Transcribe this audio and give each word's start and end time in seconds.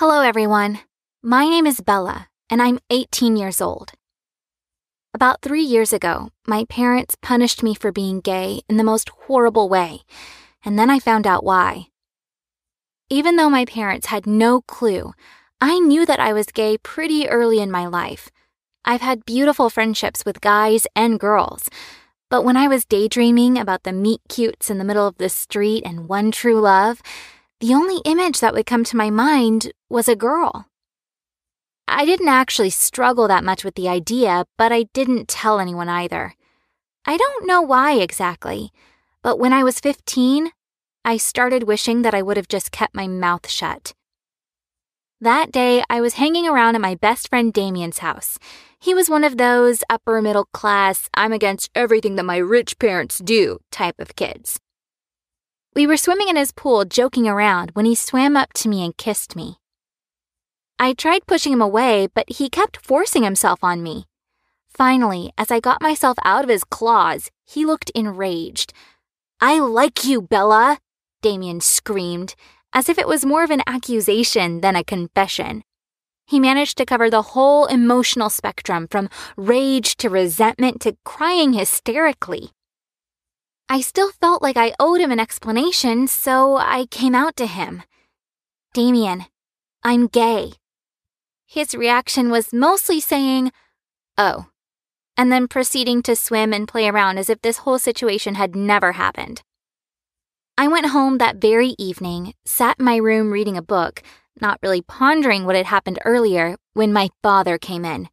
Hello, 0.00 0.22
everyone. 0.22 0.80
My 1.22 1.44
name 1.44 1.66
is 1.66 1.82
Bella, 1.82 2.28
and 2.48 2.62
I'm 2.62 2.78
18 2.88 3.36
years 3.36 3.60
old. 3.60 3.92
About 5.12 5.42
three 5.42 5.60
years 5.60 5.92
ago, 5.92 6.30
my 6.46 6.64
parents 6.64 7.18
punished 7.20 7.62
me 7.62 7.74
for 7.74 7.92
being 7.92 8.22
gay 8.22 8.62
in 8.66 8.78
the 8.78 8.82
most 8.82 9.10
horrible 9.26 9.68
way, 9.68 10.00
and 10.64 10.78
then 10.78 10.88
I 10.88 11.00
found 11.00 11.26
out 11.26 11.44
why. 11.44 11.88
Even 13.10 13.36
though 13.36 13.50
my 13.50 13.66
parents 13.66 14.06
had 14.06 14.26
no 14.26 14.62
clue, 14.62 15.12
I 15.60 15.78
knew 15.78 16.06
that 16.06 16.18
I 16.18 16.32
was 16.32 16.46
gay 16.46 16.78
pretty 16.78 17.28
early 17.28 17.60
in 17.60 17.70
my 17.70 17.84
life. 17.86 18.30
I've 18.86 19.02
had 19.02 19.26
beautiful 19.26 19.68
friendships 19.68 20.24
with 20.24 20.40
guys 20.40 20.86
and 20.96 21.20
girls, 21.20 21.68
but 22.30 22.42
when 22.42 22.56
I 22.56 22.68
was 22.68 22.86
daydreaming 22.86 23.58
about 23.58 23.82
the 23.82 23.92
meet 23.92 24.22
cutes 24.30 24.70
in 24.70 24.78
the 24.78 24.84
middle 24.84 25.06
of 25.06 25.18
the 25.18 25.28
street 25.28 25.82
and 25.84 26.08
one 26.08 26.30
true 26.30 26.58
love, 26.58 27.02
the 27.60 27.74
only 27.74 28.00
image 28.06 28.40
that 28.40 28.54
would 28.54 28.64
come 28.64 28.84
to 28.84 28.96
my 28.96 29.10
mind 29.10 29.72
was 29.90 30.08
a 30.08 30.16
girl. 30.16 30.66
I 31.86 32.06
didn't 32.06 32.28
actually 32.28 32.70
struggle 32.70 33.28
that 33.28 33.44
much 33.44 33.64
with 33.64 33.74
the 33.74 33.88
idea, 33.88 34.46
but 34.56 34.72
I 34.72 34.84
didn't 34.94 35.28
tell 35.28 35.60
anyone 35.60 35.88
either. 35.88 36.34
I 37.04 37.18
don't 37.18 37.46
know 37.46 37.60
why 37.60 37.94
exactly, 37.94 38.70
but 39.22 39.38
when 39.38 39.52
I 39.52 39.62
was 39.62 39.80
15, 39.80 40.52
I 41.04 41.18
started 41.18 41.64
wishing 41.64 42.00
that 42.02 42.14
I 42.14 42.22
would 42.22 42.38
have 42.38 42.48
just 42.48 42.72
kept 42.72 42.94
my 42.94 43.06
mouth 43.06 43.48
shut. 43.48 43.92
That 45.20 45.52
day, 45.52 45.82
I 45.90 46.00
was 46.00 46.14
hanging 46.14 46.48
around 46.48 46.76
at 46.76 46.80
my 46.80 46.94
best 46.94 47.28
friend 47.28 47.52
Damien's 47.52 47.98
house. 47.98 48.38
He 48.78 48.94
was 48.94 49.10
one 49.10 49.24
of 49.24 49.36
those 49.36 49.84
upper 49.90 50.22
middle 50.22 50.46
class, 50.54 51.10
I'm 51.12 51.32
against 51.32 51.70
everything 51.74 52.16
that 52.16 52.24
my 52.24 52.38
rich 52.38 52.78
parents 52.78 53.18
do 53.18 53.58
type 53.70 53.96
of 53.98 54.16
kids. 54.16 54.60
We 55.72 55.86
were 55.86 55.96
swimming 55.96 56.28
in 56.28 56.34
his 56.34 56.50
pool, 56.50 56.84
joking 56.84 57.28
around, 57.28 57.70
when 57.74 57.84
he 57.84 57.94
swam 57.94 58.36
up 58.36 58.52
to 58.54 58.68
me 58.68 58.84
and 58.84 58.96
kissed 58.96 59.36
me. 59.36 59.58
I 60.80 60.94
tried 60.94 61.26
pushing 61.26 61.52
him 61.52 61.62
away, 61.62 62.08
but 62.12 62.28
he 62.28 62.50
kept 62.50 62.84
forcing 62.84 63.22
himself 63.22 63.62
on 63.62 63.80
me. 63.80 64.06
Finally, 64.68 65.32
as 65.38 65.50
I 65.52 65.60
got 65.60 65.80
myself 65.80 66.18
out 66.24 66.42
of 66.42 66.50
his 66.50 66.64
claws, 66.64 67.30
he 67.46 67.64
looked 67.64 67.90
enraged. 67.90 68.72
I 69.40 69.60
like 69.60 70.04
you, 70.04 70.20
Bella, 70.20 70.78
Damien 71.22 71.60
screamed, 71.60 72.34
as 72.72 72.88
if 72.88 72.98
it 72.98 73.06
was 73.06 73.24
more 73.24 73.44
of 73.44 73.50
an 73.50 73.62
accusation 73.66 74.62
than 74.62 74.74
a 74.74 74.82
confession. 74.82 75.62
He 76.26 76.40
managed 76.40 76.78
to 76.78 76.86
cover 76.86 77.10
the 77.10 77.22
whole 77.22 77.66
emotional 77.66 78.30
spectrum 78.30 78.88
from 78.88 79.08
rage 79.36 79.96
to 79.98 80.08
resentment 80.08 80.80
to 80.80 80.96
crying 81.04 81.52
hysterically. 81.52 82.50
I 83.72 83.80
still 83.82 84.10
felt 84.10 84.42
like 84.42 84.56
I 84.56 84.74
owed 84.80 85.00
him 85.00 85.12
an 85.12 85.20
explanation, 85.20 86.08
so 86.08 86.56
I 86.56 86.86
came 86.90 87.14
out 87.14 87.36
to 87.36 87.46
him. 87.46 87.84
Damien, 88.74 89.26
I'm 89.84 90.08
gay. 90.08 90.54
His 91.46 91.76
reaction 91.76 92.32
was 92.32 92.52
mostly 92.52 92.98
saying, 92.98 93.52
Oh, 94.18 94.46
and 95.16 95.30
then 95.30 95.46
proceeding 95.46 96.02
to 96.02 96.16
swim 96.16 96.52
and 96.52 96.66
play 96.66 96.88
around 96.88 97.18
as 97.18 97.30
if 97.30 97.42
this 97.42 97.58
whole 97.58 97.78
situation 97.78 98.34
had 98.34 98.56
never 98.56 98.90
happened. 98.92 99.42
I 100.58 100.66
went 100.66 100.86
home 100.86 101.18
that 101.18 101.36
very 101.36 101.76
evening, 101.78 102.34
sat 102.44 102.80
in 102.80 102.84
my 102.84 102.96
room 102.96 103.30
reading 103.30 103.56
a 103.56 103.62
book, 103.62 104.02
not 104.40 104.58
really 104.64 104.82
pondering 104.82 105.44
what 105.44 105.54
had 105.54 105.66
happened 105.66 106.00
earlier, 106.04 106.56
when 106.74 106.92
my 106.92 107.10
father 107.22 107.56
came 107.56 107.84
in. 107.84 108.08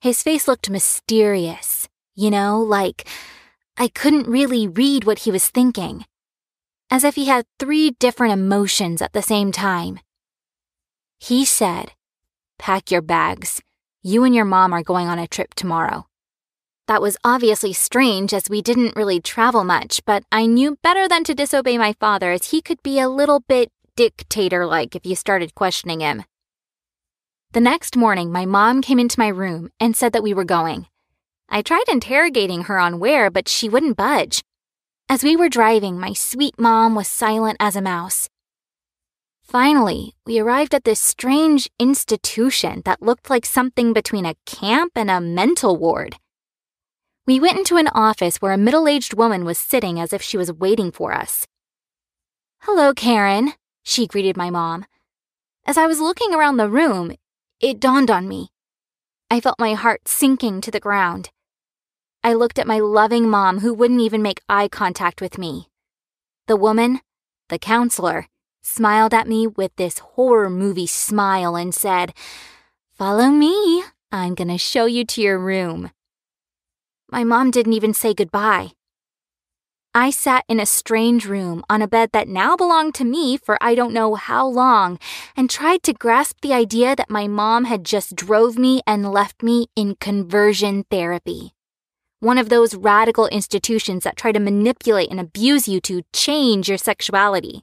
His 0.00 0.22
face 0.22 0.46
looked 0.46 0.70
mysterious, 0.70 1.88
you 2.14 2.30
know, 2.30 2.62
like 2.62 3.08
I 3.80 3.86
couldn't 3.86 4.26
really 4.26 4.66
read 4.66 5.04
what 5.04 5.20
he 5.20 5.30
was 5.30 5.48
thinking, 5.48 6.04
as 6.90 7.04
if 7.04 7.14
he 7.14 7.26
had 7.26 7.46
three 7.60 7.92
different 7.92 8.32
emotions 8.32 9.00
at 9.00 9.12
the 9.12 9.22
same 9.22 9.52
time. 9.52 10.00
He 11.20 11.44
said, 11.44 11.92
Pack 12.58 12.90
your 12.90 13.02
bags. 13.02 13.62
You 14.02 14.24
and 14.24 14.34
your 14.34 14.44
mom 14.44 14.72
are 14.72 14.82
going 14.82 15.06
on 15.06 15.20
a 15.20 15.28
trip 15.28 15.54
tomorrow. 15.54 16.06
That 16.88 17.00
was 17.00 17.18
obviously 17.22 17.72
strange 17.72 18.34
as 18.34 18.50
we 18.50 18.62
didn't 18.62 18.96
really 18.96 19.20
travel 19.20 19.62
much, 19.62 20.00
but 20.04 20.24
I 20.32 20.46
knew 20.46 20.76
better 20.82 21.06
than 21.06 21.22
to 21.24 21.34
disobey 21.34 21.78
my 21.78 21.92
father 21.92 22.32
as 22.32 22.50
he 22.50 22.60
could 22.60 22.82
be 22.82 22.98
a 22.98 23.08
little 23.08 23.40
bit 23.40 23.70
dictator 23.94 24.66
like 24.66 24.96
if 24.96 25.06
you 25.06 25.14
started 25.14 25.54
questioning 25.54 26.00
him. 26.00 26.24
The 27.52 27.60
next 27.60 27.96
morning, 27.96 28.32
my 28.32 28.44
mom 28.44 28.82
came 28.82 28.98
into 28.98 29.20
my 29.20 29.28
room 29.28 29.70
and 29.78 29.94
said 29.94 30.12
that 30.14 30.22
we 30.24 30.34
were 30.34 30.44
going. 30.44 30.86
I 31.48 31.62
tried 31.62 31.84
interrogating 31.88 32.64
her 32.64 32.78
on 32.78 32.98
where, 33.00 33.30
but 33.30 33.48
she 33.48 33.68
wouldn't 33.68 33.96
budge. 33.96 34.42
As 35.08 35.24
we 35.24 35.34
were 35.34 35.48
driving, 35.48 35.98
my 35.98 36.12
sweet 36.12 36.58
mom 36.58 36.94
was 36.94 37.08
silent 37.08 37.56
as 37.58 37.74
a 37.74 37.80
mouse. 37.80 38.28
Finally, 39.42 40.14
we 40.26 40.38
arrived 40.38 40.74
at 40.74 40.84
this 40.84 41.00
strange 41.00 41.70
institution 41.78 42.82
that 42.84 43.00
looked 43.00 43.30
like 43.30 43.46
something 43.46 43.94
between 43.94 44.26
a 44.26 44.36
camp 44.44 44.92
and 44.94 45.10
a 45.10 45.22
mental 45.22 45.76
ward. 45.76 46.16
We 47.26 47.40
went 47.40 47.56
into 47.58 47.76
an 47.76 47.88
office 47.88 48.42
where 48.42 48.52
a 48.52 48.58
middle 48.58 48.86
aged 48.86 49.14
woman 49.14 49.46
was 49.46 49.58
sitting 49.58 49.98
as 49.98 50.12
if 50.12 50.20
she 50.20 50.36
was 50.36 50.52
waiting 50.52 50.92
for 50.92 51.14
us. 51.14 51.46
Hello, 52.60 52.92
Karen, 52.92 53.54
she 53.82 54.06
greeted 54.06 54.36
my 54.36 54.50
mom. 54.50 54.84
As 55.64 55.78
I 55.78 55.86
was 55.86 56.00
looking 56.00 56.34
around 56.34 56.58
the 56.58 56.68
room, 56.68 57.14
it 57.58 57.80
dawned 57.80 58.10
on 58.10 58.28
me. 58.28 58.48
I 59.30 59.40
felt 59.40 59.58
my 59.58 59.72
heart 59.72 60.08
sinking 60.08 60.60
to 60.60 60.70
the 60.70 60.80
ground. 60.80 61.30
I 62.28 62.34
looked 62.34 62.58
at 62.58 62.66
my 62.66 62.78
loving 62.78 63.30
mom 63.30 63.60
who 63.60 63.72
wouldn't 63.72 64.02
even 64.02 64.20
make 64.20 64.42
eye 64.50 64.68
contact 64.68 65.22
with 65.22 65.38
me. 65.38 65.70
The 66.46 66.56
woman, 66.58 67.00
the 67.48 67.58
counselor, 67.58 68.26
smiled 68.60 69.14
at 69.14 69.26
me 69.26 69.46
with 69.46 69.74
this 69.76 70.00
horror 70.00 70.50
movie 70.50 70.86
smile 70.86 71.56
and 71.56 71.74
said, 71.74 72.12
Follow 72.92 73.30
me. 73.30 73.82
I'm 74.12 74.34
going 74.34 74.48
to 74.48 74.58
show 74.58 74.84
you 74.84 75.06
to 75.06 75.22
your 75.22 75.38
room. 75.38 75.90
My 77.10 77.24
mom 77.24 77.50
didn't 77.50 77.72
even 77.72 77.94
say 77.94 78.12
goodbye. 78.12 78.72
I 79.94 80.10
sat 80.10 80.44
in 80.50 80.60
a 80.60 80.66
strange 80.66 81.24
room 81.24 81.64
on 81.70 81.80
a 81.80 81.88
bed 81.88 82.10
that 82.12 82.28
now 82.28 82.56
belonged 82.56 82.94
to 82.96 83.06
me 83.06 83.38
for 83.38 83.56
I 83.62 83.74
don't 83.74 83.94
know 83.94 84.16
how 84.16 84.46
long 84.46 84.98
and 85.34 85.48
tried 85.48 85.82
to 85.84 85.94
grasp 85.94 86.42
the 86.42 86.52
idea 86.52 86.94
that 86.94 87.08
my 87.08 87.26
mom 87.26 87.64
had 87.64 87.84
just 87.84 88.14
drove 88.14 88.58
me 88.58 88.82
and 88.86 89.10
left 89.10 89.42
me 89.42 89.68
in 89.74 89.96
conversion 89.98 90.84
therapy 90.90 91.54
one 92.20 92.38
of 92.38 92.48
those 92.48 92.74
radical 92.74 93.26
institutions 93.28 94.04
that 94.04 94.16
try 94.16 94.32
to 94.32 94.40
manipulate 94.40 95.10
and 95.10 95.20
abuse 95.20 95.68
you 95.68 95.80
to 95.82 96.02
change 96.12 96.68
your 96.68 96.78
sexuality. 96.78 97.62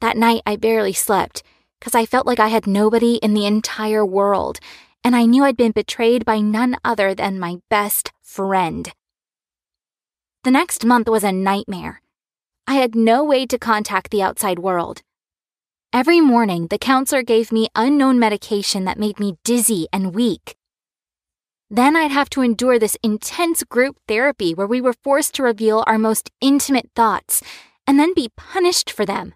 That 0.00 0.16
night, 0.16 0.42
I 0.46 0.56
barely 0.56 0.92
slept 0.92 1.42
because 1.78 1.94
I 1.94 2.06
felt 2.06 2.26
like 2.26 2.40
I 2.40 2.48
had 2.48 2.66
nobody 2.66 3.16
in 3.16 3.34
the 3.34 3.46
entire 3.46 4.04
world, 4.04 4.58
and 5.04 5.14
I 5.14 5.26
knew 5.26 5.44
I'd 5.44 5.56
been 5.56 5.72
betrayed 5.72 6.24
by 6.24 6.40
none 6.40 6.76
other 6.84 7.14
than 7.14 7.38
my 7.38 7.58
best 7.68 8.12
friend. 8.22 8.92
The 10.44 10.50
next 10.50 10.84
month 10.84 11.08
was 11.08 11.24
a 11.24 11.32
nightmare. 11.32 12.00
I 12.66 12.74
had 12.74 12.94
no 12.94 13.22
way 13.22 13.46
to 13.46 13.58
contact 13.58 14.10
the 14.10 14.22
outside 14.22 14.58
world. 14.58 15.02
Every 15.92 16.20
morning, 16.20 16.66
the 16.68 16.78
counselor 16.78 17.22
gave 17.22 17.52
me 17.52 17.68
unknown 17.74 18.18
medication 18.18 18.84
that 18.84 18.98
made 18.98 19.20
me 19.20 19.38
dizzy 19.44 19.86
and 19.92 20.14
weak. 20.14 20.56
Then 21.68 21.96
I'd 21.96 22.12
have 22.12 22.30
to 22.30 22.42
endure 22.42 22.78
this 22.78 22.96
intense 23.02 23.64
group 23.64 23.96
therapy 24.06 24.54
where 24.54 24.66
we 24.66 24.80
were 24.80 24.92
forced 24.92 25.34
to 25.34 25.42
reveal 25.42 25.82
our 25.86 25.98
most 25.98 26.30
intimate 26.40 26.90
thoughts 26.94 27.42
and 27.86 27.98
then 27.98 28.14
be 28.14 28.30
punished 28.36 28.90
for 28.90 29.04
them. 29.04 29.34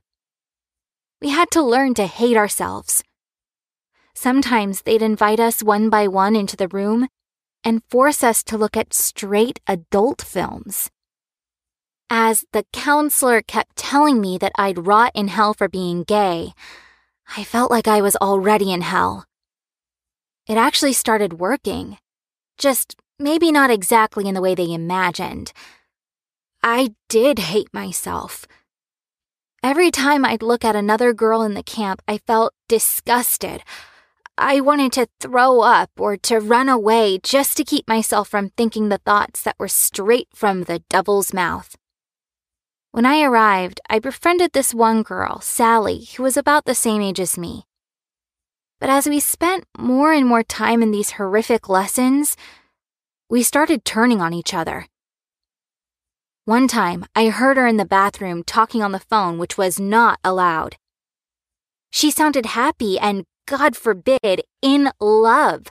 We 1.21 1.31
had 1.31 1.51
to 1.53 1.63
learn 1.63 1.95
to 1.95 2.07
hate 2.07 2.37
ourselves. 2.37 3.03
Sometimes 4.15 4.83
they'd 4.83 5.03
invite 5.03 5.41
us 5.41 5.63
one 5.63 5.91
by 5.91 6.07
one 6.07 6.37
into 6.37 6.57
the 6.57 6.69
room 6.69 7.09
and 7.65 7.83
force 7.91 8.23
us 8.23 8.43
to 8.45 8.57
look 8.57 8.77
at 8.77 8.95
straight 8.95 9.61
adult 9.67 10.23
films. 10.23 10.91
As 12.09 12.45
the 12.53 12.65
counselor 12.73 13.43
kept 13.43 13.77
telling 13.77 14.21
me 14.21 14.39
that 14.39 14.53
I'd 14.57 14.87
rot 14.87 15.13
in 15.15 15.29
hell 15.29 15.53
for 15.53 15.69
being 15.69 16.05
gay, 16.05 16.53
I 17.37 17.45
felt 17.45 17.71
like 17.71 17.87
I 17.87 18.01
was 18.01 18.17
already 18.17 18.73
in 18.73 18.81
hell. 18.81 19.25
It 20.49 20.57
actually 20.57 20.93
started 20.93 21.35
working. 21.35 21.99
Just 22.61 22.95
maybe 23.19 23.51
not 23.51 23.71
exactly 23.71 24.29
in 24.29 24.35
the 24.35 24.43
way 24.43 24.55
they 24.55 24.71
imagined. 24.71 25.53
I 26.63 26.95
did 27.09 27.39
hate 27.39 27.73
myself. 27.73 28.47
Every 29.63 29.91
time 29.91 30.27
I'd 30.27 30.43
look 30.43 30.63
at 30.63 30.77
another 30.77 31.15
girl 31.15 31.41
in 31.43 31.55
the 31.55 31.63
camp, 31.63 32.03
I 32.07 32.19
felt 32.19 32.53
disgusted. 32.69 33.63
I 34.37 34.61
wanted 34.61 34.93
to 34.93 35.09
throw 35.21 35.61
up 35.61 35.91
or 35.99 36.19
to 36.19 36.39
run 36.39 36.69
away 36.69 37.19
just 37.23 37.57
to 37.57 37.65
keep 37.65 37.89
myself 37.89 38.29
from 38.29 38.51
thinking 38.51 38.91
the 38.91 38.99
thoughts 38.99 39.43
that 39.43 39.57
were 39.59 39.69
straight 39.69 40.29
from 40.35 40.65
the 40.65 40.81
devil's 40.91 41.33
mouth. 41.33 41.77
When 42.91 43.07
I 43.07 43.23
arrived, 43.23 43.81
I 43.89 44.01
befriended 44.01 44.53
this 44.53 44.75
one 44.75 45.03
girl, 45.03 45.41
Sally, 45.41 46.09
who 46.17 46.25
was 46.25 46.37
about 46.37 46.67
the 46.67 46.75
same 46.75 47.01
age 47.01 47.21
as 47.21 47.39
me. 47.39 47.65
But 48.81 48.89
as 48.89 49.07
we 49.07 49.21
spent 49.21 49.65
more 49.79 50.13
and 50.13 50.27
more 50.27 50.43
time 50.43 50.83
in 50.83 50.91
these 50.91 51.13
horrific 51.13 51.69
lessons, 51.69 52.37
we 53.29 53.43
started 53.43 53.85
turning 53.85 54.23
on 54.23 54.33
each 54.33 54.55
other. 54.55 54.87
One 56.47 56.67
time, 56.67 57.05
I 57.15 57.29
heard 57.29 57.59
her 57.59 57.67
in 57.67 57.77
the 57.77 57.85
bathroom 57.85 58.43
talking 58.43 58.83
on 58.83 58.93
the 58.93 58.99
phone, 58.99 59.39
which 59.39 59.59
was 59.59 59.79
not 59.79 60.19
allowed. 60.25 60.77
She 61.91 62.11
sounded 62.11 62.47
happy 62.47 62.99
and, 62.99 63.25
God 63.47 63.77
forbid, 63.77 64.43
in 64.63 64.91
love. 64.99 65.67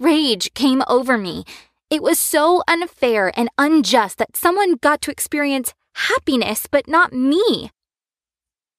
Rage 0.00 0.52
came 0.54 0.82
over 0.88 1.16
me. 1.16 1.44
It 1.88 2.02
was 2.02 2.18
so 2.18 2.62
unfair 2.66 3.32
and 3.38 3.48
unjust 3.56 4.18
that 4.18 4.36
someone 4.36 4.74
got 4.74 5.00
to 5.02 5.12
experience 5.12 5.72
happiness, 5.94 6.66
but 6.68 6.88
not 6.88 7.12
me. 7.12 7.70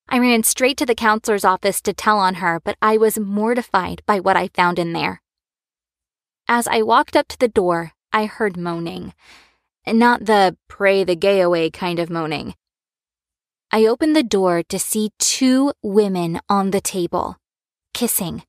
I 0.08 0.20
ran 0.20 0.44
straight 0.44 0.78
to 0.78 0.86
the 0.86 0.96
counselor's 0.96 1.44
office 1.44 1.82
to 1.82 1.94
tell 1.94 2.20
on 2.20 2.36
her, 2.36 2.62
but 2.64 2.78
I 2.82 2.98
was 2.98 3.20
mortified 3.20 4.02
by 4.06 4.20
what 4.20 4.38
I 4.38 4.48
found 4.50 4.80
in 4.80 4.94
there. 4.94 5.22
As 6.48 6.68
I 6.68 6.84
walked 6.84 7.16
up 7.16 7.28
to 7.30 7.40
the 7.40 7.48
door, 7.48 7.94
I 8.14 8.26
heard 8.26 8.56
moaning. 8.56 9.14
Not 9.88 10.26
the 10.26 10.58
pray 10.68 11.04
the 11.04 11.16
gay 11.16 11.42
away 11.42 11.70
kind 11.70 12.00
of 12.00 12.10
moaning. 12.10 12.56
I 13.72 13.86
opened 13.86 14.16
the 14.16 14.24
door 14.24 14.64
to 14.70 14.80
see 14.80 15.12
two 15.20 15.74
women 15.82 16.40
on 16.48 16.72
the 16.72 16.82
table, 16.82 17.38
kissing, 17.94 18.44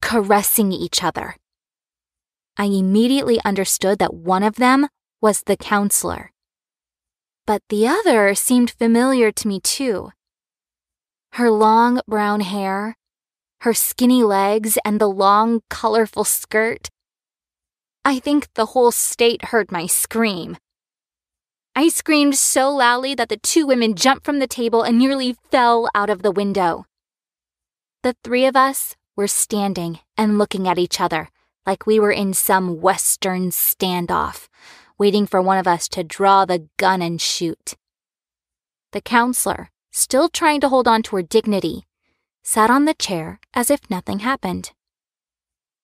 caressing 0.00 0.72
each 0.72 1.02
other. 1.02 1.36
I 2.56 2.66
immediately 2.66 3.40
understood 3.44 3.98
that 3.98 4.14
one 4.14 4.42
of 4.42 4.56
them 4.56 4.88
was 5.20 5.42
the 5.42 5.56
counselor. 5.56 6.30
But 7.46 7.62
the 7.70 7.88
other 7.88 8.34
seemed 8.34 8.70
familiar 8.70 9.32
to 9.32 9.48
me 9.48 9.58
too. 9.58 10.12
Her 11.34 11.50
long 11.50 12.00
brown 12.06 12.42
hair, 12.42 12.96
her 13.62 13.74
skinny 13.74 14.22
legs, 14.22 14.78
and 14.84 15.00
the 15.00 15.08
long, 15.08 15.62
colorful 15.68 16.22
skirt. 16.22 16.90
I 18.04 18.20
think 18.20 18.54
the 18.54 18.66
whole 18.66 18.92
state 18.92 19.46
heard 19.46 19.72
my 19.72 19.86
scream. 19.86 20.56
I 21.74 21.88
screamed 21.88 22.36
so 22.36 22.70
loudly 22.70 23.16
that 23.16 23.30
the 23.30 23.36
two 23.36 23.66
women 23.66 23.96
jumped 23.96 24.24
from 24.24 24.38
the 24.38 24.46
table 24.46 24.82
and 24.82 24.96
nearly 24.96 25.34
fell 25.50 25.88
out 25.92 26.08
of 26.08 26.22
the 26.22 26.30
window. 26.30 26.84
The 28.04 28.14
three 28.22 28.46
of 28.46 28.54
us 28.54 28.94
were 29.16 29.26
standing 29.26 29.98
and 30.16 30.38
looking 30.38 30.68
at 30.68 30.78
each 30.78 31.00
other 31.00 31.30
like 31.66 31.84
we 31.84 31.98
were 31.98 32.12
in 32.12 32.32
some 32.32 32.80
Western 32.80 33.50
standoff, 33.50 34.46
waiting 34.98 35.26
for 35.26 35.42
one 35.42 35.58
of 35.58 35.66
us 35.66 35.88
to 35.88 36.04
draw 36.04 36.44
the 36.44 36.68
gun 36.76 37.02
and 37.02 37.20
shoot. 37.20 37.74
The 38.92 39.00
counselor, 39.00 39.70
still 39.94 40.28
trying 40.28 40.60
to 40.60 40.68
hold 40.68 40.88
on 40.88 41.02
to 41.04 41.14
her 41.16 41.22
dignity, 41.22 41.86
sat 42.42 42.68
on 42.68 42.84
the 42.84 42.94
chair 42.94 43.38
as 43.54 43.70
if 43.70 43.88
nothing 43.88 44.18
happened. 44.18 44.72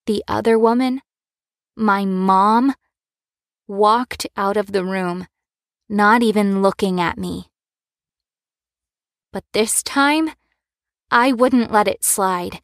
The 0.06 0.24
other 0.26 0.58
woman, 0.58 1.00
my 1.76 2.04
mom, 2.04 2.74
walked 3.68 4.26
out 4.36 4.56
of 4.56 4.72
the 4.72 4.84
room, 4.84 5.28
not 5.88 6.22
even 6.24 6.60
looking 6.60 7.00
at 7.00 7.18
me. 7.18 7.46
But 9.32 9.44
this 9.52 9.80
time, 9.80 10.32
I 11.12 11.30
wouldn't 11.30 11.70
let 11.70 11.86
it 11.86 12.04
slide. 12.04 12.60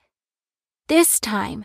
This 0.88 1.20
time, 1.20 1.64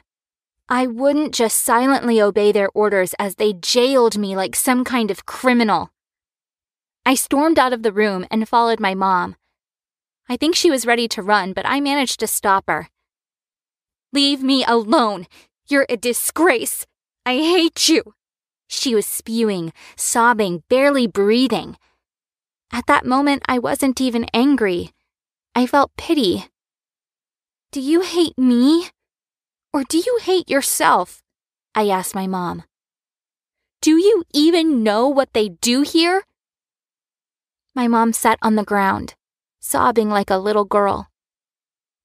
I 0.69 0.86
wouldn't 0.86 1.34
just 1.34 1.57
silently 1.57 2.22
obey 2.22 2.51
their 2.51 2.69
orders 2.75 3.16
as 3.18 3.36
they 3.36 3.54
jailed 3.54 4.16
me 4.16 4.36
like 4.36 4.56
some 4.56 4.84
kind 4.84 5.10
of 5.10 5.25
criminal. 5.25 5.89
I 7.04 7.16
stormed 7.16 7.57
out 7.57 7.74
of 7.74 7.81
the 7.81 7.92
room 7.92 8.27
and 8.30 8.48
followed 8.48 8.80
my 8.80 8.94
mom, 8.94 9.36
I 10.31 10.38
think 10.38 10.56
she 10.56 10.72
was 10.72 10.86
ready 10.86 11.10
to 11.10 11.22
run, 11.22 11.51
but 11.51 11.66
I 11.66 11.81
managed 11.81 12.22
to 12.22 12.25
stop 12.25 12.63
her. 12.69 12.88
Leave 14.13 14.42
me 14.42 14.63
alone! 14.63 15.28
You're 15.68 15.86
a 15.89 15.98
disgrace! 15.98 16.88
I 17.25 17.33
hate 17.33 17.89
you! 17.89 18.13
She 18.69 18.95
was 18.95 19.06
spewing, 19.06 19.74
sobbing, 19.98 20.63
barely 20.69 21.06
breathing. 21.06 21.75
At 22.72 22.88
that 22.88 23.06
moment, 23.06 23.44
I 23.45 23.60
wasn't 23.60 24.00
even 24.00 24.25
angry. 24.33 24.94
I 25.54 25.68
felt 25.68 25.92
pity. 25.98 26.45
Do 27.74 27.81
you 27.81 28.00
hate 28.00 28.38
me? 28.38 28.88
Or 29.74 29.84
do 29.84 29.98
you 29.98 30.18
hate 30.22 30.50
yourself? 30.50 31.22
I 31.75 31.89
asked 31.89 32.16
my 32.16 32.25
mom. 32.25 32.63
Do 33.81 33.98
you 33.98 34.24
even 34.34 34.81
know 34.81 35.10
what 35.10 35.34
they 35.34 35.50
do 35.50 35.81
here? 35.81 36.24
My 37.75 37.89
mom 37.89 38.13
sat 38.13 38.39
on 38.42 38.56
the 38.56 38.63
ground 38.63 39.16
sobbing 39.62 40.10
like 40.10 40.30
a 40.30 40.38
little 40.38 40.66
girl. 40.66 41.08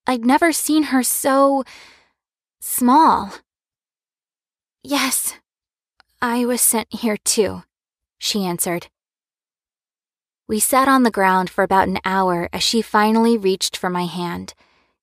I'd 0.06 0.24
never 0.24 0.52
seen 0.52 0.84
her 0.84 1.02
so 1.02 1.64
small. 2.60 3.32
Yes, 4.84 5.34
I 6.22 6.44
was 6.44 6.60
sent 6.60 6.86
here 6.92 7.16
too, 7.16 7.64
she 8.18 8.44
answered. 8.44 8.86
We 10.46 10.60
sat 10.60 10.86
on 10.86 11.02
the 11.02 11.10
ground 11.10 11.50
for 11.50 11.64
about 11.64 11.88
an 11.88 11.98
hour 12.04 12.48
as 12.52 12.62
she 12.62 12.80
finally 12.82 13.36
reached 13.36 13.76
for 13.76 13.90
my 13.90 14.04
hand, 14.04 14.54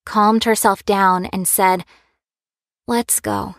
calmed 0.05 0.45
herself 0.45 0.85
down, 0.85 1.25
and 1.25 1.45
said, 1.45 1.83
Let's 2.87 3.19
go. 3.19 3.55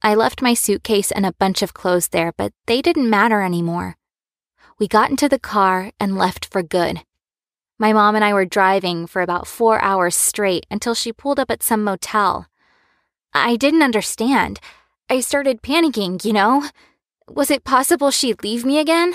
I 0.00 0.14
left 0.14 0.40
my 0.40 0.54
suitcase 0.54 1.10
and 1.10 1.26
a 1.26 1.34
bunch 1.38 1.60
of 1.60 1.74
clothes 1.74 2.08
there, 2.08 2.32
but 2.36 2.52
they 2.66 2.80
didn't 2.80 3.10
matter 3.10 3.42
anymore. 3.42 3.96
We 4.78 4.88
got 4.88 5.10
into 5.10 5.28
the 5.28 5.38
car 5.38 5.92
and 6.00 6.16
left 6.16 6.46
for 6.46 6.62
good. 6.62 7.02
My 7.78 7.92
mom 7.92 8.14
and 8.14 8.24
I 8.24 8.32
were 8.32 8.44
driving 8.44 9.06
for 9.06 9.20
about 9.20 9.48
four 9.48 9.80
hours 9.80 10.14
straight 10.14 10.64
until 10.70 10.94
she 10.94 11.12
pulled 11.12 11.40
up 11.40 11.50
at 11.50 11.62
some 11.62 11.82
motel. 11.82 12.46
I 13.32 13.56
didn't 13.56 13.82
understand. 13.82 14.60
I 15.10 15.20
started 15.20 15.62
panicking, 15.62 16.24
you 16.24 16.32
know? 16.32 16.68
Was 17.28 17.50
it 17.50 17.64
possible 17.64 18.10
she'd 18.10 18.44
leave 18.44 18.64
me 18.64 18.78
again? 18.78 19.14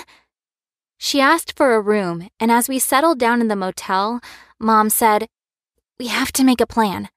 She 0.98 1.20
asked 1.20 1.56
for 1.56 1.74
a 1.74 1.80
room, 1.80 2.28
and 2.38 2.52
as 2.52 2.68
we 2.68 2.78
settled 2.78 3.18
down 3.18 3.40
in 3.40 3.48
the 3.48 3.56
motel, 3.56 4.20
Mom 4.58 4.90
said, 4.90 5.26
We 5.98 6.08
have 6.08 6.30
to 6.32 6.44
make 6.44 6.60
a 6.60 6.66
plan. 6.66 7.08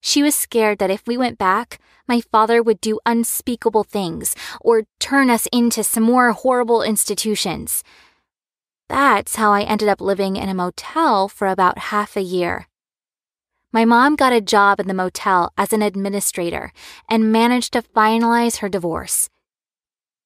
She 0.00 0.22
was 0.22 0.34
scared 0.34 0.78
that 0.78 0.90
if 0.90 1.06
we 1.06 1.16
went 1.16 1.38
back, 1.38 1.80
my 2.06 2.20
father 2.20 2.62
would 2.62 2.80
do 2.82 3.00
unspeakable 3.06 3.84
things 3.84 4.36
or 4.60 4.84
turn 5.00 5.30
us 5.30 5.48
into 5.52 5.82
some 5.82 6.04
more 6.04 6.32
horrible 6.32 6.82
institutions. 6.82 7.82
That's 8.88 9.36
how 9.36 9.52
I 9.52 9.62
ended 9.62 9.88
up 9.88 10.00
living 10.00 10.36
in 10.36 10.48
a 10.48 10.54
motel 10.54 11.28
for 11.28 11.46
about 11.46 11.78
half 11.78 12.16
a 12.16 12.22
year. 12.22 12.68
My 13.70 13.84
mom 13.84 14.16
got 14.16 14.32
a 14.32 14.40
job 14.40 14.80
in 14.80 14.88
the 14.88 14.94
motel 14.94 15.52
as 15.58 15.74
an 15.74 15.82
administrator 15.82 16.72
and 17.08 17.30
managed 17.30 17.74
to 17.74 17.82
finalize 17.82 18.58
her 18.58 18.68
divorce. 18.70 19.28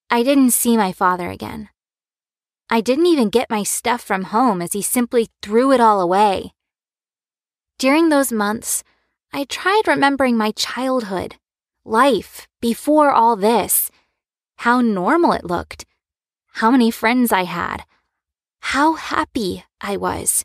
I 0.08 0.22
didn't 0.22 0.52
see 0.52 0.76
my 0.76 0.92
father 0.92 1.28
again. 1.28 1.70
I 2.70 2.80
didn't 2.80 3.06
even 3.06 3.30
get 3.30 3.50
my 3.50 3.64
stuff 3.64 4.00
from 4.00 4.24
home 4.24 4.62
as 4.62 4.74
he 4.74 4.82
simply 4.82 5.28
threw 5.42 5.72
it 5.72 5.80
all 5.80 6.00
away. 6.00 6.52
During 7.78 8.10
those 8.10 8.30
months, 8.30 8.84
I 9.32 9.44
tried 9.44 9.88
remembering 9.88 10.36
my 10.36 10.52
childhood, 10.52 11.34
life 11.84 12.46
before 12.60 13.10
all 13.10 13.34
this, 13.34 13.90
how 14.58 14.80
normal 14.80 15.32
it 15.32 15.44
looked, 15.44 15.84
how 16.54 16.70
many 16.70 16.92
friends 16.92 17.32
I 17.32 17.42
had 17.42 17.84
how 18.62 18.94
happy 18.94 19.64
I 19.80 19.96
was. 19.96 20.44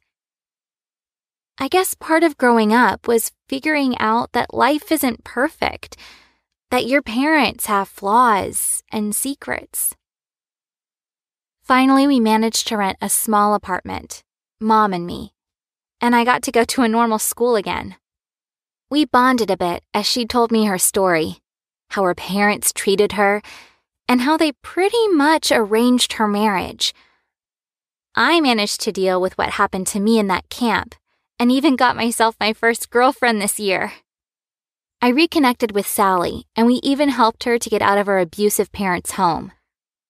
I 1.60 1.68
guess 1.70 1.94
part 1.94 2.24
of 2.24 2.38
growing 2.38 2.74
up 2.74 3.08
was 3.08 3.32
figuring 3.48 3.98
out 4.00 4.34
that 4.34 4.54
life 4.54 4.92
isn't 4.92 5.24
perfect, 5.24 5.96
that 6.70 6.88
your 6.88 7.02
parents 7.02 7.68
have 7.68 7.88
flaws 7.88 8.84
and 8.92 9.16
secrets. 9.16 9.96
Finally, 11.64 12.08
we 12.08 12.20
managed 12.20 12.68
to 12.68 12.78
rent 12.78 12.98
a 13.02 13.10
small 13.10 13.54
apartment, 13.54 14.24
mom 14.60 14.94
and 14.94 15.06
me, 15.06 15.34
and 16.02 16.16
I 16.16 16.26
got 16.26 16.42
to 16.44 16.52
go 16.52 16.66
to 16.66 16.82
a 16.82 16.90
normal 16.90 17.20
school 17.20 17.56
again. 17.56 17.96
We 18.90 19.06
bonded 19.06 19.52
a 19.52 19.58
bit 19.58 19.84
as 19.94 20.06
she 20.06 20.26
told 20.26 20.52
me 20.52 20.66
her 20.66 20.78
story, 20.78 21.38
how 21.92 22.04
her 22.04 22.16
parents 22.16 22.74
treated 22.74 23.14
her, 23.14 23.42
and 24.10 24.22
how 24.22 24.38
they 24.38 24.52
pretty 24.52 25.08
much 25.10 25.52
arranged 25.52 26.14
her 26.14 26.28
marriage 26.28 26.94
I 28.20 28.42
managed 28.42 28.82
to 28.82 28.92
deal 28.92 29.22
with 29.22 29.38
what 29.38 29.52
happened 29.52 29.86
to 29.88 30.00
me 30.00 30.18
in 30.18 30.26
that 30.26 30.50
camp 30.50 30.96
and 31.38 31.52
even 31.52 31.76
got 31.76 31.96
myself 31.96 32.36
my 32.40 32.52
first 32.52 32.90
girlfriend 32.90 33.40
this 33.40 33.60
year. 33.60 33.94
I 35.00 35.10
reconnected 35.10 35.72
with 35.72 35.86
Sally, 35.86 36.48
and 36.56 36.66
we 36.66 36.80
even 36.82 37.10
helped 37.10 37.44
her 37.44 37.60
to 37.60 37.70
get 37.70 37.84
out 37.84 38.00
of 38.00 38.08
her 38.08 38.18
abusive 38.18 38.72
parents' 38.72 39.12
home. 39.12 39.52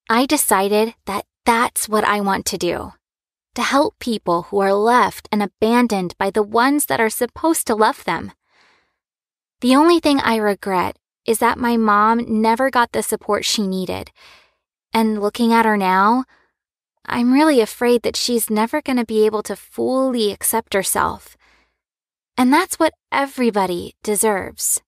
I 0.09 0.25
decided 0.25 0.95
that 1.05 1.25
that's 1.45 1.89
what 1.89 2.05
I 2.05 2.21
want 2.21 2.45
to 2.45 2.57
do 2.57 2.93
to 3.55 3.61
help 3.61 3.99
people 3.99 4.43
who 4.43 4.59
are 4.59 4.73
left 4.73 5.27
and 5.29 5.43
abandoned 5.43 6.15
by 6.17 6.29
the 6.29 6.43
ones 6.43 6.85
that 6.85 7.01
are 7.01 7.09
supposed 7.09 7.67
to 7.67 7.75
love 7.75 8.05
them. 8.05 8.31
The 9.59 9.75
only 9.75 9.99
thing 9.99 10.21
I 10.21 10.37
regret 10.37 10.95
is 11.25 11.39
that 11.39 11.57
my 11.57 11.75
mom 11.75 12.41
never 12.41 12.69
got 12.69 12.93
the 12.93 13.03
support 13.03 13.43
she 13.43 13.67
needed. 13.67 14.11
And 14.93 15.19
looking 15.19 15.51
at 15.51 15.65
her 15.65 15.75
now, 15.75 16.23
I'm 17.07 17.31
really 17.31 17.61
afraid 17.61 18.01
that 18.03 18.17
she's 18.17 18.49
never 18.49 18.81
going 18.81 18.97
to 18.97 19.05
be 19.05 19.25
able 19.25 19.43
to 19.43 19.55
fully 19.55 20.31
accept 20.31 20.73
herself. 20.73 21.37
And 22.37 22.51
that's 22.51 22.77
what 22.77 22.93
everybody 23.11 23.95
deserves. 24.03 24.81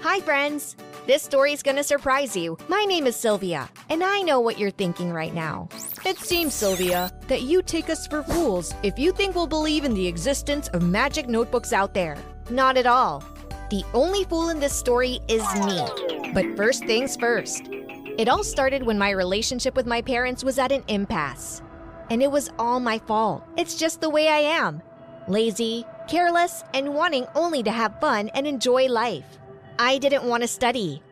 Hi, 0.00 0.20
friends! 0.20 0.76
This 1.06 1.22
story 1.22 1.52
is 1.52 1.62
gonna 1.62 1.84
surprise 1.84 2.34
you. 2.34 2.56
My 2.68 2.84
name 2.84 3.06
is 3.06 3.16
Sylvia, 3.16 3.68
and 3.90 4.02
I 4.02 4.22
know 4.22 4.40
what 4.40 4.58
you're 4.58 4.70
thinking 4.70 5.12
right 5.12 5.34
now. 5.34 5.68
It 6.06 6.18
seems, 6.18 6.54
Sylvia, 6.54 7.12
that 7.28 7.42
you 7.42 7.60
take 7.60 7.90
us 7.90 8.06
for 8.06 8.22
fools 8.22 8.72
if 8.82 8.98
you 8.98 9.12
think 9.12 9.34
we'll 9.34 9.46
believe 9.46 9.84
in 9.84 9.92
the 9.92 10.06
existence 10.06 10.68
of 10.68 10.82
magic 10.82 11.28
notebooks 11.28 11.74
out 11.74 11.92
there. 11.92 12.16
Not 12.48 12.78
at 12.78 12.86
all. 12.86 13.22
The 13.70 13.84
only 13.92 14.24
fool 14.24 14.48
in 14.48 14.58
this 14.60 14.74
story 14.74 15.20
is 15.28 15.44
me. 15.66 16.32
But 16.32 16.56
first 16.56 16.84
things 16.86 17.16
first. 17.16 17.68
It 18.16 18.28
all 18.28 18.44
started 18.44 18.84
when 18.84 18.96
my 18.96 19.10
relationship 19.10 19.74
with 19.74 19.86
my 19.86 20.00
parents 20.00 20.44
was 20.44 20.58
at 20.58 20.70
an 20.70 20.84
impasse. 20.86 21.62
And 22.10 22.22
it 22.22 22.30
was 22.30 22.50
all 22.58 22.78
my 22.78 22.98
fault. 22.98 23.42
It's 23.56 23.76
just 23.76 24.00
the 24.00 24.10
way 24.10 24.28
I 24.28 24.38
am 24.38 24.82
lazy, 25.26 25.84
careless, 26.06 26.62
and 26.74 26.94
wanting 26.94 27.26
only 27.34 27.62
to 27.62 27.70
have 27.70 27.98
fun 28.00 28.28
and 28.34 28.46
enjoy 28.46 28.86
life. 28.86 29.38
I 29.78 29.98
didn't 29.98 30.24
want 30.24 30.42
to 30.42 30.48
study. 30.48 31.02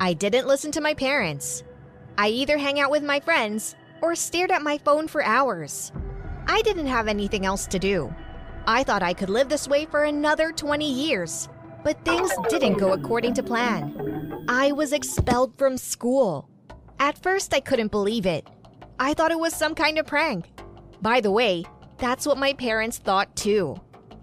I 0.00 0.14
didn't 0.14 0.46
listen 0.48 0.72
to 0.72 0.80
my 0.80 0.94
parents. 0.94 1.62
I 2.16 2.28
either 2.28 2.58
hang 2.58 2.80
out 2.80 2.90
with 2.90 3.02
my 3.02 3.20
friends 3.20 3.76
or 4.00 4.14
stared 4.14 4.50
at 4.50 4.62
my 4.62 4.78
phone 4.78 5.06
for 5.06 5.22
hours. 5.22 5.92
I 6.48 6.62
didn't 6.62 6.86
have 6.86 7.08
anything 7.08 7.44
else 7.44 7.66
to 7.66 7.78
do. 7.78 8.12
I 8.66 8.82
thought 8.82 9.02
I 9.02 9.12
could 9.12 9.30
live 9.30 9.48
this 9.48 9.68
way 9.68 9.84
for 9.84 10.04
another 10.04 10.50
20 10.50 10.90
years, 10.90 11.48
but 11.84 12.04
things 12.04 12.30
didn't 12.48 12.78
go 12.78 12.94
according 12.94 13.34
to 13.34 13.42
plan. 13.42 14.17
I 14.50 14.72
was 14.72 14.94
expelled 14.94 15.58
from 15.58 15.76
school. 15.76 16.48
At 16.98 17.22
first, 17.22 17.52
I 17.52 17.60
couldn't 17.60 17.90
believe 17.90 18.24
it. 18.24 18.48
I 18.98 19.12
thought 19.12 19.30
it 19.30 19.38
was 19.38 19.54
some 19.54 19.74
kind 19.74 19.98
of 19.98 20.06
prank. 20.06 20.46
By 21.02 21.20
the 21.20 21.30
way, 21.30 21.64
that's 21.98 22.26
what 22.26 22.38
my 22.38 22.54
parents 22.54 22.96
thought 22.96 23.36
too. 23.36 23.78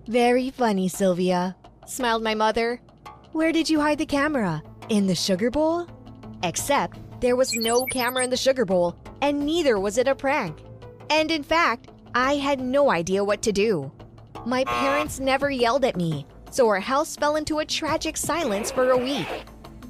Very 0.07 0.49
funny, 0.49 0.87
Sylvia, 0.87 1.55
smiled 1.85 2.23
my 2.23 2.33
mother. 2.33 2.81
Where 3.33 3.51
did 3.51 3.69
you 3.69 3.79
hide 3.79 3.99
the 3.99 4.05
camera? 4.07 4.63
In 4.89 5.05
the 5.05 5.13
sugar 5.13 5.51
bowl? 5.51 5.87
Except 6.41 6.97
there 7.21 7.35
was 7.35 7.53
no 7.53 7.85
camera 7.85 8.23
in 8.23 8.31
the 8.31 8.35
sugar 8.35 8.65
bowl, 8.65 8.95
and 9.21 9.45
neither 9.45 9.79
was 9.79 9.99
it 9.99 10.07
a 10.07 10.15
prank. 10.15 10.57
And 11.11 11.29
in 11.29 11.43
fact, 11.43 11.91
I 12.15 12.37
had 12.37 12.59
no 12.59 12.89
idea 12.89 13.23
what 13.23 13.43
to 13.43 13.51
do. 13.51 13.91
My 14.43 14.63
parents 14.63 15.19
never 15.19 15.51
yelled 15.51 15.85
at 15.85 15.95
me, 15.95 16.25
so 16.49 16.67
our 16.67 16.79
house 16.79 17.15
fell 17.15 17.35
into 17.35 17.59
a 17.59 17.65
tragic 17.65 18.17
silence 18.17 18.71
for 18.71 18.89
a 18.89 18.97
week. 18.97 19.27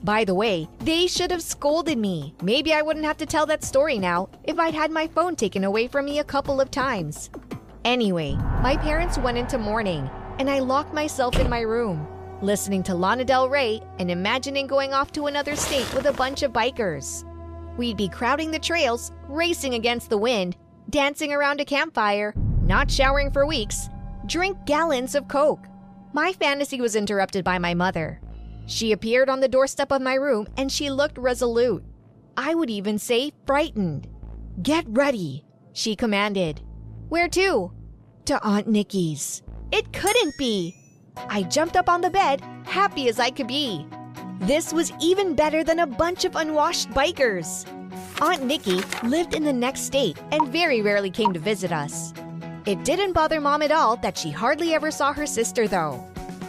By 0.06 0.24
the 0.24 0.36
way, 0.36 0.70
they 0.80 1.08
should 1.08 1.32
have 1.32 1.42
scolded 1.42 1.98
me. 1.98 2.36
Maybe 2.44 2.74
I 2.74 2.84
wouldn't 2.84 3.06
have 3.06 3.18
to 3.18 3.26
tell 3.26 3.48
that 3.48 3.64
story 3.64 3.98
now 3.98 4.30
if 4.44 4.60
I'd 4.60 4.76
had 4.76 4.92
my 4.92 5.08
phone 5.08 5.36
taken 5.36 5.64
away 5.64 5.88
from 5.88 6.06
me 6.06 6.20
a 6.20 6.24
couple 6.24 6.62
of 6.62 6.70
times. 6.70 7.32
Anyway, 7.84 8.36
my 8.62 8.78
parents 8.78 9.18
went 9.18 9.40
into 9.40 9.58
mourning, 9.58 10.08
and 10.38 10.48
I 10.48 10.60
locked 10.60 10.94
myself 10.94 11.40
in 11.40 11.50
my 11.50 11.62
room 11.62 12.08
listening 12.42 12.84
to 12.84 12.94
Lana 12.94 13.24
Del 13.24 13.50
Rey 13.50 13.82
and 13.98 14.12
imagining 14.12 14.68
going 14.68 14.94
off 14.94 15.12
to 15.14 15.26
another 15.26 15.56
state 15.56 15.92
with 15.94 16.06
a 16.06 16.14
bunch 16.14 16.44
of 16.44 16.54
bikers. 16.54 17.24
We'd 17.78 17.98
be 17.98 18.10
crowding 18.10 18.52
the 18.52 18.60
trails, 18.60 19.12
racing 19.28 19.74
against 19.74 20.10
the 20.10 20.18
wind, 20.18 20.56
dancing 20.90 21.34
around 21.34 21.62
a 21.62 21.66
campfire, 21.66 22.34
not 22.62 22.92
showering 22.92 23.32
for 23.32 23.46
weeks, 23.46 23.90
drink 24.28 24.58
gallons 24.66 25.16
of 25.16 25.28
Coke. 25.28 25.66
My 26.14 26.34
fantasy 26.34 26.80
was 26.80 26.96
interrupted 26.96 27.44
by 27.44 27.58
my 27.58 27.74
mother. 27.74 28.22
She 28.68 28.92
appeared 28.92 29.30
on 29.30 29.40
the 29.40 29.48
doorstep 29.48 29.92
of 29.92 30.02
my 30.02 30.16
room 30.16 30.48
and 30.58 30.72
she 30.72 30.90
looked 30.90 31.18
resolute. 31.18 31.84
I 32.38 32.56
would 32.56 32.70
even 32.70 32.98
say 32.98 33.32
frightened. 33.46 34.08
Get 34.62 34.86
ready, 34.88 35.46
she 35.74 35.96
commanded. 35.96 36.62
Where 37.10 37.28
to? 37.30 37.72
To 38.26 38.44
Aunt 38.44 38.68
Nikki's. 38.68 39.44
It 39.72 39.94
couldn't 39.94 40.38
be. 40.38 40.76
I 41.30 41.44
jumped 41.44 41.78
up 41.78 41.90
on 41.90 42.02
the 42.02 42.10
bed, 42.10 42.42
happy 42.66 43.08
as 43.08 43.20
I 43.20 43.30
could 43.30 43.48
be. 43.48 43.86
This 44.42 44.74
was 44.74 44.92
even 45.02 45.36
better 45.36 45.64
than 45.64 45.80
a 45.80 45.88
bunch 45.88 46.26
of 46.26 46.36
unwashed 46.36 46.90
bikers. 46.90 47.66
Aunt 48.22 48.44
Nikki 48.44 48.82
lived 49.04 49.34
in 49.34 49.44
the 49.44 49.54
next 49.54 49.82
state 49.82 50.18
and 50.32 50.48
very 50.48 50.82
rarely 50.82 51.10
came 51.10 51.34
to 51.34 51.40
visit 51.40 51.72
us. 51.72 52.14
It 52.66 52.84
didn't 52.84 53.14
bother 53.14 53.40
mom 53.40 53.62
at 53.62 53.72
all 53.72 53.96
that 53.98 54.18
she 54.18 54.32
hardly 54.32 54.74
ever 54.74 54.92
saw 54.92 55.14
her 55.14 55.28
sister, 55.28 55.68
though. 55.68 56.04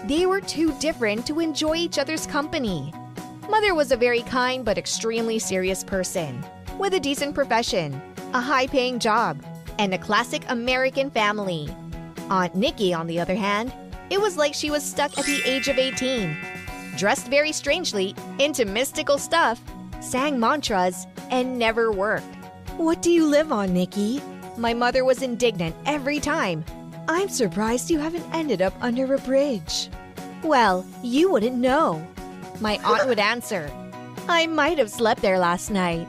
They 0.07 0.25
were 0.25 0.41
too 0.41 0.73
different 0.79 1.27
to 1.27 1.41
enjoy 1.41 1.75
each 1.75 1.99
other's 1.99 2.29
company. 2.29 2.93
Mother 3.51 3.75
was 3.75 3.91
a 3.91 3.97
very 3.97 4.23
kind 4.23 4.65
but 4.65 4.79
extremely 4.79 5.41
serious 5.41 5.83
person, 5.83 6.45
with 6.79 6.95
a 6.95 7.01
decent 7.01 7.35
profession, 7.35 8.01
a 8.33 8.41
high 8.41 8.69
paying 8.69 9.01
job, 9.01 9.45
and 9.81 9.93
a 9.93 9.99
classic 9.99 10.45
American 10.49 11.11
family. 11.11 11.69
Aunt 12.31 12.55
Nikki, 12.55 12.95
on 12.95 13.09
the 13.09 13.19
other 13.19 13.35
hand, 13.35 13.73
it 14.09 14.21
was 14.21 14.37
like 14.37 14.55
she 14.55 14.71
was 14.71 14.85
stuck 14.85 15.19
at 15.19 15.25
the 15.25 15.43
age 15.45 15.67
of 15.67 15.77
18. 15.77 16.37
Dressed 16.97 17.27
very 17.27 17.51
strangely, 17.51 18.15
into 18.39 18.65
mystical 18.65 19.19
stuff, 19.19 19.61
sang 20.01 20.39
mantras, 20.39 21.09
and 21.31 21.59
never 21.59 21.91
worked. 21.91 22.37
What 22.77 23.03
do 23.03 23.11
you 23.11 23.27
live 23.27 23.51
on, 23.51 23.73
Nikki? 23.73 24.23
My 24.57 24.73
mother 24.73 25.05
was 25.05 25.23
indignant 25.23 25.75
every 25.85 26.21
time. 26.21 26.65
I'm 27.09 27.29
surprised 27.29 27.89
you 27.89 28.01
haven't 28.01 28.27
ended 28.33 28.61
up 28.61 28.75
under 28.81 29.15
a 29.15 29.19
bridge. 29.19 29.89
Well, 30.43 30.85
you 31.03 31.31
wouldn't 31.31 31.57
know. 31.57 32.05
My 32.61 32.81
aunt 32.85 33.07
would 33.07 33.21
answer. 33.21 33.71
I 34.29 34.49
might 34.49 34.79
have 34.79 34.91
slept 34.91 35.23
there 35.23 35.39
last 35.39 35.71
night. 35.71 36.09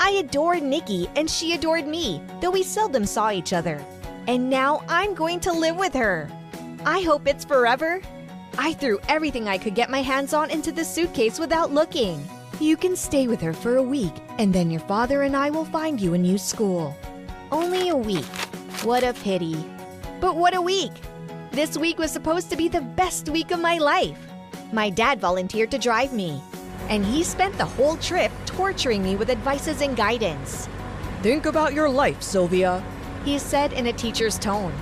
I 0.00 0.10
adored 0.10 0.64
Nikki 0.64 1.08
and 1.14 1.30
she 1.30 1.52
adored 1.52 1.86
me, 1.86 2.20
though 2.40 2.50
we 2.50 2.64
seldom 2.64 3.06
saw 3.06 3.30
each 3.30 3.52
other. 3.52 3.84
And 4.26 4.50
now 4.50 4.82
I'm 4.88 5.14
going 5.14 5.38
to 5.40 5.52
live 5.52 5.76
with 5.76 5.94
her. 5.94 6.28
I 6.84 7.02
hope 7.02 7.28
it's 7.28 7.44
forever. 7.44 8.00
I 8.58 8.72
threw 8.72 8.98
everything 9.08 9.46
I 9.46 9.58
could 9.58 9.76
get 9.76 9.90
my 9.90 10.02
hands 10.02 10.34
on 10.34 10.50
into 10.50 10.72
the 10.72 10.84
suitcase 10.84 11.38
without 11.38 11.72
looking. 11.72 12.28
You 12.58 12.76
can 12.76 12.96
stay 12.96 13.28
with 13.28 13.40
her 13.40 13.52
for 13.52 13.76
a 13.76 13.82
week, 13.82 14.12
and 14.38 14.52
then 14.52 14.70
your 14.70 14.80
father 14.82 15.22
and 15.22 15.36
I 15.36 15.50
will 15.50 15.64
find 15.64 16.00
you 16.00 16.14
a 16.14 16.18
new 16.18 16.36
school. 16.36 16.96
Only 17.50 17.88
a 17.88 17.96
week. 17.96 18.24
What 18.82 19.04
a 19.04 19.14
pity. 19.14 19.64
But 20.22 20.36
what 20.36 20.54
a 20.54 20.62
week! 20.62 20.92
This 21.50 21.76
week 21.76 21.98
was 21.98 22.12
supposed 22.12 22.48
to 22.50 22.56
be 22.56 22.68
the 22.68 22.80
best 22.80 23.28
week 23.28 23.50
of 23.50 23.58
my 23.58 23.78
life. 23.78 24.16
My 24.72 24.88
dad 24.88 25.20
volunteered 25.20 25.72
to 25.72 25.78
drive 25.78 26.12
me, 26.12 26.40
and 26.88 27.04
he 27.04 27.24
spent 27.24 27.58
the 27.58 27.64
whole 27.64 27.96
trip 27.96 28.30
torturing 28.46 29.02
me 29.02 29.16
with 29.16 29.30
advices 29.30 29.80
and 29.80 29.96
guidance. 29.96 30.68
Think 31.22 31.46
about 31.46 31.74
your 31.74 31.88
life, 31.88 32.22
Sylvia, 32.22 32.84
he 33.24 33.36
said 33.36 33.72
in 33.72 33.88
a 33.88 33.92
teacher's 33.92 34.38
tone. 34.38 34.72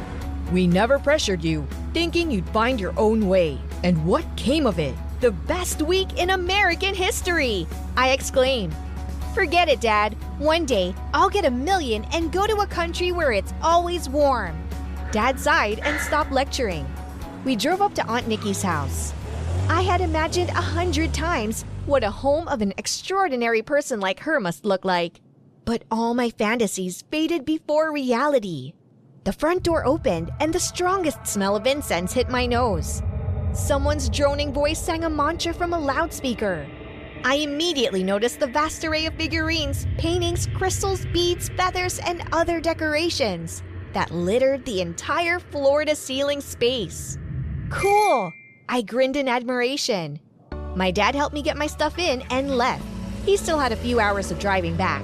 We 0.52 0.66
never 0.66 0.99
pressured 0.99 1.42
you, 1.42 1.66
thinking 1.94 2.30
you'd 2.30 2.50
find 2.50 2.78
your 2.78 2.92
own 2.99 3.26
way. 3.26 3.59
And 3.82 4.04
what 4.04 4.26
came 4.37 4.66
of 4.66 4.78
it? 4.78 4.94
The 5.20 5.32
best 5.32 5.80
week 5.80 6.18
in 6.18 6.28
American 6.28 6.94
history! 6.94 7.66
I 7.97 8.11
exclaimed. 8.11 8.76
Forget 9.35 9.70
it, 9.70 9.80
Dad. 9.80 10.18
One 10.38 10.66
day, 10.66 10.94
I'll 11.14 11.30
get 11.30 11.47
a 11.47 11.50
million 11.50 12.04
and 12.12 12.30
go 12.30 12.47
to 12.47 12.56
a 12.56 12.66
country 12.66 13.11
where 13.11 13.32
it's 13.32 13.54
always 13.62 14.06
warm. 14.06 14.60
Dad 15.12 15.40
sighed 15.40 15.81
and 15.81 16.00
stopped 16.00 16.31
lecturing. 16.31 16.87
We 17.45 17.57
drove 17.57 17.83
up 17.83 17.95
to 17.95 18.07
Aunt 18.07 18.29
Nikki's 18.29 18.62
house. 18.62 19.12
I 19.69 19.83
had 19.83 20.00
imagined 20.00 20.50
a 20.50 20.55
hundred 20.55 21.12
times 21.12 21.64
what 21.87 22.05
a 22.05 22.11
home 22.11 22.47
of 22.47 22.62
an 22.62 22.73
extraordinary 22.76 23.61
person 23.61 23.99
like 23.99 24.21
her 24.21 24.38
must 24.38 24.64
look 24.64 24.85
like. 24.85 25.21
But 25.64 25.83
all 25.90 26.14
my 26.14 26.31
fantasies 26.31 27.02
faded 27.11 27.45
before 27.45 27.93
reality. 27.93 28.75
The 29.25 29.33
front 29.33 29.64
door 29.64 29.85
opened, 29.85 30.31
and 30.38 30.52
the 30.52 30.61
strongest 30.61 31.26
smell 31.26 31.57
of 31.57 31.67
incense 31.67 32.12
hit 32.12 32.29
my 32.29 32.47
nose. 32.47 33.02
Someone's 33.52 34.09
droning 34.09 34.52
voice 34.52 34.81
sang 34.81 35.02
a 35.02 35.11
mantra 35.11 35.52
from 35.52 35.73
a 35.73 35.79
loudspeaker. 35.79 36.69
I 37.25 37.35
immediately 37.35 38.05
noticed 38.05 38.38
the 38.38 38.47
vast 38.47 38.85
array 38.85 39.07
of 39.07 39.14
figurines, 39.14 39.88
paintings, 39.99 40.47
crystals, 40.55 41.05
beads, 41.07 41.49
feathers, 41.49 41.99
and 41.99 42.23
other 42.33 42.61
decorations 42.61 43.64
that 43.92 44.11
littered 44.11 44.64
the 44.64 44.80
entire 44.80 45.38
floor 45.38 45.85
to 45.85 45.94
ceiling 45.94 46.40
space. 46.40 47.18
Cool! 47.70 48.32
I 48.68 48.82
grinned 48.82 49.16
in 49.16 49.28
admiration. 49.28 50.20
My 50.75 50.90
dad 50.90 51.14
helped 51.14 51.35
me 51.35 51.42
get 51.42 51.56
my 51.56 51.66
stuff 51.66 51.99
in 51.99 52.23
and 52.30 52.56
left. 52.56 52.85
He 53.25 53.37
still 53.37 53.59
had 53.59 53.73
a 53.73 53.76
few 53.76 54.00
hours 54.00 54.30
of 54.30 54.38
driving 54.38 54.76
back. 54.76 55.02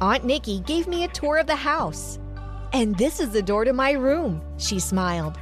Aunt 0.00 0.24
Nikki 0.24 0.60
gave 0.60 0.88
me 0.88 1.04
a 1.04 1.08
tour 1.08 1.36
of 1.38 1.46
the 1.46 1.56
house. 1.56 2.18
And 2.72 2.96
this 2.96 3.20
is 3.20 3.30
the 3.30 3.42
door 3.42 3.64
to 3.64 3.72
my 3.72 3.92
room, 3.92 4.42
she 4.56 4.80
smiled. 4.80 5.38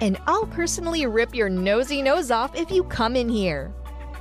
And 0.00 0.16
I'll 0.26 0.46
personally 0.46 1.06
rip 1.06 1.34
your 1.34 1.48
nosy 1.48 2.02
nose 2.02 2.30
off 2.30 2.54
if 2.54 2.70
you 2.70 2.84
come 2.84 3.16
in 3.16 3.28
here. 3.28 3.72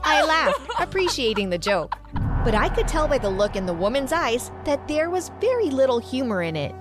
I 0.04 0.24
laughed, 0.28 0.70
appreciating 0.80 1.50
the 1.50 1.58
joke. 1.58 1.96
But 2.44 2.56
I 2.56 2.70
could 2.70 2.88
tell 2.88 3.08
by 3.08 3.18
the 3.20 3.30
look 3.30 3.56
in 3.56 3.66
the 3.66 3.74
woman's 3.74 4.12
eyes 4.12 4.52
that 4.66 4.88
there 4.88 5.10
was 5.10 5.32
very 5.40 5.70
little 5.70 6.00
humor 6.00 6.42
in 6.42 6.56
it. 6.56 6.74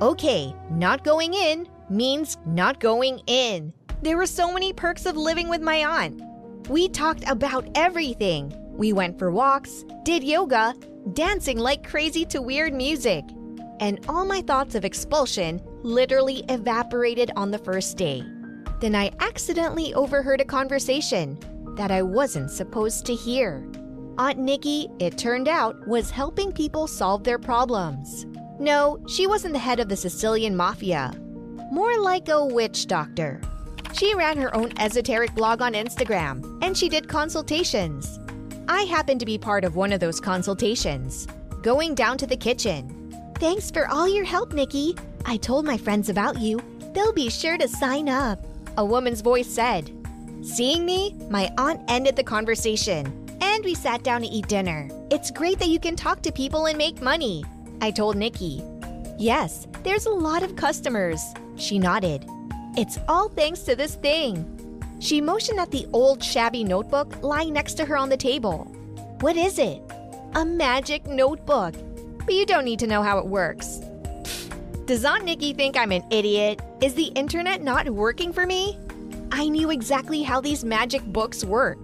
Okay, 0.00 0.54
not 0.70 1.02
going 1.02 1.34
in 1.34 1.66
means 1.90 2.36
not 2.46 2.78
going 2.78 3.20
in. 3.26 3.72
There 4.00 4.16
were 4.16 4.26
so 4.26 4.52
many 4.52 4.72
perks 4.72 5.06
of 5.06 5.16
living 5.16 5.48
with 5.48 5.60
my 5.60 5.84
aunt. 5.84 6.22
We 6.68 6.88
talked 6.88 7.28
about 7.28 7.68
everything. 7.74 8.52
We 8.70 8.92
went 8.92 9.18
for 9.18 9.32
walks, 9.32 9.84
did 10.04 10.22
yoga, 10.22 10.72
dancing 11.14 11.58
like 11.58 11.84
crazy 11.84 12.24
to 12.26 12.40
weird 12.40 12.74
music. 12.74 13.24
And 13.80 14.04
all 14.08 14.24
my 14.24 14.40
thoughts 14.40 14.76
of 14.76 14.84
expulsion 14.84 15.60
literally 15.82 16.44
evaporated 16.48 17.32
on 17.34 17.50
the 17.50 17.58
first 17.58 17.96
day. 17.96 18.22
Then 18.80 18.94
I 18.94 19.10
accidentally 19.18 19.94
overheard 19.94 20.40
a 20.40 20.44
conversation 20.44 21.40
that 21.76 21.90
I 21.90 22.02
wasn't 22.02 22.52
supposed 22.52 23.04
to 23.06 23.16
hear. 23.16 23.68
Aunt 24.16 24.38
Nikki, 24.38 24.88
it 25.00 25.18
turned 25.18 25.48
out, 25.48 25.88
was 25.88 26.10
helping 26.10 26.52
people 26.52 26.86
solve 26.86 27.24
their 27.24 27.38
problems. 27.38 28.26
No, 28.60 28.98
she 29.06 29.26
wasn't 29.26 29.52
the 29.52 29.60
head 29.60 29.78
of 29.78 29.88
the 29.88 29.96
Sicilian 29.96 30.56
mafia. 30.56 31.12
More 31.70 31.96
like 31.98 32.28
a 32.28 32.44
witch 32.44 32.86
doctor. 32.86 33.40
She 33.92 34.14
ran 34.14 34.36
her 34.38 34.54
own 34.54 34.72
esoteric 34.78 35.34
blog 35.34 35.62
on 35.62 35.74
Instagram, 35.74 36.58
and 36.62 36.76
she 36.76 36.88
did 36.88 37.08
consultations. 37.08 38.18
I 38.68 38.82
happened 38.82 39.20
to 39.20 39.26
be 39.26 39.38
part 39.38 39.64
of 39.64 39.76
one 39.76 39.92
of 39.92 40.00
those 40.00 40.20
consultations, 40.20 41.26
going 41.62 41.94
down 41.94 42.18
to 42.18 42.26
the 42.26 42.36
kitchen. 42.36 43.14
Thanks 43.36 43.70
for 43.70 43.88
all 43.88 44.08
your 44.08 44.24
help, 44.24 44.52
Nikki. 44.52 44.96
I 45.24 45.36
told 45.36 45.64
my 45.64 45.78
friends 45.78 46.08
about 46.08 46.38
you. 46.38 46.60
They'll 46.94 47.12
be 47.12 47.30
sure 47.30 47.58
to 47.58 47.68
sign 47.68 48.08
up. 48.08 48.44
A 48.76 48.84
woman's 48.84 49.20
voice 49.20 49.48
said. 49.48 49.90
Seeing 50.42 50.84
me, 50.84 51.14
my 51.30 51.50
aunt 51.58 51.80
ended 51.88 52.16
the 52.16 52.24
conversation, 52.24 53.06
and 53.40 53.64
we 53.64 53.74
sat 53.74 54.02
down 54.02 54.22
to 54.22 54.28
eat 54.28 54.48
dinner. 54.48 54.88
It's 55.10 55.30
great 55.30 55.58
that 55.60 55.68
you 55.68 55.78
can 55.78 55.96
talk 55.96 56.22
to 56.22 56.32
people 56.32 56.66
and 56.66 56.76
make 56.76 57.00
money, 57.00 57.44
I 57.80 57.90
told 57.90 58.16
Nikki. 58.16 58.62
Yes, 59.18 59.66
there's 59.84 60.06
a 60.06 60.10
lot 60.10 60.42
of 60.42 60.56
customers. 60.56 61.22
She 61.56 61.78
nodded. 61.78 62.24
It's 62.76 62.98
all 63.08 63.28
thanks 63.28 63.60
to 63.62 63.76
this 63.76 63.94
thing. 63.96 64.44
She 65.00 65.20
motioned 65.20 65.60
at 65.60 65.70
the 65.70 65.86
old 65.92 66.22
shabby 66.22 66.64
notebook 66.64 67.22
lying 67.22 67.52
next 67.52 67.74
to 67.74 67.84
her 67.84 67.96
on 67.96 68.08
the 68.08 68.16
table. 68.16 68.64
What 69.20 69.36
is 69.36 69.58
it? 69.58 69.80
A 70.34 70.44
magic 70.44 71.06
notebook. 71.06 71.74
But 72.24 72.34
you 72.34 72.46
don't 72.46 72.64
need 72.64 72.78
to 72.80 72.86
know 72.86 73.02
how 73.02 73.18
it 73.18 73.26
works. 73.26 73.80
Does 74.86 75.04
Aunt 75.04 75.24
Nikki 75.24 75.52
think 75.52 75.76
I'm 75.76 75.92
an 75.92 76.04
idiot? 76.10 76.60
Is 76.82 76.94
the 76.94 77.12
internet 77.14 77.62
not 77.62 77.88
working 77.88 78.32
for 78.32 78.46
me? 78.46 78.78
I 79.30 79.48
knew 79.48 79.70
exactly 79.70 80.22
how 80.22 80.40
these 80.40 80.64
magic 80.64 81.04
books 81.04 81.44
work. 81.44 81.78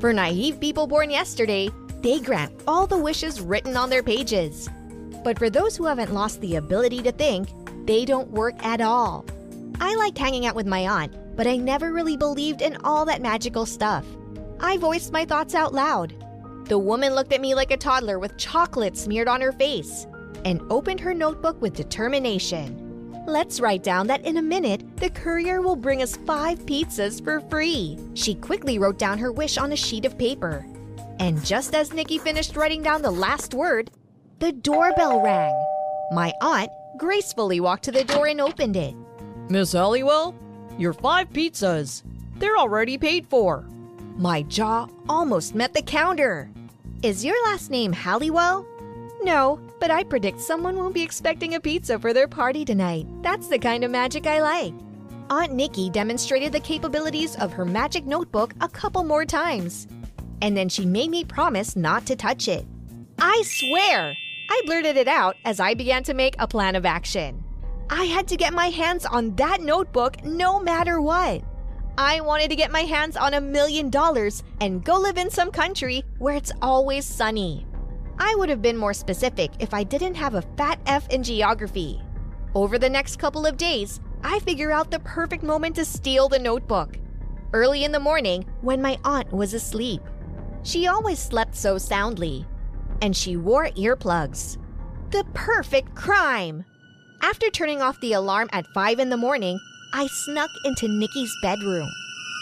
For 0.00 0.12
naive 0.12 0.60
people 0.60 0.86
born 0.86 1.10
yesterday, 1.10 1.70
they 2.02 2.20
grant 2.20 2.52
all 2.66 2.86
the 2.86 2.98
wishes 2.98 3.40
written 3.40 3.76
on 3.76 3.90
their 3.90 4.02
pages. 4.02 4.68
But 5.24 5.38
for 5.38 5.50
those 5.50 5.76
who 5.76 5.86
haven't 5.86 6.14
lost 6.14 6.40
the 6.40 6.56
ability 6.56 7.02
to 7.02 7.12
think, 7.12 7.48
they 7.86 8.04
don't 8.04 8.30
work 8.30 8.54
at 8.64 8.80
all. 8.80 9.24
I 9.80 9.94
liked 9.94 10.18
hanging 10.18 10.46
out 10.46 10.54
with 10.54 10.66
my 10.66 10.88
aunt, 10.88 11.14
but 11.36 11.46
I 11.46 11.56
never 11.56 11.92
really 11.92 12.16
believed 12.16 12.62
in 12.62 12.76
all 12.84 13.04
that 13.04 13.22
magical 13.22 13.66
stuff. 13.66 14.04
I 14.60 14.76
voiced 14.76 15.12
my 15.12 15.24
thoughts 15.24 15.54
out 15.54 15.72
loud. 15.72 16.12
The 16.66 16.78
woman 16.78 17.14
looked 17.14 17.32
at 17.32 17.40
me 17.40 17.54
like 17.54 17.70
a 17.70 17.76
toddler 17.76 18.18
with 18.18 18.36
chocolate 18.36 18.96
smeared 18.96 19.28
on 19.28 19.40
her 19.40 19.52
face 19.52 20.06
and 20.44 20.60
opened 20.70 21.00
her 21.00 21.14
notebook 21.14 21.60
with 21.62 21.74
determination. 21.74 22.84
Let's 23.26 23.60
write 23.60 23.82
down 23.82 24.06
that 24.06 24.24
in 24.24 24.38
a 24.38 24.42
minute, 24.42 24.96
the 24.96 25.10
courier 25.10 25.60
will 25.60 25.76
bring 25.76 26.02
us 26.02 26.16
five 26.16 26.64
pizzas 26.66 27.22
for 27.22 27.40
free. 27.42 27.98
She 28.14 28.34
quickly 28.34 28.78
wrote 28.78 28.98
down 28.98 29.18
her 29.18 29.30
wish 29.30 29.58
on 29.58 29.72
a 29.72 29.76
sheet 29.76 30.04
of 30.04 30.18
paper. 30.18 30.66
And 31.20 31.44
just 31.44 31.74
as 31.74 31.92
Nikki 31.92 32.18
finished 32.18 32.56
writing 32.56 32.82
down 32.82 33.02
the 33.02 33.10
last 33.10 33.54
word, 33.54 33.90
the 34.38 34.52
doorbell 34.52 35.20
rang. 35.20 35.54
My 36.12 36.32
aunt 36.40 36.70
gracefully 36.96 37.60
walked 37.60 37.84
to 37.84 37.92
the 37.92 38.04
door 38.04 38.28
and 38.28 38.40
opened 38.40 38.76
it. 38.76 38.94
Miss 39.48 39.72
Halliwell, 39.72 40.34
your 40.78 40.92
five 40.92 41.30
pizzas. 41.30 42.02
They're 42.36 42.56
already 42.56 42.98
paid 42.98 43.26
for. 43.26 43.66
My 44.16 44.42
jaw 44.42 44.86
almost 45.08 45.54
met 45.54 45.74
the 45.74 45.82
counter. 45.82 46.50
Is 47.02 47.24
your 47.24 47.36
last 47.46 47.70
name 47.70 47.92
Halliwell? 47.92 48.66
No, 49.22 49.60
but 49.80 49.90
I 49.90 50.04
predict 50.04 50.40
someone 50.40 50.76
won't 50.76 50.94
be 50.94 51.02
expecting 51.02 51.54
a 51.54 51.60
pizza 51.60 51.98
for 51.98 52.12
their 52.12 52.28
party 52.28 52.64
tonight. 52.64 53.06
That's 53.22 53.48
the 53.48 53.58
kind 53.58 53.82
of 53.82 53.90
magic 53.90 54.26
I 54.26 54.40
like. 54.40 54.74
Aunt 55.30 55.52
Nikki 55.52 55.90
demonstrated 55.90 56.52
the 56.52 56.60
capabilities 56.60 57.36
of 57.36 57.52
her 57.52 57.64
magic 57.64 58.06
notebook 58.06 58.54
a 58.60 58.68
couple 58.68 59.02
more 59.02 59.24
times. 59.24 59.88
And 60.42 60.56
then 60.56 60.68
she 60.68 60.86
made 60.86 61.10
me 61.10 61.24
promise 61.24 61.74
not 61.74 62.06
to 62.06 62.16
touch 62.16 62.46
it. 62.46 62.64
I 63.18 63.42
swear! 63.44 64.14
I 64.50 64.62
blurted 64.64 64.96
it 64.96 65.08
out 65.08 65.36
as 65.44 65.60
I 65.60 65.74
began 65.74 66.02
to 66.04 66.14
make 66.14 66.34
a 66.38 66.48
plan 66.48 66.74
of 66.74 66.86
action. 66.86 67.44
I 67.90 68.04
had 68.04 68.28
to 68.28 68.36
get 68.36 68.52
my 68.52 68.68
hands 68.68 69.04
on 69.06 69.34
that 69.36 69.60
notebook 69.60 70.24
no 70.24 70.60
matter 70.60 71.00
what. 71.00 71.42
I 71.96 72.20
wanted 72.20 72.50
to 72.50 72.56
get 72.56 72.70
my 72.70 72.82
hands 72.82 73.16
on 73.16 73.34
a 73.34 73.40
million 73.40 73.90
dollars 73.90 74.42
and 74.60 74.84
go 74.84 74.98
live 74.98 75.18
in 75.18 75.30
some 75.30 75.50
country 75.50 76.04
where 76.18 76.34
it's 76.34 76.52
always 76.62 77.04
sunny. 77.04 77.66
I 78.18 78.34
would 78.36 78.48
have 78.48 78.62
been 78.62 78.76
more 78.76 78.94
specific 78.94 79.50
if 79.58 79.74
I 79.74 79.84
didn't 79.84 80.14
have 80.14 80.34
a 80.34 80.42
fat 80.56 80.80
F 80.86 81.08
in 81.08 81.22
geography. 81.22 82.00
Over 82.54 82.78
the 82.78 82.90
next 82.90 83.16
couple 83.16 83.46
of 83.46 83.56
days, 83.56 84.00
I 84.22 84.38
figure 84.40 84.72
out 84.72 84.90
the 84.90 85.00
perfect 85.00 85.42
moment 85.42 85.76
to 85.76 85.84
steal 85.84 86.28
the 86.28 86.38
notebook. 86.38 86.98
Early 87.52 87.84
in 87.84 87.92
the 87.92 88.00
morning, 88.00 88.44
when 88.60 88.82
my 88.82 88.98
aunt 89.04 89.32
was 89.32 89.54
asleep. 89.54 90.02
She 90.62 90.86
always 90.86 91.18
slept 91.18 91.54
so 91.54 91.78
soundly. 91.78 92.46
And 93.00 93.16
she 93.16 93.36
wore 93.36 93.68
earplugs. 93.70 94.58
The 95.10 95.24
perfect 95.34 95.94
crime! 95.94 96.64
After 97.22 97.50
turning 97.50 97.82
off 97.82 98.00
the 98.00 98.12
alarm 98.12 98.48
at 98.52 98.66
5 98.68 98.98
in 98.98 99.10
the 99.10 99.16
morning, 99.16 99.58
I 99.92 100.06
snuck 100.06 100.50
into 100.64 100.86
Nikki's 100.86 101.34
bedroom. 101.42 101.88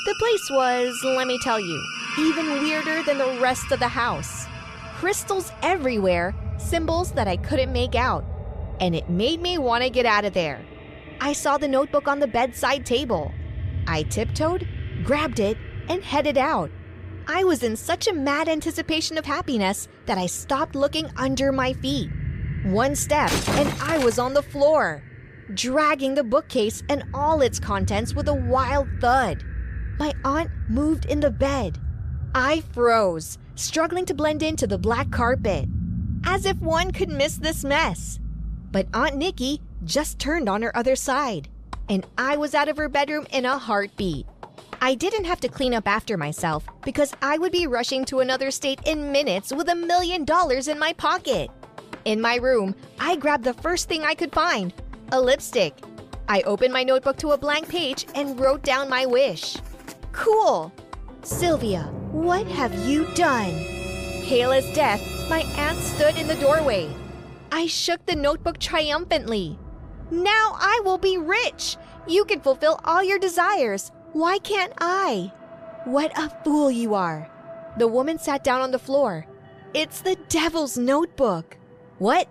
The 0.06 0.14
place 0.18 0.50
was, 0.50 1.00
let 1.04 1.26
me 1.26 1.38
tell 1.42 1.60
you, 1.60 1.82
even 2.18 2.62
weirder 2.62 3.02
than 3.02 3.18
the 3.18 3.38
rest 3.40 3.70
of 3.72 3.78
the 3.78 3.88
house. 3.88 4.46
Crystals 4.94 5.52
everywhere, 5.62 6.34
symbols 6.58 7.12
that 7.12 7.28
I 7.28 7.36
couldn't 7.36 7.72
make 7.72 7.94
out. 7.94 8.24
And 8.80 8.94
it 8.94 9.08
made 9.08 9.40
me 9.40 9.58
want 9.58 9.84
to 9.84 9.90
get 9.90 10.06
out 10.06 10.24
of 10.24 10.34
there. 10.34 10.64
I 11.20 11.32
saw 11.32 11.56
the 11.56 11.68
notebook 11.68 12.08
on 12.08 12.20
the 12.20 12.26
bedside 12.26 12.84
table. 12.84 13.32
I 13.86 14.02
tiptoed, 14.04 14.66
grabbed 15.04 15.40
it, 15.40 15.56
and 15.88 16.02
headed 16.02 16.36
out. 16.36 16.70
I 17.28 17.42
was 17.42 17.64
in 17.64 17.76
such 17.76 18.06
a 18.06 18.12
mad 18.12 18.48
anticipation 18.48 19.18
of 19.18 19.24
happiness 19.24 19.88
that 20.06 20.16
I 20.16 20.26
stopped 20.26 20.76
looking 20.76 21.10
under 21.16 21.50
my 21.50 21.72
feet. 21.72 22.08
One 22.64 22.94
step, 22.94 23.30
and 23.50 23.68
I 23.82 23.98
was 23.98 24.18
on 24.18 24.32
the 24.32 24.42
floor, 24.42 25.02
dragging 25.52 26.14
the 26.14 26.22
bookcase 26.22 26.84
and 26.88 27.02
all 27.12 27.40
its 27.42 27.58
contents 27.58 28.14
with 28.14 28.28
a 28.28 28.34
wild 28.34 28.88
thud. 29.00 29.42
My 29.98 30.12
aunt 30.24 30.50
moved 30.68 31.06
in 31.06 31.18
the 31.18 31.30
bed. 31.30 31.78
I 32.32 32.60
froze, 32.72 33.38
struggling 33.56 34.04
to 34.06 34.14
blend 34.14 34.42
into 34.42 34.68
the 34.68 34.78
black 34.78 35.10
carpet, 35.10 35.68
as 36.24 36.46
if 36.46 36.58
one 36.60 36.92
could 36.92 37.08
miss 37.08 37.38
this 37.38 37.64
mess. 37.64 38.20
But 38.70 38.86
Aunt 38.94 39.16
Nikki 39.16 39.62
just 39.84 40.18
turned 40.18 40.48
on 40.48 40.62
her 40.62 40.76
other 40.76 40.94
side, 40.94 41.48
and 41.88 42.06
I 42.18 42.36
was 42.36 42.54
out 42.54 42.68
of 42.68 42.76
her 42.76 42.88
bedroom 42.88 43.26
in 43.32 43.46
a 43.46 43.58
heartbeat. 43.58 44.26
I 44.80 44.94
didn't 44.94 45.24
have 45.24 45.40
to 45.40 45.48
clean 45.48 45.74
up 45.74 45.88
after 45.88 46.16
myself 46.16 46.66
because 46.84 47.14
I 47.22 47.38
would 47.38 47.52
be 47.52 47.66
rushing 47.66 48.04
to 48.06 48.20
another 48.20 48.50
state 48.50 48.80
in 48.84 49.10
minutes 49.10 49.52
with 49.52 49.68
a 49.68 49.74
million 49.74 50.24
dollars 50.24 50.68
in 50.68 50.78
my 50.78 50.92
pocket. 50.92 51.50
In 52.04 52.20
my 52.20 52.36
room, 52.36 52.74
I 53.00 53.16
grabbed 53.16 53.44
the 53.44 53.54
first 53.54 53.88
thing 53.88 54.04
I 54.04 54.14
could 54.14 54.32
find 54.32 54.72
a 55.12 55.20
lipstick. 55.20 55.74
I 56.28 56.42
opened 56.42 56.72
my 56.72 56.82
notebook 56.82 57.16
to 57.18 57.30
a 57.30 57.38
blank 57.38 57.68
page 57.68 58.06
and 58.14 58.38
wrote 58.38 58.62
down 58.62 58.88
my 58.88 59.06
wish. 59.06 59.56
Cool! 60.12 60.72
Sylvia, 61.22 61.84
what 62.12 62.46
have 62.48 62.74
you 62.86 63.06
done? 63.14 63.52
Pale 64.24 64.52
as 64.52 64.74
death, 64.74 65.02
my 65.28 65.40
aunt 65.56 65.78
stood 65.78 66.16
in 66.16 66.26
the 66.26 66.36
doorway. 66.36 66.88
I 67.50 67.66
shook 67.66 68.04
the 68.06 68.16
notebook 68.16 68.58
triumphantly. 68.58 69.58
Now 70.10 70.56
I 70.58 70.80
will 70.84 70.98
be 70.98 71.18
rich! 71.18 71.76
You 72.06 72.24
can 72.24 72.40
fulfill 72.40 72.78
all 72.84 73.02
your 73.02 73.18
desires. 73.18 73.90
Why 74.16 74.38
can't 74.38 74.72
I? 74.80 75.30
What 75.84 76.18
a 76.18 76.30
fool 76.42 76.70
you 76.70 76.94
are. 76.94 77.30
The 77.76 77.86
woman 77.86 78.18
sat 78.18 78.42
down 78.42 78.62
on 78.62 78.70
the 78.70 78.78
floor. 78.78 79.26
It's 79.74 80.00
the 80.00 80.16
devil's 80.30 80.78
notebook. 80.78 81.58
What? 81.98 82.26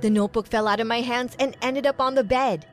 The 0.00 0.08
notebook 0.08 0.46
fell 0.46 0.66
out 0.66 0.80
of 0.80 0.86
my 0.86 1.02
hands 1.02 1.36
and 1.38 1.54
ended 1.60 1.84
up 1.84 2.00
on 2.00 2.14
the 2.14 2.24
bed, 2.24 2.64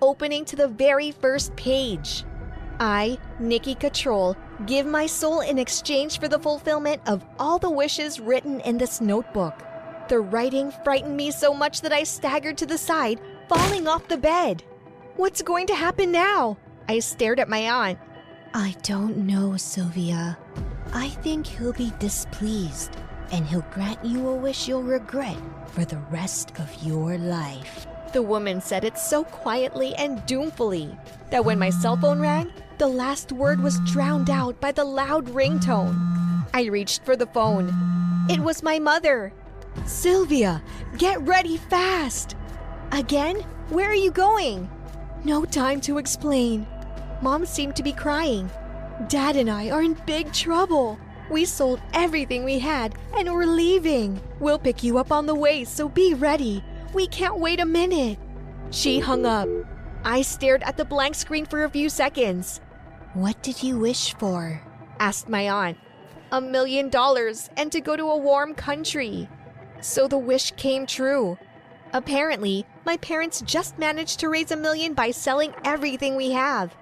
opening 0.00 0.44
to 0.44 0.54
the 0.54 0.68
very 0.68 1.10
first 1.10 1.56
page. 1.56 2.22
I, 2.78 3.18
Nikki 3.40 3.74
Control, 3.74 4.36
give 4.66 4.86
my 4.86 5.06
soul 5.06 5.40
in 5.40 5.58
exchange 5.58 6.20
for 6.20 6.28
the 6.28 6.38
fulfillment 6.38 7.02
of 7.06 7.24
all 7.40 7.58
the 7.58 7.70
wishes 7.70 8.20
written 8.20 8.60
in 8.60 8.78
this 8.78 9.00
notebook. 9.00 9.64
The 10.06 10.20
writing 10.20 10.72
frightened 10.84 11.16
me 11.16 11.32
so 11.32 11.52
much 11.52 11.80
that 11.80 11.92
I 11.92 12.04
staggered 12.04 12.56
to 12.58 12.66
the 12.66 12.78
side, 12.78 13.20
falling 13.48 13.88
off 13.88 14.06
the 14.06 14.16
bed. 14.16 14.62
What's 15.16 15.42
going 15.42 15.66
to 15.66 15.74
happen 15.74 16.12
now? 16.12 16.56
I 16.88 17.00
stared 17.00 17.40
at 17.40 17.48
my 17.48 17.68
aunt. 17.68 17.98
I 18.54 18.76
don't 18.82 19.16
know, 19.16 19.56
Sylvia. 19.56 20.36
I 20.92 21.08
think 21.08 21.46
he'll 21.46 21.72
be 21.72 21.90
displeased, 21.98 22.96
and 23.30 23.46
he'll 23.46 23.64
grant 23.72 24.04
you 24.04 24.28
a 24.28 24.36
wish 24.36 24.68
you'll 24.68 24.82
regret 24.82 25.38
for 25.68 25.86
the 25.86 25.96
rest 26.10 26.52
of 26.58 26.70
your 26.82 27.16
life. 27.16 27.86
The 28.12 28.20
woman 28.20 28.60
said 28.60 28.84
it 28.84 28.98
so 28.98 29.24
quietly 29.24 29.94
and 29.94 30.18
doomfully 30.26 30.94
that 31.30 31.46
when 31.46 31.58
my 31.58 31.70
cell 31.70 31.96
phone 31.96 32.20
rang, 32.20 32.52
the 32.76 32.86
last 32.86 33.32
word 33.32 33.62
was 33.62 33.80
drowned 33.90 34.28
out 34.28 34.60
by 34.60 34.70
the 34.70 34.84
loud 34.84 35.28
ringtone. 35.28 36.44
I 36.52 36.64
reached 36.64 37.06
for 37.06 37.16
the 37.16 37.26
phone. 37.26 37.72
It 38.28 38.40
was 38.40 38.62
my 38.62 38.78
mother. 38.78 39.32
Sylvia, 39.86 40.62
get 40.98 41.22
ready 41.22 41.56
fast! 41.56 42.36
Again? 42.90 43.36
Where 43.70 43.88
are 43.88 43.94
you 43.94 44.10
going? 44.10 44.70
No 45.24 45.46
time 45.46 45.80
to 45.82 45.96
explain. 45.96 46.66
Mom 47.22 47.46
seemed 47.46 47.76
to 47.76 47.84
be 47.84 47.92
crying. 47.92 48.50
Dad 49.06 49.36
and 49.36 49.48
I 49.48 49.70
are 49.70 49.82
in 49.82 49.94
big 50.06 50.32
trouble. 50.32 50.98
We 51.30 51.44
sold 51.44 51.80
everything 51.94 52.42
we 52.42 52.58
had 52.58 52.96
and 53.16 53.32
we're 53.32 53.46
leaving. 53.46 54.20
We'll 54.40 54.58
pick 54.58 54.82
you 54.82 54.98
up 54.98 55.12
on 55.12 55.26
the 55.26 55.34
way, 55.34 55.62
so 55.62 55.88
be 55.88 56.14
ready. 56.14 56.64
We 56.92 57.06
can't 57.06 57.38
wait 57.38 57.60
a 57.60 57.64
minute. 57.64 58.18
She 58.72 58.98
hung 58.98 59.24
up. 59.24 59.48
I 60.04 60.22
stared 60.22 60.64
at 60.64 60.76
the 60.76 60.84
blank 60.84 61.14
screen 61.14 61.46
for 61.46 61.62
a 61.62 61.70
few 61.70 61.88
seconds. 61.88 62.60
What 63.14 63.40
did 63.40 63.62
you 63.62 63.78
wish 63.78 64.14
for? 64.14 64.60
asked 64.98 65.28
my 65.28 65.48
aunt. 65.48 65.78
A 66.32 66.40
million 66.40 66.88
dollars 66.88 67.50
and 67.56 67.70
to 67.70 67.80
go 67.80 67.96
to 67.96 68.10
a 68.10 68.16
warm 68.16 68.54
country. 68.54 69.28
So 69.80 70.08
the 70.08 70.18
wish 70.18 70.50
came 70.52 70.86
true. 70.86 71.38
Apparently, 71.92 72.66
my 72.84 72.96
parents 72.96 73.42
just 73.42 73.78
managed 73.78 74.18
to 74.20 74.28
raise 74.28 74.50
a 74.50 74.56
million 74.56 74.94
by 74.94 75.12
selling 75.12 75.54
everything 75.64 76.16
we 76.16 76.32
have. 76.32 76.74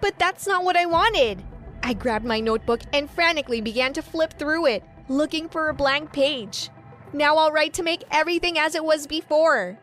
But 0.00 0.18
that's 0.18 0.46
not 0.46 0.64
what 0.64 0.76
I 0.76 0.86
wanted. 0.86 1.42
I 1.82 1.94
grabbed 1.94 2.24
my 2.24 2.40
notebook 2.40 2.80
and 2.92 3.10
frantically 3.10 3.60
began 3.60 3.92
to 3.94 4.02
flip 4.02 4.34
through 4.38 4.66
it, 4.66 4.82
looking 5.08 5.48
for 5.48 5.68
a 5.68 5.74
blank 5.74 6.12
page. 6.12 6.70
Now 7.12 7.36
I'll 7.36 7.52
write 7.52 7.74
to 7.74 7.82
make 7.82 8.04
everything 8.10 8.58
as 8.58 8.74
it 8.74 8.84
was 8.84 9.06
before. 9.06 9.78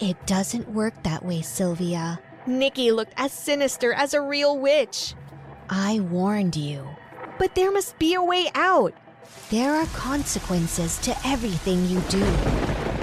It 0.00 0.26
doesn't 0.26 0.68
work 0.68 1.02
that 1.02 1.24
way, 1.24 1.42
Sylvia. 1.42 2.20
Nikki 2.46 2.92
looked 2.92 3.14
as 3.16 3.32
sinister 3.32 3.92
as 3.92 4.14
a 4.14 4.20
real 4.20 4.58
witch. 4.58 5.14
I 5.68 6.00
warned 6.00 6.56
you. 6.56 6.86
But 7.38 7.54
there 7.54 7.72
must 7.72 7.98
be 7.98 8.14
a 8.14 8.22
way 8.22 8.48
out. 8.54 8.94
There 9.50 9.74
are 9.74 9.86
consequences 9.86 10.98
to 10.98 11.16
everything 11.26 11.86
you 11.86 12.00
do. 12.08 12.24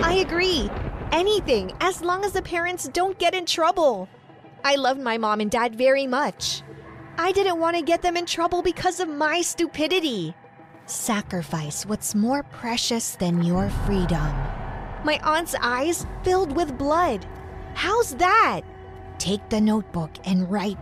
I 0.01 0.23
agree. 0.25 0.69
Anything, 1.11 1.73
as 1.81 2.01
long 2.01 2.25
as 2.25 2.33
the 2.33 2.41
parents 2.41 2.87
don't 2.89 3.17
get 3.19 3.33
in 3.33 3.45
trouble. 3.45 4.09
I 4.65 4.77
loved 4.77 4.99
my 4.99 5.19
mom 5.19 5.41
and 5.41 5.51
dad 5.51 5.75
very 5.75 6.07
much. 6.07 6.63
I 7.19 7.31
didn't 7.33 7.59
want 7.59 7.75
to 7.77 7.83
get 7.83 8.01
them 8.01 8.17
in 8.17 8.25
trouble 8.25 8.63
because 8.63 8.99
of 8.99 9.07
my 9.07 9.43
stupidity. 9.43 10.33
Sacrifice 10.87 11.85
what's 11.85 12.15
more 12.15 12.41
precious 12.41 13.11
than 13.11 13.43
your 13.43 13.69
freedom. 13.85 14.33
My 15.03 15.19
aunt's 15.23 15.53
eyes 15.61 16.07
filled 16.23 16.55
with 16.55 16.79
blood. 16.79 17.27
How's 17.75 18.15
that? 18.15 18.61
Take 19.19 19.47
the 19.49 19.61
notebook 19.61 20.09
and 20.25 20.51
write, 20.51 20.79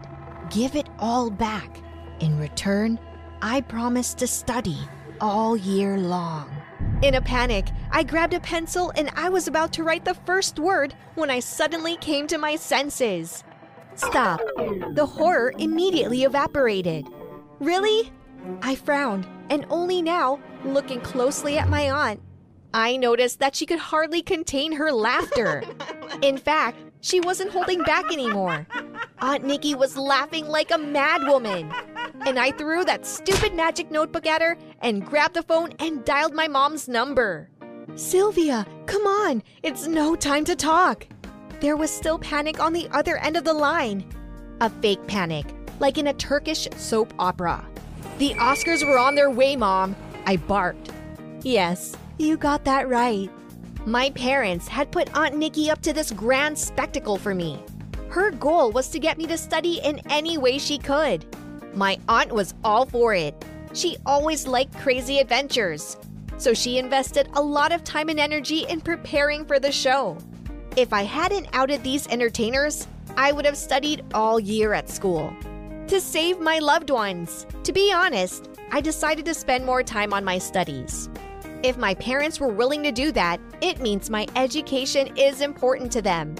give 0.49 0.77
it 0.77 0.87
all 0.97 1.29
back. 1.29 1.83
In 2.21 2.39
return, 2.39 2.97
I 3.41 3.59
promise 3.59 4.13
to 4.13 4.27
study 4.27 4.77
all 5.19 5.57
year 5.57 5.97
long. 5.97 6.49
In 7.01 7.15
a 7.15 7.21
panic, 7.21 7.67
I 7.91 8.03
grabbed 8.03 8.33
a 8.33 8.39
pencil 8.39 8.93
and 8.95 9.09
I 9.17 9.27
was 9.27 9.49
about 9.49 9.73
to 9.73 9.83
write 9.83 10.05
the 10.05 10.13
first 10.25 10.57
word 10.57 10.95
when 11.15 11.29
I 11.29 11.41
suddenly 11.41 11.97
came 11.97 12.27
to 12.27 12.37
my 12.37 12.55
senses. 12.55 13.43
Stop. 13.95 14.41
The 14.93 15.05
horror 15.05 15.53
immediately 15.57 16.23
evaporated. 16.23 17.07
Really? 17.59 18.11
I 18.61 18.75
frowned, 18.75 19.27
and 19.49 19.65
only 19.69 20.01
now, 20.01 20.39
looking 20.65 21.01
closely 21.01 21.57
at 21.57 21.69
my 21.69 21.91
aunt, 21.91 22.21
I 22.73 22.97
noticed 22.97 23.39
that 23.39 23.55
she 23.55 23.65
could 23.65 23.79
hardly 23.79 24.21
contain 24.21 24.73
her 24.73 24.91
laughter. 24.91 25.63
In 26.21 26.37
fact, 26.37 26.77
she 27.01 27.19
wasn't 27.19 27.51
holding 27.51 27.83
back 27.83 28.11
anymore. 28.11 28.65
Aunt 29.19 29.45
Nikki 29.45 29.75
was 29.75 29.95
laughing 29.95 30.47
like 30.47 30.71
a 30.71 30.75
madwoman. 30.75 31.71
And 32.25 32.39
I 32.39 32.51
threw 32.51 32.83
that 32.85 33.05
stupid 33.05 33.53
magic 33.53 33.91
notebook 33.91 34.25
at 34.25 34.41
her 34.41 34.57
and 34.81 35.05
grabbed 35.05 35.35
the 35.35 35.43
phone 35.43 35.73
and 35.79 36.03
dialed 36.03 36.33
my 36.33 36.47
mom's 36.47 36.87
number. 36.87 37.49
Sylvia, 37.95 38.65
come 38.85 39.05
on, 39.05 39.43
it's 39.61 39.85
no 39.87 40.15
time 40.15 40.45
to 40.45 40.55
talk. 40.55 41.07
There 41.63 41.77
was 41.77 41.89
still 41.89 42.19
panic 42.19 42.59
on 42.59 42.73
the 42.73 42.89
other 42.91 43.15
end 43.19 43.37
of 43.37 43.45
the 43.45 43.53
line. 43.53 44.03
A 44.59 44.69
fake 44.69 45.07
panic, 45.07 45.45
like 45.79 45.97
in 45.97 46.07
a 46.07 46.13
Turkish 46.13 46.67
soap 46.75 47.13
opera. 47.17 47.65
The 48.17 48.33
Oscars 48.33 48.85
were 48.85 48.99
on 48.99 49.15
their 49.15 49.29
way, 49.29 49.55
Mom, 49.55 49.95
I 50.25 50.35
barked. 50.35 50.91
Yes, 51.41 51.95
you 52.17 52.35
got 52.35 52.65
that 52.65 52.89
right. 52.89 53.29
My 53.85 54.09
parents 54.09 54.67
had 54.67 54.91
put 54.91 55.15
Aunt 55.15 55.37
Nikki 55.37 55.71
up 55.71 55.81
to 55.83 55.93
this 55.93 56.11
grand 56.11 56.59
spectacle 56.59 57.15
for 57.17 57.33
me. 57.33 57.63
Her 58.09 58.31
goal 58.31 58.73
was 58.73 58.89
to 58.89 58.99
get 58.99 59.17
me 59.17 59.25
to 59.27 59.37
study 59.37 59.79
in 59.85 60.01
any 60.09 60.37
way 60.37 60.57
she 60.57 60.77
could. 60.77 61.25
My 61.73 61.97
aunt 62.09 62.33
was 62.33 62.55
all 62.65 62.85
for 62.85 63.13
it. 63.13 63.41
She 63.71 63.95
always 64.05 64.47
liked 64.47 64.77
crazy 64.79 65.19
adventures. 65.19 65.95
So 66.37 66.53
she 66.53 66.77
invested 66.77 67.29
a 67.35 67.41
lot 67.41 67.71
of 67.71 67.85
time 67.85 68.09
and 68.09 68.19
energy 68.19 68.65
in 68.67 68.81
preparing 68.81 69.45
for 69.45 69.61
the 69.61 69.71
show. 69.71 70.17
If 70.75 70.91
I 70.91 71.03
hadn't 71.03 71.49
outed 71.53 71.83
these 71.83 72.07
entertainers, 72.07 72.87
I 73.15 73.31
would 73.31 73.45
have 73.45 73.57
studied 73.57 74.03
all 74.11 74.39
year 74.39 74.73
at 74.73 74.89
school. 74.89 75.31
To 75.87 76.01
save 76.01 76.39
my 76.39 76.57
loved 76.57 76.89
ones. 76.89 77.45
To 77.63 77.71
be 77.71 77.93
honest, 77.93 78.49
I 78.71 78.81
decided 78.81 79.23
to 79.25 79.35
spend 79.35 79.67
more 79.67 79.83
time 79.83 80.13
on 80.13 80.25
my 80.25 80.39
studies. 80.39 81.09
If 81.61 81.77
my 81.77 81.93
parents 81.93 82.39
were 82.39 82.47
willing 82.47 82.81
to 82.83 82.91
do 82.91 83.11
that, 83.11 83.39
it 83.61 83.81
means 83.81 84.09
my 84.09 84.25
education 84.35 85.15
is 85.15 85.41
important 85.41 85.91
to 85.91 86.01
them. 86.01 86.33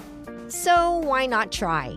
So 0.48 0.98
why 0.98 1.26
not 1.26 1.52
try? 1.52 1.96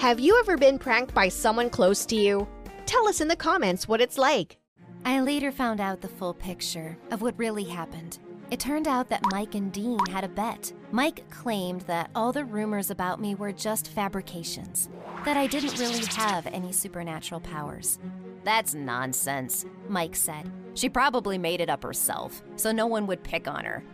Have 0.00 0.20
you 0.20 0.38
ever 0.38 0.58
been 0.58 0.78
pranked 0.78 1.14
by 1.14 1.28
someone 1.28 1.70
close 1.70 2.04
to 2.06 2.14
you? 2.16 2.46
Tell 2.84 3.08
us 3.08 3.22
in 3.22 3.28
the 3.28 3.36
comments 3.36 3.88
what 3.88 4.02
it's 4.02 4.18
like. 4.18 4.58
I 5.06 5.20
later 5.22 5.50
found 5.50 5.80
out 5.80 6.02
the 6.02 6.08
full 6.08 6.34
picture 6.34 6.98
of 7.10 7.22
what 7.22 7.38
really 7.38 7.64
happened. 7.64 8.18
It 8.50 8.58
turned 8.58 8.88
out 8.88 9.08
that 9.10 9.22
Mike 9.30 9.54
and 9.54 9.72
Dean 9.72 9.98
had 10.10 10.24
a 10.24 10.28
bet. 10.28 10.72
Mike 10.90 11.28
claimed 11.30 11.82
that 11.82 12.10
all 12.16 12.32
the 12.32 12.44
rumors 12.44 12.90
about 12.90 13.20
me 13.20 13.36
were 13.36 13.52
just 13.52 13.88
fabrications, 13.88 14.88
that 15.24 15.36
I 15.36 15.46
didn't 15.46 15.78
really 15.78 16.04
have 16.06 16.46
any 16.48 16.72
supernatural 16.72 17.40
powers. 17.40 18.00
That's 18.42 18.74
nonsense, 18.74 19.66
Mike 19.88 20.16
said. 20.16 20.50
She 20.74 20.88
probably 20.88 21.38
made 21.38 21.60
it 21.60 21.70
up 21.70 21.84
herself, 21.84 22.42
so 22.56 22.72
no 22.72 22.88
one 22.88 23.06
would 23.06 23.22
pick 23.22 23.46
on 23.46 23.64
her. 23.64 23.84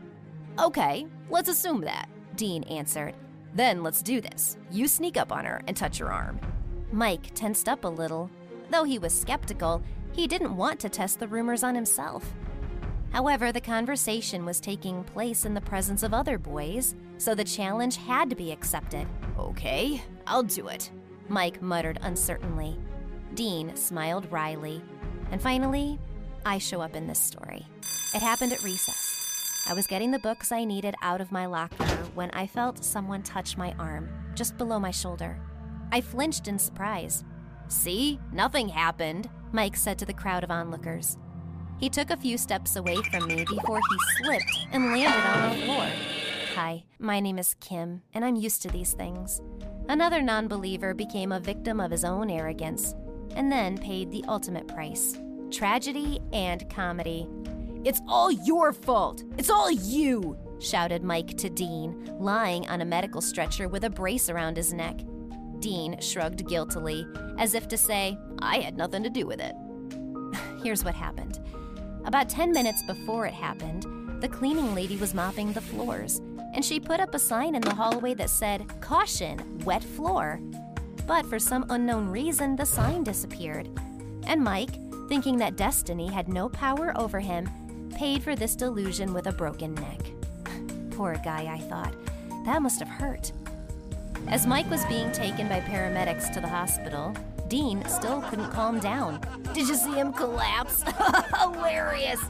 Okay, 0.58 1.06
let's 1.28 1.50
assume 1.50 1.82
that, 1.82 2.08
Dean 2.34 2.62
answered. 2.64 3.14
Then 3.52 3.82
let's 3.82 4.00
do 4.00 4.22
this. 4.22 4.56
You 4.70 4.88
sneak 4.88 5.18
up 5.18 5.32
on 5.32 5.44
her 5.44 5.60
and 5.66 5.76
touch 5.76 5.98
her 5.98 6.10
arm. 6.10 6.40
Mike 6.92 7.30
tensed 7.34 7.68
up 7.68 7.84
a 7.84 7.88
little. 7.88 8.30
Though 8.70 8.84
he 8.84 8.98
was 8.98 9.12
skeptical, 9.12 9.82
he 10.12 10.26
didn't 10.26 10.56
want 10.56 10.80
to 10.80 10.88
test 10.88 11.20
the 11.20 11.28
rumors 11.28 11.62
on 11.62 11.74
himself. 11.74 12.32
However, 13.16 13.50
the 13.50 13.62
conversation 13.62 14.44
was 14.44 14.60
taking 14.60 15.02
place 15.02 15.46
in 15.46 15.54
the 15.54 15.60
presence 15.62 16.02
of 16.02 16.12
other 16.12 16.36
boys, 16.36 16.94
so 17.16 17.34
the 17.34 17.44
challenge 17.44 17.96
had 17.96 18.28
to 18.28 18.36
be 18.36 18.52
accepted. 18.52 19.06
Okay, 19.38 20.02
I'll 20.26 20.42
do 20.42 20.68
it, 20.68 20.90
Mike 21.26 21.62
muttered 21.62 21.98
uncertainly. 22.02 22.78
Dean 23.32 23.74
smiled 23.74 24.30
wryly. 24.30 24.82
And 25.30 25.40
finally, 25.40 25.98
I 26.44 26.58
show 26.58 26.82
up 26.82 26.94
in 26.94 27.06
this 27.06 27.18
story. 27.18 27.66
It 28.14 28.20
happened 28.20 28.52
at 28.52 28.62
recess. 28.62 29.64
I 29.66 29.72
was 29.72 29.86
getting 29.86 30.10
the 30.10 30.18
books 30.18 30.52
I 30.52 30.64
needed 30.64 30.94
out 31.00 31.22
of 31.22 31.32
my 31.32 31.46
locker 31.46 31.86
when 32.14 32.30
I 32.32 32.46
felt 32.46 32.84
someone 32.84 33.22
touch 33.22 33.56
my 33.56 33.74
arm, 33.78 34.10
just 34.34 34.58
below 34.58 34.78
my 34.78 34.90
shoulder. 34.90 35.40
I 35.90 36.02
flinched 36.02 36.48
in 36.48 36.58
surprise. 36.58 37.24
See, 37.68 38.20
nothing 38.30 38.68
happened, 38.68 39.30
Mike 39.52 39.74
said 39.74 39.98
to 40.00 40.04
the 40.04 40.12
crowd 40.12 40.44
of 40.44 40.50
onlookers. 40.50 41.16
He 41.78 41.90
took 41.90 42.10
a 42.10 42.16
few 42.16 42.38
steps 42.38 42.76
away 42.76 42.96
from 43.10 43.26
me 43.26 43.44
before 43.44 43.78
he 43.78 44.24
slipped 44.24 44.66
and 44.72 44.86
landed 44.86 45.26
on 45.26 45.50
the 45.50 45.64
floor. 45.66 45.90
Hi, 46.54 46.84
my 46.98 47.20
name 47.20 47.38
is 47.38 47.54
Kim, 47.60 48.02
and 48.14 48.24
I'm 48.24 48.36
used 48.36 48.62
to 48.62 48.68
these 48.68 48.94
things. 48.94 49.42
Another 49.88 50.22
non 50.22 50.48
believer 50.48 50.94
became 50.94 51.32
a 51.32 51.40
victim 51.40 51.78
of 51.78 51.90
his 51.90 52.04
own 52.04 52.30
arrogance 52.30 52.94
and 53.34 53.52
then 53.52 53.76
paid 53.76 54.10
the 54.10 54.24
ultimate 54.26 54.66
price 54.66 55.18
tragedy 55.50 56.20
and 56.32 56.68
comedy. 56.70 57.28
It's 57.84 58.00
all 58.08 58.32
your 58.32 58.72
fault! 58.72 59.22
It's 59.38 59.50
all 59.50 59.70
you! 59.70 60.36
shouted 60.58 61.04
Mike 61.04 61.36
to 61.36 61.50
Dean, 61.50 62.10
lying 62.18 62.66
on 62.68 62.80
a 62.80 62.86
medical 62.86 63.20
stretcher 63.20 63.68
with 63.68 63.84
a 63.84 63.90
brace 63.90 64.28
around 64.28 64.56
his 64.56 64.72
neck. 64.72 64.98
Dean 65.60 66.00
shrugged 66.00 66.48
guiltily, 66.48 67.06
as 67.38 67.54
if 67.54 67.68
to 67.68 67.76
say, 67.76 68.18
I 68.40 68.58
had 68.58 68.76
nothing 68.76 69.02
to 69.04 69.10
do 69.10 69.26
with 69.26 69.40
it. 69.40 69.54
Here's 70.62 70.84
what 70.84 70.94
happened. 70.94 71.38
About 72.06 72.28
10 72.28 72.52
minutes 72.52 72.84
before 72.84 73.26
it 73.26 73.34
happened, 73.34 73.84
the 74.22 74.28
cleaning 74.28 74.76
lady 74.76 74.96
was 74.96 75.12
mopping 75.12 75.52
the 75.52 75.60
floors, 75.60 76.20
and 76.54 76.64
she 76.64 76.78
put 76.78 77.00
up 77.00 77.12
a 77.16 77.18
sign 77.18 77.56
in 77.56 77.60
the 77.60 77.74
hallway 77.74 78.14
that 78.14 78.30
said, 78.30 78.64
Caution, 78.80 79.58
wet 79.64 79.82
floor. 79.82 80.38
But 81.08 81.26
for 81.26 81.40
some 81.40 81.66
unknown 81.68 82.08
reason, 82.08 82.54
the 82.54 82.64
sign 82.64 83.02
disappeared. 83.02 83.68
And 84.24 84.42
Mike, 84.42 84.78
thinking 85.08 85.36
that 85.38 85.56
destiny 85.56 86.08
had 86.08 86.28
no 86.28 86.48
power 86.48 86.96
over 86.96 87.18
him, 87.18 87.50
paid 87.96 88.22
for 88.22 88.36
this 88.36 88.54
delusion 88.54 89.12
with 89.12 89.26
a 89.26 89.32
broken 89.32 89.74
neck. 89.74 90.00
Poor 90.92 91.20
guy, 91.24 91.52
I 91.52 91.58
thought. 91.58 91.94
That 92.44 92.62
must 92.62 92.78
have 92.78 92.88
hurt. 92.88 93.32
As 94.28 94.46
Mike 94.46 94.70
was 94.70 94.84
being 94.86 95.10
taken 95.10 95.48
by 95.48 95.58
paramedics 95.60 96.32
to 96.34 96.40
the 96.40 96.48
hospital, 96.48 97.16
Dean 97.48 97.84
still 97.86 98.22
couldn't 98.22 98.50
calm 98.50 98.80
down. 98.80 99.20
Did 99.54 99.68
you 99.68 99.74
see 99.74 99.92
him 99.92 100.12
collapse? 100.12 100.82
Hilarious! 101.40 102.20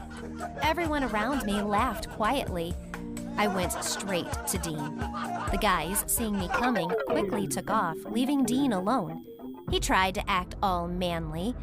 Everyone 0.61 1.03
around 1.03 1.43
me 1.45 1.61
laughed 1.61 2.09
quietly. 2.09 2.73
I 3.37 3.47
went 3.47 3.71
straight 3.83 4.31
to 4.47 4.57
Dean. 4.57 4.97
The 5.51 5.59
guys, 5.61 6.03
seeing 6.07 6.37
me 6.37 6.47
coming, 6.49 6.89
quickly 7.07 7.47
took 7.47 7.69
off, 7.69 7.97
leaving 8.09 8.43
Dean 8.43 8.73
alone. 8.73 9.23
He 9.69 9.79
tried 9.79 10.15
to 10.15 10.29
act 10.29 10.55
all 10.63 10.87
manly, 10.87 11.55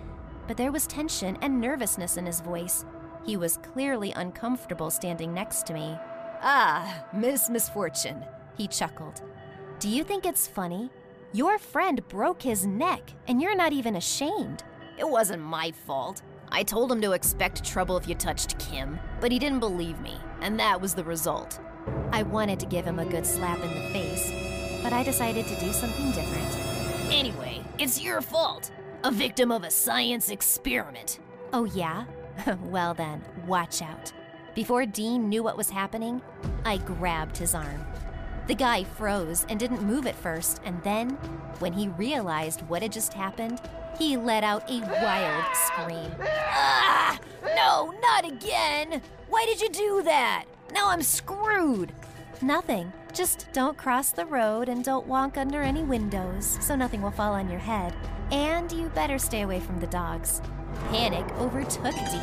but 0.47 0.57
there 0.57 0.73
was 0.73 0.87
tension 0.87 1.38
and 1.40 1.61
nervousness 1.61 2.17
in 2.17 2.27
his 2.27 2.40
voice. 2.40 2.85
He 3.25 3.37
was 3.37 3.59
clearly 3.59 4.12
uncomfortable 4.12 4.90
standing 4.90 5.33
next 5.33 5.67
to 5.67 5.75
me. 5.75 5.97
Ah, 6.43 7.05
Miss 7.12 7.49
Misfortune, 7.49 8.25
he 8.57 8.69
chuckled. 8.69 9.23
Do 9.79 9.88
you 9.88 10.05
think 10.05 10.27
it's 10.27 10.47
funny? 10.47 10.90
Your 11.35 11.59
friend 11.59 12.01
broke 12.07 12.42
his 12.42 12.64
neck, 12.64 13.11
and 13.27 13.42
you're 13.42 13.57
not 13.57 13.73
even 13.73 13.97
ashamed. 13.97 14.62
It 14.97 15.09
wasn't 15.09 15.42
my 15.42 15.73
fault. 15.73 16.23
I 16.51 16.62
told 16.62 16.92
him 16.92 17.01
to 17.01 17.11
expect 17.11 17.64
trouble 17.64 17.97
if 17.97 18.07
you 18.07 18.14
touched 18.14 18.57
Kim, 18.61 19.01
but 19.20 19.33
he 19.33 19.40
didn't 19.40 19.59
believe 19.59 19.99
me, 19.99 20.16
and 20.42 20.61
that 20.61 20.81
was 20.81 20.94
the 20.94 21.03
result. 21.03 21.59
I 22.12 22.23
wanted 22.23 22.61
to 22.61 22.66
give 22.66 22.85
him 22.85 23.01
a 23.01 23.05
good 23.05 23.27
slap 23.27 23.59
in 23.64 23.75
the 23.75 23.90
face, 23.90 24.31
but 24.81 24.92
I 24.92 25.03
decided 25.03 25.44
to 25.49 25.59
do 25.59 25.73
something 25.73 26.12
different. 26.12 27.12
Anyway, 27.12 27.64
it's 27.81 28.01
your 28.01 28.20
fault. 28.20 28.70
A 29.03 29.11
victim 29.11 29.51
of 29.51 29.64
a 29.64 29.73
science 29.73 30.31
experiment. 30.31 31.18
Oh, 31.53 31.64
yeah? 31.64 32.05
well, 32.62 32.94
then, 32.94 33.25
watch 33.44 33.83
out. 33.83 34.12
Before 34.55 34.87
Dean 34.87 35.29
knew 35.29 35.42
what 35.42 35.57
was 35.57 35.68
happening, 35.68 36.23
I 36.64 36.77
grabbed 36.77 37.37
his 37.37 37.57
arm. 37.57 37.85
The 38.46 38.54
guy 38.54 38.85
froze 38.85 39.46
and 39.48 39.59
didn't 39.59 39.83
move 39.83 40.07
at 40.07 40.14
first, 40.14 40.61
and 40.64 40.83
then, 40.83 41.11
when 41.61 41.72
he 41.72 41.88
realized 41.88 42.61
what 42.62 42.83
had 42.83 42.92
just 42.92 43.14
happened, 43.14 43.61
he 43.98 44.16
let 44.16 44.44
out 44.44 44.68
a 44.70 44.80
wild 44.80 45.44
scream. 45.54 46.12
Ah! 46.20 47.18
No, 47.57 47.94
not 48.02 48.26
again! 48.26 49.00
Why 49.28 49.44
did 49.46 49.61
you 49.61 49.70
do 49.70 50.02
that? 50.04 50.44
Now 50.72 50.90
I'm 50.90 51.02
screwed! 51.02 51.92
Nothing. 52.42 52.92
Just 53.14 53.48
don't 53.52 53.78
cross 53.78 54.11
the 54.11 54.26
road 54.26 54.68
and 54.68 54.85
don't 54.85 55.07
walk 55.07 55.38
under 55.38 55.62
any 55.62 55.83
windows 55.83 56.59
so 56.61 56.74
nothing 56.74 57.00
will 57.00 57.12
fall 57.12 57.33
on 57.33 57.48
your 57.48 57.61
head. 57.61 57.94
And 58.33 58.70
you 58.72 58.88
better 58.88 59.18
stay 59.18 59.42
away 59.42 59.61
from 59.61 59.80
the 59.80 59.87
dogs. 59.87 60.42
Panic 60.90 61.24
overtook 61.38 61.94
Dean. 61.94 62.20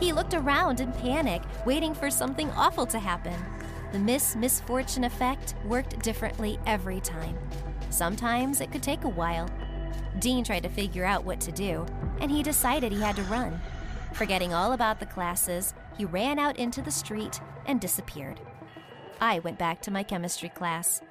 He 0.00 0.12
looked 0.12 0.34
around 0.34 0.80
in 0.80 0.90
panic, 0.92 1.42
waiting 1.64 1.94
for 1.94 2.10
something 2.10 2.50
awful 2.52 2.86
to 2.86 2.98
happen. 2.98 3.38
The 3.92 3.98
Miss 3.98 4.34
Misfortune 4.34 5.04
effect 5.04 5.54
worked 5.66 5.98
differently 6.02 6.58
every 6.66 6.98
time. 7.00 7.38
Sometimes 7.90 8.62
it 8.62 8.72
could 8.72 8.82
take 8.82 9.04
a 9.04 9.08
while. 9.08 9.50
Dean 10.18 10.44
tried 10.44 10.62
to 10.62 10.70
figure 10.70 11.04
out 11.04 11.24
what 11.24 11.40
to 11.40 11.52
do, 11.52 11.84
and 12.18 12.30
he 12.30 12.42
decided 12.42 12.90
he 12.90 13.02
had 13.02 13.16
to 13.16 13.22
run. 13.24 13.60
Forgetting 14.14 14.54
all 14.54 14.72
about 14.72 14.98
the 14.98 15.04
classes, 15.04 15.74
he 15.98 16.06
ran 16.06 16.38
out 16.38 16.58
into 16.58 16.80
the 16.80 16.90
street 16.90 17.38
and 17.66 17.82
disappeared. 17.82 18.40
I 19.20 19.40
went 19.40 19.58
back 19.58 19.82
to 19.82 19.90
my 19.90 20.02
chemistry 20.02 20.48
class. 20.48 21.02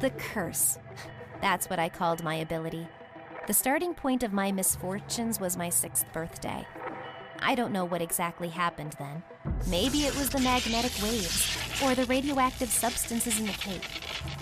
The 0.00 0.10
curse. 0.10 0.78
That's 1.42 1.68
what 1.68 1.78
I 1.78 1.90
called 1.90 2.24
my 2.24 2.36
ability. 2.36 2.88
The 3.46 3.52
starting 3.52 3.92
point 3.92 4.22
of 4.22 4.32
my 4.32 4.52
misfortunes 4.52 5.38
was 5.38 5.58
my 5.58 5.68
sixth 5.68 6.10
birthday. 6.14 6.66
I 7.40 7.54
don't 7.54 7.72
know 7.72 7.84
what 7.84 8.00
exactly 8.00 8.48
happened 8.48 8.96
then. 8.98 9.22
Maybe 9.68 10.04
it 10.06 10.16
was 10.16 10.30
the 10.30 10.40
magnetic 10.40 10.92
waves 11.02 11.56
or 11.82 11.94
the 11.94 12.04
radioactive 12.06 12.70
substances 12.70 13.38
in 13.38 13.46
the 13.46 13.52
cake. 13.52 13.88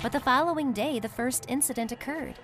But 0.02 0.12
the 0.12 0.20
following 0.20 0.72
day, 0.72 0.98
the 0.98 1.08
first 1.08 1.46
incident 1.48 1.92
occurred. 1.92 2.34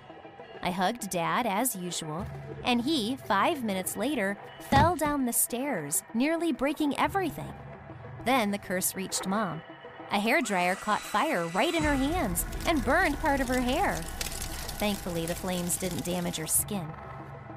I 0.62 0.70
hugged 0.70 1.10
Dad 1.10 1.46
as 1.46 1.74
usual, 1.74 2.26
and 2.64 2.82
he, 2.82 3.16
five 3.16 3.64
minutes 3.64 3.96
later, 3.96 4.36
fell 4.58 4.94
down 4.94 5.24
the 5.24 5.32
stairs, 5.32 6.02
nearly 6.12 6.52
breaking 6.52 6.98
everything. 6.98 7.52
Then 8.24 8.50
the 8.50 8.58
curse 8.58 8.94
reached 8.94 9.26
Mom. 9.26 9.62
A 10.12 10.18
hairdryer 10.18 10.76
caught 10.76 11.00
fire 11.00 11.46
right 11.48 11.74
in 11.74 11.82
her 11.82 11.94
hands 11.94 12.44
and 12.66 12.84
burned 12.84 13.18
part 13.20 13.40
of 13.40 13.48
her 13.48 13.60
hair. 13.60 13.94
Thankfully, 14.78 15.24
the 15.24 15.34
flames 15.34 15.76
didn't 15.76 16.04
damage 16.04 16.36
her 16.36 16.46
skin. 16.46 16.88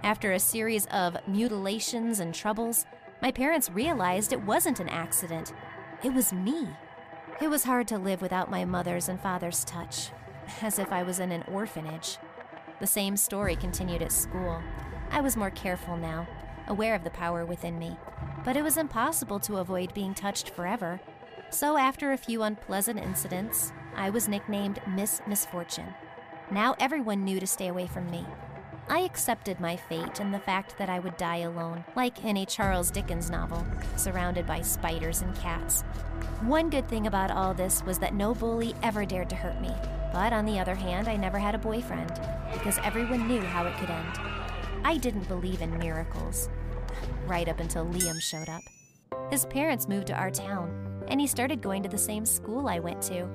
After 0.03 0.33
a 0.33 0.39
series 0.39 0.85
of 0.87 1.17
mutilations 1.27 2.19
and 2.19 2.33
troubles, 2.33 2.85
my 3.23 3.31
parents 3.31 3.71
realized 3.71 4.33
it 4.33 4.43
wasn't 4.43 4.81
an 4.81 4.89
accident. 4.89 5.53
It 6.03 6.13
was 6.13 6.33
me. 6.33 6.67
It 7.41 7.47
was 7.47 7.63
hard 7.63 7.87
to 7.87 7.97
live 7.97 8.21
without 8.21 8.51
my 8.51 8.65
mother's 8.65 9.07
and 9.07 9.17
father's 9.17 9.63
touch, 9.63 10.09
as 10.61 10.77
if 10.77 10.91
I 10.91 11.03
was 11.03 11.21
in 11.21 11.31
an 11.31 11.45
orphanage. 11.47 12.17
The 12.81 12.85
same 12.85 13.15
story 13.15 13.55
continued 13.55 14.01
at 14.01 14.11
school. 14.11 14.61
I 15.09 15.21
was 15.21 15.37
more 15.37 15.51
careful 15.51 15.95
now, 15.95 16.27
aware 16.67 16.95
of 16.95 17.05
the 17.05 17.11
power 17.11 17.45
within 17.45 17.79
me, 17.79 17.95
but 18.43 18.57
it 18.57 18.61
was 18.61 18.75
impossible 18.75 19.39
to 19.39 19.57
avoid 19.57 19.93
being 19.93 20.13
touched 20.13 20.49
forever. 20.49 20.99
So, 21.49 21.77
after 21.77 22.11
a 22.11 22.17
few 22.17 22.43
unpleasant 22.43 22.99
incidents, 22.99 23.71
I 23.95 24.09
was 24.09 24.27
nicknamed 24.27 24.81
Miss 24.85 25.21
Misfortune. 25.25 25.93
Now 26.51 26.75
everyone 26.77 27.23
knew 27.23 27.39
to 27.39 27.47
stay 27.47 27.69
away 27.69 27.87
from 27.87 28.11
me. 28.11 28.25
I 28.89 28.99
accepted 28.99 29.59
my 29.59 29.77
fate 29.77 30.19
and 30.19 30.33
the 30.33 30.39
fact 30.39 30.77
that 30.77 30.89
I 30.89 30.99
would 30.99 31.15
die 31.15 31.37
alone, 31.37 31.85
like 31.95 32.23
in 32.25 32.37
a 32.37 32.45
Charles 32.45 32.91
Dickens 32.91 33.29
novel, 33.29 33.65
surrounded 33.95 34.45
by 34.45 34.61
spiders 34.61 35.21
and 35.21 35.35
cats. 35.37 35.83
One 36.41 36.69
good 36.69 36.87
thing 36.89 37.07
about 37.07 37.31
all 37.31 37.53
this 37.53 37.81
was 37.83 37.97
that 37.99 38.13
no 38.13 38.33
bully 38.33 38.75
ever 38.83 39.05
dared 39.05 39.29
to 39.29 39.35
hurt 39.35 39.61
me. 39.61 39.73
But 40.11 40.33
on 40.33 40.45
the 40.45 40.59
other 40.59 40.75
hand, 40.75 41.07
I 41.07 41.15
never 41.15 41.39
had 41.39 41.55
a 41.55 41.59
boyfriend, 41.59 42.19
because 42.51 42.77
everyone 42.83 43.27
knew 43.27 43.41
how 43.41 43.65
it 43.65 43.75
could 43.77 43.89
end. 43.89 44.19
I 44.83 44.97
didn't 44.97 45.27
believe 45.29 45.61
in 45.61 45.79
miracles. 45.79 46.49
Right 47.25 47.47
up 47.47 47.61
until 47.61 47.85
Liam 47.85 48.21
showed 48.21 48.49
up. 48.49 48.61
His 49.31 49.45
parents 49.45 49.87
moved 49.87 50.07
to 50.07 50.13
our 50.13 50.29
town, 50.29 51.05
and 51.07 51.21
he 51.21 51.27
started 51.27 51.61
going 51.61 51.83
to 51.83 51.89
the 51.89 51.97
same 51.97 52.25
school 52.25 52.67
I 52.67 52.79
went 52.79 53.01
to. 53.03 53.27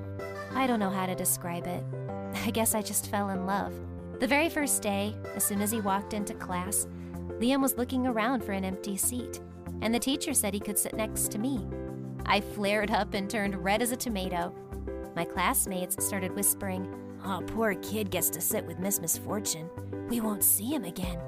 I 0.55 0.67
don't 0.67 0.79
know 0.79 0.91
how 0.91 1.07
to 1.07 1.15
describe 1.15 1.67
it. 1.67 1.83
I 2.45 2.51
guess 2.51 2.75
I 2.75 2.83
just 2.83 3.11
fell 3.11 3.31
in 3.31 3.47
love. 3.47 3.73
The 4.19 4.27
very 4.27 4.49
first 4.49 4.83
day, 4.83 5.15
as 5.37 5.45
soon 5.45 5.63
as 5.63 5.71
he 5.71 5.81
walked 5.81 6.13
into 6.13 6.35
class, 6.35 6.89
Liam 7.39 7.63
was 7.63 7.77
looking 7.79 8.05
around 8.05 8.43
for 8.43 8.51
an 8.51 8.65
empty 8.65 8.97
seat, 8.97 9.41
and 9.81 9.95
the 9.95 9.99
teacher 10.01 10.35
said 10.35 10.53
he 10.53 10.59
could 10.59 10.77
sit 10.77 10.95
next 10.95 11.31
to 11.31 11.39
me. 11.39 11.65
I 12.27 12.41
flared 12.41 12.91
up 12.91 13.15
and 13.15 13.31
turned 13.31 13.63
red 13.63 13.81
as 13.81 13.93
a 13.93 13.97
tomato. 13.97 14.53
My 15.15 15.25
classmates 15.25 16.05
started 16.05 16.35
whispering, 16.35 16.93
Oh, 17.25 17.45
poor 17.47 17.77
kid 17.77 18.11
gets 18.11 18.29
to 18.31 18.41
sit 18.41 18.67
with 18.67 18.81
Miss 18.81 19.01
Misfortune. 19.01 19.71
We 20.09 20.21
won't 20.21 20.43
see 20.43 20.75
him 20.75 20.83
again. 20.83 21.21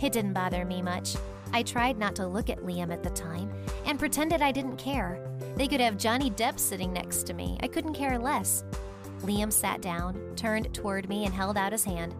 It 0.00 0.12
didn't 0.12 0.32
bother 0.32 0.64
me 0.64 0.80
much. 0.80 1.16
I 1.52 1.62
tried 1.62 1.98
not 1.98 2.16
to 2.16 2.26
look 2.26 2.48
at 2.48 2.60
Liam 2.60 2.90
at 2.90 3.02
the 3.02 3.10
time 3.10 3.52
and 3.84 3.98
pretended 3.98 4.40
I 4.40 4.52
didn't 4.52 4.76
care. 4.76 5.28
They 5.56 5.68
could 5.68 5.80
have 5.80 5.98
Johnny 5.98 6.30
Depp 6.30 6.58
sitting 6.58 6.92
next 6.92 7.24
to 7.24 7.34
me. 7.34 7.58
I 7.60 7.68
couldn't 7.68 7.94
care 7.94 8.18
less. 8.18 8.64
Liam 9.22 9.52
sat 9.52 9.82
down, 9.82 10.18
turned 10.34 10.72
toward 10.72 11.08
me, 11.08 11.26
and 11.26 11.34
held 11.34 11.58
out 11.58 11.72
his 11.72 11.84
hand. 11.84 12.14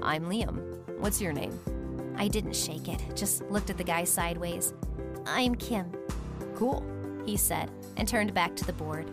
I'm 0.00 0.26
Liam. 0.26 0.78
What's 1.00 1.20
your 1.20 1.32
name? 1.32 1.58
I 2.16 2.28
didn't 2.28 2.54
shake 2.54 2.88
it, 2.88 3.02
just 3.14 3.42
looked 3.50 3.68
at 3.68 3.76
the 3.76 3.84
guy 3.84 4.04
sideways. 4.04 4.72
I'm 5.26 5.56
Kim. 5.56 5.92
Cool, 6.54 6.84
he 7.26 7.36
said, 7.36 7.70
and 7.96 8.06
turned 8.06 8.32
back 8.32 8.54
to 8.56 8.64
the 8.64 8.72
board. 8.72 9.10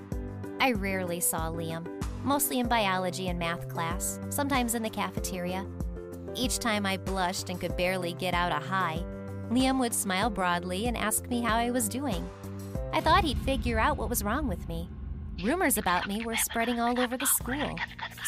I 0.60 0.74
rarely 0.74 1.19
saw 1.19 1.50
Liam, 1.52 1.86
mostly 2.24 2.60
in 2.60 2.67
biology 2.67 3.30
and 3.30 3.39
math 3.39 3.67
class, 3.67 4.19
sometimes 4.30 4.76
in 4.76 4.84
the 4.84 4.89
cafeteria. 4.89 5.65
Each 6.36 6.60
time 6.60 6.86
I 6.86 6.98
blushed 6.98 7.50
and 7.50 7.60
could 7.60 7.76
barely 7.76 8.13
get 8.13 8.34
out 8.34 8.52
a 8.52 8.65
hi, 8.65 9.04
Liam 9.50 9.80
would 9.80 9.93
smile 9.93 10.30
broadly 10.30 10.86
and 10.86 10.96
ask 10.96 11.28
me 11.30 11.41
how 11.41 11.58
I 11.58 11.72
was 11.72 11.89
doing. 11.89 12.28
I 12.93 13.02
thought 13.02 13.24
he'd 13.24 13.39
figure 13.39 13.80
out 13.80 13.98
what 13.98 14.10
was 14.10 14.24
wrong 14.24 14.48
with 14.48 14.67
me. 14.69 14.88
Rumors 15.43 15.77
about 15.77 16.08
me 16.08 16.23
were 16.23 16.38
spreading 16.38 16.79
all 16.79 16.97
over 16.97 17.17
the 17.17 17.25
school. 17.25 17.75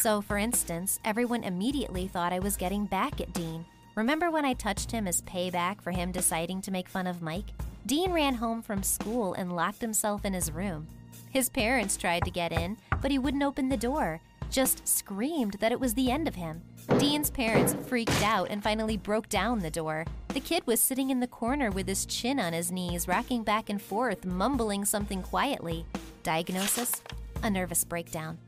So, 0.02 0.20
for 0.20 0.38
instance, 0.38 1.00
everyone 1.06 1.46
immediately 1.46 2.10
thought 2.10 2.34
I 2.34 2.40
was 2.40 2.58
getting 2.58 2.88
back 2.88 3.22
at 3.22 3.32
Dean. 3.32 3.66
Remember 3.96 4.30
when 4.30 4.44
I 4.44 4.52
touched 4.52 4.92
him 4.92 5.08
as 5.08 5.22
payback 5.22 5.80
for 5.80 5.92
him 5.92 6.12
deciding 6.12 6.62
to 6.64 6.72
make 6.72 6.90
fun 6.90 7.08
of 7.08 7.22
Mike? 7.22 7.52
Dean 7.86 8.12
ran 8.12 8.34
home 8.34 8.62
from 8.62 8.84
school 8.84 9.34
and 9.34 9.56
locked 9.56 9.80
himself 9.80 10.26
in 10.26 10.34
his 10.34 10.52
room. 10.52 10.88
His 11.30 11.48
parents 11.48 11.96
tried 11.96 12.26
to 12.26 12.32
get 12.32 12.52
in, 12.52 12.76
but 13.02 13.12
he 13.12 13.18
wouldn't 13.18 13.44
open 13.44 13.70
the 13.70 13.78
door, 13.78 14.20
just 14.52 14.86
screamed 14.86 15.54
that 15.62 15.72
it 15.72 15.80
was 15.80 15.94
the 15.94 16.12
end 16.12 16.28
of 16.28 16.36
him. 16.36 16.64
Dean's 16.98 17.30
parents 17.30 17.78
freaked 17.88 18.24
out 18.24 18.50
and 18.50 18.62
finally 18.62 18.98
broke 18.98 19.30
down 19.30 19.60
the 19.60 19.72
door. 19.72 20.06
The 20.30 20.42
kid 20.42 20.68
was 20.68 20.82
sitting 20.82 21.12
in 21.12 21.22
the 21.22 21.28
corner 21.28 21.72
with 21.72 21.88
his 21.88 22.06
chin 22.06 22.42
on 22.42 22.52
his 22.52 22.74
knees, 22.74 23.08
rocking 23.08 23.44
back 23.44 23.70
and 23.70 23.82
forth, 23.82 24.26
mumbling 24.26 24.84
something 24.84 25.24
quietly. 25.24 25.86
Diagnosis? 26.26 27.04
A 27.44 27.52
nervous 27.52 27.84
breakdown. 27.84 28.40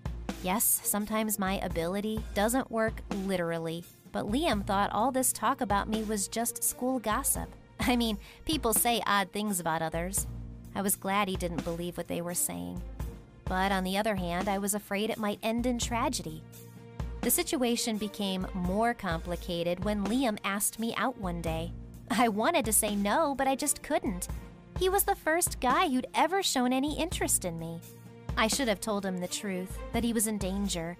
Yes, 0.42 0.82
sometimes 0.84 1.38
my 1.38 1.60
ability 1.60 2.24
doesn't 2.34 2.72
work 2.72 3.02
literally, 3.28 3.84
but 4.12 4.26
Liam 4.26 4.66
thought 4.66 4.92
all 4.92 5.12
this 5.12 5.32
talk 5.32 5.62
about 5.62 5.88
me 5.88 6.02
was 6.02 6.28
just 6.28 6.64
school 6.64 6.98
gossip. 6.98 7.48
I 7.80 7.96
mean, 7.96 8.18
people 8.46 8.74
say 8.74 9.04
odd 9.06 9.32
things 9.32 9.60
about 9.60 9.84
others. 9.84 10.26
I 10.74 10.82
was 10.82 10.96
glad 10.96 11.28
he 11.28 11.36
didn't 11.36 11.64
believe 11.64 11.98
what 11.98 12.08
they 12.08 12.20
were 12.20 12.34
saying. 12.34 12.82
But 13.46 13.72
on 13.72 13.84
the 13.84 13.96
other 13.96 14.16
hand, 14.16 14.50
I 14.50 14.58
was 14.58 14.74
afraid 14.74 15.12
it 15.12 15.20
might 15.20 15.38
end 15.44 15.68
in 15.68 15.78
tragedy. 15.78 16.42
The 17.22 17.30
situation 17.30 18.00
became 18.00 18.48
more 18.56 18.96
complicated 18.96 19.86
when 19.86 20.04
Liam 20.04 20.40
asked 20.44 20.80
me 20.80 20.96
out 20.96 21.20
one 21.20 21.44
day. 21.44 21.74
I 22.10 22.28
wanted 22.30 22.66
to 22.66 22.74
say 22.74 22.96
no, 22.96 23.36
but 23.36 23.48
I 23.48 23.54
just 23.54 23.84
couldn't. 23.84 24.30
He 24.80 24.90
was 24.90 25.04
the 25.04 25.16
first 25.16 25.60
guy 25.60 25.90
who'd 25.90 26.06
ever 26.14 26.44
shown 26.44 26.72
any 26.72 27.00
interest 27.00 27.46
in 27.46 27.58
me. 27.58 27.80
I 28.38 28.48
should 28.48 28.68
have 28.68 28.80
told 28.80 29.04
him 29.04 29.18
the 29.18 29.28
truth, 29.28 29.80
that 29.92 30.04
he 30.04 30.14
was 30.14 30.28
in 30.28 30.38
danger, 30.38 30.96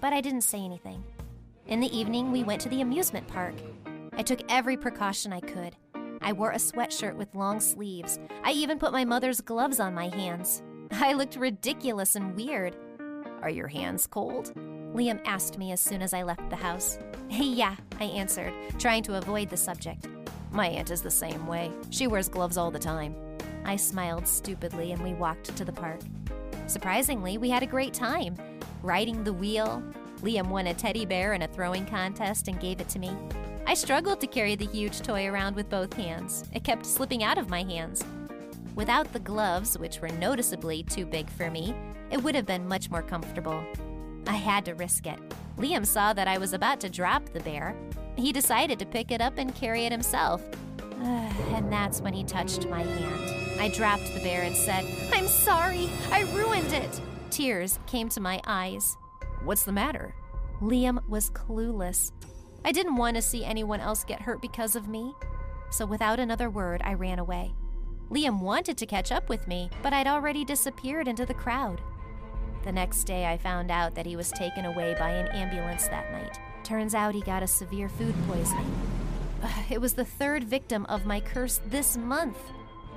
but 0.00 0.14
I 0.14 0.22
didn't 0.22 0.40
say 0.40 0.60
anything. 0.60 1.04
In 1.66 1.80
the 1.80 1.94
evening, 1.96 2.32
we 2.32 2.42
went 2.42 2.62
to 2.62 2.70
the 2.70 2.80
amusement 2.80 3.28
park. 3.28 3.54
I 4.14 4.22
took 4.22 4.40
every 4.48 4.78
precaution 4.78 5.34
I 5.34 5.40
could. 5.40 5.76
I 6.22 6.32
wore 6.32 6.52
a 6.52 6.56
sweatshirt 6.56 7.14
with 7.14 7.34
long 7.34 7.60
sleeves. 7.60 8.18
I 8.42 8.52
even 8.52 8.78
put 8.78 8.92
my 8.92 9.04
mother's 9.04 9.42
gloves 9.42 9.80
on 9.80 9.94
my 9.94 10.08
hands. 10.08 10.62
I 10.90 11.12
looked 11.12 11.36
ridiculous 11.36 12.16
and 12.16 12.34
weird. 12.34 12.74
Are 13.42 13.50
your 13.50 13.68
hands 13.68 14.06
cold? 14.06 14.54
Liam 14.94 15.20
asked 15.26 15.58
me 15.58 15.72
as 15.72 15.80
soon 15.80 16.00
as 16.00 16.14
I 16.14 16.22
left 16.22 16.48
the 16.48 16.56
house. 16.56 16.98
yeah, 17.28 17.76
I 18.00 18.04
answered, 18.04 18.54
trying 18.78 19.02
to 19.04 19.16
avoid 19.18 19.50
the 19.50 19.58
subject. 19.58 20.08
My 20.52 20.66
aunt 20.66 20.90
is 20.90 21.02
the 21.02 21.10
same 21.10 21.46
way. 21.46 21.70
She 21.90 22.06
wears 22.06 22.28
gloves 22.28 22.56
all 22.56 22.70
the 22.70 22.78
time. 22.78 23.14
I 23.64 23.76
smiled 23.76 24.26
stupidly 24.26 24.92
and 24.92 25.02
we 25.02 25.14
walked 25.14 25.56
to 25.56 25.64
the 25.64 25.72
park. 25.72 26.00
Surprisingly, 26.66 27.38
we 27.38 27.50
had 27.50 27.62
a 27.62 27.66
great 27.66 27.94
time. 27.94 28.36
Riding 28.82 29.22
the 29.22 29.32
wheel, 29.32 29.82
Liam 30.22 30.48
won 30.48 30.66
a 30.68 30.74
teddy 30.74 31.04
bear 31.04 31.34
in 31.34 31.42
a 31.42 31.48
throwing 31.48 31.86
contest 31.86 32.48
and 32.48 32.60
gave 32.60 32.80
it 32.80 32.88
to 32.90 32.98
me. 32.98 33.16
I 33.66 33.74
struggled 33.74 34.20
to 34.20 34.26
carry 34.26 34.56
the 34.56 34.66
huge 34.66 35.00
toy 35.00 35.26
around 35.26 35.54
with 35.54 35.70
both 35.70 35.92
hands. 35.92 36.44
It 36.52 36.64
kept 36.64 36.84
slipping 36.84 37.22
out 37.22 37.38
of 37.38 37.48
my 37.48 37.62
hands. 37.62 38.04
Without 38.74 39.12
the 39.12 39.20
gloves, 39.20 39.78
which 39.78 40.00
were 40.00 40.08
noticeably 40.08 40.82
too 40.82 41.06
big 41.06 41.28
for 41.30 41.50
me, 41.50 41.74
it 42.10 42.22
would 42.22 42.34
have 42.34 42.46
been 42.46 42.66
much 42.66 42.90
more 42.90 43.02
comfortable. 43.02 43.62
I 44.26 44.34
had 44.34 44.64
to 44.64 44.74
risk 44.74 45.06
it. 45.06 45.18
Liam 45.58 45.86
saw 45.86 46.12
that 46.12 46.28
I 46.28 46.38
was 46.38 46.52
about 46.52 46.80
to 46.80 46.90
drop 46.90 47.28
the 47.32 47.40
bear. 47.40 47.76
He 48.20 48.32
decided 48.32 48.78
to 48.78 48.86
pick 48.86 49.10
it 49.10 49.20
up 49.20 49.38
and 49.38 49.54
carry 49.54 49.86
it 49.86 49.92
himself. 49.92 50.42
and 51.00 51.72
that's 51.72 52.00
when 52.00 52.12
he 52.12 52.22
touched 52.22 52.68
my 52.68 52.82
hand. 52.82 53.60
I 53.60 53.68
dropped 53.68 54.12
the 54.12 54.20
bear 54.20 54.42
and 54.42 54.54
said, 54.54 54.84
I'm 55.12 55.26
sorry, 55.26 55.88
I 56.10 56.22
ruined 56.32 56.72
it. 56.72 57.00
Tears 57.30 57.78
came 57.86 58.08
to 58.10 58.20
my 58.20 58.40
eyes. 58.46 58.96
What's 59.44 59.64
the 59.64 59.72
matter? 59.72 60.14
Liam 60.60 61.06
was 61.08 61.30
clueless. 61.30 62.12
I 62.64 62.72
didn't 62.72 62.96
want 62.96 63.16
to 63.16 63.22
see 63.22 63.44
anyone 63.44 63.80
else 63.80 64.04
get 64.04 64.22
hurt 64.22 64.42
because 64.42 64.76
of 64.76 64.88
me. 64.88 65.14
So 65.70 65.86
without 65.86 66.20
another 66.20 66.50
word, 66.50 66.82
I 66.84 66.94
ran 66.94 67.18
away. 67.18 67.54
Liam 68.10 68.40
wanted 68.40 68.76
to 68.78 68.86
catch 68.86 69.12
up 69.12 69.28
with 69.28 69.48
me, 69.48 69.70
but 69.82 69.92
I'd 69.92 70.06
already 70.06 70.44
disappeared 70.44 71.08
into 71.08 71.24
the 71.24 71.32
crowd. 71.32 71.80
The 72.64 72.72
next 72.72 73.04
day, 73.04 73.26
I 73.26 73.38
found 73.38 73.70
out 73.70 73.94
that 73.94 74.04
he 74.04 74.16
was 74.16 74.30
taken 74.32 74.66
away 74.66 74.94
by 74.98 75.10
an 75.10 75.28
ambulance 75.28 75.88
that 75.88 76.12
night. 76.12 76.38
Turns 76.64 76.94
out 76.94 77.14
he 77.14 77.20
got 77.22 77.42
a 77.42 77.46
severe 77.46 77.88
food 77.88 78.14
poisoning. 78.28 78.72
It 79.70 79.80
was 79.80 79.94
the 79.94 80.04
third 80.04 80.44
victim 80.44 80.84
of 80.86 81.06
my 81.06 81.20
curse 81.20 81.60
this 81.66 81.96
month. 81.96 82.38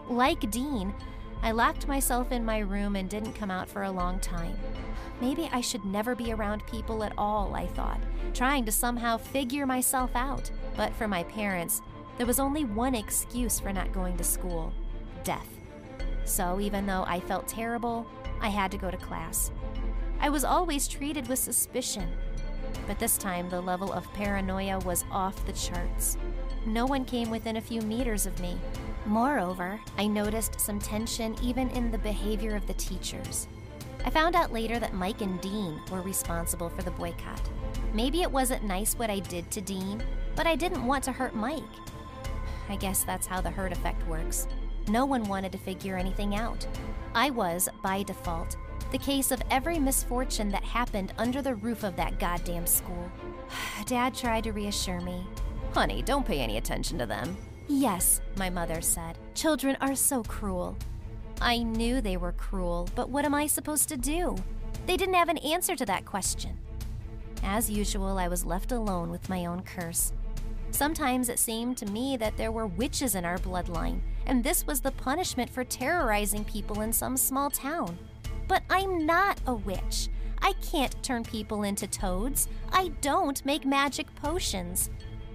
Like 0.10 0.52
Dean, 0.52 0.94
I 1.42 1.52
locked 1.52 1.88
myself 1.88 2.32
in 2.32 2.44
my 2.44 2.60
room 2.60 2.96
and 2.96 3.10
didn't 3.10 3.34
come 3.34 3.52
out 3.52 3.70
for 3.70 3.84
a 3.84 3.92
long 3.92 4.20
time. 4.20 4.58
Maybe 5.22 5.50
I 5.52 5.62
should 5.62 5.86
never 5.86 6.16
be 6.16 6.34
around 6.34 6.66
people 6.68 7.04
at 7.04 7.14
all, 7.18 7.54
I 7.54 7.68
thought, 7.68 8.00
trying 8.34 8.66
to 8.66 8.72
somehow 8.72 9.18
figure 9.18 9.66
myself 9.66 10.12
out. 10.16 10.52
But 10.76 10.94
for 10.94 11.08
my 11.08 11.24
parents, 11.24 11.82
there 12.18 12.28
was 12.28 12.40
only 12.40 12.66
one 12.66 12.96
excuse 12.96 13.60
for 13.60 13.72
not 13.72 13.94
going 13.94 14.18
to 14.18 14.24
school 14.24 14.74
death. 15.24 15.48
So 16.26 16.60
even 16.60 16.86
though 16.86 17.04
I 17.08 17.20
felt 17.20 17.48
terrible, 17.48 18.06
I 18.42 18.50
had 18.50 18.72
to 18.72 18.78
go 18.78 18.92
to 18.92 18.98
class. 18.98 19.52
I 20.20 20.30
was 20.30 20.44
always 20.44 20.88
treated 20.88 21.28
with 21.28 21.40
suspicion, 21.40 22.10
but 22.88 23.00
this 23.00 23.18
time 23.18 23.50
the 23.50 23.62
level 23.62 23.92
of 23.92 24.12
paranoia 24.14 24.80
was 24.80 25.06
off 25.12 25.46
the 25.46 25.54
charts. 25.54 26.18
No 26.66 26.86
one 26.86 27.06
came 27.06 27.30
within 27.30 27.58
a 27.58 27.62
few 27.62 27.82
meters 27.82 28.26
of 28.26 28.40
me. 28.40 28.58
Moreover, 29.06 29.80
I 29.98 30.08
noticed 30.08 30.60
some 30.60 30.80
tension 30.80 31.36
even 31.42 31.70
in 31.72 31.92
the 31.92 31.98
behavior 31.98 32.56
of 32.56 32.68
the 32.68 32.74
teachers. 32.76 33.48
I 34.06 34.10
found 34.10 34.36
out 34.36 34.54
later 34.54 34.80
that 34.80 34.94
Mike 34.94 35.22
and 35.22 35.40
Dean 35.42 35.80
were 35.92 36.02
responsible 36.02 36.70
for 36.70 36.82
the 36.82 36.92
boycott. 36.92 37.42
Maybe 37.94 38.22
it 38.22 38.32
wasn't 38.32 38.64
nice 38.64 38.96
what 38.96 39.10
I 39.10 39.20
did 39.20 39.50
to 39.52 39.62
Dean, 39.62 40.04
but 40.36 40.48
I 40.48 40.56
didn't 40.56 40.86
want 40.86 41.04
to 41.06 41.12
hurt 41.12 41.36
Mike. 41.36 41.64
I 42.70 42.76
guess 42.76 43.04
that's 43.04 43.28
how 43.28 43.40
the 43.42 43.52
herd 43.52 43.72
effect 43.72 44.06
works. 44.08 44.48
No 44.88 45.06
one 45.06 45.24
wanted 45.24 45.52
to 45.54 45.58
figure 45.58 45.96
anything 45.96 46.36
out. 46.36 46.66
I 47.16 47.30
was, 47.30 47.70
by 47.82 48.04
default, 48.04 48.58
the 48.94 49.00
case 49.00 49.32
of 49.32 49.42
every 49.50 49.80
misfortune 49.80 50.50
that 50.50 50.64
happened 50.64 51.14
under 51.18 51.42
the 51.42 51.56
roof 51.56 51.84
of 51.84 51.96
that 51.96 52.20
goddamn 52.20 52.68
school. 52.68 53.12
Dad 53.88 54.14
tried 54.14 54.44
to 54.44 54.52
reassure 54.52 55.02
me. 55.02 55.26
Honey, 55.74 56.04
don't 56.04 56.26
pay 56.26 56.40
any 56.40 56.58
attention 56.58 57.00
to 57.00 57.08
them. 57.08 57.36
Yes, 57.68 58.22
my 58.36 58.52
mother 58.52 58.82
said. 58.82 59.18
Children 59.34 59.78
are 59.82 59.96
so 59.96 60.22
cruel. 60.22 60.78
I 61.42 61.64
knew 61.64 62.02
they 62.02 62.18
were 62.18 62.34
cruel, 62.34 62.88
but 62.94 63.10
what 63.10 63.26
am 63.26 63.34
I 63.34 63.48
supposed 63.48 63.90
to 63.90 63.98
do? 63.98 64.36
They 64.86 64.96
didn't 64.96 65.16
have 65.16 65.30
an 65.30 65.40
answer 65.40 65.76
to 65.76 65.86
that 65.88 66.06
question. 66.06 66.60
As 67.42 67.72
usual, 67.72 68.20
I 68.20 68.28
was 68.28 68.46
left 68.46 68.72
alone 68.72 69.10
with 69.10 69.28
my 69.28 69.48
own 69.48 69.64
curse. 69.64 70.14
Sometimes 70.70 71.30
it 71.30 71.40
seemed 71.40 71.78
to 71.78 71.88
me 71.88 72.16
that 72.18 72.38
there 72.38 72.52
were 72.52 72.68
witches 72.68 73.16
in 73.16 73.26
our 73.26 73.40
bloodline, 73.40 74.02
and 74.28 74.44
this 74.44 74.68
was 74.68 74.82
the 74.82 74.92
punishment 74.92 75.50
for 75.50 75.64
terrorizing 75.64 76.46
people 76.46 76.82
in 76.82 76.94
some 76.94 77.18
small 77.18 77.50
town. 77.50 77.98
But 78.48 78.64
I'm 78.70 79.06
not 79.06 79.40
a 79.48 79.54
witch. 79.54 80.10
I 80.42 80.54
can't 80.62 81.02
turn 81.04 81.24
people 81.24 81.64
into 81.64 81.88
toads. 81.88 82.48
I 82.72 82.90
don't 83.02 83.46
make 83.46 83.66
magic 83.66 84.14
potions. 84.16 84.90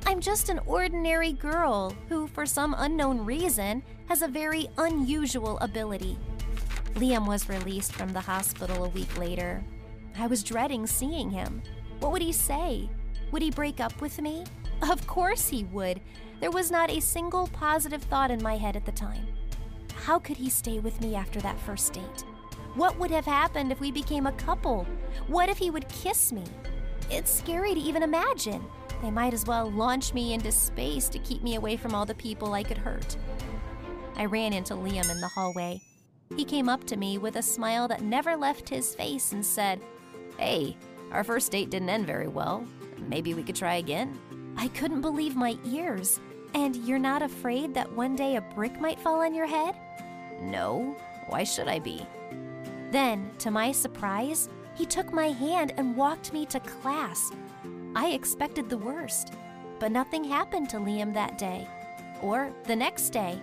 I'm 0.06 0.20
just 0.20 0.48
an 0.48 0.60
ordinary 0.66 1.32
girl 1.32 1.94
who, 2.08 2.26
for 2.26 2.46
some 2.46 2.74
unknown 2.78 3.24
reason, 3.24 3.82
has 4.08 4.22
a 4.22 4.28
very 4.28 4.68
unusual 4.78 5.58
ability. 5.58 6.18
Liam 6.94 7.26
was 7.26 7.48
released 7.48 7.92
from 7.92 8.12
the 8.12 8.20
hospital 8.20 8.84
a 8.84 8.88
week 8.88 9.18
later. 9.18 9.64
I 10.18 10.26
was 10.26 10.42
dreading 10.42 10.86
seeing 10.86 11.30
him. 11.30 11.62
What 12.00 12.12
would 12.12 12.22
he 12.22 12.32
say? 12.32 12.88
Would 13.32 13.42
he 13.42 13.50
break 13.50 13.80
up 13.80 14.00
with 14.00 14.20
me? 14.20 14.44
Of 14.82 15.06
course 15.06 15.48
he 15.48 15.64
would. 15.64 16.00
There 16.40 16.50
was 16.50 16.70
not 16.70 16.90
a 16.90 17.00
single 17.00 17.48
positive 17.48 18.02
thought 18.02 18.30
in 18.30 18.42
my 18.42 18.56
head 18.56 18.76
at 18.76 18.84
the 18.84 18.92
time. 18.92 19.26
How 19.94 20.18
could 20.18 20.36
he 20.36 20.48
stay 20.48 20.78
with 20.78 21.00
me 21.00 21.14
after 21.14 21.40
that 21.40 21.58
first 21.60 21.92
date? 21.92 22.24
What 22.78 22.96
would 23.00 23.10
have 23.10 23.24
happened 23.26 23.72
if 23.72 23.80
we 23.80 23.90
became 23.90 24.28
a 24.28 24.32
couple? 24.32 24.86
What 25.26 25.48
if 25.48 25.58
he 25.58 25.68
would 25.68 25.88
kiss 25.88 26.30
me? 26.30 26.44
It's 27.10 27.28
scary 27.28 27.74
to 27.74 27.80
even 27.80 28.04
imagine. 28.04 28.64
They 29.02 29.10
might 29.10 29.34
as 29.34 29.44
well 29.46 29.68
launch 29.68 30.14
me 30.14 30.32
into 30.32 30.52
space 30.52 31.08
to 31.08 31.18
keep 31.18 31.42
me 31.42 31.56
away 31.56 31.76
from 31.76 31.92
all 31.92 32.06
the 32.06 32.14
people 32.14 32.54
I 32.54 32.62
could 32.62 32.78
hurt. 32.78 33.16
I 34.14 34.26
ran 34.26 34.52
into 34.52 34.74
Liam 34.74 35.10
in 35.10 35.20
the 35.20 35.26
hallway. 35.26 35.80
He 36.36 36.44
came 36.44 36.68
up 36.68 36.84
to 36.84 36.96
me 36.96 37.18
with 37.18 37.34
a 37.34 37.42
smile 37.42 37.88
that 37.88 38.02
never 38.02 38.36
left 38.36 38.68
his 38.68 38.94
face 38.94 39.32
and 39.32 39.44
said, 39.44 39.80
Hey, 40.36 40.76
our 41.10 41.24
first 41.24 41.50
date 41.50 41.70
didn't 41.70 41.90
end 41.90 42.06
very 42.06 42.28
well. 42.28 42.64
Maybe 43.08 43.34
we 43.34 43.42
could 43.42 43.56
try 43.56 43.74
again? 43.74 44.16
I 44.56 44.68
couldn't 44.68 45.00
believe 45.00 45.34
my 45.34 45.58
ears. 45.66 46.20
And 46.54 46.76
you're 46.76 47.00
not 47.00 47.22
afraid 47.22 47.74
that 47.74 47.90
one 47.90 48.14
day 48.14 48.36
a 48.36 48.40
brick 48.40 48.80
might 48.80 49.00
fall 49.00 49.22
on 49.22 49.34
your 49.34 49.46
head? 49.46 49.74
No, 50.40 50.96
why 51.26 51.42
should 51.42 51.66
I 51.66 51.80
be? 51.80 52.06
Then, 52.90 53.30
to 53.38 53.50
my 53.50 53.72
surprise, 53.72 54.48
he 54.74 54.86
took 54.86 55.12
my 55.12 55.28
hand 55.28 55.74
and 55.76 55.96
walked 55.96 56.32
me 56.32 56.46
to 56.46 56.60
class. 56.60 57.30
I 57.94 58.10
expected 58.10 58.68
the 58.68 58.78
worst, 58.78 59.34
but 59.78 59.92
nothing 59.92 60.24
happened 60.24 60.70
to 60.70 60.78
Liam 60.78 61.12
that 61.14 61.36
day. 61.36 61.68
Or 62.22 62.52
the 62.64 62.76
next 62.76 63.10
day. 63.10 63.40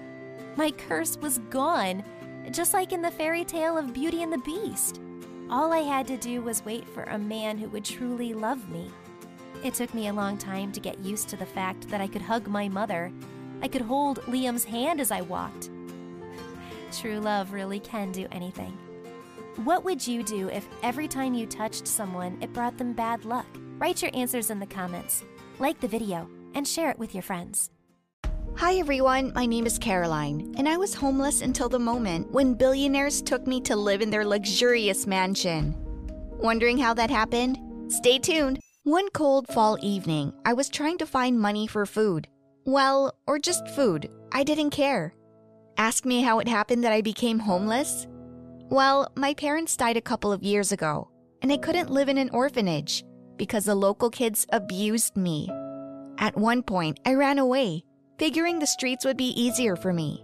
My 0.56 0.72
curse 0.72 1.18
was 1.18 1.40
gone, 1.50 2.04
just 2.52 2.74
like 2.74 2.94
in 2.94 3.02
the 3.02 3.12
fairy 3.12 3.44
tale 3.44 3.78
of 3.78 3.94
Beauty 3.94 4.24
and 4.24 4.32
the 4.32 4.38
Beast. 4.40 5.02
All 5.50 5.74
I 5.74 5.80
had 5.80 6.08
to 6.08 6.18
do 6.18 6.42
was 6.42 6.66
wait 6.66 6.88
for 6.90 7.04
a 7.04 7.20
man 7.20 7.58
who 7.58 7.70
would 7.70 7.86
truly 7.86 8.34
love 8.34 8.68
me. 8.70 8.90
It 9.64 9.74
took 9.74 9.94
me 9.94 10.08
a 10.08 10.14
long 10.14 10.38
time 10.38 10.72
to 10.72 10.80
get 10.80 11.00
used 11.00 11.30
to 11.30 11.38
the 11.38 11.46
fact 11.46 11.88
that 11.90 12.02
I 12.02 12.08
could 12.08 12.22
hug 12.22 12.48
my 12.48 12.68
mother. 12.68 13.12
I 13.62 13.68
could 13.68 13.82
hold 13.82 14.22
Liam's 14.22 14.64
hand 14.64 15.00
as 15.00 15.12
I 15.12 15.22
walked. 15.22 15.70
True 16.92 17.20
love 17.20 17.52
really 17.52 17.80
can 17.80 18.12
do 18.12 18.28
anything. 18.32 18.78
What 19.64 19.86
would 19.86 20.06
you 20.06 20.22
do 20.22 20.50
if 20.50 20.68
every 20.84 21.08
time 21.08 21.34
you 21.34 21.46
touched 21.46 21.88
someone, 21.88 22.38
it 22.42 22.52
brought 22.52 22.78
them 22.78 22.92
bad 22.92 23.24
luck? 23.24 23.46
Write 23.78 24.02
your 24.02 24.12
answers 24.14 24.50
in 24.50 24.60
the 24.60 24.66
comments, 24.66 25.24
like 25.60 25.80
the 25.80 25.88
video, 25.88 26.30
and 26.56 26.68
share 26.68 26.90
it 26.90 27.00
with 27.00 27.16
your 27.16 27.22
friends. 27.22 27.70
Hi 28.58 28.76
everyone, 28.76 29.32
my 29.34 29.46
name 29.46 29.66
is 29.66 29.80
Caroline, 29.80 30.54
and 30.58 30.68
I 30.68 30.76
was 30.76 30.94
homeless 30.94 31.42
until 31.42 31.70
the 31.70 31.80
moment 31.80 32.30
when 32.32 32.54
billionaires 32.54 33.22
took 33.22 33.48
me 33.48 33.62
to 33.62 33.78
live 33.78 34.02
in 34.02 34.10
their 34.10 34.26
luxurious 34.26 35.08
mansion. 35.08 35.74
Wondering 36.38 36.78
how 36.78 36.94
that 36.94 37.10
happened? 37.10 37.58
Stay 37.88 38.20
tuned! 38.20 38.60
One 38.84 39.10
cold 39.12 39.48
fall 39.48 39.78
evening, 39.82 40.34
I 40.44 40.52
was 40.52 40.68
trying 40.68 40.98
to 40.98 41.06
find 41.06 41.40
money 41.40 41.66
for 41.66 41.86
food. 41.86 42.28
Well, 42.66 43.16
or 43.26 43.40
just 43.40 43.70
food. 43.70 44.10
I 44.34 44.44
didn't 44.44 44.72
care. 44.72 45.14
Ask 45.78 46.04
me 46.04 46.24
how 46.24 46.40
it 46.40 46.48
happened 46.50 46.84
that 46.84 46.92
I 46.92 47.02
became 47.02 47.40
homeless? 47.40 48.06
Well, 48.70 49.12
my 49.16 49.34
parents 49.34 49.78
died 49.78 49.98
a 49.98 50.02
couple 50.02 50.32
of 50.32 50.44
years 50.44 50.72
ago, 50.72 51.10
and 51.42 51.52
I 51.52 51.58
couldn't 51.58 51.92
live 51.92 52.10
in 52.10 52.18
an 52.18 52.30
orphanage. 52.32 53.04
because 53.38 53.66
the 53.66 53.76
local 53.76 54.10
kids 54.10 54.46
abused 54.52 55.18
me. 55.18 55.50
At 56.18 56.38
one 56.38 56.64
point, 56.64 57.00
I 57.06 57.14
ran 57.16 57.40
away, 57.40 57.84
figuring 58.18 58.60
the 58.60 58.66
streets 58.68 59.04
would 59.04 59.18
be 59.18 59.40
easier 59.40 59.76
for 59.76 59.92
me. 59.92 60.24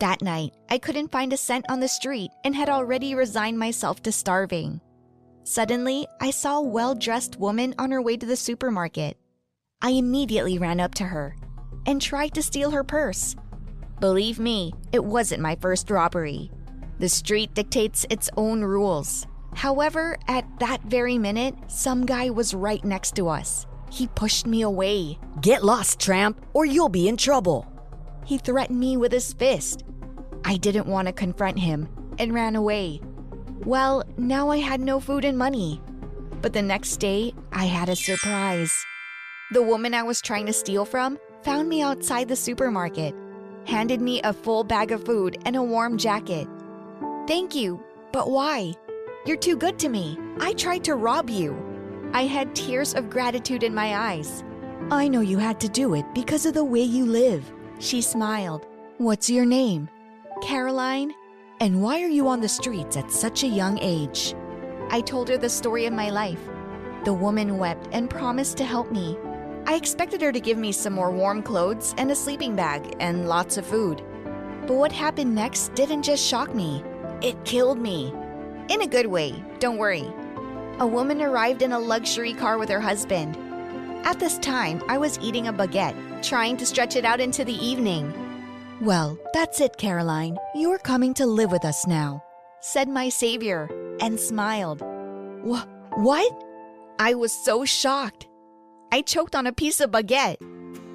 That 0.00 0.22
night, 0.22 0.54
I 0.68 0.78
couldn't 0.78 1.12
find 1.12 1.32
a 1.32 1.36
cent 1.36 1.66
on 1.68 1.78
the 1.78 1.88
street 1.88 2.30
and 2.44 2.54
had 2.54 2.68
already 2.68 3.14
resigned 3.14 3.58
myself 3.58 4.02
to 4.02 4.12
starving. 4.12 4.80
Suddenly, 5.44 6.06
I 6.20 6.30
saw 6.30 6.58
a 6.58 6.62
well 6.62 6.94
dressed 6.94 7.38
woman 7.38 7.74
on 7.78 7.90
her 7.90 8.02
way 8.02 8.16
to 8.16 8.26
the 8.26 8.36
supermarket. 8.36 9.16
I 9.82 9.90
immediately 9.90 10.58
ran 10.58 10.80
up 10.80 10.94
to 10.96 11.04
her 11.04 11.36
and 11.86 12.02
tried 12.02 12.34
to 12.34 12.42
steal 12.42 12.70
her 12.70 12.84
purse. 12.84 13.36
Believe 14.00 14.38
me, 14.38 14.72
it 14.92 15.04
wasn't 15.04 15.42
my 15.42 15.56
first 15.56 15.90
robbery. 15.90 16.50
The 17.00 17.08
street 17.08 17.54
dictates 17.54 18.04
its 18.10 18.28
own 18.36 18.62
rules. 18.62 19.26
However, 19.54 20.18
at 20.28 20.44
that 20.60 20.82
very 20.82 21.16
minute, 21.16 21.54
some 21.66 22.04
guy 22.04 22.28
was 22.28 22.52
right 22.52 22.84
next 22.84 23.16
to 23.16 23.26
us. 23.26 23.66
He 23.90 24.06
pushed 24.08 24.46
me 24.46 24.60
away. 24.60 25.18
Get 25.40 25.64
lost, 25.64 25.98
tramp, 25.98 26.44
or 26.52 26.66
you'll 26.66 26.90
be 26.90 27.08
in 27.08 27.16
trouble. 27.16 27.66
He 28.26 28.36
threatened 28.36 28.78
me 28.78 28.98
with 28.98 29.12
his 29.12 29.32
fist. 29.32 29.82
I 30.44 30.58
didn't 30.58 30.88
want 30.88 31.06
to 31.08 31.12
confront 31.12 31.58
him 31.58 31.88
and 32.18 32.34
ran 32.34 32.54
away. 32.54 33.00
Well, 33.64 34.04
now 34.18 34.50
I 34.50 34.58
had 34.58 34.82
no 34.82 35.00
food 35.00 35.24
and 35.24 35.38
money. 35.38 35.80
But 36.42 36.52
the 36.52 36.60
next 36.60 36.98
day, 36.98 37.32
I 37.50 37.64
had 37.64 37.88
a 37.88 37.96
surprise. 37.96 38.72
The 39.52 39.62
woman 39.62 39.94
I 39.94 40.02
was 40.02 40.20
trying 40.20 40.44
to 40.46 40.52
steal 40.52 40.84
from 40.84 41.18
found 41.44 41.66
me 41.66 41.80
outside 41.80 42.28
the 42.28 42.36
supermarket, 42.36 43.14
handed 43.64 44.02
me 44.02 44.20
a 44.20 44.34
full 44.34 44.64
bag 44.64 44.92
of 44.92 45.06
food 45.06 45.38
and 45.46 45.56
a 45.56 45.62
warm 45.62 45.96
jacket. 45.96 46.46
Thank 47.30 47.54
you, 47.54 47.80
but 48.10 48.28
why? 48.28 48.74
You're 49.24 49.36
too 49.36 49.56
good 49.56 49.78
to 49.78 49.88
me. 49.88 50.18
I 50.40 50.52
tried 50.54 50.82
to 50.82 50.96
rob 50.96 51.30
you. 51.30 51.56
I 52.12 52.22
had 52.22 52.56
tears 52.56 52.92
of 52.92 53.08
gratitude 53.08 53.62
in 53.62 53.72
my 53.72 53.96
eyes. 53.96 54.42
I 54.90 55.06
know 55.06 55.20
you 55.20 55.38
had 55.38 55.60
to 55.60 55.68
do 55.68 55.94
it 55.94 56.04
because 56.12 56.44
of 56.44 56.54
the 56.54 56.64
way 56.64 56.82
you 56.82 57.06
live. 57.06 57.48
She 57.78 58.02
smiled. 58.02 58.66
What's 58.98 59.30
your 59.30 59.46
name? 59.46 59.88
Caroline? 60.42 61.14
And 61.60 61.80
why 61.80 62.02
are 62.02 62.08
you 62.08 62.26
on 62.26 62.40
the 62.40 62.48
streets 62.48 62.96
at 62.96 63.12
such 63.12 63.44
a 63.44 63.46
young 63.46 63.78
age? 63.80 64.34
I 64.88 65.00
told 65.00 65.28
her 65.28 65.38
the 65.38 65.48
story 65.48 65.86
of 65.86 65.92
my 65.92 66.10
life. 66.10 66.42
The 67.04 67.14
woman 67.14 67.58
wept 67.58 67.90
and 67.92 68.10
promised 68.10 68.56
to 68.56 68.64
help 68.64 68.90
me. 68.90 69.16
I 69.68 69.76
expected 69.76 70.20
her 70.22 70.32
to 70.32 70.40
give 70.40 70.58
me 70.58 70.72
some 70.72 70.94
more 70.94 71.12
warm 71.12 71.44
clothes 71.44 71.94
and 71.96 72.10
a 72.10 72.16
sleeping 72.16 72.56
bag 72.56 72.96
and 72.98 73.28
lots 73.28 73.56
of 73.56 73.64
food. 73.64 74.02
But 74.66 74.74
what 74.74 74.90
happened 74.90 75.32
next 75.32 75.74
didn't 75.76 76.02
just 76.02 76.26
shock 76.26 76.56
me, 76.56 76.82
it 77.22 77.44
killed 77.44 77.78
me. 77.78 78.12
In 78.68 78.82
a 78.82 78.86
good 78.86 79.06
way, 79.06 79.34
don't 79.58 79.78
worry. 79.78 80.08
A 80.78 80.86
woman 80.86 81.20
arrived 81.20 81.62
in 81.62 81.72
a 81.72 81.78
luxury 81.78 82.32
car 82.32 82.58
with 82.58 82.68
her 82.68 82.80
husband. 82.80 83.36
At 84.06 84.18
this 84.18 84.38
time, 84.38 84.82
I 84.88 84.96
was 84.96 85.18
eating 85.20 85.48
a 85.48 85.52
baguette, 85.52 86.22
trying 86.22 86.56
to 86.56 86.66
stretch 86.66 86.96
it 86.96 87.04
out 87.04 87.20
into 87.20 87.44
the 87.44 87.54
evening. 87.54 88.14
Well, 88.80 89.18
that's 89.34 89.60
it, 89.60 89.76
Caroline. 89.76 90.38
You're 90.54 90.78
coming 90.78 91.12
to 91.14 91.26
live 91.26 91.52
with 91.52 91.66
us 91.66 91.86
now, 91.86 92.24
said 92.60 92.88
my 92.88 93.10
savior, 93.10 93.68
and 94.00 94.18
smiled. 94.18 94.80
Wh- 95.44 95.66
what? 95.98 96.44
I 96.98 97.14
was 97.14 97.32
so 97.32 97.66
shocked. 97.66 98.26
I 98.90 99.02
choked 99.02 99.34
on 99.34 99.46
a 99.46 99.52
piece 99.52 99.80
of 99.80 99.90
baguette. 99.90 100.36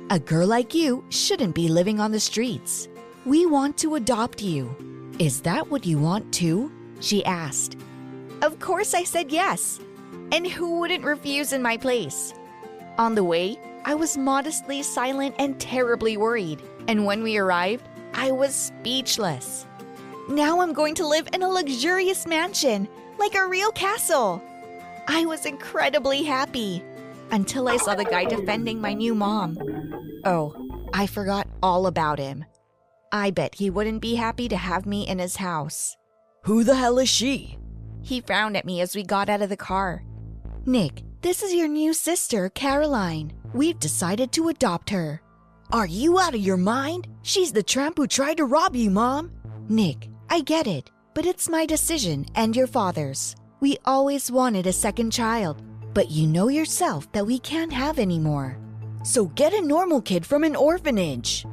A 0.09 0.19
girl 0.19 0.47
like 0.47 0.73
you 0.73 1.05
shouldn't 1.09 1.53
be 1.53 1.67
living 1.67 1.99
on 1.99 2.11
the 2.11 2.19
streets. 2.19 2.87
We 3.25 3.45
want 3.45 3.77
to 3.79 3.95
adopt 3.95 4.41
you. 4.41 4.75
Is 5.17 5.39
that 5.41 5.71
what 5.71 5.85
you 5.85 5.97
want 5.97 6.33
too? 6.33 6.69
She 6.99 7.23
asked. 7.23 7.77
Of 8.41 8.59
course, 8.59 8.93
I 8.93 9.05
said 9.05 9.31
yes. 9.31 9.79
And 10.33 10.45
who 10.45 10.79
wouldn't 10.79 11.05
refuse 11.05 11.53
in 11.53 11.61
my 11.61 11.77
place? 11.77 12.33
On 12.97 13.15
the 13.15 13.23
way, 13.23 13.57
I 13.85 13.95
was 13.95 14.17
modestly 14.17 14.83
silent 14.83 15.35
and 15.39 15.57
terribly 15.57 16.17
worried. 16.17 16.61
And 16.89 17.05
when 17.05 17.23
we 17.23 17.37
arrived, 17.37 17.87
I 18.13 18.31
was 18.31 18.53
speechless. 18.53 19.65
Now 20.27 20.59
I'm 20.59 20.73
going 20.73 20.95
to 20.95 21.07
live 21.07 21.29
in 21.31 21.43
a 21.43 21.49
luxurious 21.49 22.27
mansion, 22.27 22.85
like 23.17 23.35
a 23.35 23.47
real 23.47 23.71
castle. 23.71 24.43
I 25.07 25.25
was 25.25 25.45
incredibly 25.45 26.23
happy 26.23 26.83
until 27.31 27.69
I 27.69 27.77
saw 27.77 27.95
the 27.95 28.03
guy 28.03 28.25
defending 28.25 28.81
my 28.81 28.93
new 28.93 29.15
mom. 29.15 29.57
Oh, 30.25 30.55
I 30.93 31.07
forgot 31.07 31.47
all 31.63 31.87
about 31.87 32.19
him. 32.19 32.43
I 33.15 33.31
bet 33.31 33.55
he 33.55 33.69
wouldn't 33.69 34.01
be 34.01 34.15
happy 34.15 34.49
to 34.49 34.57
have 34.57 34.85
me 34.85 35.07
in 35.07 35.19
his 35.19 35.37
house. 35.37 35.95
Who 36.43 36.65
the 36.65 36.75
hell 36.75 36.99
is 36.99 37.07
she? 37.07 37.57
He 38.01 38.19
frowned 38.19 38.57
at 38.57 38.65
me 38.65 38.81
as 38.81 38.93
we 38.93 39.03
got 39.03 39.29
out 39.29 39.41
of 39.41 39.47
the 39.47 39.55
car. 39.55 40.03
Nick, 40.65 41.01
this 41.21 41.41
is 41.41 41.53
your 41.53 41.69
new 41.69 41.93
sister, 41.93 42.49
Caroline. 42.49 43.31
We've 43.53 43.79
decided 43.79 44.33
to 44.33 44.49
adopt 44.49 44.89
her. 44.89 45.21
Are 45.71 45.85
you 45.85 46.19
out 46.19 46.35
of 46.35 46.41
your 46.41 46.57
mind? 46.57 47.07
She's 47.21 47.53
the 47.53 47.63
tramp 47.63 47.95
who 47.95 48.05
tried 48.05 48.35
to 48.35 48.43
rob 48.43 48.75
you, 48.75 48.89
Mom. 48.89 49.31
Nick, 49.69 50.09
I 50.29 50.41
get 50.41 50.67
it, 50.67 50.91
but 51.13 51.25
it's 51.25 51.47
my 51.47 51.65
decision 51.65 52.25
and 52.35 52.53
your 52.53 52.67
father's. 52.67 53.33
We 53.61 53.77
always 53.85 54.29
wanted 54.29 54.67
a 54.67 54.73
second 54.73 55.11
child, 55.11 55.63
but 55.93 56.11
you 56.11 56.27
know 56.27 56.49
yourself 56.49 57.09
that 57.13 57.25
we 57.25 57.39
can't 57.39 57.71
have 57.71 57.97
any 57.97 58.19
more. 58.19 58.57
So 59.03 59.27
get 59.27 59.53
a 59.53 59.61
normal 59.61 60.01
kid 60.01 60.25
from 60.25 60.43
an 60.43 60.57
orphanage. 60.57 61.45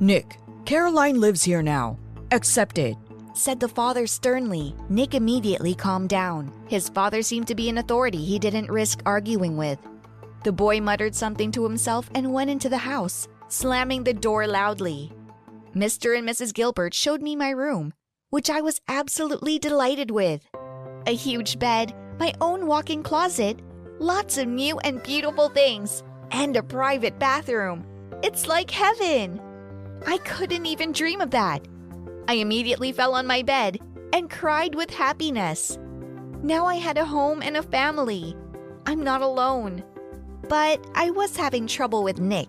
Nick, 0.00 0.38
Caroline 0.66 1.20
lives 1.20 1.44
here 1.44 1.62
now. 1.62 1.96
Accept 2.32 2.78
it, 2.78 2.96
said 3.34 3.60
the 3.60 3.68
father 3.68 4.04
sternly. 4.04 4.74
Nick 4.88 5.14
immediately 5.14 5.76
calmed 5.76 6.08
down. 6.08 6.52
His 6.66 6.88
father 6.88 7.22
seemed 7.22 7.46
to 7.46 7.54
be 7.54 7.68
an 7.68 7.78
authority 7.78 8.18
he 8.18 8.40
didn't 8.40 8.68
risk 8.68 9.00
arguing 9.06 9.56
with. 9.56 9.78
The 10.42 10.50
boy 10.50 10.80
muttered 10.80 11.14
something 11.14 11.52
to 11.52 11.62
himself 11.62 12.10
and 12.16 12.32
went 12.32 12.50
into 12.50 12.68
the 12.68 12.78
house, 12.78 13.28
slamming 13.46 14.02
the 14.02 14.12
door 14.12 14.48
loudly. 14.48 15.12
Mr. 15.76 16.18
and 16.18 16.28
Mrs. 16.28 16.52
Gilbert 16.52 16.94
showed 16.94 17.22
me 17.22 17.36
my 17.36 17.50
room, 17.50 17.94
which 18.30 18.50
I 18.50 18.60
was 18.60 18.80
absolutely 18.88 19.60
delighted 19.60 20.10
with. 20.10 20.48
A 21.06 21.14
huge 21.14 21.60
bed, 21.60 21.94
my 22.18 22.34
own 22.40 22.66
walk 22.66 22.90
in 22.90 23.04
closet, 23.04 23.60
lots 24.00 24.36
of 24.36 24.48
new 24.48 24.80
and 24.80 25.00
beautiful 25.04 25.48
things, 25.48 26.02
and 26.32 26.56
a 26.56 26.62
private 26.64 27.20
bathroom. 27.20 27.86
It's 28.24 28.48
like 28.48 28.72
heaven. 28.72 29.40
I 30.06 30.18
couldn't 30.18 30.66
even 30.66 30.92
dream 30.92 31.20
of 31.20 31.30
that. 31.30 31.66
I 32.28 32.34
immediately 32.34 32.92
fell 32.92 33.14
on 33.14 33.26
my 33.26 33.42
bed 33.42 33.78
and 34.12 34.30
cried 34.30 34.74
with 34.74 34.90
happiness. 34.90 35.78
Now 36.42 36.66
I 36.66 36.74
had 36.74 36.98
a 36.98 37.04
home 37.04 37.42
and 37.42 37.56
a 37.56 37.62
family. 37.62 38.36
I'm 38.86 39.02
not 39.02 39.22
alone. 39.22 39.82
But 40.48 40.84
I 40.94 41.10
was 41.10 41.36
having 41.36 41.66
trouble 41.66 42.04
with 42.04 42.20
Nick. 42.20 42.48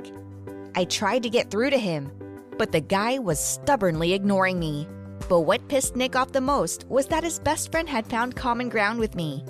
I 0.75 0.85
tried 0.85 1.23
to 1.23 1.29
get 1.29 1.49
through 1.49 1.71
to 1.71 1.77
him, 1.79 2.11
but 2.57 2.71
the 2.71 2.81
guy 2.81 3.17
was 3.17 3.39
stubbornly 3.39 4.13
ignoring 4.13 4.59
me. 4.59 4.87
But 5.29 5.41
what 5.41 5.67
pissed 5.67 5.95
Nick 5.95 6.15
off 6.15 6.31
the 6.31 6.41
most 6.41 6.85
was 6.87 7.07
that 7.07 7.23
his 7.23 7.39
best 7.39 7.71
friend 7.71 7.89
had 7.89 8.07
found 8.07 8.35
common 8.35 8.69
ground 8.69 8.99
with 8.99 9.15
me. 9.15 9.43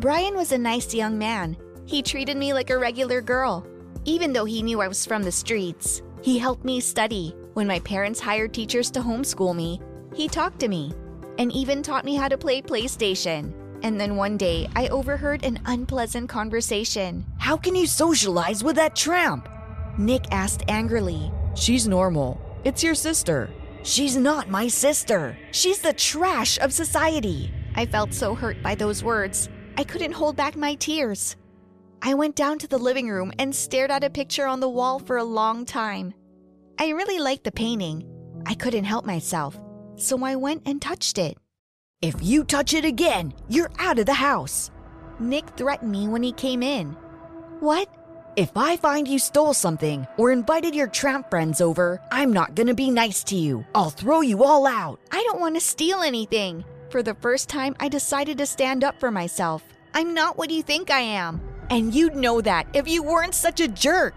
Brian 0.00 0.36
was 0.36 0.52
a 0.52 0.58
nice 0.58 0.94
young 0.94 1.18
man. 1.18 1.56
He 1.86 2.02
treated 2.02 2.36
me 2.36 2.52
like 2.52 2.70
a 2.70 2.78
regular 2.78 3.20
girl, 3.20 3.66
even 4.04 4.32
though 4.32 4.44
he 4.44 4.62
knew 4.62 4.80
I 4.80 4.88
was 4.88 5.06
from 5.06 5.22
the 5.22 5.32
streets. 5.32 6.02
He 6.22 6.38
helped 6.38 6.64
me 6.64 6.80
study. 6.80 7.34
When 7.54 7.66
my 7.66 7.80
parents 7.80 8.20
hired 8.20 8.52
teachers 8.52 8.90
to 8.92 9.00
homeschool 9.00 9.54
me, 9.54 9.80
he 10.14 10.28
talked 10.28 10.58
to 10.60 10.68
me 10.68 10.92
and 11.38 11.52
even 11.52 11.82
taught 11.82 12.04
me 12.04 12.16
how 12.16 12.28
to 12.28 12.36
play 12.36 12.60
PlayStation. 12.60 13.52
And 13.82 14.00
then 14.00 14.16
one 14.16 14.36
day, 14.36 14.68
I 14.74 14.88
overheard 14.88 15.44
an 15.44 15.60
unpleasant 15.66 16.28
conversation. 16.28 17.24
How 17.38 17.56
can 17.56 17.76
you 17.76 17.86
socialize 17.86 18.64
with 18.64 18.76
that 18.76 18.96
tramp? 18.96 19.48
Nick 19.96 20.24
asked 20.32 20.64
angrily. 20.68 21.30
She's 21.54 21.86
normal. 21.86 22.40
It's 22.64 22.82
your 22.82 22.96
sister. 22.96 23.50
She's 23.84 24.16
not 24.16 24.50
my 24.50 24.66
sister. 24.66 25.38
She's 25.52 25.78
the 25.78 25.92
trash 25.92 26.58
of 26.58 26.72
society. 26.72 27.52
I 27.76 27.86
felt 27.86 28.12
so 28.12 28.34
hurt 28.34 28.60
by 28.62 28.74
those 28.74 29.04
words. 29.04 29.48
I 29.76 29.84
couldn't 29.84 30.12
hold 30.12 30.34
back 30.34 30.56
my 30.56 30.74
tears. 30.74 31.36
I 32.00 32.14
went 32.14 32.36
down 32.36 32.58
to 32.60 32.68
the 32.68 32.78
living 32.78 33.08
room 33.08 33.32
and 33.38 33.54
stared 33.54 33.90
at 33.90 34.04
a 34.04 34.10
picture 34.10 34.46
on 34.46 34.60
the 34.60 34.68
wall 34.68 34.98
for 34.98 35.16
a 35.16 35.24
long 35.24 35.64
time. 35.64 36.14
I 36.78 36.90
really 36.90 37.18
liked 37.18 37.44
the 37.44 37.52
painting. 37.52 38.04
I 38.46 38.54
couldn't 38.54 38.84
help 38.84 39.04
myself, 39.04 39.58
so 39.96 40.24
I 40.24 40.36
went 40.36 40.62
and 40.64 40.80
touched 40.80 41.18
it. 41.18 41.36
If 42.00 42.14
you 42.22 42.44
touch 42.44 42.74
it 42.74 42.84
again, 42.84 43.34
you're 43.48 43.72
out 43.80 43.98
of 43.98 44.06
the 44.06 44.14
house. 44.14 44.70
Nick 45.18 45.48
threatened 45.56 45.90
me 45.90 46.06
when 46.06 46.22
he 46.22 46.32
came 46.32 46.62
in. 46.62 46.96
What? 47.58 47.88
If 48.36 48.56
I 48.56 48.76
find 48.76 49.08
you 49.08 49.18
stole 49.18 49.52
something 49.52 50.06
or 50.16 50.30
invited 50.30 50.76
your 50.76 50.86
tramp 50.86 51.28
friends 51.28 51.60
over, 51.60 52.00
I'm 52.12 52.32
not 52.32 52.54
gonna 52.54 52.74
be 52.74 52.88
nice 52.88 53.24
to 53.24 53.34
you. 53.34 53.66
I'll 53.74 53.90
throw 53.90 54.20
you 54.20 54.44
all 54.44 54.64
out. 54.64 55.00
I 55.10 55.24
don't 55.24 55.40
want 55.40 55.56
to 55.56 55.60
steal 55.60 56.02
anything. 56.02 56.64
For 56.90 57.02
the 57.02 57.16
first 57.16 57.48
time, 57.48 57.74
I 57.80 57.88
decided 57.88 58.38
to 58.38 58.46
stand 58.46 58.84
up 58.84 59.00
for 59.00 59.10
myself. 59.10 59.64
I'm 59.92 60.14
not 60.14 60.38
what 60.38 60.50
you 60.50 60.62
think 60.62 60.92
I 60.92 61.00
am. 61.00 61.40
And 61.70 61.94
you'd 61.94 62.16
know 62.16 62.40
that 62.40 62.66
if 62.72 62.88
you 62.88 63.02
weren't 63.02 63.34
such 63.34 63.60
a 63.60 63.68
jerk. 63.68 64.14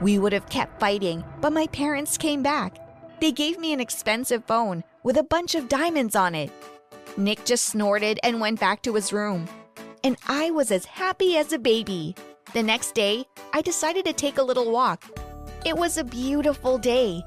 We 0.00 0.18
would 0.18 0.32
have 0.32 0.48
kept 0.48 0.78
fighting, 0.78 1.24
but 1.40 1.52
my 1.52 1.66
parents 1.68 2.16
came 2.16 2.42
back. 2.42 2.78
They 3.20 3.32
gave 3.32 3.58
me 3.58 3.72
an 3.72 3.80
expensive 3.80 4.44
phone 4.44 4.84
with 5.02 5.16
a 5.16 5.24
bunch 5.24 5.56
of 5.56 5.68
diamonds 5.68 6.14
on 6.14 6.34
it. 6.36 6.52
Nick 7.16 7.44
just 7.44 7.64
snorted 7.66 8.20
and 8.22 8.40
went 8.40 8.60
back 8.60 8.82
to 8.82 8.94
his 8.94 9.12
room. 9.12 9.48
and 10.04 10.16
I 10.28 10.50
was 10.50 10.70
as 10.70 10.84
happy 10.84 11.36
as 11.36 11.52
a 11.52 11.58
baby. 11.58 12.14
The 12.54 12.62
next 12.62 12.94
day, 12.94 13.24
I 13.52 13.60
decided 13.62 14.04
to 14.04 14.12
take 14.12 14.38
a 14.38 14.42
little 14.42 14.70
walk. 14.70 15.04
It 15.66 15.76
was 15.76 15.98
a 15.98 16.04
beautiful 16.04 16.78
day. 16.78 17.22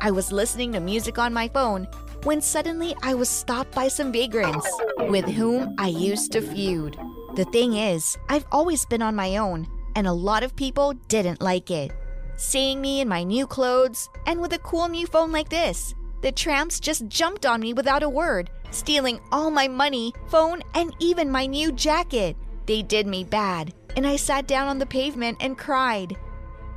I 0.00 0.10
was 0.10 0.32
listening 0.32 0.72
to 0.72 0.80
music 0.80 1.18
on 1.18 1.32
my 1.32 1.48
phone 1.48 1.86
when 2.24 2.40
suddenly 2.40 2.94
I 3.02 3.14
was 3.14 3.28
stopped 3.28 3.72
by 3.74 3.88
some 3.88 4.10
vagrants 4.10 4.66
with 4.98 5.26
whom 5.26 5.74
I 5.78 5.88
used 5.88 6.32
to 6.32 6.40
feud. 6.40 6.96
The 7.34 7.44
thing 7.46 7.74
is, 7.74 8.16
I've 8.28 8.46
always 8.52 8.86
been 8.86 9.02
on 9.02 9.16
my 9.16 9.38
own, 9.38 9.66
and 9.96 10.06
a 10.06 10.12
lot 10.12 10.44
of 10.44 10.54
people 10.54 10.92
didn't 11.08 11.42
like 11.42 11.68
it. 11.68 11.90
Seeing 12.36 12.80
me 12.80 13.00
in 13.00 13.08
my 13.08 13.24
new 13.24 13.44
clothes 13.44 14.08
and 14.26 14.40
with 14.40 14.52
a 14.52 14.60
cool 14.60 14.88
new 14.88 15.04
phone 15.08 15.32
like 15.32 15.48
this, 15.48 15.96
the 16.22 16.30
tramps 16.30 16.78
just 16.78 17.08
jumped 17.08 17.44
on 17.44 17.60
me 17.60 17.72
without 17.72 18.04
a 18.04 18.08
word, 18.08 18.50
stealing 18.70 19.18
all 19.32 19.50
my 19.50 19.66
money, 19.66 20.12
phone, 20.28 20.62
and 20.74 20.94
even 21.00 21.28
my 21.28 21.46
new 21.46 21.72
jacket. 21.72 22.36
They 22.66 22.82
did 22.82 23.08
me 23.08 23.24
bad, 23.24 23.74
and 23.96 24.06
I 24.06 24.14
sat 24.14 24.46
down 24.46 24.68
on 24.68 24.78
the 24.78 24.86
pavement 24.86 25.38
and 25.40 25.58
cried. 25.58 26.16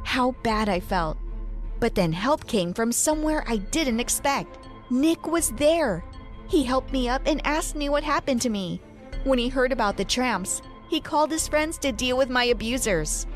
How 0.04 0.32
bad 0.42 0.70
I 0.70 0.80
felt. 0.80 1.20
But 1.80 1.94
then 1.94 2.12
help 2.12 2.48
came 2.48 2.74
from 2.74 2.92
somewhere 2.92 3.46
I 3.48 3.58
didn't 3.58 4.00
expect. 4.00 4.58
Nick 4.90 5.28
was 5.28 5.52
there. 5.52 6.04
He 6.48 6.64
helped 6.64 6.92
me 6.92 7.10
up 7.10 7.22
and 7.28 7.46
asked 7.46 7.76
me 7.76 7.90
what 7.90 8.04
happened 8.04 8.42
to 8.42 8.50
me. 8.50 8.82
When 9.24 9.40
he 9.40 9.50
heard 9.50 9.72
about 9.72 9.98
the 9.98 10.06
tramps, 10.06 10.62
he 10.90 11.02
called 11.02 11.32
his 11.32 11.48
friends 11.48 11.78
to 11.80 11.92
deal 11.92 12.18
with 12.18 12.30
my 12.30 12.46
abusers. 12.46 13.28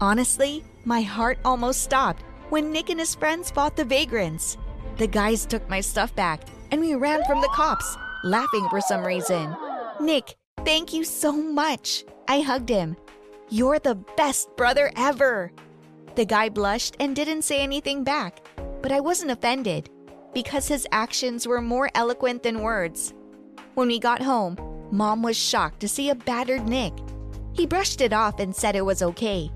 Honestly, 0.00 0.64
my 0.84 1.02
heart 1.02 1.38
almost 1.44 1.82
stopped 1.82 2.22
when 2.48 2.72
Nick 2.72 2.90
and 2.90 3.00
his 3.00 3.14
friends 3.14 3.50
fought 3.50 3.76
the 3.76 3.84
vagrants. 3.84 4.56
The 4.96 5.06
guys 5.06 5.44
took 5.44 5.68
my 5.68 5.80
stuff 5.80 6.14
back 6.14 6.42
and 6.70 6.80
we 6.80 6.94
ran 6.94 7.24
from 7.24 7.40
the 7.40 7.48
cops, 7.48 7.96
laughing 8.24 8.66
for 8.70 8.80
some 8.80 9.04
reason. 9.04 9.54
Nick, 10.00 10.36
thank 10.64 10.92
you 10.92 11.04
so 11.04 11.32
much. 11.32 12.04
I 12.28 12.40
hugged 12.40 12.68
him. 12.68 12.96
You're 13.48 13.78
the 13.78 13.94
best 14.16 14.48
brother 14.56 14.90
ever. 14.96 15.52
The 16.14 16.24
guy 16.24 16.48
blushed 16.48 16.96
and 16.98 17.14
didn't 17.14 17.42
say 17.42 17.60
anything 17.60 18.04
back, 18.04 18.46
but 18.82 18.90
I 18.90 19.00
wasn't 19.00 19.30
offended 19.30 19.90
because 20.32 20.66
his 20.68 20.86
actions 20.92 21.46
were 21.46 21.60
more 21.60 21.90
eloquent 21.94 22.42
than 22.42 22.62
words. 22.62 23.14
When 23.74 23.88
we 23.88 23.98
got 23.98 24.22
home, 24.22 24.56
Mom 24.90 25.22
was 25.22 25.36
shocked 25.36 25.80
to 25.80 25.88
see 25.88 26.10
a 26.10 26.14
battered 26.14 26.68
Nick. 26.68 26.92
He 27.52 27.66
brushed 27.66 28.00
it 28.00 28.12
off 28.12 28.38
and 28.38 28.54
said 28.54 28.76
it 28.76 28.84
was 28.84 29.02
okay. 29.02 29.50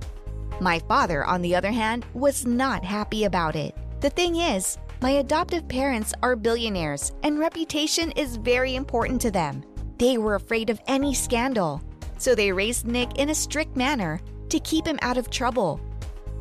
My 0.60 0.78
father, 0.80 1.24
on 1.24 1.42
the 1.42 1.54
other 1.54 1.70
hand, 1.70 2.04
was 2.14 2.46
not 2.46 2.84
happy 2.84 3.24
about 3.24 3.56
it. 3.56 3.74
The 4.00 4.10
thing 4.10 4.36
is, 4.36 4.78
my 5.00 5.10
adoptive 5.12 5.66
parents 5.68 6.12
are 6.22 6.36
billionaires 6.36 7.12
and 7.22 7.38
reputation 7.38 8.10
is 8.12 8.36
very 8.36 8.74
important 8.74 9.20
to 9.22 9.30
them. 9.30 9.62
They 9.98 10.18
were 10.18 10.34
afraid 10.34 10.70
of 10.70 10.80
any 10.86 11.14
scandal, 11.14 11.82
so 12.18 12.34
they 12.34 12.52
raised 12.52 12.86
Nick 12.86 13.18
in 13.18 13.30
a 13.30 13.34
strict 13.34 13.76
manner 13.76 14.20
to 14.48 14.60
keep 14.60 14.86
him 14.86 14.98
out 15.02 15.16
of 15.16 15.30
trouble. 15.30 15.80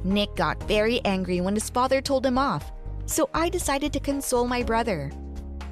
Nick 0.03 0.35
got 0.35 0.61
very 0.63 1.03
angry 1.05 1.41
when 1.41 1.53
his 1.53 1.69
father 1.69 2.01
told 2.01 2.25
him 2.25 2.37
off, 2.37 2.71
so 3.05 3.29
I 3.33 3.49
decided 3.49 3.93
to 3.93 3.99
console 3.99 4.47
my 4.47 4.63
brother. 4.63 5.11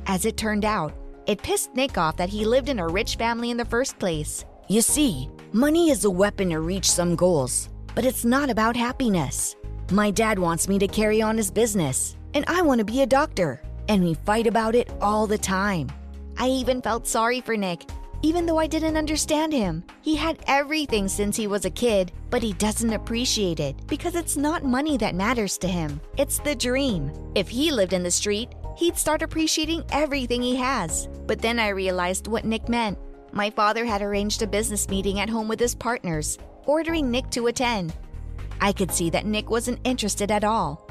As 0.05 0.25
it 0.25 0.37
turned 0.37 0.65
out, 0.65 0.93
it 1.27 1.43
pissed 1.43 1.75
Nick 1.75 1.97
off 1.97 2.17
that 2.17 2.29
he 2.29 2.45
lived 2.45 2.69
in 2.69 2.79
a 2.79 2.87
rich 2.87 3.17
family 3.17 3.51
in 3.51 3.57
the 3.57 3.65
first 3.65 3.99
place. 3.99 4.45
You 4.69 4.81
see, 4.81 5.29
money 5.51 5.91
is 5.91 6.05
a 6.05 6.09
weapon 6.09 6.49
to 6.49 6.61
reach 6.61 6.89
some 6.89 7.15
goals, 7.15 7.69
but 7.93 8.05
it's 8.05 8.25
not 8.25 8.49
about 8.49 8.75
happiness. 8.75 9.55
My 9.91 10.09
dad 10.09 10.39
wants 10.39 10.67
me 10.67 10.79
to 10.79 10.87
carry 10.87 11.21
on 11.21 11.37
his 11.37 11.51
business, 11.51 12.17
and 12.33 12.45
I 12.47 12.61
want 12.61 12.79
to 12.79 12.85
be 12.85 13.01
a 13.01 13.05
doctor, 13.05 13.61
and 13.89 14.03
we 14.03 14.13
fight 14.13 14.47
about 14.47 14.73
it 14.73 14.89
all 15.01 15.27
the 15.27 15.37
time. 15.37 15.89
I 16.37 16.47
even 16.47 16.81
felt 16.81 17.07
sorry 17.07 17.41
for 17.41 17.55
Nick 17.55 17.83
even 18.23 18.45
though 18.45 18.57
I 18.57 18.67
didn't 18.67 18.97
understand 18.97 19.53
him. 19.53 19.83
He 20.01 20.15
had 20.15 20.39
everything 20.47 21.07
since 21.07 21.35
he 21.35 21.47
was 21.47 21.65
a 21.65 21.69
kid, 21.69 22.11
but 22.29 22.41
he 22.41 22.53
doesn't 22.53 22.93
appreciate 22.93 23.59
it 23.59 23.75
because 23.87 24.15
it's 24.15 24.37
not 24.37 24.63
money 24.63 24.97
that 24.97 25.15
matters 25.15 25.57
to 25.59 25.67
him. 25.67 26.01
It's 26.17 26.39
the 26.39 26.55
dream. 26.55 27.11
If 27.35 27.47
he 27.47 27.71
lived 27.71 27.93
in 27.93 28.03
the 28.03 28.11
street, 28.11 28.49
he'd 28.77 28.97
start 28.97 29.23
appreciating 29.23 29.83
everything 29.91 30.41
he 30.41 30.55
has. 30.55 31.09
But 31.25 31.41
then 31.41 31.59
I 31.59 31.69
realized 31.69 32.27
what 32.27 32.45
Nick 32.45 32.69
meant. 32.69 32.97
My 33.31 33.49
father 33.49 33.83
had 33.85 34.01
arranged 34.01 34.41
a 34.41 34.47
business 34.47 34.87
meeting 34.87 35.19
at 35.19 35.29
home 35.29 35.47
with 35.47 35.59
his 35.59 35.75
partners, 35.75 36.37
ordering 36.65 37.09
Nick 37.09 37.29
to 37.31 37.47
attend. 37.47 37.93
I 38.61 38.71
could 38.71 38.91
see 38.91 39.09
that 39.09 39.25
Nick 39.25 39.49
wasn't 39.49 39.79
interested 39.83 40.31
at 40.31 40.43
all. 40.43 40.89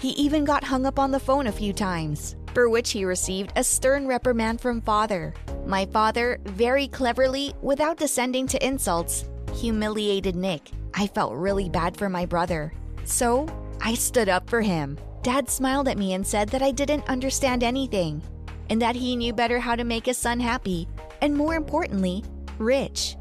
He 0.00 0.10
even 0.10 0.44
got 0.44 0.64
hung 0.64 0.86
up 0.86 0.98
on 0.98 1.10
the 1.10 1.20
phone 1.20 1.46
a 1.46 1.52
few 1.52 1.72
times, 1.72 2.36
for 2.54 2.68
which 2.68 2.90
he 2.90 3.04
received 3.04 3.52
a 3.56 3.64
stern 3.64 4.06
reprimand 4.06 4.60
from 4.60 4.80
father. 4.80 5.34
My 5.66 5.86
father, 5.86 6.38
very 6.44 6.88
cleverly, 6.88 7.54
without 7.60 7.98
descending 7.98 8.46
to 8.48 8.66
insults, 8.66 9.28
humiliated 9.54 10.36
Nick. 10.36 10.70
I 10.94 11.06
felt 11.06 11.34
really 11.34 11.68
bad 11.68 11.96
for 11.96 12.08
my 12.08 12.24
brother. 12.24 12.72
So, 13.04 13.46
I 13.80 13.94
stood 13.94 14.28
up 14.28 14.48
for 14.48 14.62
him. 14.62 14.98
Dad 15.26 15.50
smiled 15.50 15.88
at 15.88 15.98
me 15.98 16.14
and 16.14 16.24
said 16.24 16.50
that 16.50 16.62
I 16.62 16.70
didn't 16.70 17.08
understand 17.08 17.64
anything, 17.64 18.22
and 18.70 18.80
that 18.80 18.94
he 18.94 19.16
knew 19.16 19.32
better 19.32 19.58
how 19.58 19.74
to 19.74 19.82
make 19.82 20.06
his 20.06 20.16
son 20.16 20.38
happy, 20.38 20.86
and 21.20 21.34
more 21.34 21.56
importantly, 21.56 22.22
rich. 22.58 23.16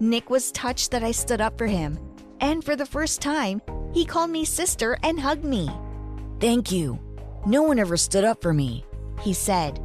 Nick 0.00 0.28
was 0.28 0.50
touched 0.50 0.90
that 0.90 1.04
I 1.04 1.12
stood 1.12 1.40
up 1.40 1.56
for 1.56 1.68
him, 1.68 2.00
and 2.40 2.64
for 2.64 2.74
the 2.74 2.84
first 2.84 3.20
time, 3.20 3.62
he 3.94 4.04
called 4.04 4.30
me 4.30 4.44
sister 4.44 4.98
and 5.04 5.20
hugged 5.20 5.44
me. 5.44 5.70
Thank 6.40 6.72
you. 6.72 6.98
No 7.46 7.62
one 7.62 7.78
ever 7.78 7.96
stood 7.96 8.24
up 8.24 8.42
for 8.42 8.52
me, 8.52 8.84
he 9.20 9.32
said. 9.32 9.78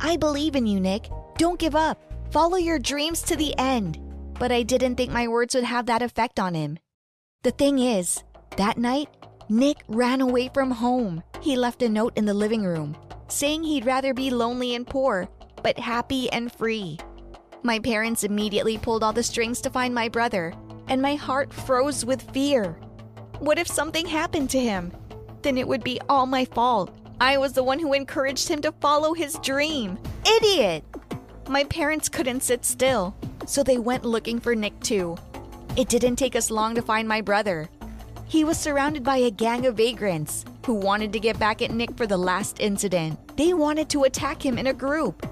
I 0.00 0.16
believe 0.16 0.56
in 0.56 0.66
you, 0.66 0.80
Nick, 0.80 1.08
don't 1.38 1.60
give 1.60 1.76
up. 1.76 2.02
Follow 2.32 2.56
your 2.56 2.80
dreams 2.80 3.22
to 3.22 3.36
the 3.36 3.56
end. 3.56 4.00
But 4.40 4.50
I 4.50 4.64
didn't 4.64 4.96
think 4.96 5.12
my 5.12 5.28
words 5.28 5.54
would 5.54 5.62
have 5.62 5.86
that 5.86 6.02
effect 6.02 6.40
on 6.40 6.54
him. 6.54 6.76
The 7.44 7.52
thing 7.52 7.78
is, 7.78 8.24
that 8.56 8.78
night, 8.78 9.10
Nick 9.48 9.78
ran 9.88 10.20
away 10.20 10.50
from 10.52 10.70
home. 10.70 11.22
He 11.40 11.56
left 11.56 11.82
a 11.82 11.88
note 11.88 12.16
in 12.16 12.24
the 12.24 12.34
living 12.34 12.64
room 12.64 12.96
saying 13.28 13.64
he'd 13.64 13.86
rather 13.86 14.14
be 14.14 14.30
lonely 14.30 14.74
and 14.74 14.86
poor, 14.86 15.28
but 15.62 15.78
happy 15.78 16.30
and 16.30 16.52
free. 16.52 16.98
My 17.62 17.78
parents 17.78 18.24
immediately 18.24 18.78
pulled 18.78 19.02
all 19.02 19.12
the 19.12 19.22
strings 19.22 19.60
to 19.62 19.70
find 19.70 19.94
my 19.94 20.08
brother, 20.08 20.54
and 20.88 21.00
my 21.00 21.14
heart 21.14 21.52
froze 21.52 22.04
with 22.04 22.30
fear. 22.32 22.76
What 23.38 23.58
if 23.58 23.66
something 23.66 24.06
happened 24.06 24.50
to 24.50 24.60
him? 24.60 24.92
Then 25.42 25.58
it 25.58 25.66
would 25.66 25.82
be 25.82 26.00
all 26.08 26.26
my 26.26 26.44
fault. 26.44 26.96
I 27.20 27.38
was 27.38 27.52
the 27.52 27.64
one 27.64 27.78
who 27.78 27.92
encouraged 27.92 28.48
him 28.48 28.60
to 28.62 28.72
follow 28.72 29.14
his 29.14 29.38
dream. 29.38 29.98
Idiot! 30.38 30.84
My 31.48 31.64
parents 31.64 32.08
couldn't 32.08 32.42
sit 32.42 32.64
still, 32.64 33.16
so 33.46 33.62
they 33.62 33.78
went 33.78 34.04
looking 34.04 34.40
for 34.40 34.54
Nick 34.54 34.78
too. 34.80 35.16
It 35.76 35.88
didn't 35.88 36.16
take 36.16 36.36
us 36.36 36.50
long 36.50 36.74
to 36.74 36.82
find 36.82 37.08
my 37.08 37.20
brother. 37.20 37.68
He 38.34 38.42
was 38.42 38.58
surrounded 38.58 39.04
by 39.04 39.18
a 39.18 39.30
gang 39.30 39.64
of 39.66 39.76
vagrants 39.76 40.44
who 40.66 40.74
wanted 40.74 41.12
to 41.12 41.20
get 41.20 41.38
back 41.38 41.62
at 41.62 41.70
Nick 41.70 41.96
for 41.96 42.04
the 42.04 42.16
last 42.16 42.58
incident. 42.58 43.36
They 43.36 43.54
wanted 43.54 43.88
to 43.90 44.02
attack 44.02 44.44
him 44.44 44.58
in 44.58 44.66
a 44.66 44.72
group. 44.72 45.24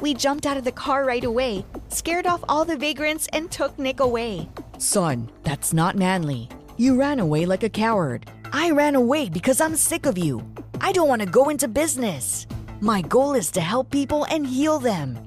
We 0.00 0.14
jumped 0.14 0.46
out 0.46 0.56
of 0.56 0.64
the 0.64 0.72
car 0.72 1.04
right 1.04 1.22
away, 1.22 1.66
scared 1.88 2.26
off 2.26 2.42
all 2.48 2.64
the 2.64 2.78
vagrants, 2.78 3.28
and 3.34 3.50
took 3.50 3.78
Nick 3.78 4.00
away. 4.00 4.48
Son, 4.78 5.30
that's 5.42 5.74
not 5.74 5.96
manly. 5.96 6.48
You 6.78 6.98
ran 6.98 7.20
away 7.20 7.44
like 7.44 7.62
a 7.62 7.68
coward. 7.68 8.24
I 8.54 8.70
ran 8.70 8.94
away 8.94 9.28
because 9.28 9.60
I'm 9.60 9.76
sick 9.76 10.06
of 10.06 10.16
you. 10.16 10.42
I 10.80 10.92
don't 10.92 11.08
want 11.08 11.20
to 11.20 11.28
go 11.28 11.50
into 11.50 11.68
business. 11.68 12.46
My 12.80 13.02
goal 13.02 13.34
is 13.34 13.50
to 13.50 13.60
help 13.60 13.90
people 13.90 14.24
and 14.30 14.46
heal 14.46 14.78
them. 14.78 15.18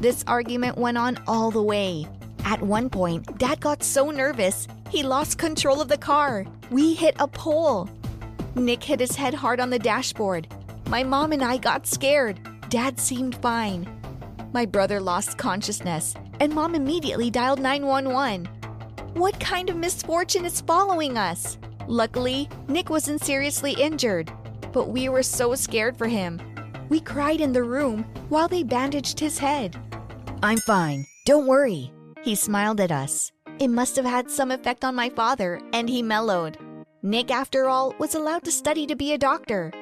This 0.00 0.24
argument 0.26 0.78
went 0.78 0.96
on 0.96 1.18
all 1.26 1.50
the 1.50 1.62
way. 1.62 2.06
At 2.44 2.62
one 2.62 2.90
point, 2.90 3.38
Dad 3.38 3.60
got 3.60 3.82
so 3.82 4.10
nervous, 4.10 4.66
he 4.90 5.02
lost 5.02 5.38
control 5.38 5.80
of 5.80 5.88
the 5.88 5.98
car. 5.98 6.44
We 6.70 6.94
hit 6.94 7.14
a 7.18 7.28
pole. 7.28 7.88
Nick 8.54 8.82
hit 8.82 9.00
his 9.00 9.14
head 9.14 9.34
hard 9.34 9.60
on 9.60 9.70
the 9.70 9.78
dashboard. 9.78 10.48
My 10.88 11.02
mom 11.02 11.32
and 11.32 11.44
I 11.44 11.56
got 11.56 11.86
scared. 11.86 12.40
Dad 12.68 12.98
seemed 12.98 13.36
fine. 13.36 13.88
My 14.52 14.66
brother 14.66 15.00
lost 15.00 15.38
consciousness, 15.38 16.14
and 16.40 16.52
mom 16.52 16.74
immediately 16.74 17.30
dialed 17.30 17.60
911. 17.60 18.46
What 19.14 19.38
kind 19.38 19.70
of 19.70 19.76
misfortune 19.76 20.44
is 20.44 20.60
following 20.60 21.16
us? 21.16 21.58
Luckily, 21.86 22.48
Nick 22.68 22.90
wasn't 22.90 23.22
seriously 23.22 23.72
injured, 23.72 24.32
but 24.72 24.88
we 24.88 25.08
were 25.08 25.22
so 25.22 25.54
scared 25.54 25.96
for 25.96 26.08
him. 26.08 26.40
We 26.88 27.00
cried 27.00 27.40
in 27.40 27.52
the 27.52 27.62
room 27.62 28.04
while 28.28 28.48
they 28.48 28.62
bandaged 28.62 29.20
his 29.20 29.38
head. 29.38 29.76
I'm 30.42 30.58
fine. 30.58 31.06
Don't 31.24 31.46
worry. 31.46 31.92
He 32.22 32.34
smiled 32.34 32.80
at 32.80 32.92
us. 32.92 33.32
It 33.58 33.68
must 33.68 33.96
have 33.96 34.04
had 34.04 34.30
some 34.30 34.50
effect 34.50 34.84
on 34.84 34.94
my 34.94 35.08
father, 35.08 35.58
and 35.72 35.88
he 35.88 36.02
mellowed. 36.02 36.58
Nick, 37.02 37.30
after 37.30 37.66
all, 37.66 37.94
was 37.98 38.14
allowed 38.14 38.44
to 38.44 38.52
study 38.52 38.86
to 38.86 38.94
be 38.94 39.12
a 39.12 39.18
doctor. 39.18 39.72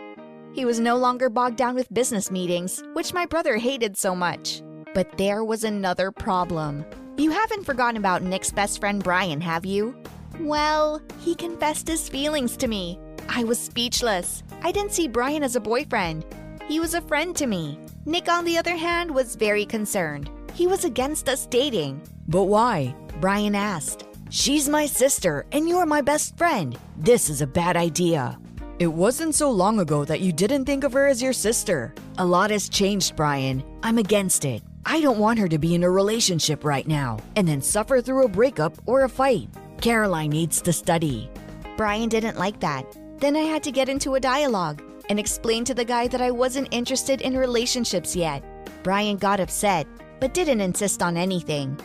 He 0.53 0.65
was 0.65 0.79
no 0.79 0.97
longer 0.97 1.29
bogged 1.29 1.57
down 1.57 1.75
with 1.75 1.93
business 1.93 2.31
meetings, 2.31 2.83
which 2.93 3.13
my 3.13 3.27
brother 3.27 3.57
hated 3.57 3.97
so 3.97 4.15
much. 4.15 4.63
But 4.95 5.19
there 5.19 5.45
was 5.45 5.65
another 5.65 6.13
problem. 6.13 6.85
You 7.17 7.33
haven't 7.33 7.65
forgotten 7.65 7.97
about 7.97 8.23
Nick's 8.23 8.53
best 8.53 8.79
friend 8.79 9.03
Brian, 9.03 9.41
have 9.41 9.67
you? 9.67 10.01
Well, 10.39 11.03
he 11.19 11.35
confessed 11.35 11.89
his 11.89 12.09
feelings 12.09 12.57
to 12.59 12.69
me. 12.69 13.01
I 13.29 13.43
was 13.43 13.59
speechless. 13.59 14.45
I 14.63 14.71
didn't 14.71 14.93
see 14.93 15.09
Brian 15.09 15.43
as 15.43 15.57
a 15.57 15.61
boyfriend. 15.61 16.25
He 16.69 16.79
was 16.79 16.95
a 16.95 17.03
friend 17.03 17.35
to 17.35 17.49
me. 17.49 17.81
Nick, 18.07 18.29
on 18.29 18.45
the 18.45 18.59
other 18.59 18.77
hand, 18.77 19.11
was 19.11 19.35
very 19.35 19.67
concerned. 19.67 20.31
He 20.55 20.69
was 20.69 20.85
against 20.85 21.29
us 21.29 21.47
dating. 21.47 22.01
But 22.29 22.45
why? 22.45 22.95
Brian 23.21 23.55
asked. 23.55 24.05
She's 24.29 24.69
my 24.69 24.85
sister, 24.85 25.47
and 25.53 25.67
you're 25.67 25.87
my 25.87 26.03
best 26.03 26.37
friend. 26.37 26.79
This 26.99 27.31
is 27.31 27.41
a 27.41 27.47
bad 27.47 27.77
idea. 27.77 28.39
It 28.79 28.87
wasn't 28.87 29.35
so 29.35 29.51
long 29.51 29.81
ago 29.81 30.05
that 30.05 30.21
you 30.21 30.33
didn't 30.33 30.67
think 30.67 30.85
of 30.85 30.93
her 30.93 31.09
as 31.09 31.23
your 31.23 31.33
sister. 31.33 31.95
A 32.19 32.25
lot 32.25 32.51
has 32.51 32.69
changed, 32.69 33.17
Brian. 33.17 33.65
I'm 33.83 33.97
against 33.97 34.45
it. 34.45 34.63
I 34.85 35.01
don't 35.01 35.19
want 35.19 35.39
her 35.39 35.49
to 35.49 35.59
be 35.59 35.75
in 35.75 35.83
a 35.83 35.91
relationship 35.91 36.65
right 36.65 36.87
now 36.87 37.19
and 37.35 37.49
then 37.49 37.63
suffer 37.63 38.01
through 38.01 38.25
a 38.25 38.29
breakup 38.29 38.75
or 38.87 39.05
a 39.05 39.09
fight. 39.09 39.49
Caroline 39.81 40.31
needs 40.31 40.61
to 40.63 40.73
study. 40.73 41.31
Brian 41.77 42.09
didn't 42.09 42.39
like 42.39 42.61
that. 42.61 42.85
Then 43.19 43.37
I 43.37 43.43
had 43.43 43.63
to 43.65 43.73
get 43.73 43.89
into 43.89 44.15
a 44.15 44.21
dialogue 44.21 44.83
and 45.09 45.19
explain 45.19 45.65
to 45.65 45.75
the 45.75 45.85
guy 45.85 46.07
that 46.09 46.21
I 46.21 46.31
wasn't 46.31 46.69
interested 46.71 47.23
in 47.23 47.37
relationships 47.37 48.15
yet. 48.15 48.45
Brian 48.83 49.17
got 49.17 49.41
upset, 49.41 49.87
but 50.21 50.35
didn't 50.35 50.61
insist 50.61 51.03
on 51.03 51.17
anything. 51.17 51.79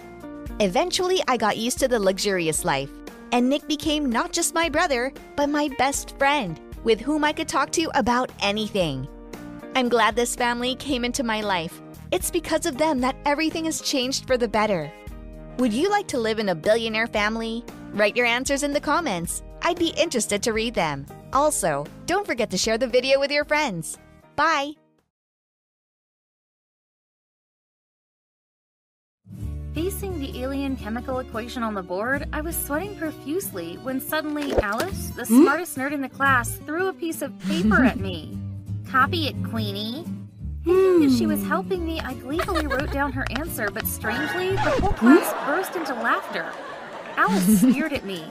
Eventually, 0.59 1.21
I 1.27 1.37
got 1.37 1.57
used 1.57 1.79
to 1.79 1.87
the 1.87 1.99
luxurious 1.99 2.63
life, 2.63 2.91
and 3.31 3.49
Nick 3.49 3.67
became 3.67 4.09
not 4.09 4.31
just 4.31 4.53
my 4.53 4.69
brother, 4.69 5.11
but 5.35 5.49
my 5.49 5.69
best 5.77 6.17
friend 6.17 6.59
with 6.83 6.99
whom 6.99 7.23
I 7.23 7.33
could 7.33 7.47
talk 7.47 7.71
to 7.71 7.89
about 7.95 8.31
anything. 8.41 9.07
I'm 9.75 9.89
glad 9.89 10.15
this 10.15 10.35
family 10.35 10.75
came 10.75 11.03
into 11.03 11.23
my 11.23 11.41
life. 11.41 11.81
It's 12.11 12.29
because 12.29 12.65
of 12.65 12.77
them 12.77 13.01
that 13.01 13.15
everything 13.25 13.65
has 13.65 13.81
changed 13.81 14.27
for 14.27 14.37
the 14.37 14.47
better. 14.47 14.91
Would 15.57 15.73
you 15.73 15.89
like 15.89 16.07
to 16.09 16.19
live 16.19 16.39
in 16.39 16.49
a 16.49 16.55
billionaire 16.55 17.07
family? 17.07 17.63
Write 17.91 18.15
your 18.15 18.25
answers 18.25 18.63
in 18.63 18.73
the 18.73 18.79
comments. 18.79 19.41
I'd 19.63 19.79
be 19.79 19.93
interested 19.97 20.43
to 20.43 20.53
read 20.53 20.75
them. 20.75 21.05
Also, 21.31 21.85
don't 22.05 22.27
forget 22.27 22.51
to 22.51 22.57
share 22.57 22.77
the 22.77 22.87
video 22.87 23.19
with 23.19 23.31
your 23.31 23.45
friends. 23.45 23.97
Bye! 24.35 24.82
Facing 29.74 30.19
the 30.19 30.39
alien 30.39 30.76
chemical 30.76 31.17
equation 31.17 31.63
on 31.63 31.74
the 31.74 31.82
board, 31.82 32.28
I 32.32 32.41
was 32.41 32.55
sweating 32.55 32.95
profusely 32.95 33.80
when 33.82 33.99
suddenly 33.99 34.53
Alice, 34.57 35.09
the 35.09 35.26
hmm? 35.26 35.41
smartest 35.41 35.78
nerd 35.78 35.93
in 35.93 36.01
the 36.01 36.09
class, 36.09 36.51
threw 36.57 36.89
a 36.89 36.93
piece 36.93 37.24
of 37.24 37.38
paper 37.39 37.84
at 37.84 37.99
me. 37.99 38.38
Copy 38.88 39.26
it, 39.26 39.36
Queenie. 39.49 40.05
Thinking 40.63 41.09
that 41.09 41.17
she 41.17 41.26
was 41.26 41.39
hmm. 41.39 41.47
helping 41.47 41.84
me, 41.84 41.99
I 42.01 42.13
gleefully 42.13 42.67
wrote 42.67 42.91
down 42.91 43.11
her 43.13 43.26
answer, 43.32 43.69
but 43.71 43.88
strangely, 43.88 44.51
the 44.51 44.59
whole 44.59 44.91
hmm? 44.91 45.17
class 45.17 45.47
burst 45.47 45.76
into 45.76 45.95
laughter. 45.95 46.51
Alice 47.17 47.61
sneered 47.61 47.93
at 47.93 48.05
me. 48.05 48.28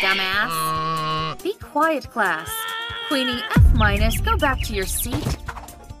Dumbass. 0.00 1.40
Be 1.44 1.54
quiet, 1.54 2.10
class. 2.10 2.50
Queenie, 3.06 3.40
F 3.56 3.74
minus, 3.74 4.20
go 4.20 4.36
back 4.36 4.60
to 4.62 4.74
your 4.74 4.86
seat. 4.86 5.36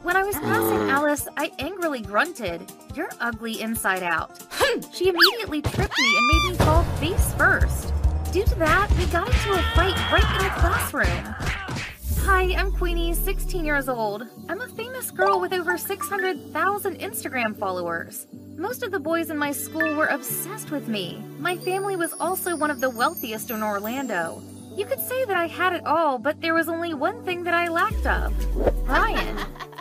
When 0.02 0.16
I 0.16 0.24
was 0.24 0.34
passing 0.34 0.90
Alice, 0.90 1.28
I 1.36 1.52
angrily 1.60 2.00
grunted, 2.00 2.68
You're 2.94 3.08
ugly 3.20 3.62
inside 3.62 4.02
out. 4.02 4.38
Hmm, 4.50 4.80
she 4.92 5.08
immediately 5.08 5.62
tripped 5.62 5.98
me 5.98 6.16
and 6.16 6.26
made 6.26 6.50
me 6.50 6.56
fall 6.58 6.84
face 7.00 7.32
first. 7.34 7.90
Due 8.32 8.44
to 8.44 8.54
that, 8.56 8.90
we 8.98 9.06
got 9.06 9.28
into 9.28 9.52
a 9.52 9.62
fight 9.74 9.96
right 10.12 10.36
in 10.36 10.44
the 10.44 10.50
classroom. 10.60 11.34
Hi, 12.26 12.54
I'm 12.54 12.70
Queenie, 12.72 13.14
16 13.14 13.64
years 13.64 13.88
old. 13.88 14.26
I'm 14.50 14.60
a 14.60 14.68
famous 14.68 15.10
girl 15.10 15.40
with 15.40 15.54
over 15.54 15.78
600,000 15.78 16.98
Instagram 16.98 17.58
followers. 17.58 18.26
Most 18.56 18.82
of 18.82 18.90
the 18.90 19.00
boys 19.00 19.30
in 19.30 19.38
my 19.38 19.52
school 19.52 19.94
were 19.94 20.08
obsessed 20.08 20.70
with 20.70 20.86
me. 20.86 21.24
My 21.38 21.56
family 21.56 21.96
was 21.96 22.12
also 22.20 22.56
one 22.56 22.70
of 22.70 22.80
the 22.80 22.90
wealthiest 22.90 23.50
in 23.50 23.62
Orlando. 23.62 24.42
You 24.76 24.84
could 24.84 25.00
say 25.00 25.24
that 25.24 25.36
I 25.36 25.46
had 25.46 25.72
it 25.72 25.86
all, 25.86 26.18
but 26.18 26.42
there 26.42 26.54
was 26.54 26.68
only 26.68 26.92
one 26.92 27.24
thing 27.24 27.42
that 27.44 27.54
I 27.54 27.68
lacked 27.68 28.06
of 28.06 28.34
Brian. 28.84 29.38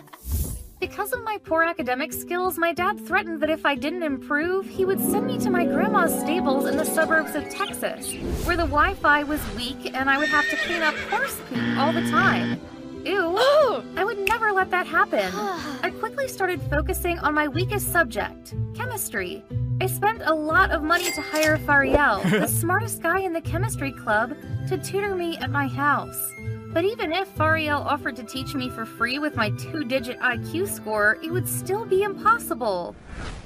Because 0.82 1.14
of 1.14 1.24
my 1.24 1.38
poor 1.38 1.62
academic 1.62 2.12
skills, 2.12 2.58
my 2.58 2.74
dad 2.74 3.00
threatened 3.06 3.40
that 3.42 3.52
if 3.52 3.68
I 3.68 3.76
didn't 3.76 4.02
improve, 4.02 4.68
he 4.68 4.84
would 4.84 5.00
send 5.00 5.28
me 5.28 5.38
to 5.38 5.52
my 5.52 5.64
grandma's 5.64 6.20
stables 6.20 6.66
in 6.66 6.76
the 6.76 6.84
suburbs 6.84 7.36
of 7.36 7.48
Texas, 7.50 8.12
where 8.46 8.58
the 8.58 8.64
Wi 8.64 8.96
Fi 8.96 9.22
was 9.22 9.40
weak 9.56 9.94
and 9.94 10.10
I 10.10 10.18
would 10.18 10.30
have 10.30 10.50
to 10.50 10.56
clean 10.56 10.82
up 10.82 10.96
horse 11.12 11.40
poop 11.48 11.78
all 11.78 11.94
the 11.94 12.02
time. 12.10 12.60
Ew. 13.06 13.36
Oh! 13.38 13.84
I 13.96 14.04
would 14.04 14.18
never 14.28 14.52
let 14.52 14.72
that 14.72 14.88
happen. 14.88 15.32
I 15.84 15.92
quickly 16.00 16.28
started 16.28 16.60
focusing 16.64 17.20
on 17.20 17.36
my 17.36 17.48
weakest 17.48 17.92
subject 17.92 18.56
chemistry. 18.74 19.44
I 19.82 19.86
spent 19.86 20.24
a 20.26 20.34
lot 20.34 20.72
of 20.72 20.82
money 20.82 21.12
to 21.12 21.22
hire 21.22 21.60
Fariel, 21.60 22.24
the 22.24 22.48
smartest 22.62 23.04
guy 23.04 23.20
in 23.20 23.34
the 23.34 23.42
chemistry 23.42 23.92
club, 23.92 24.36
to 24.68 24.80
tutor 24.80 25.14
me 25.14 25.38
at 25.38 25.52
my 25.52 25.68
house. 25.68 26.32
But 26.74 26.86
even 26.86 27.12
if 27.12 27.28
Fariel 27.36 27.86
offered 27.86 28.16
to 28.16 28.24
teach 28.24 28.56
me 28.56 28.70
for 28.70 28.86
free 28.86 29.20
with 29.20 29.36
my 29.36 29.50
two 29.52 29.84
digit 29.84 30.20
IQ 30.20 30.70
score, 30.70 31.18
it 31.22 31.32
would 31.32 31.48
still 31.48 31.86
be 31.86 32.04
impossible. 32.04 32.96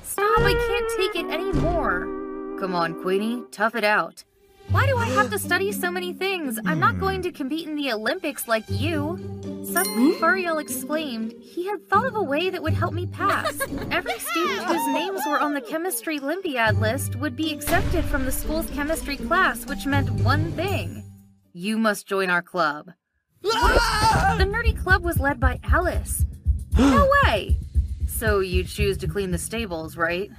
Stop, 0.03 0.39
I 0.39 0.53
can't 0.53 1.13
take 1.13 1.23
it 1.23 1.33
anymore. 1.33 2.01
Come 2.59 2.75
on, 2.75 3.01
Queenie, 3.01 3.43
tough 3.51 3.75
it 3.75 3.83
out. 3.83 4.23
Why 4.69 4.85
do 4.85 4.97
I 4.97 5.07
have 5.07 5.29
to 5.31 5.39
study 5.39 5.71
so 5.71 5.91
many 5.91 6.13
things? 6.13 6.59
I'm 6.65 6.79
not 6.79 6.99
going 6.99 7.21
to 7.23 7.31
compete 7.31 7.67
in 7.67 7.75
the 7.75 7.91
Olympics 7.91 8.47
like 8.47 8.63
you. 8.67 9.17
Suddenly, 9.65 10.13
hmm? 10.13 10.23
Fariel 10.23 10.61
exclaimed 10.61 11.33
he 11.41 11.67
had 11.67 11.87
thought 11.87 12.05
of 12.05 12.15
a 12.15 12.23
way 12.23 12.49
that 12.49 12.61
would 12.61 12.73
help 12.73 12.93
me 12.93 13.07
pass. 13.07 13.59
Every 13.91 14.19
student 14.19 14.63
whose 14.65 14.93
names 14.93 15.21
were 15.27 15.39
on 15.39 15.53
the 15.53 15.61
chemistry 15.61 16.19
Olympiad 16.19 16.79
list 16.79 17.15
would 17.15 17.35
be 17.35 17.51
exempted 17.51 18.05
from 18.05 18.25
the 18.25 18.31
school's 18.31 18.69
chemistry 18.69 19.17
class, 19.17 19.65
which 19.65 19.85
meant 19.85 20.09
one 20.11 20.51
thing. 20.53 21.03
You 21.53 21.77
must 21.77 22.07
join 22.07 22.29
our 22.29 22.41
club. 22.41 22.91
The 23.45 24.45
nerdy 24.45 24.77
club 24.81 25.03
was 25.03 25.19
led 25.19 25.39
by 25.39 25.59
Alice. 25.63 26.25
No 26.77 27.09
way! 27.23 27.57
So 28.07 28.39
you 28.39 28.63
choose 28.63 28.97
to 28.97 29.07
clean 29.07 29.31
the 29.31 29.37
stables, 29.37 29.97
right? 29.97 30.29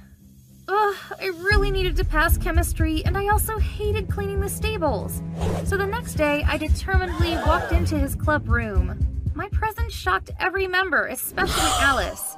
Ugh, 0.67 0.95
I 1.21 1.27
really 1.27 1.71
needed 1.71 1.95
to 1.95 2.03
pass 2.03 2.37
chemistry, 2.37 3.03
and 3.05 3.17
I 3.17 3.29
also 3.29 3.57
hated 3.57 4.09
cleaning 4.09 4.41
the 4.41 4.49
stables. 4.49 5.21
So 5.63 5.77
the 5.77 5.85
next 5.85 6.15
day, 6.15 6.43
I 6.45 6.57
determinedly 6.57 7.35
walked 7.45 7.71
into 7.71 7.97
his 7.97 8.15
club 8.15 8.49
room. 8.49 8.99
My 9.33 9.47
presence 9.49 9.93
shocked 9.93 10.31
every 10.39 10.67
member, 10.67 11.07
especially 11.07 11.69
Alice. 11.79 12.35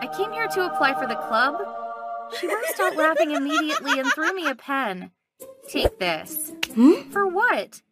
I 0.00 0.08
came 0.16 0.32
here 0.32 0.48
to 0.48 0.66
apply 0.66 0.94
for 0.94 1.06
the 1.06 1.14
club. 1.14 1.56
She 2.40 2.48
burst 2.48 2.80
out 2.80 2.96
laughing 2.96 3.30
immediately 3.30 3.98
and 3.98 4.10
threw 4.12 4.34
me 4.34 4.48
a 4.48 4.54
pen. 4.54 5.12
Take 5.68 5.98
this. 5.98 6.52
Hmm? 6.74 7.02
For 7.10 7.26
what? 7.26 7.82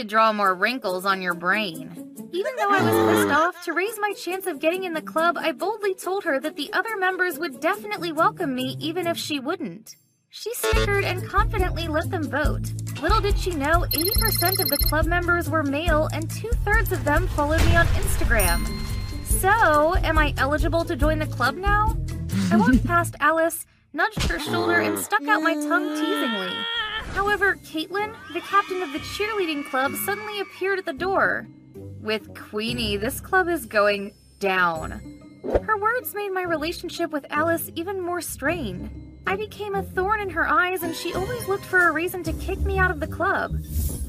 To 0.00 0.06
draw 0.06 0.32
more 0.32 0.54
wrinkles 0.54 1.04
on 1.04 1.20
your 1.20 1.34
brain. 1.34 1.90
Even 2.32 2.56
though 2.56 2.70
I 2.70 2.82
was 2.82 3.18
pissed 3.18 3.38
off, 3.38 3.64
to 3.64 3.74
raise 3.74 3.98
my 4.00 4.14
chance 4.14 4.46
of 4.46 4.58
getting 4.58 4.84
in 4.84 4.94
the 4.94 5.02
club, 5.02 5.36
I 5.38 5.52
boldly 5.52 5.94
told 5.94 6.24
her 6.24 6.40
that 6.40 6.56
the 6.56 6.72
other 6.72 6.96
members 6.96 7.38
would 7.38 7.60
definitely 7.60 8.10
welcome 8.10 8.54
me 8.54 8.76
even 8.80 9.06
if 9.06 9.18
she 9.18 9.38
wouldn't. 9.38 9.96
She 10.30 10.54
snickered 10.54 11.04
and 11.04 11.28
confidently 11.28 11.86
let 11.86 12.10
them 12.10 12.30
vote. 12.30 12.72
Little 13.02 13.20
did 13.20 13.38
she 13.38 13.50
know, 13.50 13.84
80% 13.90 14.62
of 14.62 14.70
the 14.70 14.86
club 14.88 15.04
members 15.04 15.50
were 15.50 15.62
male 15.62 16.08
and 16.14 16.30
two 16.30 16.50
thirds 16.64 16.92
of 16.92 17.04
them 17.04 17.28
followed 17.28 17.62
me 17.66 17.76
on 17.76 17.86
Instagram. 17.88 18.66
So, 19.26 19.96
am 19.96 20.16
I 20.16 20.32
eligible 20.38 20.84
to 20.86 20.96
join 20.96 21.18
the 21.18 21.26
club 21.26 21.56
now? 21.56 21.94
I 22.50 22.56
walked 22.56 22.86
past 22.86 23.16
Alice, 23.20 23.66
nudged 23.92 24.22
her 24.30 24.38
shoulder, 24.38 24.80
and 24.80 24.98
stuck 24.98 25.28
out 25.28 25.42
my 25.42 25.54
tongue 25.54 25.90
teasingly. 25.90 26.56
However, 27.14 27.56
Caitlin, 27.56 28.14
the 28.32 28.40
captain 28.40 28.82
of 28.82 28.92
the 28.92 28.98
cheerleading 29.00 29.68
club, 29.68 29.94
suddenly 30.04 30.40
appeared 30.40 30.78
at 30.78 30.86
the 30.86 30.92
door. 30.92 31.46
With 32.00 32.34
Queenie, 32.34 32.96
this 32.96 33.20
club 33.20 33.48
is 33.48 33.66
going 33.66 34.12
down. 34.38 35.00
Her 35.62 35.76
words 35.76 36.14
made 36.14 36.30
my 36.30 36.42
relationship 36.42 37.10
with 37.10 37.26
Alice 37.30 37.70
even 37.74 38.00
more 38.00 38.20
strained. 38.20 39.18
I 39.26 39.36
became 39.36 39.74
a 39.74 39.82
thorn 39.82 40.20
in 40.20 40.30
her 40.30 40.48
eyes, 40.48 40.82
and 40.82 40.94
she 40.94 41.12
always 41.12 41.46
looked 41.46 41.64
for 41.64 41.88
a 41.88 41.92
reason 41.92 42.22
to 42.24 42.32
kick 42.34 42.58
me 42.60 42.78
out 42.78 42.90
of 42.90 43.00
the 43.00 43.06
club. 43.06 43.52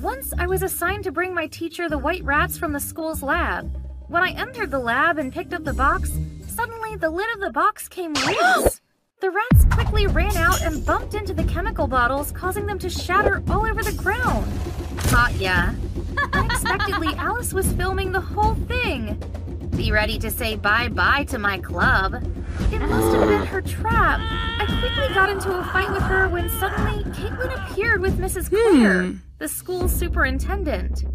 Once 0.02 0.34
I 0.38 0.48
was 0.48 0.64
assigned 0.64 1.04
to 1.04 1.12
bring 1.12 1.34
my 1.34 1.48
teacher 1.48 1.90
the 1.90 1.98
white 1.98 2.24
rats 2.24 2.58
from 2.58 2.72
the 2.72 2.80
school's 2.80 3.22
lab. 3.22 3.72
When 4.08 4.24
I 4.24 4.32
entered 4.32 4.72
the 4.72 4.80
lab 4.80 5.18
and 5.18 5.34
picked 5.34 5.54
up 5.54 5.64
the 5.64 5.74
box, 5.74 6.12
suddenly 6.48 6.96
the 6.96 7.10
lid 7.10 7.28
of 7.34 7.42
the 7.42 7.52
box 7.52 7.88
came 7.88 8.14
loose. 8.14 8.82
The 9.22 9.30
rats 9.30 9.66
quickly 9.70 10.08
ran 10.08 10.36
out 10.36 10.64
and 10.64 10.84
bumped 10.84 11.14
into 11.14 11.32
the 11.32 11.44
chemical 11.44 11.86
bottles, 11.86 12.32
causing 12.32 12.66
them 12.66 12.80
to 12.80 12.90
shatter 12.90 13.44
all 13.48 13.68
over 13.68 13.84
the 13.84 13.92
ground. 13.92 14.52
Caught 14.98 15.36
ya. 15.36 15.74
Unexpectedly, 16.34 17.14
Alice 17.18 17.54
was 17.54 17.72
filming 17.74 18.12
the 18.12 18.20
whole 18.20 18.56
thing. 18.56 19.22
Be 19.78 19.92
ready 19.92 20.18
to 20.18 20.32
say 20.32 20.56
bye-bye 20.56 21.26
to 21.26 21.38
my 21.38 21.60
club. 21.60 22.16
It 22.72 22.80
must 22.80 23.16
have 23.16 23.28
been 23.28 23.46
her 23.46 23.62
trap. 23.62 24.20
I 24.24 24.66
quickly 24.66 25.14
got 25.14 25.30
into 25.30 25.56
a 25.56 25.64
fight 25.66 25.92
with 25.92 26.02
her 26.02 26.28
when 26.28 26.50
suddenly 26.50 27.04
Caitlin 27.12 27.54
appeared 27.70 28.02
with 28.02 28.18
Mrs. 28.18 28.50
Hmm. 28.50 28.56
Claire, 28.56 29.14
the 29.38 29.48
school 29.48 29.88
superintendent. 29.88 31.06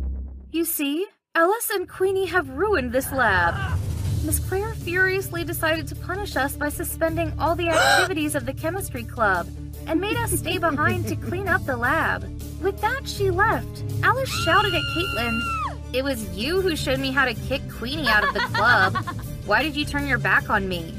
You 0.52 0.64
see, 0.64 1.06
Alice 1.34 1.70
and 1.70 1.88
Queenie 1.88 2.26
have 2.26 2.48
ruined 2.50 2.92
this 2.92 3.10
lab. 3.10 3.76
Miss 4.24 4.38
Claire 4.40 4.74
furiously 4.74 5.44
decided 5.44 5.86
to 5.88 5.96
punish 5.96 6.36
us 6.36 6.56
by 6.56 6.68
suspending 6.68 7.32
all 7.38 7.54
the 7.54 7.68
activities 7.76 8.34
of 8.34 8.46
the 8.46 8.52
chemistry 8.52 9.04
club 9.04 9.48
and 9.86 10.00
made 10.00 10.16
us 10.16 10.32
stay 10.32 10.58
behind 10.58 11.06
to 11.06 11.16
clean 11.16 11.48
up 11.48 11.64
the 11.64 11.76
lab. 11.76 12.22
With 12.60 12.80
that, 12.80 13.06
she 13.06 13.30
left. 13.30 13.84
Alice 14.02 14.28
shouted 14.44 14.74
at 14.74 14.82
Caitlin, 14.96 15.40
It 15.92 16.02
was 16.02 16.28
you 16.36 16.60
who 16.60 16.74
showed 16.74 16.98
me 16.98 17.12
how 17.12 17.24
to 17.24 17.34
kick 17.34 17.62
Queenie 17.70 18.08
out 18.08 18.26
of 18.26 18.34
the 18.34 18.40
club. 18.40 18.96
Why 19.46 19.62
did 19.62 19.76
you 19.76 19.84
turn 19.84 20.06
your 20.06 20.18
back 20.18 20.50
on 20.50 20.68
me? 20.68 20.92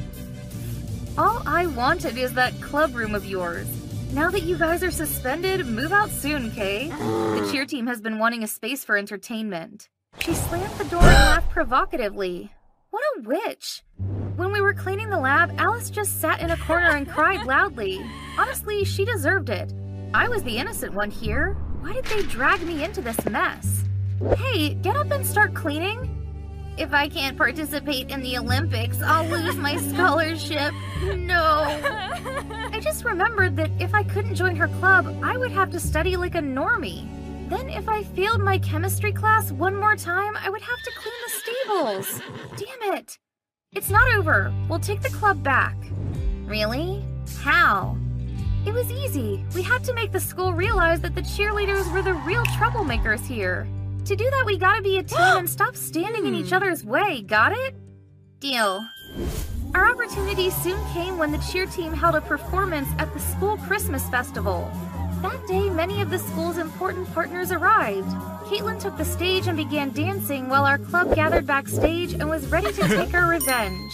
All 1.18 1.41
I 1.45 1.65
wanted 1.65 2.18
is 2.18 2.34
that 2.36 2.61
club 2.61 2.95
room 2.95 3.15
of 3.15 3.26
yours. 3.26 3.68
Now 4.13 4.30
that 4.32 4.43
you 4.43 4.57
guys 4.57 4.84
are 4.84 4.91
suspended, 4.91 5.65
move 5.65 5.91
out 5.91 6.09
soon, 6.09 6.51
Kay. 6.51 6.88
The 6.88 7.49
cheer 7.51 7.65
team 7.65 7.88
has 7.88 7.99
been 7.99 8.20
wanting 8.20 8.43
a 8.43 8.47
space 8.47 8.86
for 8.86 8.95
entertainment. 8.95 9.89
She 10.20 10.34
slammed 10.34 10.74
the 10.78 10.86
door 10.86 11.01
and 11.01 11.11
laughed 11.11 11.49
provocatively. 11.49 12.51
What 12.89 13.03
a 13.17 13.21
witch! 13.21 13.83
When 14.35 14.51
we 14.51 14.61
were 14.61 14.73
cleaning 14.73 15.09
the 15.09 15.19
lab, 15.19 15.53
Alice 15.57 15.89
just 15.89 16.21
sat 16.21 16.41
in 16.41 16.51
a 16.51 16.57
corner 16.57 16.91
and 16.91 17.09
cried 17.09 17.43
loudly. 17.45 17.99
Honestly, 18.38 18.83
she 18.85 19.03
deserved 19.05 19.49
it. 19.49 19.73
I 20.13 20.29
was 20.29 20.43
the 20.43 20.57
innocent 20.57 20.93
one 20.93 21.11
here. 21.11 21.53
Why 21.81 21.93
did 21.93 22.05
they 22.05 22.21
drag 22.23 22.61
me 22.61 22.83
into 22.83 23.01
this 23.01 23.23
mess? 23.25 23.83
Hey, 24.38 24.75
get 24.75 24.95
up 24.95 25.11
and 25.11 25.25
start 25.25 25.53
cleaning. 25.53 26.13
If 26.77 26.93
I 26.93 27.09
can't 27.09 27.35
participate 27.38 28.09
in 28.09 28.21
the 28.21 28.38
Olympics, 28.38 29.01
I'll 29.01 29.27
lose 29.27 29.55
my 29.57 29.75
scholarship. 29.93 30.73
No. 31.03 31.63
I 32.71 32.79
just 32.81 33.03
remembered 33.03 33.55
that 33.57 33.71
if 33.79 33.93
I 33.93 34.03
couldn't 34.03 34.35
join 34.35 34.55
her 34.55 34.67
club, 34.67 35.07
I 35.23 35.38
would 35.38 35.51
have 35.51 35.71
to 35.71 35.79
study 35.79 36.15
like 36.15 36.35
a 36.35 36.39
normie. 36.41 37.07
Then, 37.47 37.69
if 37.69 37.87
I 37.87 38.03
failed 38.03 38.41
my 38.41 38.57
chemistry 38.59 39.13
class 39.13 39.53
one 39.53 39.75
more 39.75 39.95
time, 39.95 40.35
I 40.35 40.49
would 40.49 40.61
have 40.61 40.81
to 40.83 40.91
clean 40.97 41.13
the 41.25 41.31
stables. 41.31 42.21
Damn 42.57 42.93
it. 42.93 43.17
It's 43.71 43.89
not 43.89 44.13
over. 44.15 44.53
We'll 44.67 44.79
take 44.79 45.01
the 45.01 45.09
club 45.09 45.43
back. 45.43 45.77
Really? 46.45 47.05
How? 47.39 47.95
It 48.65 48.73
was 48.73 48.91
easy. 48.91 49.45
We 49.55 49.61
had 49.61 49.81
to 49.85 49.93
make 49.93 50.11
the 50.11 50.19
school 50.19 50.51
realize 50.51 50.99
that 51.01 51.15
the 51.15 51.21
cheerleaders 51.21 51.89
were 51.93 52.01
the 52.01 52.15
real 52.15 52.43
troublemakers 52.47 53.25
here. 53.25 53.65
To 54.03 54.15
do 54.15 54.29
that, 54.29 54.43
we 54.45 54.57
gotta 54.57 54.81
be 54.81 54.97
a 54.97 55.03
team 55.03 55.19
and 55.19 55.49
stop 55.49 55.77
standing 55.77 56.25
in 56.25 56.35
each 56.35 56.49
hmm. 56.49 56.55
other's 56.55 56.83
way, 56.83 57.21
got 57.21 57.53
it? 57.53 57.75
Deal. 58.41 58.85
Our 59.73 59.89
opportunity 59.89 60.49
soon 60.49 60.79
came 60.93 61.17
when 61.17 61.31
the 61.31 61.37
cheer 61.37 61.65
team 61.65 61.93
held 61.93 62.15
a 62.15 62.21
performance 62.21 62.89
at 62.97 63.13
the 63.13 63.19
school 63.19 63.57
Christmas 63.57 64.07
festival. 64.09 64.69
That 65.22 65.47
day, 65.47 65.70
many 65.72 66.01
of 66.01 66.11
the 66.11 66.20
school's 66.20 66.59
important 66.59 67.11
partners 67.11 67.51
arrived. 67.51 68.07
Caitlin 68.45 68.80
took 68.80 68.95
the 68.97 69.05
stage 69.05 69.47
and 69.47 69.57
began 69.57 69.89
dancing 69.89 70.47
while 70.47 70.63
our 70.63 70.78
club 70.78 71.15
gathered 71.15 71.47
backstage 71.47 72.13
and 72.13 72.30
was 72.30 72.45
ready 72.47 72.72
to 72.72 72.88
take 72.88 73.13
our 73.15 73.28
revenge. 73.30 73.91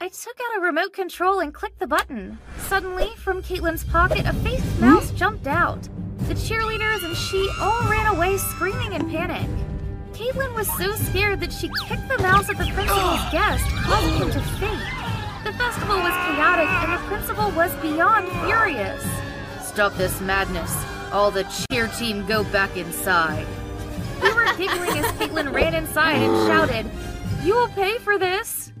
I 0.00 0.08
took 0.08 0.38
out 0.40 0.58
a 0.58 0.60
remote 0.60 0.92
control 0.92 1.40
and 1.40 1.52
clicked 1.52 1.80
the 1.80 1.88
button. 1.88 2.38
Suddenly, 2.68 3.10
from 3.16 3.42
Caitlin's 3.42 3.82
pocket, 3.82 4.26
a 4.26 4.32
faced 4.32 4.62
hmm? 4.62 4.86
mouse 4.86 5.10
jumped 5.10 5.48
out. 5.48 5.82
The 6.28 6.34
cheerleaders 6.34 7.04
and 7.04 7.16
she 7.16 7.50
all 7.60 7.82
ran 7.90 8.06
away 8.14 8.36
screaming 8.36 8.92
in 8.92 9.10
panic. 9.10 9.48
Caitlin 10.12 10.54
was 10.54 10.68
so 10.78 10.94
scared 10.94 11.40
that 11.40 11.52
she 11.52 11.68
kicked 11.88 12.08
the 12.08 12.18
mouse 12.18 12.48
at 12.48 12.58
the 12.58 12.70
principal's 12.72 13.24
guest, 13.32 13.64
causing 13.82 14.14
him 14.14 14.30
to 14.30 14.40
faint. 14.60 15.44
The 15.44 15.52
festival 15.54 15.96
was 15.96 16.12
chaotic 16.12 16.68
and 16.68 16.92
the 16.92 17.06
principal 17.08 17.50
was 17.52 17.74
beyond 17.82 18.28
furious. 18.46 19.02
Stop 19.80 19.96
this 19.96 20.20
madness. 20.20 20.76
All 21.10 21.30
the 21.30 21.44
cheer 21.44 21.86
team 21.86 22.26
go 22.26 22.44
back 22.44 22.76
inside. 22.76 23.46
We 24.22 24.30
were 24.30 24.44
giggling 24.58 24.90
as 24.90 25.10
Caitlin 25.12 25.54
ran 25.54 25.72
inside 25.72 26.16
and 26.16 26.46
shouted, 26.46 26.90
You 27.42 27.54
will 27.54 27.68
pay 27.68 27.96
for 27.96 28.18
this! 28.18 28.72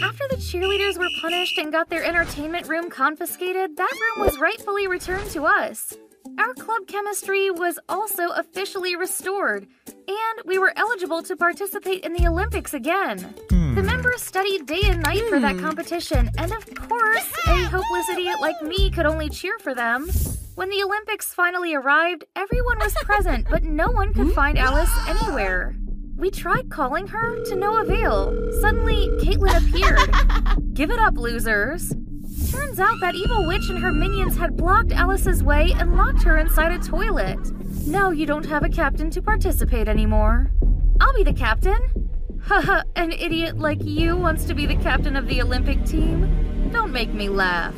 After 0.00 0.22
the 0.30 0.36
cheerleaders 0.36 0.96
were 0.96 1.08
punished 1.20 1.58
and 1.58 1.72
got 1.72 1.90
their 1.90 2.04
entertainment 2.04 2.68
room 2.68 2.88
confiscated, 2.88 3.76
that 3.76 3.92
room 4.00 4.24
was 4.24 4.38
rightfully 4.38 4.86
returned 4.86 5.28
to 5.30 5.44
us. 5.44 5.92
Our 6.38 6.54
club 6.54 6.86
chemistry 6.86 7.50
was 7.50 7.80
also 7.88 8.28
officially 8.28 8.94
restored, 8.94 9.66
and 9.88 10.40
we 10.44 10.58
were 10.58 10.72
eligible 10.76 11.24
to 11.24 11.34
participate 11.34 12.04
in 12.04 12.12
the 12.12 12.28
Olympics 12.28 12.74
again. 12.74 13.34
The 13.50 13.56
members 14.04 14.22
studied 14.22 14.66
day 14.66 14.82
and 14.84 15.02
night 15.02 15.22
for 15.30 15.40
that 15.40 15.54
hmm. 15.56 15.62
competition, 15.62 16.30
and 16.36 16.52
of 16.52 16.74
course, 16.74 17.32
a 17.46 17.64
hopeless 17.64 18.08
idiot 18.10 18.38
like 18.40 18.60
me 18.62 18.90
could 18.90 19.06
only 19.06 19.30
cheer 19.30 19.58
for 19.58 19.74
them. 19.74 20.08
When 20.56 20.68
the 20.68 20.82
Olympics 20.82 21.32
finally 21.32 21.74
arrived, 21.74 22.24
everyone 22.36 22.78
was 22.80 22.92
present, 23.04 23.46
but 23.48 23.64
no 23.64 23.90
one 23.90 24.12
could 24.12 24.32
find 24.34 24.58
Alice 24.58 24.90
anywhere. 25.08 25.74
We 26.16 26.30
tried 26.30 26.70
calling 26.70 27.06
her 27.08 27.42
to 27.44 27.56
no 27.56 27.80
avail. 27.80 28.52
Suddenly, 28.60 29.08
Caitlin 29.22 29.56
appeared. 29.56 30.74
Give 30.74 30.90
it 30.90 30.98
up, 30.98 31.16
losers. 31.16 31.94
Turns 32.50 32.78
out 32.78 33.00
that 33.00 33.14
evil 33.14 33.46
witch 33.46 33.68
and 33.70 33.78
her 33.78 33.92
minions 33.92 34.36
had 34.36 34.56
blocked 34.56 34.92
Alice's 34.92 35.42
way 35.42 35.72
and 35.78 35.96
locked 35.96 36.22
her 36.24 36.36
inside 36.36 36.72
a 36.72 36.78
toilet. 36.78 37.38
Now 37.86 38.10
you 38.10 38.26
don't 38.26 38.46
have 38.46 38.64
a 38.64 38.68
captain 38.68 39.10
to 39.10 39.22
participate 39.22 39.88
anymore. 39.88 40.52
I'll 41.00 41.14
be 41.14 41.24
the 41.24 41.32
captain. 41.32 42.13
Haha, 42.46 42.82
an 42.94 43.10
idiot 43.10 43.58
like 43.58 43.82
you 43.82 44.16
wants 44.16 44.44
to 44.44 44.54
be 44.54 44.66
the 44.66 44.76
captain 44.76 45.16
of 45.16 45.26
the 45.28 45.40
Olympic 45.40 45.82
team? 45.86 46.70
Don't 46.72 46.92
make 46.92 47.14
me 47.14 47.30
laugh. 47.30 47.74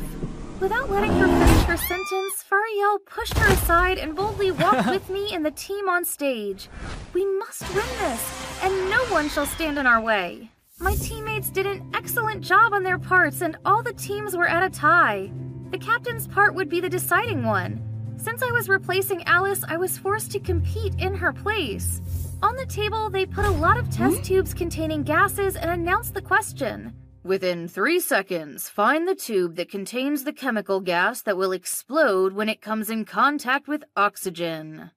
Without 0.59 0.89
letting 0.89 1.13
her 1.13 1.25
finish 1.25 1.63
her 1.63 1.77
sentence, 1.77 2.43
Fariel 2.43 2.99
pushed 3.05 3.37
her 3.37 3.53
aside 3.53 3.97
and 3.97 4.13
boldly 4.13 4.51
walked 4.51 4.87
with 4.89 5.09
me 5.09 5.33
and 5.33 5.45
the 5.45 5.51
team 5.51 5.87
on 5.87 6.03
stage. 6.03 6.67
We 7.13 7.25
must 7.25 7.61
win 7.73 7.87
this, 7.99 8.61
and 8.61 8.89
no 8.89 9.05
one 9.05 9.29
shall 9.29 9.45
stand 9.45 9.77
in 9.77 9.87
our 9.87 10.01
way. 10.01 10.51
My 10.79 10.95
teammates 10.95 11.49
did 11.49 11.65
an 11.65 11.89
excellent 11.93 12.41
job 12.41 12.73
on 12.73 12.83
their 12.83 12.99
parts, 12.99 13.39
and 13.39 13.57
all 13.63 13.81
the 13.81 13.93
teams 13.93 14.35
were 14.35 14.49
at 14.49 14.63
a 14.63 14.69
tie. 14.69 15.31
The 15.71 15.77
captain's 15.77 16.27
part 16.27 16.55
would 16.55 16.67
be 16.67 16.81
the 16.81 16.89
deciding 16.89 17.45
one. 17.45 17.81
Since 18.17 18.43
I 18.43 18.51
was 18.51 18.67
replacing 18.67 19.23
Alice, 19.23 19.63
I 19.65 19.77
was 19.77 19.97
forced 19.97 20.31
to 20.31 20.41
compete 20.41 20.93
in 20.99 21.15
her 21.15 21.31
place. 21.31 22.01
On 22.43 22.55
the 22.55 22.65
table, 22.67 23.09
they 23.09 23.25
put 23.25 23.45
a 23.45 23.51
lot 23.51 23.77
of 23.77 23.89
test 23.89 24.17
hmm? 24.17 24.23
tubes 24.23 24.53
containing 24.53 25.03
gases 25.03 25.55
and 25.55 25.71
announced 25.71 26.13
the 26.13 26.21
question. 26.21 26.93
Within 27.23 27.67
three 27.67 27.99
seconds, 27.99 28.69
find 28.69 29.07
the 29.07 29.15
tube 29.15 29.55
that 29.55 29.71
contains 29.71 30.23
the 30.23 30.31
chemical 30.31 30.79
gas 30.79 31.23
that 31.23 31.35
will 31.35 31.51
explode 31.51 32.33
when 32.33 32.47
it 32.47 32.61
comes 32.61 32.89
in 32.89 33.05
contact 33.05 33.67
with 33.67 33.83
oxygen. 33.95 34.91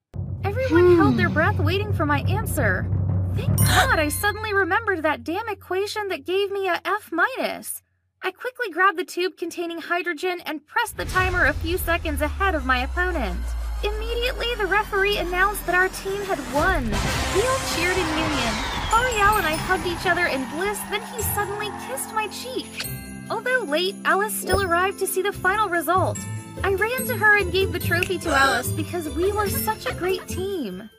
Everyone 0.44 0.84
hmm. 0.84 0.96
held 0.96 1.16
their 1.16 1.30
breath 1.30 1.58
waiting 1.58 1.92
for 1.92 2.04
my 2.04 2.20
answer. 2.22 2.86
Thank 3.34 3.56
God 3.66 3.98
I 3.98 4.10
suddenly 4.10 4.52
remembered 4.52 5.02
that 5.02 5.24
damn 5.24 5.48
equation 5.48 6.08
that 6.08 6.26
gave 6.26 6.50
me 6.50 6.68
a 6.68 6.80
F 6.84 7.10
minus. 7.10 7.82
I 8.22 8.32
quickly 8.32 8.70
grabbed 8.70 8.98
the 8.98 9.04
tube 9.04 9.38
containing 9.38 9.80
hydrogen 9.80 10.42
and 10.44 10.66
pressed 10.66 10.98
the 10.98 11.06
timer 11.06 11.46
a 11.46 11.54
few 11.54 11.78
seconds 11.78 12.20
ahead 12.20 12.54
of 12.54 12.66
my 12.66 12.80
opponent. 12.80 13.40
Immediately, 13.82 14.54
the 14.58 14.66
referee 14.66 15.16
announced 15.16 15.64
that 15.66 15.74
our 15.74 15.88
team 15.88 16.20
had 16.22 16.38
won. 16.52 16.84
We 16.84 17.40
all 17.46 17.60
cheered 17.74 17.96
in 17.96 18.08
union. 18.08 18.54
Ariel 18.92 19.38
and 19.38 19.46
I 19.46 19.56
hugged 19.56 19.86
each 19.86 20.06
other 20.06 20.26
in 20.26 20.44
bliss, 20.50 20.78
then 20.90 21.00
he 21.14 21.22
suddenly 21.22 21.68
kissed 21.88 22.12
my 22.12 22.28
cheek. 22.28 22.86
Although 23.30 23.64
late, 23.66 23.94
Alice 24.04 24.34
still 24.34 24.62
arrived 24.62 24.98
to 24.98 25.06
see 25.06 25.22
the 25.22 25.32
final 25.32 25.68
result. 25.68 26.18
I 26.62 26.74
ran 26.74 27.06
to 27.06 27.16
her 27.16 27.38
and 27.38 27.52
gave 27.52 27.72
the 27.72 27.78
trophy 27.78 28.18
to 28.18 28.28
Alice 28.28 28.70
because 28.72 29.08
we 29.08 29.32
were 29.32 29.48
such 29.48 29.86
a 29.86 29.94
great 29.94 30.26
team. 30.28 30.90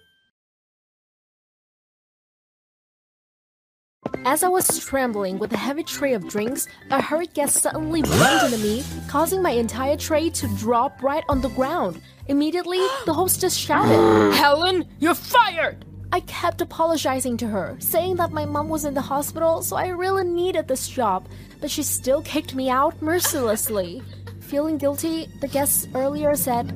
As 4.24 4.44
I 4.44 4.50
was 4.50 4.78
trembling 4.86 5.40
with 5.40 5.52
a 5.54 5.58
heavy 5.58 5.84
tray 5.84 6.14
of 6.14 6.28
drinks, 6.28 6.68
a 6.92 7.02
hurried 7.02 7.34
guest 7.34 7.58
suddenly 7.58 8.02
bumped 8.04 8.46
into 8.46 8.58
me, 8.60 8.84
causing 9.08 9.42
my 9.42 9.52
entire 9.52 9.98
tray 9.98 10.30
to 10.30 10.48
drop 10.58 11.02
right 11.02 11.24
on 11.28 11.42
the 11.42 11.50
ground. 11.50 12.02
Immediately, 12.28 12.80
the 13.06 13.14
hostess 13.14 13.56
shouted, 13.56 14.34
Helen, 14.36 14.88
you're 15.00 15.16
fired! 15.16 15.86
I 16.14 16.20
kept 16.22 16.62
apologizing 16.62 17.38
to 17.38 17.48
her, 17.48 17.78
saying 17.80 18.18
that 18.18 18.32
my 18.32 18.46
mom 18.46 18.70
was 18.70 18.86
in 18.86 18.94
the 18.94 19.02
hospital, 19.02 19.62
so 19.62 19.76
I 19.76 19.88
really 19.88 20.26
needed 20.26 20.68
this 20.68 20.88
job, 20.88 21.28
but 21.60 21.72
she 21.72 21.82
still 21.82 22.22
kicked 22.22 22.54
me 22.54 22.70
out 22.70 23.02
mercilessly. 23.02 24.04
Feeling 24.42 24.78
guilty, 24.78 25.30
the 25.40 25.48
guest 25.48 25.90
earlier 25.96 26.36
said, 26.36 26.70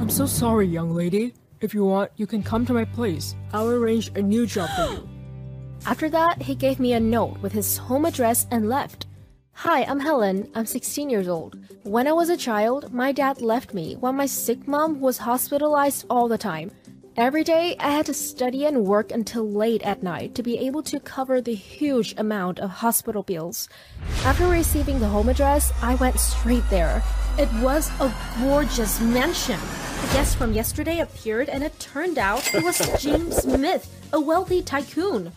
I'm 0.00 0.10
so 0.10 0.26
sorry, 0.26 0.66
young 0.66 0.94
lady. 0.94 1.34
If 1.60 1.72
you 1.72 1.84
want, 1.84 2.10
you 2.16 2.26
can 2.26 2.42
come 2.42 2.66
to 2.66 2.74
my 2.74 2.84
place. 2.84 3.36
I'll 3.52 3.70
arrange 3.70 4.10
a 4.16 4.22
new 4.22 4.46
job 4.46 4.68
for 4.76 4.92
you. 4.94 5.19
After 5.86 6.10
that, 6.10 6.42
he 6.42 6.54
gave 6.54 6.78
me 6.78 6.92
a 6.92 7.00
note 7.00 7.38
with 7.40 7.52
his 7.52 7.78
home 7.78 8.04
address 8.04 8.46
and 8.50 8.68
left. 8.68 9.06
Hi, 9.52 9.82
I'm 9.84 10.00
Helen. 10.00 10.50
I'm 10.54 10.66
16 10.66 11.10
years 11.10 11.26
old. 11.26 11.58
When 11.82 12.06
I 12.06 12.12
was 12.12 12.28
a 12.28 12.36
child, 12.36 12.92
my 12.92 13.12
dad 13.12 13.40
left 13.40 13.74
me 13.74 13.94
while 13.96 14.12
my 14.12 14.26
sick 14.26 14.68
mom 14.68 15.00
was 15.00 15.18
hospitalized 15.18 16.06
all 16.10 16.28
the 16.28 16.38
time. 16.38 16.70
Every 17.16 17.44
day, 17.44 17.76
I 17.80 17.90
had 17.90 18.06
to 18.06 18.14
study 18.14 18.64
and 18.66 18.84
work 18.84 19.10
until 19.10 19.50
late 19.50 19.82
at 19.82 20.02
night 20.02 20.34
to 20.36 20.42
be 20.42 20.58
able 20.58 20.82
to 20.84 21.00
cover 21.00 21.40
the 21.40 21.54
huge 21.54 22.14
amount 22.16 22.60
of 22.60 22.70
hospital 22.70 23.22
bills. 23.22 23.68
After 24.24 24.46
receiving 24.46 25.00
the 25.00 25.08
home 25.08 25.28
address, 25.28 25.72
I 25.82 25.96
went 25.96 26.20
straight 26.20 26.68
there. 26.70 27.02
It 27.38 27.52
was 27.62 27.90
a 28.00 28.14
gorgeous 28.38 29.00
mansion. 29.00 29.58
The 30.02 30.12
guest 30.12 30.36
from 30.36 30.52
yesterday 30.52 31.00
appeared, 31.00 31.48
and 31.48 31.64
it 31.64 31.78
turned 31.78 32.16
out 32.18 32.54
it 32.54 32.62
was 32.62 32.78
James 33.02 33.36
Smith, 33.38 33.92
a 34.12 34.20
wealthy 34.20 34.62
tycoon. 34.62 35.32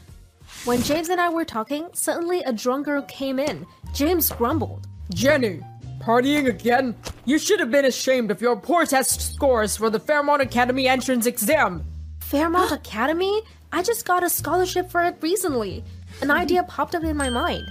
When 0.65 0.81
James 0.81 1.09
and 1.09 1.19
I 1.19 1.27
were 1.27 1.43
talking, 1.43 1.89
suddenly 1.91 2.39
a 2.43 2.53
drunk 2.53 2.85
girl 2.85 3.01
came 3.01 3.37
in. 3.37 3.67
James 3.93 4.31
grumbled. 4.31 4.87
Jenny, 5.13 5.59
partying 5.99 6.47
again? 6.47 6.95
You 7.25 7.37
should 7.37 7.59
have 7.59 7.69
been 7.69 7.83
ashamed 7.83 8.31
of 8.31 8.39
your 8.39 8.55
poor 8.55 8.85
test 8.85 9.33
scores 9.33 9.75
for 9.75 9.89
the 9.89 9.99
Fairmont 9.99 10.41
Academy 10.41 10.87
entrance 10.87 11.25
exam. 11.25 11.83
Fairmont 12.21 12.71
Academy? 12.71 13.41
I 13.73 13.83
just 13.83 14.05
got 14.05 14.23
a 14.23 14.29
scholarship 14.29 14.89
for 14.89 15.03
it 15.03 15.17
recently. 15.19 15.83
An 16.21 16.31
idea 16.31 16.63
popped 16.63 16.95
up 16.95 17.03
in 17.03 17.17
my 17.17 17.29
mind. 17.29 17.69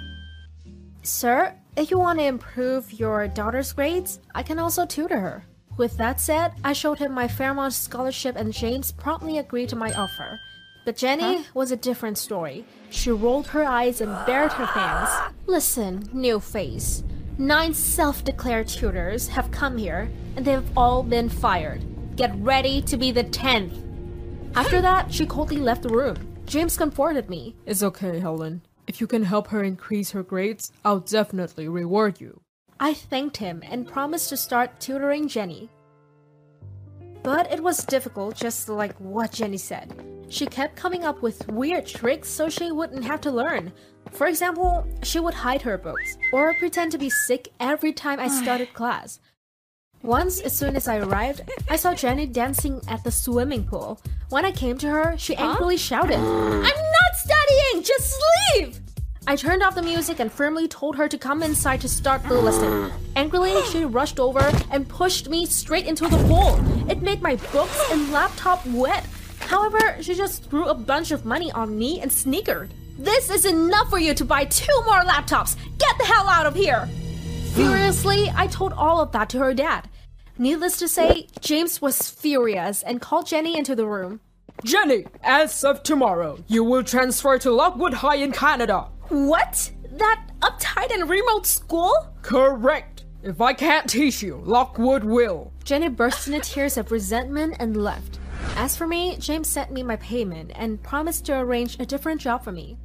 Sir, 1.02 1.54
if 1.78 1.90
you 1.90 1.98
want 1.98 2.18
to 2.18 2.26
improve 2.26 2.92
your 2.92 3.26
daughter's 3.26 3.72
grades, 3.72 4.20
I 4.34 4.42
can 4.42 4.58
also 4.58 4.84
tutor 4.84 5.18
her. 5.18 5.46
With 5.78 5.96
that 5.96 6.20
said, 6.20 6.52
I 6.62 6.74
showed 6.74 6.98
him 6.98 7.12
my 7.12 7.26
Fairmont 7.26 7.72
scholarship 7.72 8.36
and 8.36 8.52
James 8.52 8.92
promptly 8.92 9.38
agreed 9.38 9.70
to 9.70 9.76
my 9.76 9.94
offer. 9.94 10.38
But 10.84 10.96
Jenny 10.96 11.36
huh? 11.36 11.42
was 11.54 11.70
a 11.70 11.76
different 11.76 12.18
story. 12.18 12.64
She 12.90 13.10
rolled 13.10 13.46
her 13.48 13.64
eyes 13.64 14.00
and 14.00 14.26
bared 14.26 14.52
her 14.52 14.66
fangs. 14.66 15.34
Listen, 15.46 16.08
new 16.12 16.40
face. 16.40 17.04
Nine 17.38 17.72
self 17.72 18.24
declared 18.24 18.68
tutors 18.68 19.28
have 19.28 19.50
come 19.50 19.78
here, 19.78 20.10
and 20.36 20.44
they've 20.44 20.76
all 20.76 21.02
been 21.02 21.28
fired. 21.28 21.82
Get 22.16 22.34
ready 22.36 22.82
to 22.82 22.96
be 22.96 23.10
the 23.12 23.24
tenth. 23.24 23.72
After 24.54 24.82
that, 24.82 25.12
she 25.12 25.24
coldly 25.24 25.56
left 25.56 25.82
the 25.82 25.88
room. 25.88 26.16
James 26.46 26.76
comforted 26.76 27.30
me. 27.30 27.56
It's 27.64 27.82
okay, 27.82 28.18
Helen. 28.18 28.62
If 28.86 29.00
you 29.00 29.06
can 29.06 29.22
help 29.22 29.48
her 29.48 29.62
increase 29.62 30.10
her 30.10 30.22
grades, 30.22 30.72
I'll 30.84 31.00
definitely 31.00 31.68
reward 31.68 32.20
you. 32.20 32.42
I 32.78 32.94
thanked 32.94 33.36
him 33.36 33.62
and 33.64 33.86
promised 33.86 34.28
to 34.30 34.36
start 34.36 34.80
tutoring 34.80 35.28
Jenny. 35.28 35.70
But 37.22 37.50
it 37.52 37.62
was 37.62 37.84
difficult, 37.84 38.34
just 38.34 38.68
like 38.68 38.94
what 38.98 39.32
Jenny 39.32 39.56
said. 39.56 39.94
She 40.32 40.46
kept 40.46 40.76
coming 40.76 41.04
up 41.04 41.20
with 41.20 41.46
weird 41.48 41.86
tricks 41.86 42.30
so 42.30 42.48
she 42.48 42.72
wouldn't 42.72 43.04
have 43.04 43.20
to 43.20 43.30
learn. 43.30 43.70
For 44.12 44.26
example, 44.26 44.88
she 45.02 45.20
would 45.20 45.34
hide 45.34 45.60
her 45.60 45.76
books 45.76 46.16
or 46.32 46.54
pretend 46.54 46.90
to 46.92 46.98
be 46.98 47.10
sick 47.10 47.48
every 47.60 47.92
time 47.92 48.18
I 48.18 48.28
started 48.28 48.72
class. 48.74 49.20
Once, 50.02 50.40
as 50.40 50.54
soon 50.54 50.74
as 50.74 50.88
I 50.88 50.96
arrived, 50.96 51.42
I 51.68 51.76
saw 51.76 51.92
Jenny 51.92 52.24
dancing 52.24 52.80
at 52.88 53.04
the 53.04 53.10
swimming 53.10 53.64
pool. 53.64 54.00
When 54.30 54.46
I 54.46 54.52
came 54.52 54.78
to 54.78 54.88
her, 54.88 55.18
she 55.18 55.36
angrily 55.36 55.76
shouted, 55.76 56.16
I'm 56.16 56.62
not 56.62 57.14
studying! 57.14 57.82
Just 57.82 58.18
leave! 58.54 58.80
I 59.26 59.36
turned 59.36 59.62
off 59.62 59.74
the 59.74 59.82
music 59.82 60.18
and 60.18 60.32
firmly 60.32 60.66
told 60.66 60.96
her 60.96 61.08
to 61.08 61.18
come 61.18 61.42
inside 61.42 61.82
to 61.82 61.88
start 61.88 62.22
the 62.24 62.34
lesson. 62.34 62.90
Angrily, 63.16 63.62
she 63.64 63.84
rushed 63.84 64.18
over 64.18 64.50
and 64.70 64.88
pushed 64.88 65.28
me 65.28 65.44
straight 65.44 65.86
into 65.86 66.08
the 66.08 66.16
pool. 66.26 66.58
It 66.90 67.02
made 67.02 67.20
my 67.20 67.36
books 67.36 67.90
and 67.92 68.10
laptop 68.10 68.64
wet. 68.66 69.06
However, 69.46 69.96
she 70.00 70.14
just 70.14 70.44
threw 70.44 70.66
a 70.68 70.74
bunch 70.74 71.10
of 71.10 71.24
money 71.24 71.52
on 71.52 71.78
me 71.78 72.00
and 72.00 72.12
snickered. 72.12 72.70
This 72.98 73.30
is 73.30 73.44
enough 73.44 73.90
for 73.90 73.98
you 73.98 74.14
to 74.14 74.24
buy 74.24 74.44
two 74.44 74.80
more 74.84 75.00
laptops! 75.00 75.56
Get 75.78 75.98
the 75.98 76.04
hell 76.04 76.28
out 76.28 76.46
of 76.46 76.54
here! 76.54 76.88
Furiously, 77.54 78.32
I 78.34 78.46
told 78.46 78.72
all 78.72 79.00
of 79.00 79.12
that 79.12 79.28
to 79.30 79.38
her 79.38 79.54
dad. 79.54 79.88
Needless 80.38 80.78
to 80.78 80.88
say, 80.88 81.26
James 81.40 81.82
was 81.82 82.08
furious 82.10 82.82
and 82.82 83.00
called 83.00 83.26
Jenny 83.26 83.56
into 83.56 83.74
the 83.74 83.86
room. 83.86 84.20
Jenny, 84.64 85.04
as 85.22 85.64
of 85.64 85.82
tomorrow, 85.82 86.38
you 86.46 86.64
will 86.64 86.82
transfer 86.84 87.38
to 87.38 87.50
Lockwood 87.50 87.94
High 87.94 88.16
in 88.16 88.32
Canada. 88.32 88.88
What? 89.08 89.70
That 89.92 90.22
uptight 90.40 90.94
and 90.94 91.08
remote 91.08 91.46
school? 91.46 91.92
Correct. 92.22 93.04
If 93.22 93.40
I 93.40 93.52
can't 93.52 93.88
teach 93.88 94.22
you, 94.22 94.40
Lockwood 94.44 95.04
will. 95.04 95.52
Jenny 95.64 95.88
burst 95.88 96.28
into 96.28 96.40
tears 96.40 96.76
of 96.76 96.90
resentment 96.90 97.56
and 97.58 97.76
left. 97.76 98.18
As 98.56 98.76
for 98.76 98.86
me, 98.86 99.16
James 99.18 99.48
sent 99.48 99.72
me 99.72 99.82
my 99.82 99.96
payment 99.96 100.52
and 100.54 100.82
promised 100.82 101.26
to 101.26 101.38
arrange 101.38 101.78
a 101.80 101.86
different 101.86 102.20
job 102.20 102.44
for 102.44 102.52
me. 102.52 102.76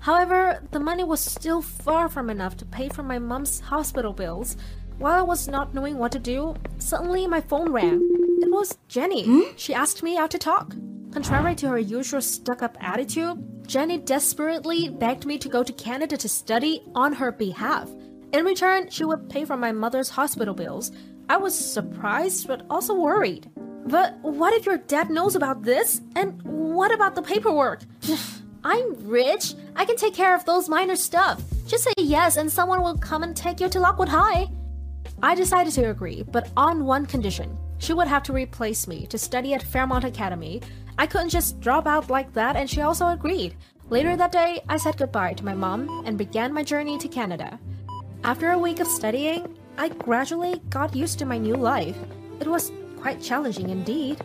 However, 0.00 0.62
the 0.70 0.80
money 0.80 1.04
was 1.04 1.20
still 1.20 1.62
far 1.62 2.08
from 2.08 2.28
enough 2.28 2.56
to 2.58 2.64
pay 2.66 2.88
for 2.88 3.02
my 3.02 3.18
mom's 3.18 3.60
hospital 3.60 4.12
bills, 4.12 4.56
while 4.98 5.18
I 5.18 5.22
was 5.22 5.48
not 5.48 5.74
knowing 5.74 5.98
what 5.98 6.12
to 6.12 6.18
do, 6.18 6.54
suddenly 6.78 7.26
my 7.26 7.40
phone 7.40 7.72
rang. 7.72 8.00
It 8.40 8.50
was 8.50 8.78
Jenny. 8.88 9.24
Hmm? 9.24 9.56
She 9.56 9.74
asked 9.74 10.02
me 10.02 10.16
out 10.16 10.30
to 10.32 10.38
talk. 10.38 10.74
Contrary 11.10 11.54
to 11.56 11.68
her 11.68 11.78
usual 11.78 12.20
stuck 12.20 12.62
up 12.62 12.76
attitude, 12.80 13.42
Jenny 13.66 13.98
desperately 13.98 14.88
begged 14.88 15.26
me 15.26 15.38
to 15.38 15.48
go 15.48 15.62
to 15.62 15.72
Canada 15.72 16.16
to 16.16 16.28
study 16.28 16.82
on 16.94 17.12
her 17.14 17.32
behalf. 17.32 17.88
In 18.32 18.44
return, 18.44 18.90
she 18.90 19.04
would 19.04 19.30
pay 19.30 19.44
for 19.44 19.56
my 19.56 19.72
mother's 19.72 20.10
hospital 20.10 20.54
bills. 20.54 20.92
I 21.28 21.38
was 21.38 21.54
surprised 21.58 22.46
but 22.46 22.66
also 22.68 22.94
worried. 22.94 23.50
But 23.86 24.18
what 24.22 24.54
if 24.54 24.66
your 24.66 24.78
dad 24.78 25.10
knows 25.10 25.34
about 25.36 25.62
this? 25.62 26.00
And 26.16 26.40
what 26.42 26.92
about 26.92 27.14
the 27.14 27.22
paperwork? 27.22 27.82
I'm 28.64 28.94
rich. 29.06 29.54
I 29.76 29.84
can 29.84 29.96
take 29.96 30.14
care 30.14 30.34
of 30.34 30.44
those 30.44 30.68
minor 30.68 30.96
stuff. 30.96 31.42
Just 31.66 31.84
say 31.84 31.92
yes 31.98 32.36
and 32.36 32.50
someone 32.50 32.82
will 32.82 32.96
come 32.96 33.22
and 33.22 33.36
take 33.36 33.60
you 33.60 33.68
to 33.68 33.80
Lockwood 33.80 34.08
High. 34.08 34.48
I 35.22 35.34
decided 35.34 35.72
to 35.74 35.90
agree, 35.90 36.22
but 36.22 36.50
on 36.56 36.84
one 36.84 37.06
condition. 37.06 37.56
She 37.78 37.92
would 37.92 38.08
have 38.08 38.22
to 38.24 38.32
replace 38.32 38.88
me 38.88 39.06
to 39.08 39.18
study 39.18 39.52
at 39.52 39.62
Fairmont 39.62 40.04
Academy. 40.04 40.62
I 40.98 41.06
couldn't 41.06 41.28
just 41.28 41.60
drop 41.60 41.86
out 41.86 42.08
like 42.08 42.32
that, 42.32 42.56
and 42.56 42.68
she 42.70 42.80
also 42.80 43.08
agreed. 43.08 43.56
Later 43.90 44.16
that 44.16 44.32
day, 44.32 44.62
I 44.68 44.78
said 44.78 44.96
goodbye 44.96 45.34
to 45.34 45.44
my 45.44 45.54
mom 45.54 46.04
and 46.06 46.16
began 46.16 46.54
my 46.54 46.62
journey 46.62 46.96
to 46.98 47.08
Canada. 47.08 47.58
After 48.22 48.52
a 48.52 48.58
week 48.58 48.80
of 48.80 48.86
studying, 48.86 49.58
I 49.76 49.88
gradually 49.88 50.62
got 50.70 50.96
used 50.96 51.18
to 51.18 51.26
my 51.26 51.36
new 51.36 51.56
life. 51.56 51.98
It 52.40 52.46
was 52.46 52.72
quite 53.04 53.20
challenging 53.20 53.68
indeed. 53.68 54.18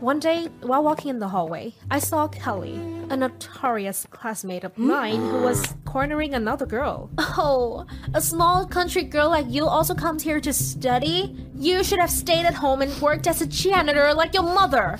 One 0.00 0.18
day, 0.20 0.48
while 0.60 0.84
walking 0.84 1.08
in 1.08 1.18
the 1.18 1.28
hallway, 1.28 1.72
I 1.90 1.98
saw 1.98 2.28
Kelly, 2.28 2.74
a 3.08 3.16
notorious 3.16 4.06
classmate 4.10 4.64
of 4.64 4.76
mine 4.76 5.16
who 5.30 5.40
was 5.40 5.74
cornering 5.86 6.34
another 6.34 6.66
girl. 6.66 7.08
Oh, 7.16 7.86
a 8.12 8.20
small 8.20 8.66
country 8.66 9.04
girl 9.04 9.30
like 9.30 9.46
you 9.48 9.66
also 9.66 9.94
comes 9.94 10.22
here 10.22 10.42
to 10.42 10.52
study? 10.52 11.34
You 11.56 11.82
should 11.82 12.00
have 12.00 12.10
stayed 12.10 12.44
at 12.44 12.52
home 12.52 12.82
and 12.82 12.92
worked 13.00 13.26
as 13.26 13.40
a 13.40 13.46
janitor 13.46 14.12
like 14.12 14.34
your 14.34 14.42
mother. 14.42 14.98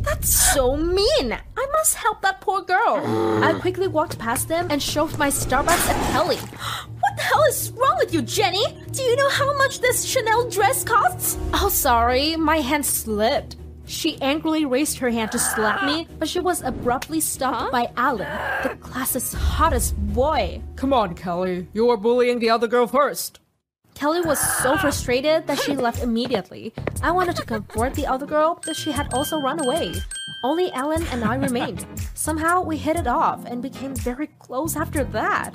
That's 0.00 0.34
so 0.34 0.76
mean! 0.76 1.38
I 1.56 1.66
must 1.70 1.94
help 1.94 2.20
that 2.22 2.40
poor 2.40 2.62
girl. 2.62 3.00
I 3.44 3.56
quickly 3.60 3.86
walked 3.86 4.18
past 4.18 4.48
them 4.48 4.66
and 4.70 4.82
shoved 4.82 5.18
my 5.18 5.28
Starbucks 5.28 5.88
at 5.88 6.12
Kelly. 6.12 6.38
What 7.16 7.22
the 7.22 7.28
hell 7.28 7.44
is 7.44 7.70
wrong 7.70 7.96
with 7.96 8.12
you, 8.12 8.20
Jenny? 8.20 8.62
Do 8.92 9.02
you 9.02 9.16
know 9.16 9.30
how 9.30 9.56
much 9.56 9.80
this 9.80 10.04
Chanel 10.04 10.50
dress 10.50 10.84
costs? 10.84 11.38
Oh, 11.54 11.70
sorry, 11.70 12.36
my 12.36 12.58
hand 12.58 12.84
slipped. 12.84 13.56
She 13.86 14.20
angrily 14.20 14.66
raised 14.66 14.98
her 14.98 15.08
hand 15.08 15.32
to 15.32 15.38
slap 15.38 15.82
me, 15.84 16.08
but 16.18 16.28
she 16.28 16.40
was 16.40 16.60
abruptly 16.60 17.20
stopped 17.20 17.56
huh? 17.56 17.70
by 17.72 17.90
Alan, 17.96 18.28
the 18.62 18.76
class's 18.76 19.32
hottest 19.32 19.96
boy. 20.12 20.60
Come 20.76 20.92
on, 20.92 21.14
Kelly. 21.14 21.66
You 21.72 21.86
were 21.86 21.96
bullying 21.96 22.38
the 22.38 22.50
other 22.50 22.68
girl 22.68 22.86
first. 22.86 23.40
Kelly 23.94 24.20
was 24.20 24.38
so 24.38 24.76
frustrated 24.76 25.46
that 25.46 25.58
she 25.58 25.74
left 25.74 26.02
immediately. 26.02 26.74
I 27.02 27.12
wanted 27.12 27.36
to 27.36 27.46
comfort 27.46 27.94
the 27.94 28.06
other 28.06 28.26
girl, 28.26 28.60
but 28.66 28.76
she 28.76 28.92
had 28.92 29.14
also 29.14 29.40
run 29.40 29.64
away. 29.64 29.94
Only 30.44 30.70
Alan 30.72 31.06
and 31.06 31.24
I 31.24 31.36
remained. 31.36 31.86
Somehow 32.12 32.60
we 32.60 32.76
hit 32.76 32.96
it 32.96 33.06
off 33.06 33.46
and 33.46 33.62
became 33.62 33.94
very 33.94 34.26
close 34.38 34.76
after 34.76 35.02
that. 35.04 35.54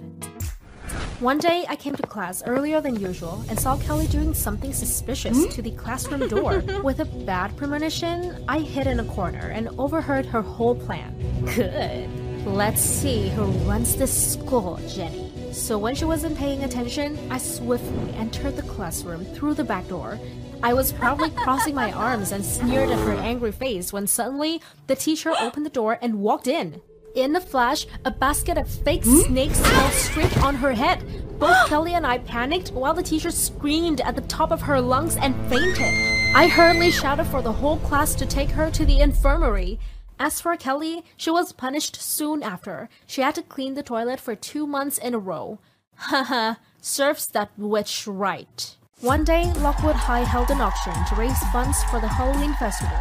One 1.22 1.38
day, 1.38 1.66
I 1.70 1.76
came 1.76 1.96
to 1.96 2.02
class 2.02 2.42
earlier 2.48 2.82
than 2.82 3.00
usual 3.00 3.46
and 3.48 3.60
saw 3.60 3.78
Kelly 3.78 4.08
doing 4.08 4.34
something 4.34 4.74
suspicious 4.74 5.38
hmm? 5.38 5.52
to 5.52 5.62
the 5.62 5.70
classroom 5.70 6.28
door. 6.28 6.64
With 6.84 7.00
a 7.00 7.06
bad 7.06 7.56
premonition, 7.58 8.44
I 8.48 8.58
hid 8.58 8.88
in 8.88 9.00
a 9.00 9.06
corner 9.06 9.50
and 9.50 9.70
overheard 9.78 10.26
her 10.26 10.42
whole 10.42 10.74
plan. 10.74 11.14
Good. 11.46 12.10
Let's 12.48 12.82
see 12.82 13.30
who 13.30 13.44
runs 13.70 13.96
this 13.96 14.34
school, 14.34 14.80
Jenny. 14.88 15.32
So 15.54 15.78
when 15.78 15.94
she 15.94 16.06
wasn't 16.06 16.40
paying 16.40 16.64
attention, 16.64 17.20
I 17.30 17.38
swiftly 17.38 18.16
entered 18.16 18.56
the 18.56 18.64
classroom 18.64 19.24
through 19.24 19.54
the 19.54 19.64
back 19.64 19.88
door. 19.88 20.20
I 20.64 20.74
was 20.74 20.92
proudly 20.92 21.30
crossing 21.36 21.76
my 21.76 21.92
arms 21.92 22.32
and 22.32 22.44
sneered 22.44 22.90
at 22.90 22.98
her 22.98 23.14
angry 23.14 23.52
face 23.52 23.94
when 23.94 24.08
suddenly 24.08 24.60
the 24.88 24.96
teacher 24.96 25.36
opened 25.40 25.68
the 25.68 25.70
door 25.70 26.00
and 26.02 26.16
walked 26.22 26.48
in. 26.48 26.82
In 27.16 27.36
a 27.36 27.42
flash, 27.42 27.88
a 28.06 28.12
basket 28.12 28.58
of 28.58 28.70
fake 28.70 29.04
hmm? 29.04 29.20
snakes 29.22 29.60
fell 29.60 29.90
straight 29.90 30.38
on 30.44 30.56
her 30.56 30.72
head. 30.72 31.04
Both 31.40 31.58
Kelly 31.68 31.94
and 31.94 32.08
I 32.08 32.20
panicked 32.20 32.70
while 32.72 32.94
the 32.94 33.04
teacher 33.04 33.32
screamed 33.32 34.00
at 34.02 34.16
the 34.16 34.22
top 34.22 34.52
of 34.52 34.62
her 34.62 34.80
lungs 34.80 35.18
and 35.18 35.36
fainted. 35.50 35.94
I 36.34 36.48
hurriedly 36.48 36.92
shouted 36.92 37.26
for 37.26 37.42
the 37.42 37.52
whole 37.52 37.78
class 37.80 38.16
to 38.16 38.26
take 38.26 38.52
her 38.52 38.72
to 38.72 38.86
the 38.86 39.02
infirmary. 39.02 39.78
As 40.18 40.40
for 40.40 40.56
Kelly, 40.56 41.04
she 41.18 41.32
was 41.32 41.52
punished 41.52 42.02
soon 42.02 42.44
after. 42.44 42.88
She 43.06 43.22
had 43.22 43.36
to 43.36 43.42
clean 43.42 43.74
the 43.74 43.84
toilet 43.84 44.20
for 44.20 44.36
two 44.36 44.66
months 44.66 44.98
in 44.98 45.14
a 45.14 45.20
row. 45.20 45.60
Haha, 45.96 46.56
serves 46.80 47.28
that 47.28 47.52
witch 47.58 48.08
right. 48.08 48.78
One 49.02 49.24
day, 49.24 49.52
Lockwood 49.54 49.96
High 49.96 50.22
held 50.22 50.52
an 50.52 50.62
auction 50.62 50.94
to 50.94 51.16
raise 51.16 51.40
funds 51.52 51.84
for 51.86 52.00
the 52.00 52.08
Halloween 52.08 52.54
festival. 52.54 52.96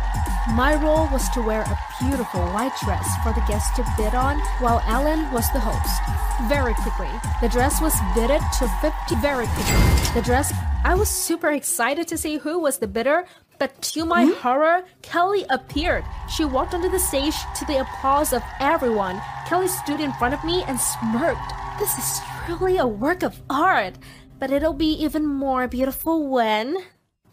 My 0.57 0.74
role 0.82 1.07
was 1.12 1.28
to 1.36 1.42
wear 1.42 1.61
a 1.61 1.78
beautiful 2.01 2.40
white 2.57 2.72
dress 2.82 3.07
for 3.22 3.34
the 3.34 3.44
guests 3.46 3.76
to 3.76 3.84
bid 3.98 4.14
on, 4.14 4.38
while 4.61 4.80
Alan 4.86 5.30
was 5.30 5.44
the 5.53 5.61
host. 5.61 6.01
Very 6.48 6.72
quickly, 6.72 7.11
the 7.42 7.51
dress 7.51 7.82
was 7.82 7.92
bidded 8.14 8.40
to 8.61 8.66
50 8.80 9.16
very 9.16 9.46
quickly. 9.46 10.14
The 10.14 10.22
dress, 10.24 10.55
I 10.84 10.94
was 10.94 11.11
super 11.11 11.51
excited 11.51 12.09
to 12.09 12.16
see 12.16 12.38
who 12.38 12.59
was 12.59 12.78
the 12.78 12.88
bidder, 12.88 13.26
but 13.59 13.82
to 13.92 14.07
my 14.07 14.24
hmm? 14.24 14.32
horror, 14.40 14.84
Kelly 15.03 15.44
appeared. 15.51 16.05
She 16.30 16.46
walked 16.46 16.72
onto 16.72 16.88
the 16.88 16.98
stage 16.98 17.36
to 17.57 17.66
the 17.66 17.76
applause 17.76 18.32
of 18.32 18.42
everyone. 18.59 19.20
Kelly 19.46 19.68
stood 19.68 20.01
in 20.01 20.14
front 20.14 20.32
of 20.32 20.42
me 20.44 20.64
and 20.66 20.80
smirked. 20.80 21.53
This 21.78 21.92
is 21.98 22.20
truly 22.46 22.78
a 22.78 22.86
work 22.86 23.22
of 23.22 23.38
art 23.51 23.98
but 24.41 24.51
it'll 24.51 24.72
be 24.72 24.93
even 25.05 25.24
more 25.26 25.68
beautiful 25.68 26.26
when. 26.26 26.76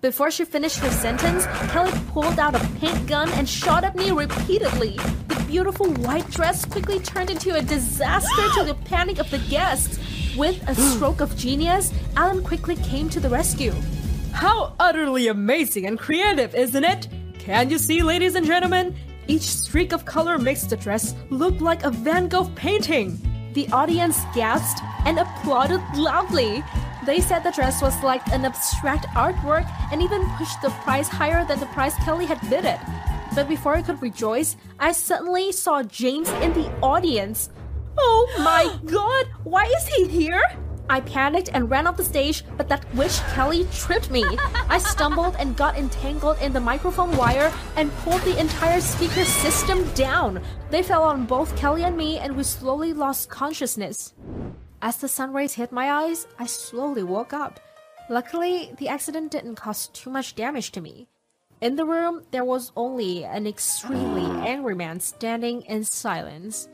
Before 0.02 0.30
she 0.30 0.46
finished 0.46 0.78
her 0.80 0.92
sentence, 0.92 1.48
Kelly 1.72 1.92
pulled 2.10 2.38
out 2.38 2.54
a 2.54 2.60
paint 2.80 3.08
gun 3.08 3.30
and 3.32 3.50
shot 3.50 3.84
at 3.84 3.96
me 3.96 4.12
repeatedly. 4.12 4.98
The 5.28 5.44
beautiful 5.48 5.92
white 5.94 6.30
dress 6.30 6.66
quickly 6.66 7.00
turned 7.00 7.32
into 7.32 7.56
a 7.56 7.62
disaster 7.64 8.60
to 8.60 8.64
the 8.66 8.76
panic 8.86 9.18
of 9.18 9.32
the 9.32 9.40
guests. 9.50 9.98
With 10.38 10.62
a 10.70 10.76
stroke 10.76 11.20
of 11.20 11.36
genius, 11.36 11.92
Alan 12.16 12.44
quickly 12.44 12.76
came 12.76 13.10
to 13.10 13.20
the 13.20 13.30
rescue. 13.30 13.74
How 14.34 14.76
utterly 14.80 15.30
amazing 15.30 15.88
and 15.88 15.98
creative, 15.98 16.54
isn't 16.54 16.84
it? 16.84 17.08
Can 17.40 17.72
you 17.72 17.80
see, 17.80 18.04
ladies 18.04 18.36
and 18.36 18.46
gentlemen? 18.46 18.96
Each 19.28 19.42
streak 19.42 19.94
of 19.94 20.06
color 20.06 20.38
makes 20.38 20.64
the 20.66 20.78
dress 20.78 21.16
look 21.32 21.60
like 21.60 21.84
a 21.84 21.90
Van 21.90 22.28
Gogh 22.28 22.52
painting. 22.56 23.20
The 23.54 23.68
audience 23.72 24.20
gasped 24.36 24.84
and 25.08 25.18
applauded 25.18 25.82
loudly. 25.96 26.64
They 27.08 27.22
said 27.22 27.40
the 27.40 27.52
dress 27.52 27.82
was 27.82 28.04
like 28.04 28.28
an 28.34 28.44
abstract 28.44 29.08
artwork 29.16 29.66
and 29.94 30.02
even 30.02 30.30
pushed 30.32 30.62
the 30.62 30.72
price 30.84 31.08
higher 31.08 31.46
than 31.46 31.58
the 31.62 31.66
price 31.68 31.96
Kelly 32.04 32.26
had 32.26 32.50
bid 32.50 32.66
it. 32.66 32.80
But 33.34 33.48
before 33.48 33.76
I 33.76 33.82
could 33.82 34.02
rejoice, 34.02 34.58
I 34.78 34.92
suddenly 34.92 35.54
saw 35.54 35.84
James 35.84 36.28
in 36.44 36.52
the 36.52 36.70
audience. 36.82 37.50
Oh 37.98 38.28
my 38.40 38.78
god, 38.92 39.28
why 39.46 39.64
is 39.78 39.88
he 39.88 40.10
here? 40.10 40.44
I 40.90 41.00
panicked 41.00 41.50
and 41.54 41.72
ran 41.72 41.88
off 41.88 41.96
the 41.96 42.04
stage, 42.04 42.44
but 42.58 42.68
that 42.68 42.84
witch 42.94 43.20
Kelly 43.34 43.66
tripped 43.72 44.12
me. 44.12 44.26
I 44.70 44.78
stumbled 44.78 45.38
and 45.40 45.56
got 45.56 45.78
entangled 45.78 46.40
in 46.42 46.52
the 46.52 46.60
microphone 46.60 47.16
wire 47.16 47.54
and 47.78 47.90
pulled 48.04 48.22
the 48.24 48.38
entire 48.38 48.82
speaker 48.82 49.24
system 49.24 49.90
down. 49.94 50.42
They 50.72 50.84
fell 50.84 51.04
on 51.04 51.26
both 51.26 51.56
Kelly 51.56 51.84
and 51.86 51.96
me, 51.96 52.20
and 52.20 52.36
we 52.36 52.44
slowly 52.44 52.92
lost 52.92 53.30
consciousness. 53.30 54.14
As 54.88 54.96
the 54.96 55.10
sun 55.10 55.34
rays 55.34 55.56
hit 55.56 55.74
my 55.74 55.92
eyes, 55.92 56.28
I 56.40 56.46
slowly 56.46 57.04
woke 57.04 57.34
up. 57.34 57.60
Luckily, 58.10 58.72
the 58.78 58.88
accident 58.88 59.34
didn't 59.34 59.56
cause 59.56 59.90
too 59.90 60.10
much 60.10 60.34
damage 60.34 60.72
to 60.72 60.80
me. 60.80 61.10
In 61.60 61.76
the 61.76 61.84
room, 61.84 62.24
there 62.32 62.46
was 62.46 62.72
only 62.78 63.26
an 63.26 63.48
extremely 63.48 64.24
angry 64.48 64.76
man 64.76 65.02
standing 65.02 65.64
in 65.64 65.84
silence. 65.84 66.70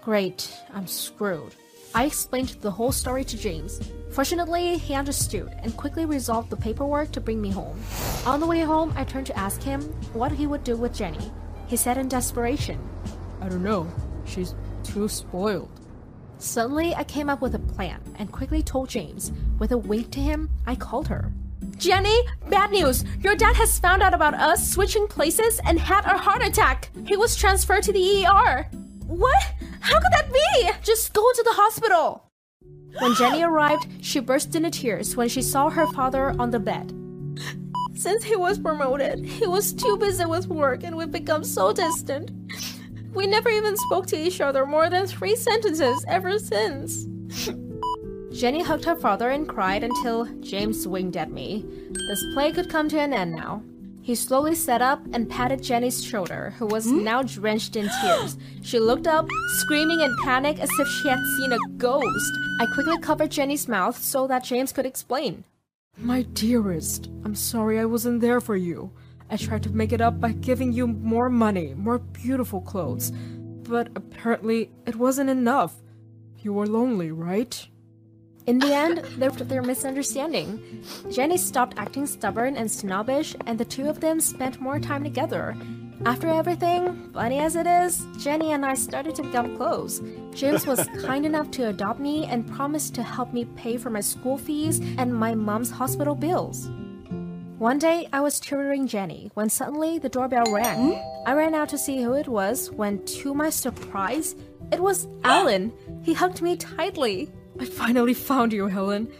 Great, 0.00 0.50
I'm 0.72 0.86
screwed. 0.86 1.54
I 1.94 2.06
explained 2.06 2.56
the 2.62 2.70
whole 2.70 2.92
story 2.92 3.24
to 3.24 3.36
James. 3.36 3.78
Fortunately, 4.10 4.78
he 4.78 4.94
understood 4.94 5.54
and 5.62 5.76
quickly 5.76 6.06
resolved 6.06 6.48
the 6.48 6.56
paperwork 6.56 7.12
to 7.12 7.20
bring 7.20 7.42
me 7.42 7.50
home. 7.50 7.78
On 8.24 8.40
the 8.40 8.46
way 8.46 8.60
home, 8.60 8.94
I 8.96 9.04
turned 9.04 9.26
to 9.26 9.38
ask 9.38 9.60
him 9.60 9.82
what 10.14 10.32
he 10.32 10.46
would 10.46 10.64
do 10.64 10.78
with 10.78 10.94
Jenny. 10.94 11.30
He 11.66 11.76
said 11.76 11.98
in 11.98 12.08
desperation, 12.08 12.80
I 13.42 13.50
don't 13.50 13.62
know. 13.62 13.86
She's 14.24 14.54
too 14.82 15.08
spoiled. 15.08 15.79
Suddenly, 16.40 16.94
I 16.94 17.04
came 17.04 17.28
up 17.28 17.42
with 17.42 17.54
a 17.54 17.58
plan 17.58 18.00
and 18.18 18.32
quickly 18.32 18.62
told 18.62 18.88
James. 18.88 19.30
With 19.58 19.72
a 19.72 19.78
wink 19.78 20.10
to 20.12 20.20
him, 20.20 20.48
I 20.66 20.74
called 20.74 21.06
her. 21.08 21.32
Jenny, 21.76 22.16
bad 22.48 22.70
news! 22.70 23.04
Your 23.20 23.36
dad 23.36 23.56
has 23.56 23.78
found 23.78 24.02
out 24.02 24.14
about 24.14 24.32
us 24.32 24.70
switching 24.72 25.06
places 25.06 25.60
and 25.64 25.78
had 25.78 26.06
a 26.06 26.16
heart 26.16 26.42
attack. 26.42 26.90
He 27.06 27.16
was 27.16 27.36
transferred 27.36 27.82
to 27.84 27.92
the 27.92 28.24
ER. 28.26 28.66
What? 29.06 29.42
How 29.80 30.00
could 30.00 30.12
that 30.12 30.32
be? 30.32 30.70
Just 30.82 31.12
go 31.12 31.30
to 31.30 31.42
the 31.42 31.52
hospital. 31.52 32.24
When 32.98 33.14
Jenny 33.14 33.42
arrived, 33.42 33.86
she 34.00 34.20
burst 34.20 34.54
into 34.56 34.70
tears 34.70 35.16
when 35.16 35.28
she 35.28 35.42
saw 35.42 35.68
her 35.68 35.86
father 35.88 36.34
on 36.38 36.50
the 36.50 36.58
bed. 36.58 36.94
Since 37.94 38.24
he 38.24 38.36
was 38.36 38.58
promoted, 38.58 39.24
he 39.24 39.46
was 39.46 39.74
too 39.74 39.98
busy 39.98 40.24
with 40.24 40.48
work 40.48 40.84
and 40.84 40.96
we've 40.96 41.10
become 41.10 41.44
so 41.44 41.72
distant. 41.72 42.30
We 43.14 43.26
never 43.26 43.48
even 43.48 43.76
spoke 43.76 44.06
to 44.06 44.18
each 44.18 44.40
other 44.40 44.64
more 44.66 44.88
than 44.88 45.06
three 45.06 45.36
sentences 45.36 46.04
ever 46.08 46.38
since. 46.38 47.06
Jenny 48.32 48.62
hugged 48.62 48.84
her 48.84 48.96
father 48.96 49.30
and 49.30 49.48
cried 49.48 49.82
until 49.82 50.26
James 50.40 50.86
winked 50.86 51.16
at 51.16 51.32
me. 51.32 51.64
This 51.90 52.24
play 52.32 52.52
could 52.52 52.70
come 52.70 52.88
to 52.90 53.00
an 53.00 53.12
end 53.12 53.32
now. 53.32 53.62
He 54.02 54.14
slowly 54.14 54.54
sat 54.54 54.80
up 54.80 55.04
and 55.12 55.28
patted 55.28 55.62
Jenny's 55.62 56.02
shoulder, 56.02 56.54
who 56.58 56.66
was 56.66 56.86
hmm? 56.86 57.04
now 57.04 57.22
drenched 57.22 57.76
in 57.76 57.90
tears. 58.00 58.38
She 58.62 58.78
looked 58.78 59.06
up, 59.06 59.28
screaming 59.58 60.00
in 60.00 60.16
panic 60.24 60.58
as 60.58 60.70
if 60.78 60.88
she 60.88 61.08
had 61.08 61.18
seen 61.36 61.52
a 61.52 61.58
ghost. 61.76 62.32
I 62.60 62.66
quickly 62.66 62.98
covered 62.98 63.30
Jenny's 63.30 63.68
mouth 63.68 63.98
so 63.98 64.26
that 64.26 64.44
James 64.44 64.72
could 64.72 64.86
explain. 64.86 65.44
My 65.98 66.22
dearest, 66.22 67.10
I'm 67.24 67.34
sorry 67.34 67.78
I 67.78 67.84
wasn't 67.84 68.20
there 68.20 68.40
for 68.40 68.56
you. 68.56 68.90
I 69.30 69.36
tried 69.36 69.62
to 69.62 69.70
make 69.70 69.92
it 69.92 70.00
up 70.00 70.20
by 70.20 70.32
giving 70.32 70.72
you 70.72 70.88
more 70.88 71.30
money, 71.30 71.74
more 71.74 71.98
beautiful 71.98 72.60
clothes. 72.60 73.12
But 73.62 73.88
apparently, 73.94 74.70
it 74.86 74.96
wasn't 74.96 75.30
enough. 75.30 75.76
You 76.38 76.52
were 76.52 76.66
lonely, 76.66 77.12
right? 77.12 77.68
In 78.46 78.58
the 78.58 78.74
end, 78.74 78.98
there 79.18 79.30
was 79.30 79.46
their 79.46 79.62
misunderstanding. 79.62 80.82
Jenny 81.10 81.36
stopped 81.36 81.78
acting 81.78 82.06
stubborn 82.06 82.56
and 82.56 82.68
snobbish, 82.68 83.36
and 83.46 83.58
the 83.58 83.64
two 83.64 83.88
of 83.88 84.00
them 84.00 84.18
spent 84.20 84.60
more 84.60 84.80
time 84.80 85.04
together. 85.04 85.56
After 86.06 86.28
everything, 86.28 87.10
funny 87.12 87.38
as 87.38 87.54
it 87.54 87.66
is, 87.66 88.06
Jenny 88.18 88.52
and 88.52 88.64
I 88.64 88.74
started 88.74 89.14
to 89.16 89.22
become 89.22 89.56
close. 89.56 90.00
James 90.34 90.66
was 90.66 90.88
kind 91.04 91.26
enough 91.26 91.50
to 91.52 91.68
adopt 91.68 92.00
me 92.00 92.24
and 92.24 92.50
promised 92.50 92.94
to 92.94 93.02
help 93.02 93.34
me 93.34 93.44
pay 93.44 93.76
for 93.76 93.90
my 93.90 94.00
school 94.00 94.38
fees 94.38 94.80
and 94.96 95.14
my 95.14 95.34
mom's 95.34 95.70
hospital 95.70 96.14
bills. 96.14 96.70
One 97.60 97.78
day, 97.78 98.08
I 98.10 98.22
was 98.22 98.40
tutoring 98.40 98.86
Jenny 98.86 99.30
when 99.34 99.50
suddenly 99.50 99.98
the 99.98 100.08
doorbell 100.08 100.50
rang. 100.50 100.94
Hmm? 100.94 101.28
I 101.28 101.34
ran 101.34 101.54
out 101.54 101.68
to 101.68 101.76
see 101.76 102.00
who 102.00 102.14
it 102.14 102.26
was 102.26 102.70
when, 102.70 103.04
to 103.20 103.34
my 103.34 103.50
surprise, 103.50 104.34
it 104.72 104.80
was 104.80 105.06
Alan. 105.24 105.70
He 106.02 106.14
hugged 106.14 106.40
me 106.40 106.56
tightly. 106.56 107.30
I 107.60 107.66
finally 107.66 108.14
found 108.14 108.54
you, 108.54 108.66
Helen. 108.66 109.12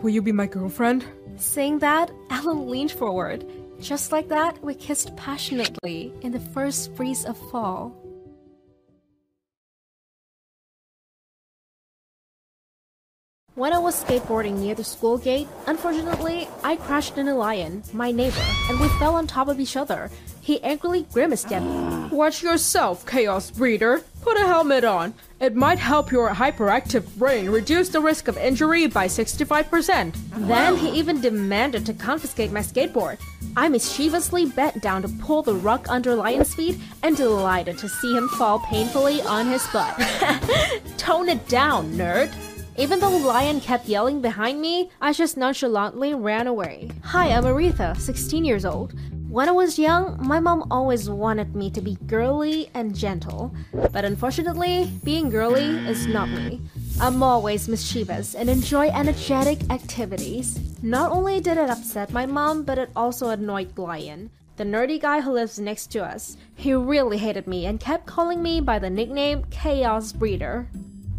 Will 0.00 0.10
you 0.10 0.22
be 0.22 0.32
my 0.32 0.48
girlfriend? 0.48 1.04
Saying 1.36 1.78
that, 1.78 2.10
Alan 2.30 2.68
leaned 2.68 2.90
forward. 2.90 3.46
Just 3.78 4.10
like 4.10 4.26
that, 4.28 4.60
we 4.60 4.74
kissed 4.74 5.14
passionately 5.14 6.12
in 6.22 6.32
the 6.32 6.40
first 6.40 6.96
breeze 6.96 7.24
of 7.24 7.38
fall. 7.52 7.94
When 13.56 13.72
I 13.72 13.78
was 13.78 14.02
skateboarding 14.02 14.58
near 14.58 14.74
the 14.74 14.82
school 14.82 15.16
gate, 15.16 15.46
unfortunately, 15.68 16.48
I 16.64 16.74
crashed 16.74 17.18
into 17.18 17.36
Lion, 17.36 17.84
my 17.92 18.10
neighbor, 18.10 18.42
and 18.68 18.80
we 18.80 18.88
fell 18.98 19.14
on 19.14 19.28
top 19.28 19.46
of 19.46 19.60
each 19.60 19.76
other. 19.76 20.10
He 20.40 20.60
angrily 20.64 21.06
grimaced 21.12 21.52
at 21.52 21.62
me. 21.62 22.08
Watch 22.08 22.42
yourself, 22.42 23.06
Chaos 23.06 23.52
Breeder. 23.52 24.02
Put 24.22 24.38
a 24.38 24.46
helmet 24.48 24.82
on. 24.82 25.14
It 25.38 25.54
might 25.54 25.78
help 25.78 26.10
your 26.10 26.30
hyperactive 26.30 27.14
brain 27.14 27.48
reduce 27.48 27.90
the 27.90 28.00
risk 28.00 28.26
of 28.26 28.36
injury 28.36 28.88
by 28.88 29.06
65%. 29.06 30.16
Then 30.48 30.76
he 30.76 30.90
even 30.98 31.20
demanded 31.20 31.86
to 31.86 31.94
confiscate 31.94 32.50
my 32.50 32.58
skateboard. 32.58 33.18
I 33.56 33.68
mischievously 33.68 34.46
bent 34.46 34.82
down 34.82 35.02
to 35.02 35.08
pull 35.08 35.42
the 35.42 35.54
rug 35.54 35.86
under 35.88 36.16
Lion's 36.16 36.52
feet 36.52 36.76
and 37.04 37.16
delighted 37.16 37.78
to 37.78 37.88
see 37.88 38.16
him 38.16 38.28
fall 38.30 38.58
painfully 38.58 39.22
on 39.22 39.46
his 39.46 39.64
butt. 39.68 39.96
Tone 40.96 41.28
it 41.28 41.46
down, 41.46 41.92
nerd. 41.92 42.34
Even 42.76 42.98
though 42.98 43.16
Lion 43.16 43.60
kept 43.60 43.86
yelling 43.86 44.20
behind 44.20 44.60
me, 44.60 44.90
I 45.00 45.12
just 45.12 45.36
nonchalantly 45.36 46.12
ran 46.12 46.48
away. 46.48 46.90
Hi, 47.04 47.28
I'm 47.28 47.44
Aretha, 47.44 47.96
16 47.96 48.44
years 48.44 48.64
old. 48.64 48.94
When 49.28 49.48
I 49.48 49.52
was 49.52 49.78
young, 49.78 50.18
my 50.20 50.40
mom 50.40 50.66
always 50.72 51.08
wanted 51.08 51.54
me 51.54 51.70
to 51.70 51.80
be 51.80 51.96
girly 52.08 52.70
and 52.74 52.92
gentle. 52.92 53.54
But 53.92 54.04
unfortunately, 54.04 54.90
being 55.04 55.30
girly 55.30 55.86
is 55.86 56.08
not 56.08 56.28
me. 56.28 56.62
I'm 57.00 57.22
always 57.22 57.68
mischievous 57.68 58.34
and 58.34 58.50
enjoy 58.50 58.88
energetic 58.88 59.70
activities. 59.70 60.58
Not 60.82 61.12
only 61.12 61.40
did 61.40 61.58
it 61.58 61.70
upset 61.70 62.12
my 62.12 62.26
mom, 62.26 62.64
but 62.64 62.78
it 62.78 62.90
also 62.96 63.28
annoyed 63.28 63.78
Lion, 63.78 64.30
the 64.56 64.64
nerdy 64.64 65.00
guy 65.00 65.20
who 65.20 65.30
lives 65.30 65.60
next 65.60 65.92
to 65.92 66.04
us. 66.04 66.36
He 66.56 66.74
really 66.74 67.18
hated 67.18 67.46
me 67.46 67.66
and 67.66 67.78
kept 67.78 68.06
calling 68.06 68.42
me 68.42 68.60
by 68.60 68.80
the 68.80 68.90
nickname 68.90 69.44
Chaos 69.50 70.12
Breeder. 70.12 70.66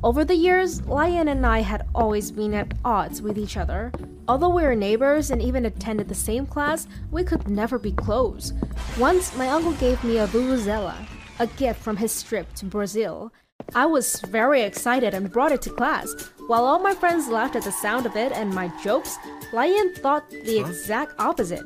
Over 0.06 0.24
the 0.24 0.36
years, 0.36 0.86
Lion 0.86 1.30
and 1.30 1.43
I 1.47 1.62
had 1.62 1.88
always 1.95 2.30
been 2.30 2.53
at 2.53 2.76
odds 2.86 3.24
with 3.24 3.39
each 3.39 3.58
other. 3.58 3.91
Although 4.28 4.49
we 4.49 4.62
were 4.62 4.76
neighbors 4.76 5.32
and 5.32 5.41
even 5.41 5.66
attended 5.66 6.08
the 6.08 6.14
same 6.14 6.45
class, 6.45 6.88
we 7.10 7.24
could 7.24 7.49
never 7.49 7.80
be 7.80 7.91
close. 7.91 8.53
Once, 8.99 9.36
my 9.36 9.49
uncle 9.49 9.72
gave 9.74 10.03
me 10.03 10.20
a 10.20 10.28
vuvuzela, 10.28 10.93
a 11.39 11.47
gift 11.47 11.82
from 11.82 11.97
his 11.97 12.22
trip 12.22 12.53
to 12.53 12.66
Brazil. 12.66 13.34
I 13.74 13.88
was 13.88 14.22
very 14.28 14.62
excited 14.62 15.16
and 15.16 15.32
brought 15.32 15.51
it 15.51 15.64
to 15.64 15.72
class. 15.72 16.14
While 16.45 16.66
all 16.66 16.78
my 16.78 16.93
friends 16.93 17.28
laughed 17.28 17.56
at 17.56 17.64
the 17.64 17.72
sound 17.72 18.06
of 18.06 18.16
it 18.16 18.32
and 18.32 18.53
my 18.53 18.72
jokes, 18.84 19.18
Lion 19.53 19.95
thought 19.95 20.30
the 20.30 20.60
exact 20.60 21.20
opposite. 21.20 21.66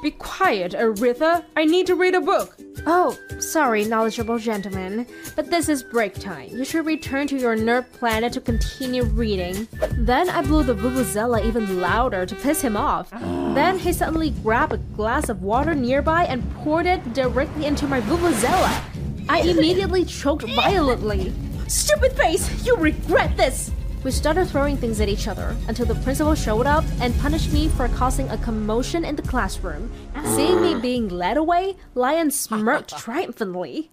Be 0.00 0.12
quiet, 0.12 0.72
Aretha. 0.72 1.44
I 1.56 1.64
need 1.64 1.86
to 1.88 1.96
read 1.96 2.14
a 2.14 2.20
book. 2.20 2.56
Oh, 2.86 3.18
sorry, 3.40 3.84
knowledgeable 3.84 4.38
gentleman, 4.38 5.06
but 5.34 5.50
this 5.50 5.68
is 5.68 5.82
break 5.82 6.14
time. 6.14 6.50
You 6.50 6.64
should 6.64 6.86
return 6.86 7.26
to 7.28 7.36
your 7.36 7.56
nerd 7.56 7.90
planet 7.92 8.32
to 8.34 8.40
continue 8.40 9.02
reading. 9.02 9.66
Then 9.92 10.30
I 10.30 10.42
blew 10.42 10.62
the 10.62 10.74
vuvuzela 10.74 11.44
even 11.44 11.80
louder 11.80 12.26
to 12.26 12.34
piss 12.36 12.60
him 12.60 12.76
off. 12.76 13.10
Then 13.10 13.78
he 13.78 13.92
suddenly 13.92 14.30
grabbed 14.30 14.74
a 14.74 14.78
glass 14.78 15.28
of 15.28 15.42
water 15.42 15.74
nearby 15.74 16.24
and 16.24 16.48
poured 16.56 16.86
it 16.86 17.12
directly 17.12 17.66
into 17.66 17.88
my 17.88 18.00
vuvuzela. 18.02 18.80
I 19.28 19.40
immediately 19.40 20.04
choked 20.04 20.44
violently. 20.54 21.32
Stupid 21.66 22.12
face! 22.12 22.64
You 22.64 22.76
regret 22.76 23.36
this! 23.36 23.72
We 24.04 24.12
started 24.12 24.46
throwing 24.46 24.76
things 24.76 25.00
at 25.00 25.08
each 25.08 25.26
other 25.26 25.56
until 25.66 25.86
the 25.86 25.96
principal 25.96 26.36
showed 26.36 26.66
up 26.66 26.84
and 27.00 27.18
punished 27.18 27.52
me 27.52 27.68
for 27.68 27.88
causing 27.88 28.28
a 28.28 28.38
commotion 28.38 29.04
in 29.04 29.16
the 29.16 29.22
classroom. 29.22 29.90
Seeing 30.36 30.62
me 30.62 30.76
being 30.76 31.08
led 31.08 31.36
away, 31.36 31.76
Lion 31.94 32.30
smirked 32.30 32.96
triumphantly. 33.04 33.90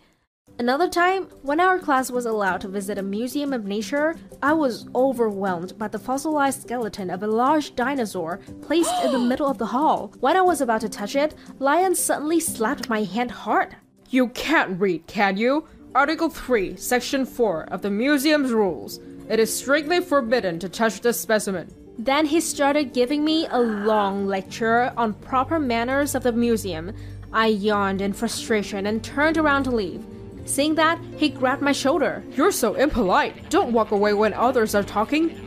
Another 0.59 0.87
time, 0.87 1.23
when 1.41 1.59
our 1.59 1.79
class 1.79 2.11
was 2.11 2.25
allowed 2.25 2.61
to 2.61 2.67
visit 2.67 2.99
a 2.99 3.03
museum 3.03 3.51
of 3.51 3.65
nature, 3.65 4.15
I 4.41 4.53
was 4.53 4.87
overwhelmed 4.93 5.77
by 5.77 5.87
the 5.87 5.99
fossilized 5.99 6.61
skeleton 6.61 7.09
of 7.09 7.23
a 7.23 7.27
large 7.27 7.75
dinosaur 7.75 8.39
placed 8.61 8.93
in 9.03 9.11
the 9.11 9.19
middle 9.31 9.47
of 9.47 9.57
the 9.57 9.65
hall. 9.65 10.13
When 10.19 10.37
I 10.37 10.41
was 10.41 10.61
about 10.61 10.81
to 10.81 10.89
touch 10.89 11.15
it, 11.15 11.33
Lion 11.59 11.95
suddenly 11.95 12.39
slapped 12.39 12.89
my 12.89 13.03
hand 13.03 13.31
hard. 13.31 13.75
You 14.11 14.29
can't 14.29 14.79
read, 14.79 15.07
can 15.07 15.35
you? 15.35 15.67
Article 15.95 16.29
3, 16.29 16.75
Section 16.77 17.25
4 17.25 17.63
of 17.63 17.81
the 17.81 17.89
museum's 17.89 18.51
rules. 18.53 18.99
It 19.27 19.39
is 19.39 19.55
strictly 19.55 20.01
forbidden 20.01 20.59
to 20.59 20.69
touch 20.69 21.01
this 21.01 21.19
specimen. 21.19 21.73
Then 21.97 22.25
he 22.25 22.41
started 22.41 22.93
giving 22.93 23.23
me 23.23 23.47
a 23.49 23.59
long 23.59 24.27
lecture 24.27 24.93
on 24.97 25.13
proper 25.13 25.59
manners 25.59 26.13
of 26.13 26.23
the 26.23 26.31
museum. 26.31 26.93
I 27.33 27.47
yawned 27.47 28.01
in 28.01 28.13
frustration 28.13 28.85
and 28.85 29.03
turned 29.03 29.37
around 29.37 29.63
to 29.63 29.71
leave. 29.71 30.05
Seeing 30.45 30.75
that, 30.75 30.99
he 31.17 31.29
grabbed 31.29 31.63
my 31.63 31.71
shoulder. 31.71 32.23
You're 32.35 32.51
so 32.51 32.75
impolite. 32.75 33.49
Don't 33.49 33.73
walk 33.73 33.91
away 33.91 34.13
when 34.13 34.33
others 34.33 34.75
are 34.75 34.83
talking. 34.83 35.41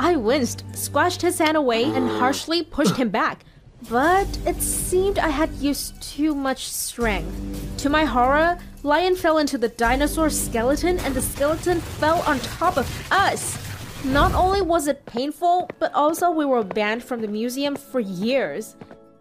I 0.00 0.16
winced, 0.16 0.64
squashed 0.74 1.20
his 1.20 1.38
hand 1.38 1.56
away, 1.56 1.84
and 1.84 2.08
harshly 2.08 2.62
pushed 2.62 2.96
him 2.96 3.10
back. 3.10 3.44
But 3.90 4.26
it 4.46 4.62
seemed 4.62 5.18
I 5.18 5.28
had 5.28 5.50
used 5.54 6.00
too 6.00 6.34
much 6.34 6.68
strength. 6.68 7.76
To 7.78 7.90
my 7.90 8.04
horror, 8.04 8.58
Lion 8.84 9.16
fell 9.16 9.38
into 9.38 9.58
the 9.58 9.68
dinosaur 9.68 10.30
skeleton 10.30 10.98
and 11.00 11.14
the 11.14 11.22
skeleton 11.22 11.80
fell 11.80 12.20
on 12.22 12.38
top 12.40 12.76
of 12.76 12.86
us. 13.12 13.58
Not 14.04 14.32
only 14.34 14.62
was 14.62 14.86
it 14.86 15.04
painful, 15.06 15.68
but 15.80 15.92
also 15.94 16.30
we 16.30 16.44
were 16.44 16.62
banned 16.62 17.02
from 17.02 17.20
the 17.20 17.26
museum 17.28 17.74
for 17.74 17.98
years. 17.98 18.76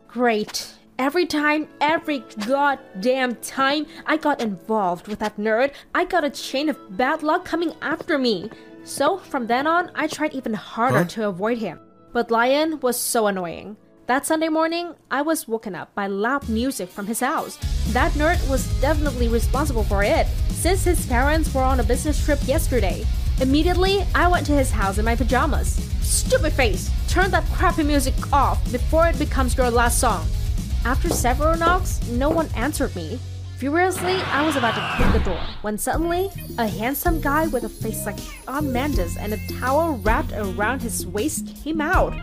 Great. 0.07 0.73
Every 0.99 1.25
time, 1.25 1.67
every 1.81 2.19
goddamn 2.45 3.35
time 3.35 3.85
I 4.05 4.17
got 4.17 4.41
involved 4.41 5.07
with 5.07 5.19
that 5.19 5.37
nerd, 5.37 5.71
I 5.93 6.05
got 6.05 6.23
a 6.23 6.29
chain 6.29 6.69
of 6.69 6.77
bad 6.97 7.23
luck 7.23 7.45
coming 7.45 7.73
after 7.81 8.17
me. 8.17 8.49
So 8.83 9.17
from 9.17 9.47
then 9.47 9.65
on, 9.67 9.91
I 9.95 10.07
tried 10.07 10.33
even 10.33 10.53
harder 10.53 10.99
Huh? 10.99 11.05
to 11.05 11.27
avoid 11.29 11.57
him. 11.57 11.79
But 12.13 12.31
Lion 12.31 12.79
was 12.79 12.97
so 12.99 13.27
annoying. 13.27 13.75
That 14.07 14.25
Sunday 14.25 14.47
morning, 14.47 14.95
I 15.11 15.21
was 15.21 15.49
woken 15.49 15.75
up 15.75 15.93
by 15.93 16.07
loud 16.07 16.47
music 16.47 16.87
from 16.87 17.07
his 17.07 17.19
house. 17.19 17.57
That 17.91 18.13
nerd 18.13 18.39
was 18.49 18.65
definitely 18.79 19.27
responsible 19.27 19.83
for 19.83 20.01
it, 20.01 20.27
since 20.47 20.85
his 20.85 21.05
parents 21.07 21.53
were 21.53 21.61
on 21.61 21.81
a 21.81 21.83
business 21.83 22.23
trip 22.23 22.39
yesterday. 22.47 23.05
Immediately, 23.41 24.05
I 24.15 24.29
went 24.29 24.45
to 24.45 24.53
his 24.53 24.71
house 24.71 24.97
in 24.97 25.03
my 25.03 25.17
pajamas. 25.17 25.75
Stupid 26.01 26.53
face! 26.53 26.89
Turn 27.09 27.31
that 27.31 27.43
crappy 27.51 27.83
music 27.83 28.13
off 28.31 28.63
before 28.71 29.07
it 29.07 29.19
becomes 29.19 29.57
your 29.57 29.69
last 29.69 29.99
song. 29.99 30.25
After 30.85 31.09
several 31.09 31.57
knocks, 31.57 32.01
no 32.07 32.29
one 32.29 32.47
answered 32.55 32.95
me. 32.95 33.19
Furiously, 33.57 34.21
I 34.31 34.45
was 34.45 34.55
about 34.55 34.75
to 34.75 35.03
kick 35.03 35.11
the 35.11 35.29
door 35.29 35.43
when 35.63 35.77
suddenly, 35.77 36.29
a 36.57 36.65
handsome 36.65 37.19
guy 37.19 37.47
with 37.47 37.65
a 37.65 37.69
face 37.69 38.05
like 38.05 38.19
Shawn 38.19 38.71
Mendes 38.71 39.17
and 39.17 39.33
a 39.33 39.47
towel 39.59 39.97
wrapped 39.97 40.31
around 40.31 40.81
his 40.81 41.05
waist 41.05 41.61
came 41.61 41.81
out. 41.81 42.13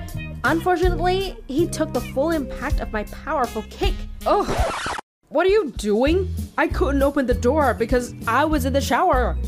Unfortunately, 0.45 1.37
he 1.49 1.67
took 1.67 1.95
the 1.95 2.01
full 2.01 2.31
impact 2.31 2.81
of 2.81 2.93
my 2.93 3.05
powerful 3.05 3.65
kick. 3.71 3.95
Ugh. 4.27 4.97
What 5.31 5.47
are 5.47 5.51
you 5.51 5.73
doing? 5.79 6.33
I 6.59 6.69
couldn't 6.69 7.03
open 7.03 7.25
the 7.25 7.35
door 7.35 7.73
because 7.73 8.15
I 8.29 8.45
was 8.45 8.67
in 8.67 8.75
the 8.75 8.81
shower. 8.81 9.39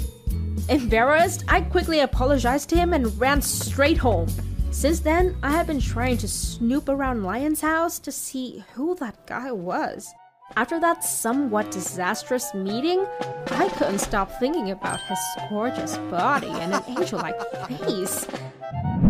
Embarrassed, 0.71 1.45
I 1.49 1.61
quickly 1.61 2.01
apologized 2.01 2.71
to 2.71 2.77
him 2.77 2.95
and 2.95 3.21
ran 3.21 3.43
straight 3.43 3.99
home. 3.99 4.29
Since 4.71 5.01
then, 5.01 5.37
I 5.43 5.51
have 5.53 5.67
been 5.67 5.81
trying 5.81 6.17
to 6.19 6.29
snoop 6.29 6.89
around 6.89 7.25
Lion's 7.25 7.61
house 7.61 7.99
to 8.01 8.11
see 8.11 8.65
who 8.73 8.95
that 8.97 9.27
guy 9.27 9.53
was. 9.53 10.09
After 10.55 10.79
that 10.81 11.05
somewhat 11.05 11.71
disastrous 11.71 12.55
meeting, 12.55 13.05
I 13.51 13.69
couldn't 13.71 13.99
stop 13.99 14.31
thinking 14.39 14.71
about 14.71 15.01
his 15.01 15.19
gorgeous 15.51 15.99
body 16.11 16.49
and 16.49 16.73
an 16.73 16.83
angel 16.87 17.19
like 17.19 17.39
face. 17.67 18.27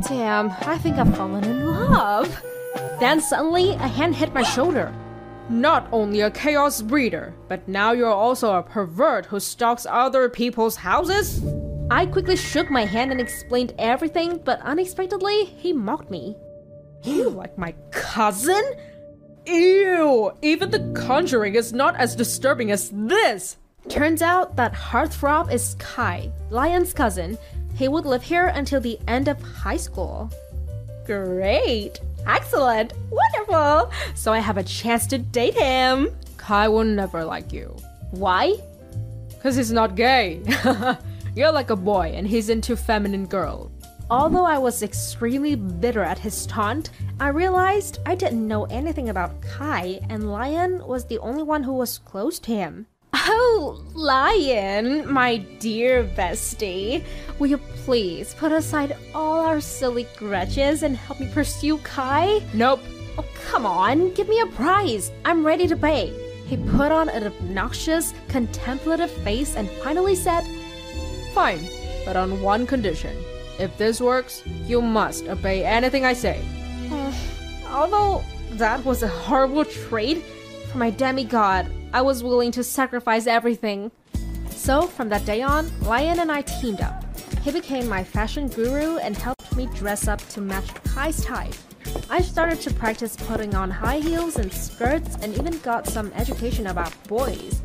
Damn, 0.09 0.51
I 0.63 0.79
think 0.79 0.97
I've 0.97 1.15
fallen 1.17 1.45
in 1.45 1.67
love. 1.67 2.43
Then 2.99 3.21
suddenly, 3.21 3.73
a 3.73 3.87
hand 3.87 4.17
hit 4.17 4.33
my 4.33 4.43
shoulder. 4.43 4.93
Not 5.49 5.87
only 5.93 6.23
a 6.23 6.31
chaos 6.31 6.83
breeder, 6.83 7.35
but 7.49 7.69
now 7.69 7.93
you're 7.93 8.09
also 8.11 8.55
a 8.55 8.63
pervert 8.63 9.27
who 9.27 9.39
stalks 9.39 9.87
other 9.89 10.29
people's 10.29 10.77
houses? 10.77 11.45
I 11.91 12.07
quickly 12.07 12.37
shook 12.37 12.71
my 12.71 12.85
hand 12.85 13.13
and 13.13 13.21
explained 13.21 13.75
everything, 13.79 14.39
but 14.39 14.61
unexpectedly, 14.63 15.45
he 15.45 15.73
mocked 15.73 16.11
me. 16.11 16.37
You 17.05 17.29
like 17.31 17.57
my 17.57 17.75
cousin? 17.93 18.65
Ew! 19.47 20.33
Even 20.43 20.71
the 20.71 20.93
conjuring 20.95 21.55
is 21.55 21.73
not 21.73 21.97
as 21.97 22.17
disturbing 22.17 22.71
as 22.71 22.91
this! 22.93 23.57
Turns 23.89 24.21
out 24.21 24.57
that 24.57 24.75
heartthrob 24.75 25.53
is 25.53 25.77
Kai, 25.79 26.31
Lion's 26.51 26.93
cousin. 26.93 27.39
He 27.77 27.87
would 27.89 28.05
live 28.05 28.23
here 28.23 28.49
until 28.49 28.81
the 28.81 28.99
end 29.07 29.29
of 29.29 29.41
high 29.41 29.77
school. 29.77 30.31
Great! 31.05 32.01
Excellent! 32.27 32.93
Wonderful! 33.11 33.93
So 34.15 34.33
I 34.33 34.41
have 34.41 34.57
a 34.57 34.65
chance 34.65 35.07
to 35.09 35.19
date 35.19 35.55
him. 35.55 36.09
Kai 36.37 36.67
will 36.67 36.85
never 36.85 37.25
like 37.25 37.53
you. 37.53 37.77
Why? 38.11 38.57
Because 39.29 39.55
he's 39.55 39.73
not 39.73 39.95
gay. 39.95 40.43
You're 41.37 41.53
like 41.53 41.71
a 41.71 41.77
boy 41.77 42.13
and 42.15 42.27
he's 42.27 42.49
into 42.49 42.77
feminine 42.77 43.27
girls. 43.27 43.71
Although 44.09 44.45
I 44.45 44.57
was 44.57 44.85
extremely 44.85 45.57
bitter 45.57 46.03
at 46.05 46.21
his 46.21 46.47
taunt, 46.47 46.91
I 47.19 47.29
realized 47.29 47.99
I 48.07 48.15
didn't 48.15 48.47
know 48.47 48.67
anything 48.67 49.09
about 49.09 49.41
Kai, 49.41 49.99
and 50.09 50.31
Lion 50.31 50.87
was 50.87 51.07
the 51.07 51.19
only 51.19 51.43
one 51.43 51.65
who 51.65 51.73
was 51.73 51.99
close 51.99 52.39
to 52.41 52.53
him. 52.53 52.87
Oh, 53.13 53.83
Lion, 53.95 55.13
my 55.13 55.39
dear 55.59 56.05
bestie, 56.05 57.03
will 57.41 57.49
you 57.49 57.59
please 57.59 58.33
put 58.35 58.53
aside 58.53 58.97
all 59.13 59.41
our 59.41 59.61
silly 59.61 60.07
grudges 60.17 60.85
and 60.85 60.97
help 60.97 61.19
me 61.19 61.29
pursue 61.33 61.79
Kai? 61.79 62.41
Nope. 62.55 62.81
Oh, 63.19 63.25
come 63.51 63.67
on, 63.67 64.13
give 64.13 64.29
me 64.29 64.39
a 64.39 64.47
prize. 64.47 65.11
I'm 65.25 65.45
ready 65.45 65.67
to 65.67 65.77
pay. 65.77 66.13
He 66.47 66.57
put 66.57 66.93
on 66.93 67.09
an 67.09 67.25
obnoxious, 67.25 68.15
contemplative 68.29 69.11
face 69.11 69.57
and 69.57 69.69
finally 69.69 70.15
said, 70.15 70.45
Fine, 71.35 71.67
but 72.05 72.15
on 72.15 72.41
one 72.41 72.69
condition. 72.69 73.17
If 73.59 73.77
this 73.79 74.01
works, 74.01 74.43
you 74.67 74.83
must 74.83 75.27
obey 75.29 75.65
anything 75.65 76.05
I 76.05 76.13
say. 76.13 76.41
Although 77.71 78.23
that 78.53 78.85
was 78.85 79.03
a 79.03 79.09
horrible 79.09 79.65
trade, 79.65 80.23
for 80.71 80.79
my 80.79 80.91
demigod, 80.91 81.71
I 81.93 82.03
was 82.03 82.23
willing 82.23 82.53
to 82.53 82.63
sacrifice 82.63 83.27
everything. 83.27 83.91
So, 84.51 84.83
from 84.83 85.09
that 85.11 85.25
day 85.25 85.43
on, 85.43 85.71
Lion 85.83 86.21
and 86.21 86.31
I 86.31 86.43
teamed 86.43 86.81
up. 86.81 87.05
He 87.43 87.53
became 87.53 87.89
my 87.89 88.03
fashion 88.03 88.49
guru 88.49 88.99
and 88.99 89.17
helped 89.17 89.55
me 89.57 89.67
dress 89.75 90.09
up 90.09 90.21
to 90.31 90.41
match 90.41 90.75
Kai's 90.85 91.25
type. 91.25 91.55
I 92.11 92.21
started 92.21 92.61
to 92.63 92.75
practice 92.75 93.17
putting 93.17 93.55
on 93.55 93.71
high 93.71 94.01
heels 94.01 94.37
and 94.37 94.53
skirts 94.53 95.17
and 95.23 95.37
even 95.39 95.59
got 95.61 95.87
some 95.87 96.13
education 96.15 96.67
about 96.67 96.93
boys. 97.07 97.61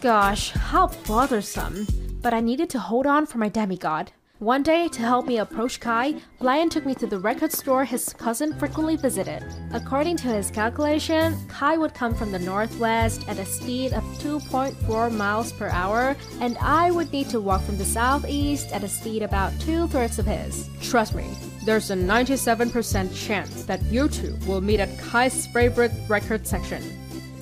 Gosh, 0.00 0.50
how 0.50 0.88
bothersome. 1.06 1.86
But 2.20 2.34
I 2.34 2.40
needed 2.40 2.68
to 2.70 2.78
hold 2.78 3.06
on 3.06 3.26
for 3.26 3.38
my 3.38 3.48
demigod. 3.48 4.12
One 4.38 4.62
day, 4.62 4.88
to 4.88 5.00
help 5.00 5.26
me 5.26 5.38
approach 5.38 5.80
Kai, 5.80 6.16
Lion 6.40 6.68
took 6.68 6.84
me 6.84 6.94
to 6.96 7.06
the 7.06 7.18
record 7.18 7.52
store 7.52 7.86
his 7.86 8.12
cousin 8.12 8.52
frequently 8.58 8.96
visited. 8.96 9.42
According 9.72 10.18
to 10.18 10.28
his 10.28 10.50
calculation, 10.50 11.34
Kai 11.48 11.78
would 11.78 11.94
come 11.94 12.14
from 12.14 12.32
the 12.32 12.38
northwest 12.38 13.26
at 13.28 13.38
a 13.38 13.46
speed 13.46 13.94
of 13.94 14.04
2.4 14.18 15.10
miles 15.16 15.52
per 15.52 15.68
hour, 15.68 16.14
and 16.42 16.58
I 16.58 16.90
would 16.90 17.10
need 17.12 17.30
to 17.30 17.40
walk 17.40 17.62
from 17.62 17.78
the 17.78 17.86
southeast 17.86 18.72
at 18.72 18.84
a 18.84 18.88
speed 18.88 19.22
about 19.22 19.58
two 19.58 19.88
thirds 19.88 20.18
of 20.18 20.26
his. 20.26 20.68
Trust 20.82 21.14
me, 21.14 21.24
there's 21.64 21.90
a 21.90 21.96
97% 21.96 23.16
chance 23.16 23.64
that 23.64 23.82
you 23.84 24.06
two 24.06 24.36
will 24.46 24.60
meet 24.60 24.80
at 24.80 24.98
Kai's 24.98 25.46
favorite 25.46 25.92
record 26.08 26.46
section. 26.46 26.82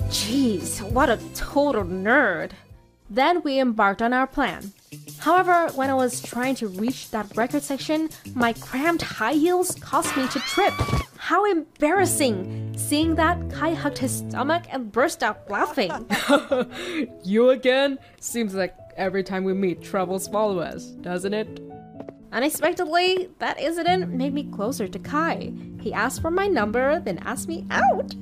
Jeez, 0.07 0.81
what 0.91 1.09
a 1.09 1.19
total 1.33 1.83
nerd. 1.83 2.51
Then 3.09 3.43
we 3.43 3.59
embarked 3.59 4.01
on 4.01 4.13
our 4.13 4.27
plan. 4.27 4.71
However, 5.19 5.69
when 5.75 5.89
I 5.89 5.93
was 5.95 6.21
trying 6.21 6.55
to 6.55 6.67
reach 6.67 7.11
that 7.11 7.35
record 7.35 7.63
section, 7.63 8.09
my 8.33 8.53
cramped 8.53 9.01
high 9.01 9.33
heels 9.33 9.75
caused 9.81 10.15
me 10.15 10.27
to 10.27 10.39
trip. 10.39 10.73
How 11.17 11.45
embarrassing! 11.45 12.75
Seeing 12.77 13.15
that, 13.15 13.49
Kai 13.49 13.73
hugged 13.73 13.97
his 13.97 14.17
stomach 14.17 14.63
and 14.69 14.91
burst 14.91 15.23
out 15.23 15.49
laughing. 15.49 15.91
you 17.23 17.49
again? 17.49 17.97
Seems 18.19 18.53
like 18.53 18.75
every 18.95 19.23
time 19.23 19.43
we 19.43 19.53
meet, 19.53 19.81
troubles 19.81 20.27
follow 20.27 20.59
us, 20.59 20.85
doesn't 21.01 21.33
it? 21.33 21.59
Unexpectedly, 22.31 23.29
that 23.39 23.59
incident 23.59 24.11
made 24.11 24.33
me 24.33 24.43
closer 24.51 24.87
to 24.87 24.99
Kai. 24.99 25.53
He 25.79 25.93
asked 25.93 26.21
for 26.21 26.31
my 26.31 26.47
number, 26.47 26.99
then 26.99 27.17
asked 27.19 27.47
me 27.47 27.65
out. 27.71 28.13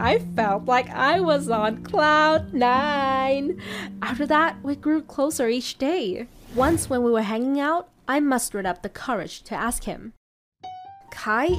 I 0.00 0.18
felt 0.18 0.64
like 0.64 0.88
I 0.90 1.20
was 1.20 1.48
on 1.48 1.82
cloud 1.84 2.52
nine. 2.52 3.60
After 4.00 4.26
that, 4.26 4.56
we 4.62 4.74
grew 4.74 5.02
closer 5.02 5.48
each 5.48 5.78
day. 5.78 6.26
Once, 6.54 6.90
when 6.90 7.02
we 7.02 7.10
were 7.10 7.22
hanging 7.22 7.60
out, 7.60 7.88
I 8.08 8.20
mustered 8.20 8.66
up 8.66 8.82
the 8.82 8.88
courage 8.88 9.42
to 9.44 9.54
ask 9.54 9.84
him 9.84 10.12
Kai, 11.10 11.50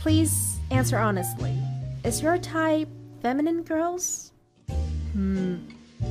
please 0.00 0.58
answer 0.70 0.98
honestly. 0.98 1.56
Is 2.04 2.22
your 2.22 2.38
type 2.38 2.88
feminine 3.22 3.62
girls? 3.62 4.32
Hmm. 5.12 5.56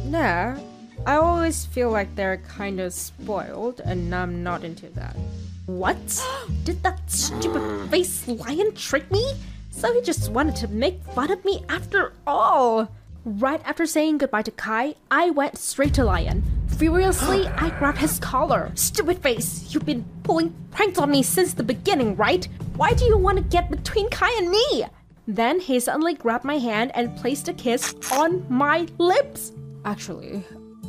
Nah. 0.06 0.58
I 1.06 1.16
always 1.16 1.66
feel 1.66 1.92
like 1.92 2.16
they're 2.16 2.38
kind 2.38 2.80
of 2.80 2.94
spoiled, 2.94 3.82
and 3.82 4.14
I'm 4.16 4.42
not 4.42 4.64
into 4.64 4.88
that. 4.90 5.18
What? 5.66 5.98
Did 6.64 6.82
that 6.84 7.12
stupid 7.12 7.90
face 7.90 8.28
lion 8.28 8.74
trick 8.74 9.12
me? 9.12 9.34
So 9.76 9.92
he 9.92 10.02
just 10.02 10.32
wanted 10.32 10.56
to 10.58 10.68
make 10.68 11.04
fun 11.16 11.32
of 11.32 11.44
me 11.44 11.66
after 11.68 12.14
all. 12.26 12.90
Right 13.26 13.62
after 13.66 13.86
saying 13.86 14.20
goodbye 14.20 14.44
to 14.44 14.52
Kai, 14.52 14.96
I 15.10 15.32
went 15.32 15.58
straight 15.58 15.94
to 15.96 16.06
Lion. 16.06 16.44
Furiously, 16.78 17.48
I 17.58 17.70
grabbed 17.80 17.98
his 17.98 18.20
collar. 18.20 18.72
Stupid 18.76 19.18
face, 19.18 19.74
you've 19.74 19.86
been 19.86 20.06
pulling 20.24 20.54
pranks 20.72 21.00
on 21.00 21.10
me 21.10 21.24
since 21.24 21.54
the 21.54 21.64
beginning, 21.64 22.16
right? 22.16 22.48
Why 22.76 22.94
do 22.94 23.04
you 23.06 23.18
want 23.18 23.40
to 23.40 23.44
get 23.44 23.72
between 23.72 24.10
Kai 24.10 24.32
and 24.38 24.50
me? 24.50 24.86
Then 25.28 25.60
he 25.60 25.80
suddenly 25.80 26.14
grabbed 26.14 26.46
my 26.46 26.60
hand 26.60 26.92
and 26.94 27.18
placed 27.18 27.48
a 27.48 27.54
kiss 27.54 27.96
on 28.12 28.46
my 28.50 28.88
lips. 29.00 29.54
Actually, 29.86 30.46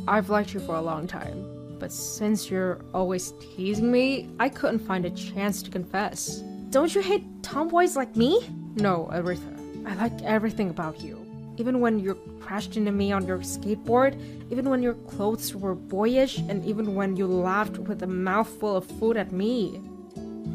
I've 0.07 0.29
liked 0.29 0.53
you 0.53 0.59
for 0.59 0.75
a 0.75 0.81
long 0.81 1.07
time, 1.07 1.77
but 1.79 1.91
since 1.91 2.49
you're 2.51 2.79
always 2.93 3.33
teasing 3.41 3.91
me, 3.91 4.29
I 4.39 4.47
couldn't 4.47 4.79
find 4.79 5.05
a 5.05 5.09
chance 5.09 5.63
to 5.63 5.71
confess. 5.71 6.43
Don't 6.69 6.93
you 6.93 7.01
hate 7.01 7.25
tomboys 7.41 7.95
like 7.95 8.15
me? 8.15 8.41
No, 8.75 9.09
Aretha. 9.11 9.55
I 9.87 9.93
like 9.95 10.21
everything 10.23 10.69
about 10.69 11.01
you. 11.01 11.25
Even 11.57 11.79
when 11.79 11.99
you 11.99 12.15
crashed 12.41 12.75
into 12.75 12.91
me 12.91 13.13
on 13.13 13.25
your 13.25 13.39
skateboard, 13.39 14.19
even 14.51 14.69
when 14.69 14.83
your 14.83 14.95
clothes 14.95 15.55
were 15.55 15.75
boyish, 15.75 16.39
and 16.39 16.65
even 16.65 16.95
when 16.95 17.15
you 17.15 17.27
laughed 17.27 17.77
with 17.77 18.03
a 18.03 18.07
mouthful 18.07 18.75
of 18.75 18.85
food 18.85 19.15
at 19.15 19.31
me. 19.31 19.79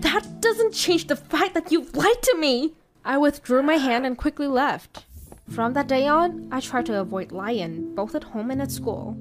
That 0.00 0.40
doesn't 0.40 0.74
change 0.74 1.06
the 1.06 1.16
fact 1.16 1.54
that 1.54 1.72
you 1.72 1.86
lied 1.94 2.22
to 2.22 2.36
me! 2.38 2.74
I 3.04 3.16
withdrew 3.16 3.62
my 3.62 3.76
hand 3.76 4.04
and 4.04 4.18
quickly 4.18 4.46
left. 4.46 5.04
From 5.48 5.72
that 5.72 5.88
day 5.88 6.06
on, 6.06 6.48
I 6.52 6.60
tried 6.60 6.86
to 6.86 7.00
avoid 7.00 7.32
lying, 7.32 7.94
both 7.94 8.14
at 8.14 8.24
home 8.24 8.50
and 8.50 8.60
at 8.60 8.70
school. 8.70 9.16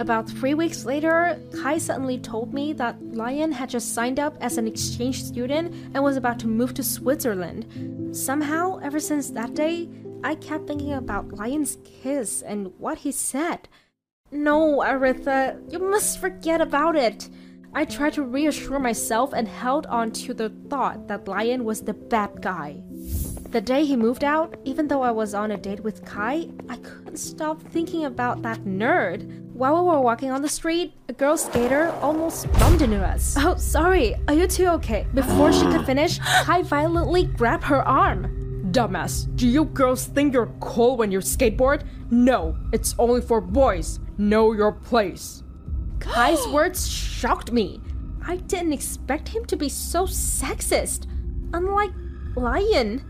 About 0.00 0.30
three 0.30 0.54
weeks 0.54 0.86
later, 0.86 1.38
Kai 1.60 1.76
suddenly 1.76 2.16
told 2.16 2.54
me 2.54 2.72
that 2.72 2.96
Lion 3.14 3.52
had 3.52 3.68
just 3.68 3.92
signed 3.92 4.18
up 4.18 4.34
as 4.40 4.56
an 4.56 4.66
exchange 4.66 5.22
student 5.22 5.74
and 5.92 6.02
was 6.02 6.16
about 6.16 6.38
to 6.38 6.48
move 6.48 6.72
to 6.74 6.82
Switzerland. 6.82 8.16
Somehow, 8.16 8.78
ever 8.78 8.98
since 8.98 9.28
that 9.28 9.52
day, 9.52 9.90
I 10.24 10.36
kept 10.36 10.66
thinking 10.66 10.94
about 10.94 11.34
Lion's 11.34 11.76
kiss 11.84 12.40
and 12.40 12.72
what 12.78 12.96
he 12.96 13.12
said. 13.12 13.68
No, 14.30 14.78
Aretha, 14.78 15.60
you 15.70 15.78
must 15.78 16.18
forget 16.18 16.62
about 16.62 16.96
it. 16.96 17.28
I 17.74 17.84
tried 17.84 18.14
to 18.14 18.22
reassure 18.22 18.78
myself 18.78 19.34
and 19.34 19.46
held 19.46 19.84
on 19.84 20.12
to 20.12 20.32
the 20.32 20.48
thought 20.70 21.08
that 21.08 21.28
Lion 21.28 21.64
was 21.64 21.82
the 21.82 21.92
bad 21.92 22.40
guy. 22.40 22.80
The 23.50 23.60
day 23.60 23.84
he 23.84 23.96
moved 23.96 24.24
out, 24.24 24.56
even 24.64 24.88
though 24.88 25.02
I 25.02 25.10
was 25.10 25.34
on 25.34 25.50
a 25.50 25.58
date 25.58 25.80
with 25.80 26.04
Kai, 26.06 26.48
I 26.68 26.76
couldn't 26.76 27.18
stop 27.18 27.60
thinking 27.60 28.06
about 28.06 28.42
that 28.42 28.60
nerd. 28.60 29.49
While 29.60 29.84
we 29.84 29.90
were 29.90 30.00
walking 30.00 30.30
on 30.30 30.40
the 30.40 30.48
street, 30.48 30.94
a 31.10 31.12
girl 31.12 31.36
skater 31.36 31.90
almost 32.00 32.50
bumped 32.54 32.80
into 32.80 33.04
us. 33.04 33.36
Oh, 33.38 33.56
sorry, 33.56 34.14
are 34.26 34.32
you 34.32 34.46
two 34.46 34.66
okay? 34.68 35.06
Before 35.12 35.52
she 35.52 35.66
could 35.66 35.84
finish, 35.84 36.18
Kai 36.44 36.62
violently 36.62 37.24
grabbed 37.24 37.64
her 37.64 37.86
arm. 37.86 38.70
Dumbass, 38.72 39.28
do 39.36 39.46
you 39.46 39.66
girls 39.66 40.06
think 40.06 40.32
you're 40.32 40.50
cool 40.60 40.96
when 40.96 41.12
you 41.12 41.18
skateboard? 41.18 41.86
No, 42.10 42.56
it's 42.72 42.94
only 42.98 43.20
for 43.20 43.42
boys. 43.42 44.00
Know 44.16 44.52
your 44.52 44.72
place. 44.72 45.42
Kai's 45.98 46.48
words 46.54 46.88
shocked 46.88 47.52
me. 47.52 47.82
I 48.26 48.36
didn't 48.36 48.72
expect 48.72 49.28
him 49.28 49.44
to 49.44 49.58
be 49.58 49.68
so 49.68 50.06
sexist. 50.06 51.04
Unlike 51.52 51.92
Lion. 52.34 53.04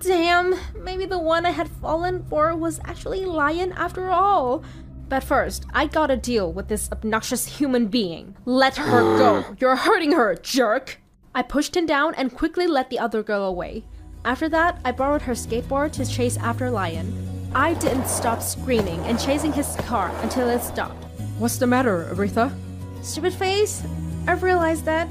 Damn, 0.00 0.54
maybe 0.82 1.04
the 1.04 1.18
one 1.18 1.44
I 1.44 1.50
had 1.50 1.68
fallen 1.68 2.24
for 2.24 2.56
was 2.56 2.80
actually 2.84 3.26
Lion 3.26 3.72
after 3.72 4.10
all. 4.10 4.64
But 5.10 5.24
first, 5.24 5.66
I 5.74 5.86
gotta 5.86 6.16
deal 6.16 6.52
with 6.52 6.68
this 6.68 6.88
obnoxious 6.92 7.58
human 7.58 7.88
being. 7.88 8.36
Let 8.44 8.76
her 8.76 9.00
go. 9.18 9.44
You're 9.58 9.74
hurting 9.74 10.12
her, 10.12 10.36
jerk. 10.36 11.00
I 11.34 11.42
pushed 11.42 11.76
him 11.76 11.84
down 11.84 12.14
and 12.14 12.32
quickly 12.32 12.68
let 12.68 12.90
the 12.90 13.00
other 13.00 13.24
girl 13.24 13.42
away. 13.42 13.84
After 14.24 14.48
that, 14.50 14.80
I 14.84 14.92
borrowed 14.92 15.22
her 15.22 15.32
skateboard 15.32 15.90
to 15.92 16.06
chase 16.06 16.36
after 16.36 16.70
Lion. 16.70 17.12
I 17.52 17.74
didn't 17.74 18.06
stop 18.06 18.40
screaming 18.40 19.00
and 19.00 19.18
chasing 19.18 19.52
his 19.52 19.74
car 19.88 20.12
until 20.22 20.48
it 20.48 20.62
stopped. 20.62 21.04
What's 21.38 21.56
the 21.56 21.66
matter, 21.66 22.08
Aretha? 22.12 22.54
Stupid 23.02 23.34
face, 23.34 23.82
I've 24.28 24.44
realized 24.44 24.84
that. 24.84 25.08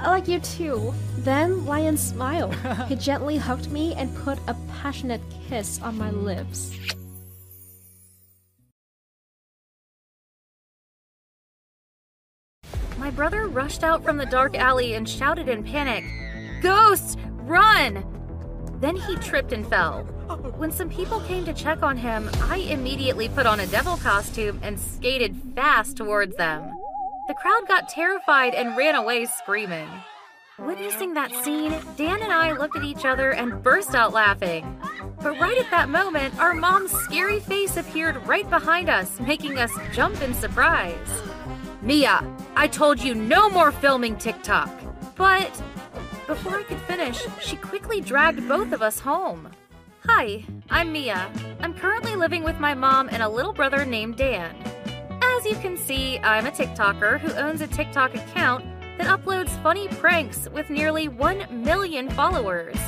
I 0.00 0.10
like 0.10 0.26
you 0.26 0.40
too. 0.40 0.92
Then 1.18 1.64
Lion 1.66 1.96
smiled. 1.96 2.54
he 2.88 2.96
gently 2.96 3.36
hugged 3.36 3.70
me 3.70 3.94
and 3.94 4.14
put 4.16 4.38
a 4.48 4.56
passionate 4.82 5.22
kiss 5.48 5.80
on 5.82 5.96
my 5.96 6.10
lips. 6.10 6.72
My 12.98 13.10
brother 13.10 13.46
rushed 13.46 13.84
out 13.84 14.02
from 14.02 14.16
the 14.16 14.26
dark 14.26 14.56
alley 14.56 14.94
and 14.94 15.08
shouted 15.08 15.48
in 15.48 15.62
panic, 15.62 16.04
Ghost, 16.62 17.18
run! 17.42 18.04
Then 18.80 18.96
he 18.96 19.16
tripped 19.16 19.52
and 19.52 19.66
fell. 19.66 20.02
When 20.56 20.72
some 20.72 20.88
people 20.88 21.20
came 21.20 21.44
to 21.44 21.52
check 21.52 21.82
on 21.82 21.96
him, 21.96 22.30
I 22.42 22.56
immediately 22.56 23.28
put 23.28 23.46
on 23.46 23.60
a 23.60 23.66
devil 23.66 23.96
costume 23.96 24.58
and 24.62 24.78
skated 24.78 25.36
fast 25.54 25.96
towards 25.96 26.36
them. 26.36 26.70
The 27.28 27.34
crowd 27.34 27.68
got 27.68 27.88
terrified 27.88 28.54
and 28.54 28.76
ran 28.76 28.94
away 28.94 29.26
screaming. 29.26 29.88
Witnessing 30.58 31.14
that 31.14 31.32
scene, 31.44 31.74
Dan 31.96 32.22
and 32.22 32.32
I 32.32 32.52
looked 32.52 32.76
at 32.76 32.84
each 32.84 33.04
other 33.04 33.32
and 33.32 33.62
burst 33.62 33.94
out 33.94 34.14
laughing. 34.14 34.80
But 35.22 35.38
right 35.38 35.58
at 35.58 35.70
that 35.70 35.90
moment, 35.90 36.38
our 36.38 36.54
mom's 36.54 36.92
scary 36.92 37.40
face 37.40 37.76
appeared 37.76 38.26
right 38.26 38.48
behind 38.48 38.88
us, 38.88 39.20
making 39.20 39.58
us 39.58 39.72
jump 39.92 40.22
in 40.22 40.32
surprise. 40.34 41.22
Mia, 41.82 42.24
I 42.58 42.68
told 42.68 43.02
you 43.02 43.14
no 43.14 43.50
more 43.50 43.70
filming 43.70 44.16
TikTok. 44.16 44.70
But 45.14 45.62
before 46.26 46.56
I 46.56 46.62
could 46.62 46.80
finish, 46.80 47.22
she 47.38 47.56
quickly 47.56 48.00
dragged 48.00 48.48
both 48.48 48.72
of 48.72 48.80
us 48.80 48.98
home. 48.98 49.50
Hi, 50.06 50.42
I'm 50.70 50.90
Mia. 50.90 51.30
I'm 51.60 51.74
currently 51.74 52.16
living 52.16 52.44
with 52.44 52.58
my 52.58 52.72
mom 52.72 53.10
and 53.10 53.22
a 53.22 53.28
little 53.28 53.52
brother 53.52 53.84
named 53.84 54.16
Dan. 54.16 54.56
As 55.22 55.44
you 55.44 55.56
can 55.56 55.76
see, 55.76 56.18
I'm 56.20 56.46
a 56.46 56.50
TikToker 56.50 57.20
who 57.20 57.30
owns 57.34 57.60
a 57.60 57.66
TikTok 57.66 58.14
account 58.14 58.64
that 58.96 59.06
uploads 59.06 59.50
funny 59.62 59.88
pranks 59.88 60.48
with 60.48 60.70
nearly 60.70 61.08
1 61.08 61.62
million 61.62 62.08
followers. 62.08 62.78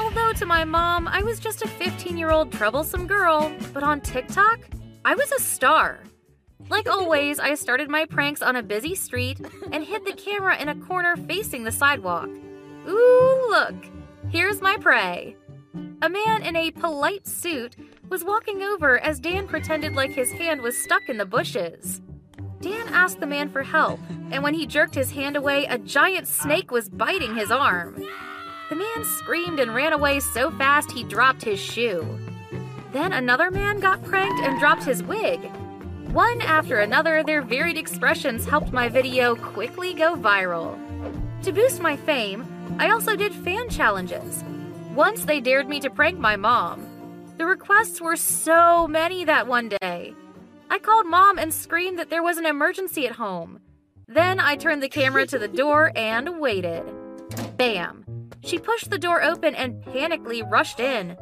Although 0.00 0.32
to 0.32 0.46
my 0.46 0.64
mom, 0.64 1.06
I 1.06 1.22
was 1.22 1.38
just 1.38 1.62
a 1.62 1.68
15 1.68 2.18
year 2.18 2.32
old 2.32 2.50
troublesome 2.50 3.06
girl, 3.06 3.54
but 3.72 3.84
on 3.84 4.00
TikTok, 4.00 4.58
I 5.04 5.14
was 5.14 5.30
a 5.30 5.40
star. 5.40 6.00
Like 6.68 6.88
always, 6.88 7.38
I 7.38 7.54
started 7.54 7.88
my 7.88 8.04
pranks 8.06 8.42
on 8.42 8.56
a 8.56 8.62
busy 8.62 8.94
street 8.94 9.40
and 9.72 9.84
hid 9.84 10.04
the 10.04 10.12
camera 10.12 10.58
in 10.58 10.68
a 10.68 10.74
corner 10.74 11.16
facing 11.16 11.64
the 11.64 11.72
sidewalk. 11.72 12.28
Ooh, 12.88 13.46
look! 13.48 13.74
Here's 14.30 14.60
my 14.60 14.76
prey. 14.76 15.36
A 16.02 16.08
man 16.08 16.42
in 16.42 16.56
a 16.56 16.72
polite 16.72 17.26
suit 17.26 17.76
was 18.08 18.24
walking 18.24 18.62
over 18.62 18.98
as 18.98 19.20
Dan 19.20 19.46
pretended 19.46 19.94
like 19.94 20.10
his 20.10 20.30
hand 20.32 20.60
was 20.60 20.76
stuck 20.76 21.08
in 21.08 21.16
the 21.16 21.26
bushes. 21.26 22.02
Dan 22.60 22.88
asked 22.88 23.20
the 23.20 23.26
man 23.26 23.48
for 23.48 23.62
help, 23.62 24.00
and 24.30 24.42
when 24.42 24.54
he 24.54 24.66
jerked 24.66 24.94
his 24.94 25.10
hand 25.10 25.36
away, 25.36 25.66
a 25.66 25.78
giant 25.78 26.26
snake 26.26 26.70
was 26.70 26.88
biting 26.88 27.34
his 27.36 27.50
arm. 27.50 28.02
The 28.68 28.76
man 28.76 29.04
screamed 29.04 29.60
and 29.60 29.74
ran 29.74 29.92
away 29.92 30.20
so 30.20 30.50
fast 30.50 30.90
he 30.90 31.04
dropped 31.04 31.44
his 31.44 31.60
shoe. 31.60 32.18
Then 32.92 33.12
another 33.12 33.50
man 33.50 33.78
got 33.78 34.02
pranked 34.02 34.40
and 34.40 34.58
dropped 34.58 34.84
his 34.84 35.02
wig. 35.02 35.40
One 36.16 36.40
after 36.40 36.78
another, 36.78 37.22
their 37.22 37.42
varied 37.42 37.76
expressions 37.76 38.46
helped 38.46 38.72
my 38.72 38.88
video 38.88 39.36
quickly 39.36 39.92
go 39.92 40.16
viral. 40.16 40.74
To 41.42 41.52
boost 41.52 41.82
my 41.82 41.94
fame, 41.94 42.46
I 42.78 42.88
also 42.88 43.16
did 43.16 43.34
fan 43.34 43.68
challenges. 43.68 44.42
Once 44.94 45.26
they 45.26 45.40
dared 45.40 45.68
me 45.68 45.78
to 45.80 45.90
prank 45.90 46.18
my 46.18 46.34
mom. 46.36 46.86
The 47.36 47.44
requests 47.44 48.00
were 48.00 48.16
so 48.16 48.88
many 48.88 49.26
that 49.26 49.46
one 49.46 49.68
day. 49.68 50.14
I 50.70 50.78
called 50.78 51.04
mom 51.04 51.38
and 51.38 51.52
screamed 51.52 51.98
that 51.98 52.08
there 52.08 52.22
was 52.22 52.38
an 52.38 52.46
emergency 52.46 53.06
at 53.06 53.16
home. 53.16 53.60
Then 54.08 54.40
I 54.40 54.56
turned 54.56 54.82
the 54.82 54.88
camera 54.88 55.26
to 55.26 55.38
the 55.38 55.48
door 55.48 55.92
and 55.94 56.40
waited. 56.40 56.82
Bam! 57.58 58.06
She 58.42 58.58
pushed 58.58 58.88
the 58.88 58.96
door 58.98 59.22
open 59.22 59.54
and 59.54 59.84
panically 59.84 60.50
rushed 60.50 60.80
in. 60.80 61.18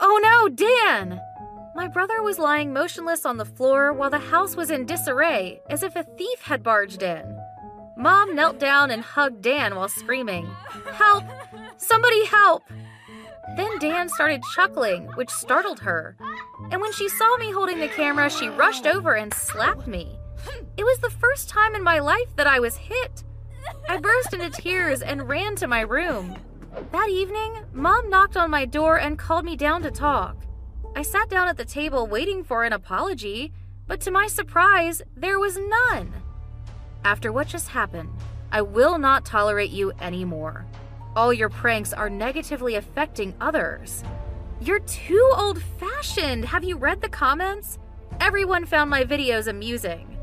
Oh 0.00 0.18
no, 0.20 0.48
Dan! 0.48 1.20
My 1.74 1.88
brother 1.88 2.22
was 2.22 2.38
lying 2.38 2.72
motionless 2.72 3.24
on 3.24 3.38
the 3.38 3.46
floor 3.46 3.94
while 3.94 4.10
the 4.10 4.18
house 4.18 4.56
was 4.56 4.70
in 4.70 4.84
disarray, 4.84 5.60
as 5.70 5.82
if 5.82 5.96
a 5.96 6.02
thief 6.02 6.42
had 6.42 6.62
barged 6.62 7.02
in. 7.02 7.38
Mom 7.96 8.34
knelt 8.34 8.58
down 8.58 8.90
and 8.90 9.02
hugged 9.02 9.42
Dan 9.42 9.74
while 9.74 9.88
screaming, 9.88 10.46
Help! 10.92 11.24
Somebody 11.78 12.26
help! 12.26 12.64
Then 13.56 13.78
Dan 13.78 14.08
started 14.08 14.42
chuckling, 14.54 15.06
which 15.14 15.30
startled 15.30 15.80
her. 15.80 16.16
And 16.70 16.80
when 16.80 16.92
she 16.92 17.08
saw 17.08 17.36
me 17.38 17.50
holding 17.50 17.80
the 17.80 17.88
camera, 17.88 18.28
she 18.28 18.48
rushed 18.48 18.86
over 18.86 19.14
and 19.14 19.32
slapped 19.32 19.86
me. 19.86 20.18
It 20.76 20.84
was 20.84 20.98
the 20.98 21.10
first 21.10 21.48
time 21.48 21.74
in 21.74 21.82
my 21.82 21.98
life 22.00 22.36
that 22.36 22.46
I 22.46 22.60
was 22.60 22.76
hit. 22.76 23.24
I 23.88 23.98
burst 23.98 24.34
into 24.34 24.50
tears 24.50 25.00
and 25.00 25.28
ran 25.28 25.56
to 25.56 25.66
my 25.66 25.80
room. 25.80 26.36
That 26.92 27.08
evening, 27.08 27.64
Mom 27.72 28.08
knocked 28.10 28.36
on 28.36 28.50
my 28.50 28.64
door 28.64 28.98
and 28.98 29.18
called 29.18 29.44
me 29.44 29.56
down 29.56 29.82
to 29.82 29.90
talk. 29.90 30.36
I 30.94 31.02
sat 31.02 31.30
down 31.30 31.48
at 31.48 31.56
the 31.56 31.64
table 31.64 32.06
waiting 32.06 32.44
for 32.44 32.64
an 32.64 32.72
apology, 32.72 33.52
but 33.86 34.00
to 34.02 34.10
my 34.10 34.26
surprise, 34.26 35.02
there 35.16 35.38
was 35.38 35.56
none. 35.56 36.12
After 37.04 37.32
what 37.32 37.48
just 37.48 37.68
happened, 37.68 38.10
I 38.50 38.62
will 38.62 38.98
not 38.98 39.24
tolerate 39.24 39.70
you 39.70 39.92
anymore. 40.00 40.66
All 41.16 41.32
your 41.32 41.48
pranks 41.48 41.92
are 41.92 42.10
negatively 42.10 42.74
affecting 42.74 43.34
others. 43.40 44.04
You're 44.60 44.80
too 44.80 45.30
old 45.34 45.62
fashioned. 45.80 46.44
Have 46.44 46.62
you 46.62 46.76
read 46.76 47.00
the 47.00 47.08
comments? 47.08 47.78
Everyone 48.20 48.66
found 48.66 48.90
my 48.90 49.04
videos 49.04 49.48
amusing. 49.48 50.18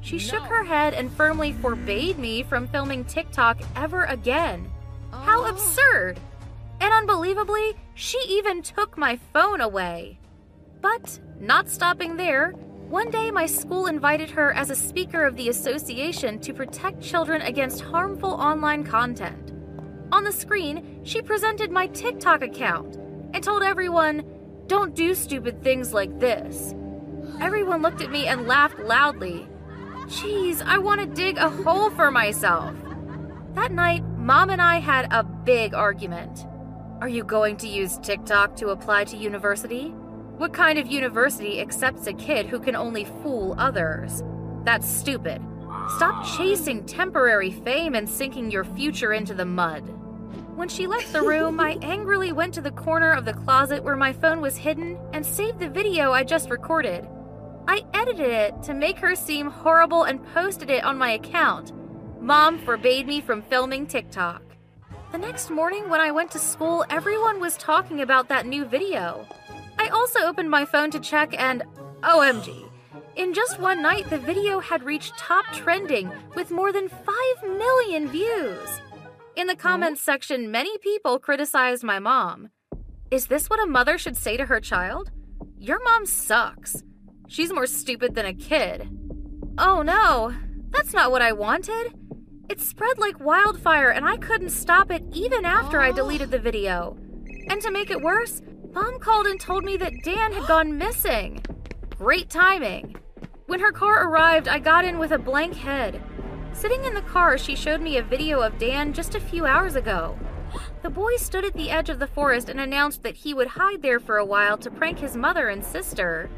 She 0.00 0.16
no. 0.16 0.22
shook 0.22 0.42
her 0.44 0.64
head 0.64 0.94
and 0.94 1.12
firmly 1.12 1.52
forbade 1.52 2.18
me 2.18 2.42
from 2.42 2.66
filming 2.68 3.04
TikTok 3.04 3.60
ever 3.76 4.04
again. 4.04 4.70
Oh. 5.12 5.18
How 5.18 5.46
absurd! 5.46 6.18
And 6.80 6.92
unbelievably, 6.92 7.76
she 7.94 8.18
even 8.28 8.62
took 8.62 8.96
my 8.96 9.18
phone 9.32 9.60
away. 9.60 10.18
But 10.80 11.18
not 11.40 11.68
stopping 11.68 12.16
there, 12.16 12.52
one 12.88 13.10
day 13.10 13.30
my 13.30 13.46
school 13.46 13.86
invited 13.86 14.30
her 14.30 14.52
as 14.52 14.70
a 14.70 14.76
speaker 14.76 15.24
of 15.26 15.36
the 15.36 15.50
association 15.50 16.38
to 16.40 16.54
protect 16.54 17.02
children 17.02 17.42
against 17.42 17.82
harmful 17.82 18.30
online 18.30 18.84
content. 18.84 19.52
On 20.10 20.24
the 20.24 20.32
screen, 20.32 21.00
she 21.04 21.20
presented 21.20 21.70
my 21.70 21.88
TikTok 21.88 22.42
account 22.42 22.96
and 23.34 23.44
told 23.44 23.62
everyone, 23.62 24.24
don't 24.68 24.94
do 24.94 25.14
stupid 25.14 25.62
things 25.62 25.92
like 25.92 26.18
this. 26.18 26.74
Everyone 27.40 27.82
looked 27.82 28.00
at 28.00 28.10
me 28.10 28.26
and 28.26 28.46
laughed 28.46 28.78
loudly. 28.78 29.46
Jeez, 30.06 30.62
I 30.62 30.78
want 30.78 31.00
to 31.00 31.06
dig 31.06 31.36
a 31.36 31.50
hole 31.50 31.90
for 31.90 32.10
myself. 32.10 32.74
That 33.54 33.72
night, 33.72 34.02
Mom 34.16 34.48
and 34.48 34.62
I 34.62 34.78
had 34.78 35.12
a 35.12 35.22
big 35.22 35.74
argument. 35.74 36.46
Are 37.00 37.08
you 37.08 37.22
going 37.22 37.56
to 37.58 37.68
use 37.68 37.96
TikTok 37.98 38.56
to 38.56 38.70
apply 38.70 39.04
to 39.04 39.16
university? 39.16 39.90
What 40.36 40.52
kind 40.52 40.80
of 40.80 40.88
university 40.88 41.60
accepts 41.60 42.08
a 42.08 42.12
kid 42.12 42.46
who 42.46 42.58
can 42.58 42.74
only 42.74 43.04
fool 43.04 43.54
others? 43.56 44.24
That's 44.64 44.88
stupid. 44.88 45.40
Stop 45.94 46.26
chasing 46.36 46.84
temporary 46.86 47.52
fame 47.52 47.94
and 47.94 48.10
sinking 48.10 48.50
your 48.50 48.64
future 48.64 49.12
into 49.12 49.32
the 49.32 49.44
mud. 49.44 49.82
When 50.56 50.68
she 50.68 50.88
left 50.88 51.12
the 51.12 51.22
room, 51.22 51.60
I 51.60 51.78
angrily 51.82 52.32
went 52.32 52.52
to 52.54 52.60
the 52.60 52.72
corner 52.72 53.12
of 53.12 53.24
the 53.24 53.32
closet 53.32 53.84
where 53.84 53.96
my 53.96 54.12
phone 54.12 54.40
was 54.40 54.56
hidden 54.56 54.98
and 55.12 55.24
saved 55.24 55.60
the 55.60 55.68
video 55.68 56.10
I 56.10 56.24
just 56.24 56.50
recorded. 56.50 57.06
I 57.68 57.84
edited 57.94 58.28
it 58.28 58.62
to 58.64 58.74
make 58.74 58.98
her 58.98 59.14
seem 59.14 59.50
horrible 59.50 60.02
and 60.02 60.26
posted 60.34 60.68
it 60.68 60.82
on 60.82 60.98
my 60.98 61.12
account. 61.12 61.72
Mom 62.20 62.58
forbade 62.58 63.06
me 63.06 63.20
from 63.20 63.42
filming 63.42 63.86
TikTok. 63.86 64.47
The 65.10 65.18
next 65.18 65.48
morning, 65.48 65.88
when 65.88 66.02
I 66.02 66.10
went 66.10 66.30
to 66.32 66.38
school, 66.38 66.84
everyone 66.90 67.40
was 67.40 67.56
talking 67.56 68.02
about 68.02 68.28
that 68.28 68.44
new 68.44 68.66
video. 68.66 69.26
I 69.78 69.88
also 69.88 70.20
opened 70.20 70.50
my 70.50 70.66
phone 70.66 70.90
to 70.90 71.00
check, 71.00 71.34
and 71.40 71.62
OMG. 72.02 72.68
In 73.16 73.32
just 73.32 73.58
one 73.58 73.80
night, 73.80 74.10
the 74.10 74.18
video 74.18 74.60
had 74.60 74.82
reached 74.82 75.16
top 75.16 75.46
trending 75.52 76.12
with 76.34 76.50
more 76.50 76.72
than 76.72 76.90
5 76.90 77.06
million 77.42 78.08
views. 78.08 78.68
In 79.34 79.46
the 79.46 79.56
comments 79.56 80.02
section, 80.02 80.50
many 80.50 80.76
people 80.78 81.18
criticized 81.18 81.82
my 81.82 81.98
mom. 81.98 82.50
Is 83.10 83.28
this 83.28 83.48
what 83.48 83.62
a 83.62 83.66
mother 83.66 83.96
should 83.96 84.16
say 84.16 84.36
to 84.36 84.44
her 84.44 84.60
child? 84.60 85.10
Your 85.58 85.82
mom 85.82 86.04
sucks. 86.04 86.82
She's 87.28 87.52
more 87.52 87.66
stupid 87.66 88.14
than 88.14 88.26
a 88.26 88.34
kid. 88.34 88.90
Oh 89.56 89.80
no, 89.80 90.34
that's 90.68 90.92
not 90.92 91.10
what 91.10 91.22
I 91.22 91.32
wanted. 91.32 91.94
It 92.48 92.60
spread 92.62 92.98
like 92.98 93.20
wildfire 93.20 93.90
and 93.90 94.06
I 94.06 94.16
couldn't 94.16 94.50
stop 94.50 94.90
it 94.90 95.04
even 95.12 95.44
after 95.44 95.80
I 95.80 95.92
deleted 95.92 96.30
the 96.30 96.38
video. 96.38 96.96
And 97.48 97.60
to 97.60 97.70
make 97.70 97.90
it 97.90 98.00
worse, 98.00 98.40
Mom 98.72 98.98
called 98.98 99.26
and 99.26 99.38
told 99.38 99.64
me 99.64 99.76
that 99.76 100.02
Dan 100.02 100.32
had 100.32 100.48
gone 100.48 100.78
missing. 100.78 101.44
Great 101.98 102.30
timing. 102.30 102.96
When 103.46 103.60
her 103.60 103.72
car 103.72 104.08
arrived, 104.08 104.48
I 104.48 104.60
got 104.60 104.86
in 104.86 104.98
with 104.98 105.12
a 105.12 105.18
blank 105.18 105.56
head. 105.56 106.02
Sitting 106.52 106.84
in 106.86 106.94
the 106.94 107.02
car, 107.02 107.36
she 107.36 107.54
showed 107.54 107.82
me 107.82 107.98
a 107.98 108.02
video 108.02 108.40
of 108.40 108.58
Dan 108.58 108.94
just 108.94 109.14
a 109.14 109.20
few 109.20 109.44
hours 109.44 109.76
ago. 109.76 110.18
The 110.82 110.90
boy 110.90 111.16
stood 111.16 111.44
at 111.44 111.54
the 111.54 111.70
edge 111.70 111.90
of 111.90 111.98
the 111.98 112.06
forest 112.06 112.48
and 112.48 112.60
announced 112.60 113.02
that 113.02 113.16
he 113.16 113.34
would 113.34 113.48
hide 113.48 113.82
there 113.82 114.00
for 114.00 114.16
a 114.16 114.24
while 114.24 114.56
to 114.58 114.70
prank 114.70 115.00
his 115.00 115.16
mother 115.16 115.48
and 115.48 115.62
sister. 115.62 116.30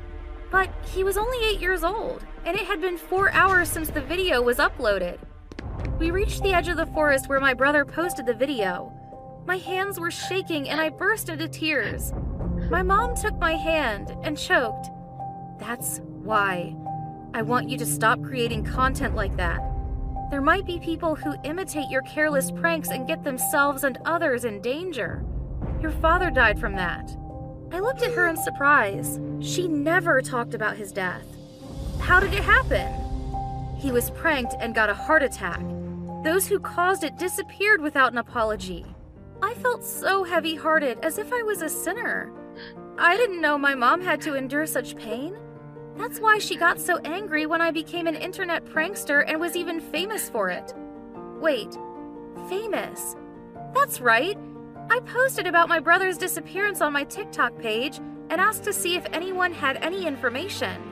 But 0.50 0.70
he 0.92 1.04
was 1.04 1.16
only 1.16 1.38
8 1.44 1.60
years 1.60 1.84
old, 1.84 2.24
and 2.44 2.56
it 2.56 2.66
had 2.66 2.80
been 2.80 2.96
4 2.96 3.30
hours 3.30 3.68
since 3.68 3.90
the 3.90 4.00
video 4.00 4.42
was 4.42 4.56
uploaded. 4.56 5.18
We 5.98 6.10
reached 6.10 6.42
the 6.42 6.52
edge 6.52 6.68
of 6.68 6.76
the 6.76 6.86
forest 6.86 7.28
where 7.28 7.40
my 7.40 7.54
brother 7.54 7.84
posted 7.84 8.26
the 8.26 8.34
video. 8.34 8.92
My 9.46 9.58
hands 9.58 10.00
were 10.00 10.10
shaking 10.10 10.68
and 10.68 10.80
I 10.80 10.88
burst 10.88 11.28
into 11.28 11.48
tears. 11.48 12.12
My 12.70 12.82
mom 12.82 13.14
took 13.14 13.36
my 13.38 13.54
hand 13.54 14.16
and 14.22 14.38
choked. 14.38 14.88
That's 15.58 16.00
why. 16.04 16.76
I 17.34 17.42
want 17.42 17.68
you 17.68 17.76
to 17.78 17.86
stop 17.86 18.22
creating 18.22 18.64
content 18.64 19.14
like 19.14 19.36
that. 19.36 19.60
There 20.30 20.40
might 20.40 20.64
be 20.64 20.78
people 20.78 21.14
who 21.16 21.34
imitate 21.44 21.90
your 21.90 22.02
careless 22.02 22.50
pranks 22.50 22.90
and 22.90 23.06
get 23.06 23.24
themselves 23.24 23.84
and 23.84 23.98
others 24.04 24.44
in 24.44 24.60
danger. 24.60 25.24
Your 25.80 25.90
father 25.90 26.30
died 26.30 26.58
from 26.60 26.76
that. 26.76 27.10
I 27.72 27.80
looked 27.80 28.02
at 28.02 28.14
her 28.14 28.28
in 28.28 28.36
surprise. 28.36 29.18
She 29.40 29.68
never 29.68 30.22
talked 30.22 30.54
about 30.54 30.76
his 30.76 30.92
death. 30.92 31.24
How 32.00 32.20
did 32.20 32.32
it 32.32 32.42
happen? 32.42 33.09
He 33.80 33.92
was 33.92 34.10
pranked 34.10 34.54
and 34.60 34.74
got 34.74 34.90
a 34.90 34.94
heart 34.94 35.22
attack. 35.22 35.62
Those 36.22 36.46
who 36.46 36.60
caused 36.60 37.02
it 37.02 37.16
disappeared 37.16 37.80
without 37.80 38.12
an 38.12 38.18
apology. 38.18 38.84
I 39.40 39.54
felt 39.54 39.82
so 39.82 40.22
heavy 40.22 40.54
hearted, 40.54 40.98
as 41.02 41.16
if 41.16 41.32
I 41.32 41.42
was 41.42 41.62
a 41.62 41.68
sinner. 41.70 42.30
I 42.98 43.16
didn't 43.16 43.40
know 43.40 43.56
my 43.56 43.74
mom 43.74 44.02
had 44.02 44.20
to 44.22 44.34
endure 44.34 44.66
such 44.66 44.96
pain. 44.96 45.34
That's 45.96 46.20
why 46.20 46.36
she 46.36 46.56
got 46.56 46.78
so 46.78 46.98
angry 47.06 47.46
when 47.46 47.62
I 47.62 47.70
became 47.70 48.06
an 48.06 48.16
internet 48.16 48.66
prankster 48.66 49.24
and 49.26 49.40
was 49.40 49.56
even 49.56 49.80
famous 49.80 50.28
for 50.28 50.50
it. 50.50 50.74
Wait, 51.40 51.74
famous? 52.50 53.16
That's 53.74 54.02
right. 54.02 54.36
I 54.90 55.00
posted 55.00 55.46
about 55.46 55.70
my 55.70 55.80
brother's 55.80 56.18
disappearance 56.18 56.82
on 56.82 56.92
my 56.92 57.04
TikTok 57.04 57.58
page 57.58 57.96
and 58.28 58.42
asked 58.42 58.64
to 58.64 58.74
see 58.74 58.94
if 58.96 59.06
anyone 59.14 59.54
had 59.54 59.78
any 59.78 60.06
information. 60.06 60.82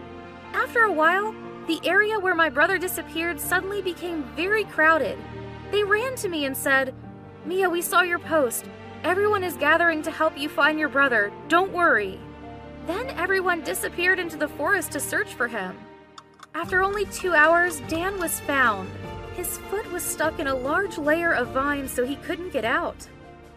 After 0.54 0.84
a 0.84 0.92
while, 0.92 1.34
the 1.68 1.86
area 1.86 2.18
where 2.18 2.34
my 2.34 2.48
brother 2.48 2.78
disappeared 2.78 3.38
suddenly 3.38 3.82
became 3.82 4.24
very 4.34 4.64
crowded. 4.64 5.18
They 5.70 5.84
ran 5.84 6.16
to 6.16 6.28
me 6.30 6.46
and 6.46 6.56
said, 6.56 6.94
Mia, 7.44 7.68
we 7.68 7.82
saw 7.82 8.00
your 8.00 8.18
post. 8.18 8.64
Everyone 9.04 9.44
is 9.44 9.54
gathering 9.58 10.02
to 10.02 10.10
help 10.10 10.36
you 10.38 10.48
find 10.48 10.78
your 10.78 10.88
brother. 10.88 11.30
Don't 11.48 11.70
worry. 11.70 12.18
Then 12.86 13.10
everyone 13.10 13.60
disappeared 13.60 14.18
into 14.18 14.38
the 14.38 14.48
forest 14.48 14.92
to 14.92 15.00
search 15.00 15.34
for 15.34 15.46
him. 15.46 15.76
After 16.54 16.82
only 16.82 17.04
two 17.04 17.34
hours, 17.34 17.80
Dan 17.86 18.18
was 18.18 18.40
found. 18.40 18.90
His 19.36 19.58
foot 19.58 19.92
was 19.92 20.02
stuck 20.02 20.40
in 20.40 20.46
a 20.46 20.54
large 20.54 20.96
layer 20.96 21.34
of 21.34 21.48
vines 21.48 21.92
so 21.92 22.06
he 22.06 22.16
couldn't 22.16 22.52
get 22.52 22.64
out. 22.64 23.06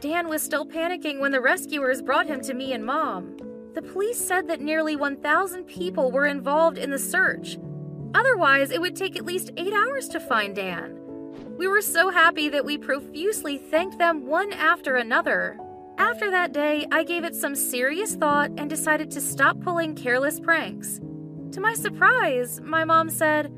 Dan 0.01 0.27
was 0.27 0.43
still 0.43 0.65
panicking 0.65 1.21
when 1.21 1.31
the 1.31 1.39
rescuers 1.39 2.01
brought 2.01 2.27
him 2.27 2.41
to 2.41 2.53
me 2.53 2.73
and 2.73 2.85
Mom. 2.85 3.37
The 3.73 3.81
police 3.81 4.19
said 4.19 4.49
that 4.49 4.59
nearly 4.59 4.97
1,000 4.97 5.63
people 5.63 6.11
were 6.11 6.25
involved 6.25 6.77
in 6.77 6.91
the 6.91 6.99
search. 6.99 7.57
Otherwise, 8.13 8.71
it 8.71 8.81
would 8.81 8.95
take 8.95 9.15
at 9.15 9.25
least 9.25 9.51
eight 9.57 9.73
hours 9.73 10.07
to 10.09 10.19
find 10.19 10.55
Dan. 10.55 10.97
We 11.57 11.67
were 11.67 11.81
so 11.81 12.09
happy 12.09 12.49
that 12.49 12.65
we 12.65 12.77
profusely 12.77 13.57
thanked 13.57 13.97
them 13.97 14.25
one 14.25 14.51
after 14.53 14.95
another. 14.95 15.57
After 15.97 16.31
that 16.31 16.51
day, 16.51 16.87
I 16.91 17.03
gave 17.03 17.23
it 17.23 17.35
some 17.35 17.55
serious 17.55 18.15
thought 18.15 18.51
and 18.57 18.69
decided 18.69 19.11
to 19.11 19.21
stop 19.21 19.61
pulling 19.61 19.95
careless 19.95 20.39
pranks. 20.39 20.99
To 21.51 21.59
my 21.59 21.73
surprise, 21.73 22.59
my 22.61 22.85
mom 22.85 23.09
said, 23.09 23.51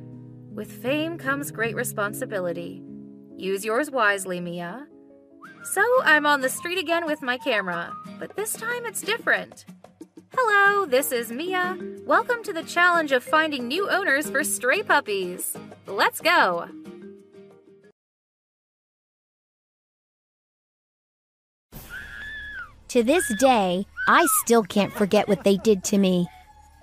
With 0.54 0.72
fame 0.72 1.18
comes 1.18 1.52
great 1.52 1.76
responsibility. 1.76 2.84
Use 3.38 3.64
yours 3.64 3.90
wisely, 3.90 4.40
Mia. 4.40 4.88
So 5.64 5.84
I'm 6.04 6.26
on 6.26 6.42
the 6.42 6.50
street 6.50 6.78
again 6.78 7.06
with 7.06 7.22
my 7.22 7.38
camera, 7.38 7.94
but 8.20 8.36
this 8.36 8.54
time 8.54 8.86
it's 8.86 9.02
different. 9.02 9.66
Hello, 10.36 10.88
this 10.88 11.12
is 11.12 11.32
Mia. 11.32 11.78
Welcome 12.08 12.42
to 12.44 12.54
the 12.54 12.64
challenge 12.64 13.12
of 13.12 13.24
finding 13.24 13.68
new 13.68 13.88
owners 13.88 14.28
for 14.32 14.44
stray 14.44 14.82
puppies. 14.82 15.56
Let's 15.86 16.20
go! 16.22 16.68
To 22.88 23.04
this 23.04 23.32
day, 23.40 23.86
I 24.08 24.26
still 24.44 24.64
can't 24.64 24.92
forget 24.92 25.28
what 25.28 25.44
they 25.44 25.58
did 25.58 25.84
to 25.86 26.00
me. 26.00 26.28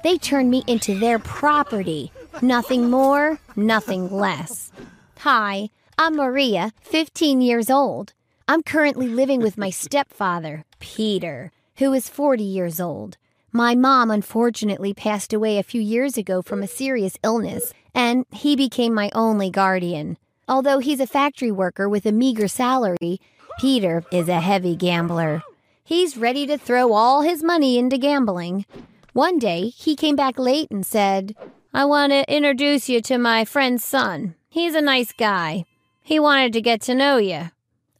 They 0.04 0.16
turned 0.16 0.50
me 0.50 0.62
into 0.68 0.96
their 0.96 1.18
property. 1.18 2.12
Nothing 2.40 2.88
more, 2.88 3.40
nothing 3.56 4.12
less. 4.12 4.70
Hi, 5.18 5.70
I'm 5.98 6.14
Maria, 6.14 6.72
15 6.82 7.40
years 7.40 7.68
old. 7.68 8.12
I'm 8.46 8.62
currently 8.62 9.08
living 9.08 9.40
with 9.40 9.58
my 9.58 9.70
stepfather, 9.70 10.64
Peter, 10.78 11.50
who 11.78 11.92
is 11.92 12.08
40 12.08 12.44
years 12.44 12.80
old. 12.80 13.16
My 13.52 13.74
mom 13.74 14.12
unfortunately 14.12 14.94
passed 14.94 15.32
away 15.32 15.58
a 15.58 15.64
few 15.64 15.80
years 15.80 16.16
ago 16.16 16.40
from 16.40 16.62
a 16.62 16.68
serious 16.68 17.18
illness, 17.24 17.72
and 17.92 18.24
he 18.30 18.54
became 18.54 18.94
my 18.94 19.10
only 19.12 19.50
guardian. 19.50 20.18
Although 20.46 20.78
he's 20.78 21.00
a 21.00 21.06
factory 21.06 21.50
worker 21.50 21.88
with 21.88 22.06
a 22.06 22.12
meager 22.12 22.46
salary, 22.46 23.20
Peter 23.58 24.04
is 24.12 24.28
a 24.28 24.40
heavy 24.40 24.76
gambler. 24.76 25.42
He's 25.82 26.16
ready 26.16 26.46
to 26.46 26.58
throw 26.58 26.92
all 26.92 27.22
his 27.22 27.42
money 27.42 27.76
into 27.76 27.98
gambling. 27.98 28.66
One 29.14 29.40
day, 29.40 29.70
he 29.70 29.96
came 29.96 30.14
back 30.14 30.38
late 30.38 30.70
and 30.70 30.86
said, 30.86 31.34
I 31.74 31.84
want 31.84 32.12
to 32.12 32.32
introduce 32.32 32.88
you 32.88 33.00
to 33.02 33.18
my 33.18 33.44
friend's 33.44 33.84
son. 33.84 34.36
He's 34.48 34.76
a 34.76 34.80
nice 34.80 35.12
guy. 35.12 35.64
He 36.02 36.20
wanted 36.20 36.52
to 36.52 36.60
get 36.60 36.80
to 36.82 36.94
know 36.94 37.16
you. 37.16 37.50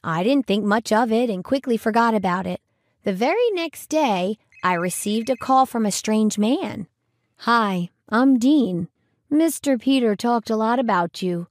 I 0.04 0.22
didn't 0.22 0.46
think 0.46 0.64
much 0.64 0.92
of 0.92 1.10
it 1.10 1.28
and 1.28 1.42
quickly 1.42 1.76
forgot 1.76 2.14
about 2.14 2.46
it. 2.46 2.60
The 3.02 3.12
very 3.12 3.50
next 3.52 3.88
day, 3.88 4.38
I 4.62 4.74
received 4.74 5.30
a 5.30 5.36
call 5.36 5.64
from 5.64 5.86
a 5.86 5.90
strange 5.90 6.38
man. 6.38 6.86
Hi, 7.38 7.88
I'm 8.10 8.38
Dean. 8.38 8.88
Mr. 9.32 9.80
Peter 9.80 10.14
talked 10.14 10.50
a 10.50 10.56
lot 10.56 10.78
about 10.78 11.22
you. 11.22 11.46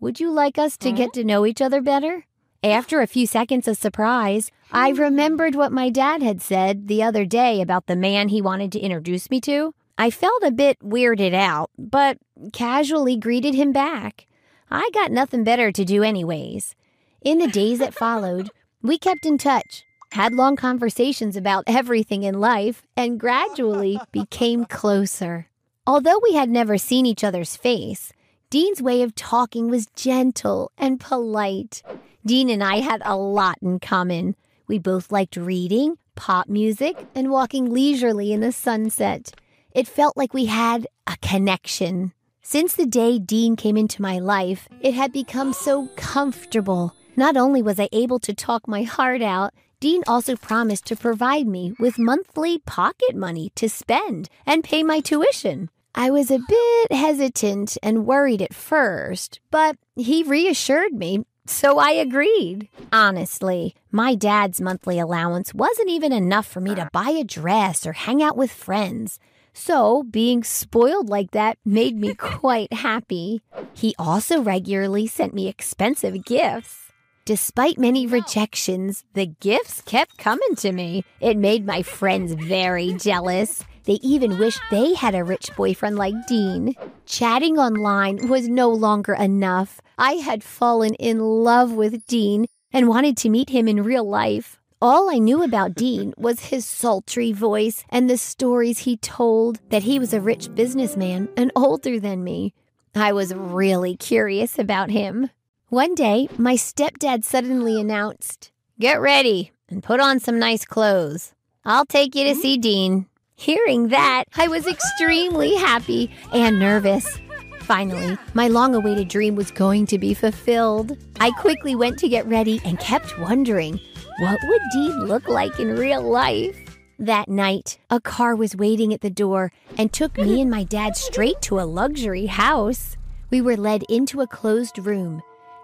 Would 0.00 0.20
you 0.20 0.30
like 0.30 0.58
us 0.58 0.76
to 0.78 0.92
get 0.92 1.14
to 1.14 1.24
know 1.24 1.46
each 1.46 1.62
other 1.62 1.80
better? 1.80 2.26
After 2.62 3.00
a 3.00 3.06
few 3.06 3.26
seconds 3.26 3.66
of 3.66 3.78
surprise, 3.78 4.50
I 4.70 4.90
hmm. 4.90 5.00
remembered 5.00 5.54
what 5.54 5.72
my 5.72 5.88
dad 5.88 6.22
had 6.22 6.42
said 6.42 6.88
the 6.88 7.02
other 7.02 7.24
day 7.24 7.62
about 7.62 7.86
the 7.86 7.96
man 7.96 8.28
he 8.28 8.42
wanted 8.42 8.70
to 8.72 8.80
introduce 8.80 9.30
me 9.30 9.40
to. 9.42 9.74
I 9.96 10.10
felt 10.10 10.42
a 10.42 10.50
bit 10.50 10.78
weirded 10.80 11.34
out, 11.34 11.70
but 11.78 12.18
casually 12.52 13.16
greeted 13.16 13.54
him 13.54 13.72
back. 13.72 14.26
I 14.70 14.90
got 14.92 15.10
nothing 15.10 15.44
better 15.44 15.72
to 15.72 15.84
do, 15.84 16.02
anyways. 16.02 16.74
In 17.22 17.38
the 17.38 17.46
days 17.46 17.78
that 17.78 17.94
followed, 17.94 18.50
we 18.82 18.98
kept 18.98 19.24
in 19.24 19.38
touch, 19.38 19.84
had 20.12 20.34
long 20.34 20.56
conversations 20.56 21.36
about 21.36 21.64
everything 21.66 22.22
in 22.22 22.38
life, 22.38 22.82
and 22.96 23.18
gradually 23.18 23.98
became 24.12 24.64
closer. 24.64 25.48
Although 25.86 26.20
we 26.22 26.34
had 26.34 26.48
never 26.48 26.78
seen 26.78 27.06
each 27.06 27.24
other's 27.24 27.56
face, 27.56 28.12
Dean's 28.50 28.82
way 28.82 29.02
of 29.02 29.14
talking 29.14 29.70
was 29.70 29.86
gentle 29.96 30.70
and 30.76 31.00
polite. 31.00 31.82
Dean 32.24 32.50
and 32.50 32.62
I 32.62 32.80
had 32.80 33.00
a 33.04 33.16
lot 33.16 33.56
in 33.62 33.80
common. 33.80 34.36
We 34.66 34.78
both 34.78 35.10
liked 35.10 35.36
reading, 35.36 35.96
pop 36.14 36.48
music, 36.48 37.06
and 37.14 37.30
walking 37.30 37.72
leisurely 37.72 38.32
in 38.32 38.40
the 38.40 38.52
sunset. 38.52 39.32
It 39.72 39.88
felt 39.88 40.16
like 40.16 40.34
we 40.34 40.44
had 40.44 40.86
a 41.06 41.16
connection. 41.22 42.12
Since 42.42 42.74
the 42.74 42.86
day 42.86 43.18
Dean 43.18 43.56
came 43.56 43.78
into 43.78 44.02
my 44.02 44.18
life, 44.18 44.68
it 44.82 44.92
had 44.92 45.12
become 45.12 45.54
so 45.54 45.88
comfortable. 45.96 46.94
Not 47.16 47.36
only 47.36 47.62
was 47.62 47.80
I 47.80 47.88
able 47.92 48.18
to 48.20 48.34
talk 48.34 48.68
my 48.68 48.82
heart 48.82 49.22
out, 49.22 49.54
Dean 49.82 50.04
also 50.06 50.36
promised 50.36 50.86
to 50.86 50.94
provide 50.94 51.48
me 51.48 51.74
with 51.76 51.98
monthly 51.98 52.56
pocket 52.56 53.16
money 53.16 53.50
to 53.56 53.68
spend 53.68 54.28
and 54.46 54.62
pay 54.62 54.84
my 54.84 55.00
tuition. 55.00 55.70
I 55.92 56.08
was 56.08 56.30
a 56.30 56.38
bit 56.38 56.92
hesitant 56.92 57.76
and 57.82 58.06
worried 58.06 58.40
at 58.40 58.54
first, 58.54 59.40
but 59.50 59.74
he 59.96 60.22
reassured 60.22 60.92
me, 60.92 61.24
so 61.46 61.80
I 61.80 61.90
agreed. 61.90 62.68
Honestly, 62.92 63.74
my 63.90 64.14
dad's 64.14 64.60
monthly 64.60 65.00
allowance 65.00 65.52
wasn't 65.52 65.90
even 65.90 66.12
enough 66.12 66.46
for 66.46 66.60
me 66.60 66.76
to 66.76 66.88
buy 66.92 67.10
a 67.10 67.24
dress 67.24 67.84
or 67.84 67.92
hang 67.92 68.22
out 68.22 68.36
with 68.36 68.52
friends. 68.52 69.18
So, 69.52 70.04
being 70.04 70.44
spoiled 70.44 71.08
like 71.08 71.32
that 71.32 71.58
made 71.64 71.96
me 71.96 72.14
quite 72.38 72.72
happy. 72.72 73.42
He 73.74 73.96
also 73.98 74.40
regularly 74.40 75.08
sent 75.08 75.34
me 75.34 75.48
expensive 75.48 76.24
gifts. 76.24 76.81
Despite 77.24 77.78
many 77.78 78.04
rejections, 78.08 79.04
the 79.14 79.26
gifts 79.26 79.80
kept 79.82 80.18
coming 80.18 80.56
to 80.56 80.72
me. 80.72 81.04
It 81.20 81.36
made 81.36 81.64
my 81.64 81.82
friends 81.82 82.32
very 82.32 82.94
jealous. 82.94 83.62
They 83.84 84.00
even 84.02 84.40
wished 84.40 84.60
they 84.72 84.94
had 84.94 85.14
a 85.14 85.22
rich 85.22 85.48
boyfriend 85.56 85.96
like 85.96 86.26
Dean. 86.26 86.74
Chatting 87.06 87.58
online 87.58 88.28
was 88.28 88.48
no 88.48 88.70
longer 88.70 89.14
enough. 89.14 89.80
I 89.96 90.14
had 90.14 90.42
fallen 90.42 90.94
in 90.94 91.20
love 91.20 91.70
with 91.70 92.06
Dean 92.08 92.46
and 92.72 92.88
wanted 92.88 93.16
to 93.18 93.30
meet 93.30 93.50
him 93.50 93.68
in 93.68 93.84
real 93.84 94.08
life. 94.08 94.58
All 94.80 95.08
I 95.08 95.18
knew 95.18 95.44
about 95.44 95.74
Dean 95.76 96.14
was 96.18 96.46
his 96.46 96.66
sultry 96.66 97.30
voice 97.30 97.84
and 97.88 98.10
the 98.10 98.18
stories 98.18 98.80
he 98.80 98.96
told 98.96 99.60
that 99.70 99.84
he 99.84 100.00
was 100.00 100.12
a 100.12 100.20
rich 100.20 100.52
businessman 100.56 101.28
and 101.36 101.52
older 101.54 102.00
than 102.00 102.24
me. 102.24 102.52
I 102.96 103.12
was 103.12 103.32
really 103.32 103.96
curious 103.96 104.58
about 104.58 104.90
him. 104.90 105.30
One 105.72 105.94
day, 105.94 106.28
my 106.36 106.52
stepdad 106.52 107.24
suddenly 107.24 107.80
announced, 107.80 108.52
Get 108.78 109.00
ready 109.00 109.52
and 109.70 109.82
put 109.82 110.00
on 110.00 110.20
some 110.20 110.38
nice 110.38 110.66
clothes. 110.66 111.32
I'll 111.64 111.86
take 111.86 112.14
you 112.14 112.24
to 112.24 112.34
see 112.34 112.58
Dean. 112.58 113.06
Hearing 113.36 113.88
that, 113.88 114.24
I 114.36 114.48
was 114.48 114.66
extremely 114.66 115.54
happy 115.54 116.10
and 116.30 116.58
nervous. 116.58 117.18
Finally, 117.60 118.18
my 118.34 118.48
long 118.48 118.74
awaited 118.74 119.08
dream 119.08 119.34
was 119.34 119.50
going 119.50 119.86
to 119.86 119.98
be 119.98 120.12
fulfilled. 120.12 120.94
I 121.20 121.30
quickly 121.40 121.74
went 121.74 121.98
to 122.00 122.08
get 122.10 122.26
ready 122.26 122.60
and 122.66 122.78
kept 122.78 123.18
wondering 123.18 123.80
what 124.18 124.40
would 124.44 124.62
Dean 124.74 125.06
look 125.06 125.26
like 125.26 125.58
in 125.58 125.76
real 125.76 126.02
life? 126.02 126.54
That 126.98 127.30
night, 127.30 127.78
a 127.88 127.98
car 127.98 128.36
was 128.36 128.54
waiting 128.54 128.92
at 128.92 129.00
the 129.00 129.08
door 129.08 129.52
and 129.78 129.90
took 129.90 130.18
me 130.18 130.42
and 130.42 130.50
my 130.50 130.64
dad 130.64 130.98
straight 130.98 131.40
to 131.40 131.60
a 131.60 131.64
luxury 131.64 132.26
house. 132.26 132.98
We 133.30 133.40
were 133.40 133.56
led 133.56 133.84
into 133.84 134.20
a 134.20 134.26
closed 134.26 134.78
room. 134.78 135.22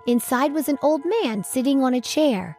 Inside 0.08 0.54
was 0.54 0.70
an 0.70 0.78
old 0.80 1.02
man 1.04 1.44
sitting 1.44 1.84
on 1.84 1.92
a 1.92 2.00
chair. 2.00 2.56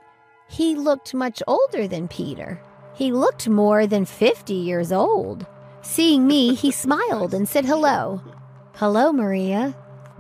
He 0.48 0.76
looked 0.76 1.16
much 1.16 1.42
older 1.48 1.88
than 1.88 2.08
Peter. 2.08 2.62
He 2.94 3.12
looked 3.12 3.50
more 3.50 3.88
than 3.88 4.06
50 4.06 4.54
years 4.54 4.92
old. 4.92 5.48
Seeing 5.82 6.28
me, 6.28 6.54
he 6.54 6.70
smiled 6.86 7.34
and 7.34 7.50
said 7.50 7.66
hello. 7.66 8.22
Hello, 8.76 9.12
Maria. 9.12 9.76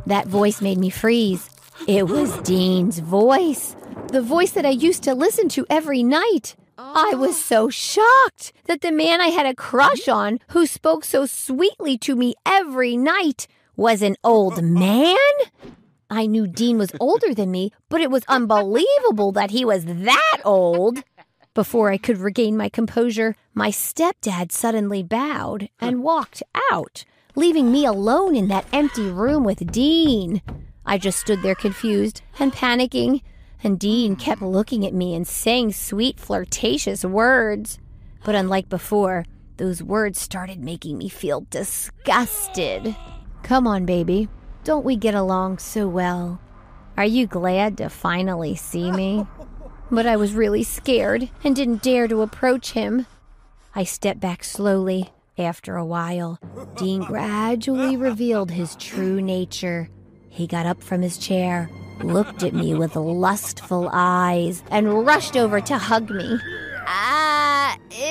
That 0.07 0.25
voice 0.25 0.59
made 0.59 0.79
me 0.79 0.89
freeze. 0.89 1.51
It 1.87 2.07
was 2.07 2.35
Dean's 2.39 2.97
voice, 2.97 3.75
the 4.07 4.23
voice 4.23 4.53
that 4.53 4.65
I 4.65 4.71
used 4.71 5.03
to 5.03 5.13
listen 5.13 5.49
to 5.49 5.67
every 5.69 6.01
night. 6.01 6.55
I 6.79 7.13
was 7.13 7.35
oh. 7.35 7.41
so 7.51 7.69
shocked 7.69 8.53
that 8.65 8.81
the 8.81 8.91
man 8.91 9.21
I 9.21 9.27
had 9.27 9.45
a 9.45 9.53
crush 9.53 10.07
on, 10.07 10.39
who 10.49 10.65
spoke 10.65 11.05
so 11.05 11.27
sweetly 11.27 11.95
to 11.99 12.15
me 12.15 12.33
every 12.43 12.97
night, 12.97 13.45
was 13.75 14.01
an 14.01 14.15
old 14.23 14.63
man. 14.85 15.15
I 16.09 16.25
knew 16.25 16.47
Dean 16.47 16.77
was 16.77 16.91
older 16.99 17.35
than 17.35 17.51
me, 17.51 17.71
but 17.87 18.01
it 18.01 18.09
was 18.09 18.23
unbelievable 18.27 19.31
that 19.33 19.51
he 19.51 19.63
was 19.63 19.85
that 19.85 20.37
old. 20.43 21.03
Before 21.53 21.91
I 21.91 21.97
could 21.97 22.17
regain 22.17 22.57
my 22.57 22.67
composure, 22.69 23.35
my 23.53 23.69
stepdad 23.69 24.51
suddenly 24.51 25.03
bowed 25.03 25.69
and 25.79 26.01
walked 26.01 26.41
out, 26.71 27.05
leaving 27.35 27.71
me 27.71 27.85
alone 27.85 28.35
in 28.35 28.47
that 28.47 28.65
empty 28.73 29.07
room 29.07 29.43
with 29.43 29.71
Dean. 29.71 30.41
I 30.85 30.97
just 30.97 31.19
stood 31.19 31.43
there 31.43 31.55
confused 31.55 32.21
and 32.39 32.53
panicking, 32.53 33.21
and 33.63 33.77
Dean 33.79 34.15
kept 34.15 34.41
looking 34.41 34.85
at 34.87 34.93
me 34.93 35.13
and 35.13 35.27
saying 35.27 35.73
sweet, 35.73 36.19
flirtatious 36.19 37.05
words. 37.05 37.77
But 38.23 38.35
unlike 38.35 38.69
before, 38.69 39.25
those 39.57 39.83
words 39.83 40.19
started 40.19 40.63
making 40.63 40.97
me 40.97 41.09
feel 41.09 41.45
disgusted. 41.49 42.95
Come 43.43 43.67
on, 43.67 43.85
baby. 43.85 44.29
Don't 44.63 44.85
we 44.85 44.95
get 44.95 45.15
along 45.15 45.59
so 45.59 45.87
well? 45.87 46.39
Are 46.97 47.05
you 47.05 47.27
glad 47.27 47.77
to 47.77 47.89
finally 47.89 48.55
see 48.55 48.91
me? 48.91 49.25
But 49.91 50.05
I 50.05 50.17
was 50.17 50.33
really 50.33 50.61
scared 50.61 51.29
and 51.43 51.55
didn't 51.55 51.81
dare 51.81 52.07
to 52.07 52.21
approach 52.21 52.73
him. 52.73 53.07
I 53.73 53.83
stepped 53.85 54.19
back 54.19 54.43
slowly. 54.43 55.09
After 55.35 55.77
a 55.77 55.85
while, 55.85 56.37
Dean 56.77 57.01
gradually 57.01 57.97
revealed 57.97 58.51
his 58.51 58.75
true 58.75 59.19
nature. 59.19 59.89
He 60.29 60.45
got 60.45 60.67
up 60.67 60.83
from 60.83 61.01
his 61.01 61.17
chair, 61.17 61.71
looked 62.03 62.43
at 62.43 62.53
me 62.53 62.75
with 62.75 62.95
lustful 62.95 63.89
eyes, 63.91 64.63
and 64.69 65.07
rushed 65.07 65.35
over 65.35 65.59
to 65.59 65.77
hug 65.79 66.11
me. 66.11 66.37
Ah, 66.85 67.75
ew. 67.89 68.05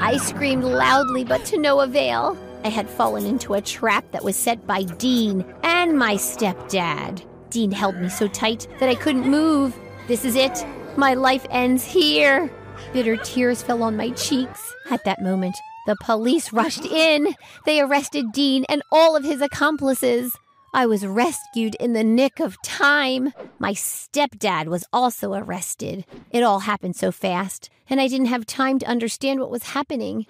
I 0.00 0.16
screamed 0.18 0.62
loudly, 0.62 1.24
but 1.24 1.44
to 1.46 1.58
no 1.58 1.80
avail. 1.80 2.38
I 2.62 2.68
had 2.68 2.90
fallen 2.90 3.24
into 3.24 3.54
a 3.54 3.60
trap 3.60 4.04
that 4.10 4.24
was 4.24 4.36
set 4.36 4.66
by 4.66 4.82
Dean 4.82 5.44
and 5.62 5.98
my 5.98 6.14
stepdad. 6.14 7.24
Dean 7.48 7.72
held 7.72 7.96
me 7.96 8.08
so 8.08 8.28
tight 8.28 8.68
that 8.78 8.88
I 8.88 8.94
couldn't 8.94 9.28
move. 9.28 9.78
This 10.08 10.24
is 10.24 10.36
it. 10.36 10.64
My 10.96 11.14
life 11.14 11.46
ends 11.50 11.84
here. 11.84 12.50
Bitter 12.92 13.16
tears 13.16 13.62
fell 13.62 13.82
on 13.82 13.96
my 13.96 14.10
cheeks. 14.10 14.72
At 14.90 15.04
that 15.04 15.22
moment, 15.22 15.56
the 15.86 15.96
police 16.02 16.52
rushed 16.52 16.84
in. 16.84 17.34
They 17.64 17.80
arrested 17.80 18.32
Dean 18.32 18.64
and 18.68 18.82
all 18.92 19.16
of 19.16 19.24
his 19.24 19.40
accomplices. 19.40 20.36
I 20.72 20.86
was 20.86 21.06
rescued 21.06 21.74
in 21.76 21.94
the 21.94 22.04
nick 22.04 22.38
of 22.40 22.60
time. 22.62 23.32
My 23.58 23.72
stepdad 23.72 24.66
was 24.66 24.84
also 24.92 25.32
arrested. 25.34 26.04
It 26.30 26.42
all 26.42 26.60
happened 26.60 26.94
so 26.94 27.10
fast, 27.10 27.70
and 27.88 28.00
I 28.00 28.06
didn't 28.06 28.26
have 28.26 28.46
time 28.46 28.78
to 28.80 28.86
understand 28.86 29.40
what 29.40 29.50
was 29.50 29.64
happening. 29.64 30.26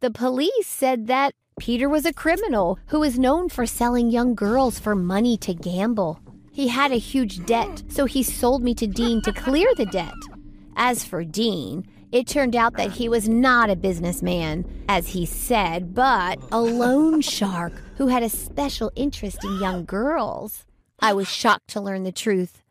The 0.00 0.10
police 0.10 0.66
said 0.66 1.06
that 1.08 1.34
Peter 1.58 1.88
was 1.88 2.04
a 2.04 2.12
criminal 2.12 2.78
who 2.88 3.00
was 3.00 3.18
known 3.18 3.48
for 3.48 3.64
selling 3.64 4.10
young 4.10 4.34
girls 4.34 4.78
for 4.78 4.94
money 4.94 5.36
to 5.36 5.54
gamble. 5.54 6.20
He 6.52 6.68
had 6.68 6.90
a 6.92 6.96
huge 6.96 7.46
debt, 7.46 7.82
so 7.88 8.06
he 8.06 8.22
sold 8.22 8.62
me 8.62 8.74
to 8.74 8.86
Dean 8.86 9.22
to 9.22 9.32
clear 9.32 9.72
the 9.76 9.86
debt. 9.86 10.14
As 10.76 11.04
for 11.04 11.24
Dean, 11.24 11.86
it 12.10 12.26
turned 12.26 12.54
out 12.56 12.76
that 12.76 12.92
he 12.92 13.08
was 13.08 13.28
not 13.28 13.70
a 13.70 13.76
businessman, 13.76 14.64
as 14.88 15.08
he 15.08 15.26
said, 15.26 15.94
but 15.94 16.38
a 16.52 16.60
loan 16.60 17.20
shark 17.20 17.72
who 17.96 18.08
had 18.08 18.22
a 18.22 18.28
special 18.28 18.92
interest 18.96 19.44
in 19.44 19.60
young 19.60 19.84
girls. 19.84 20.64
I 21.00 21.12
was 21.12 21.28
shocked 21.28 21.68
to 21.68 21.80
learn 21.80 22.02
the 22.02 22.12
truth. 22.12 22.62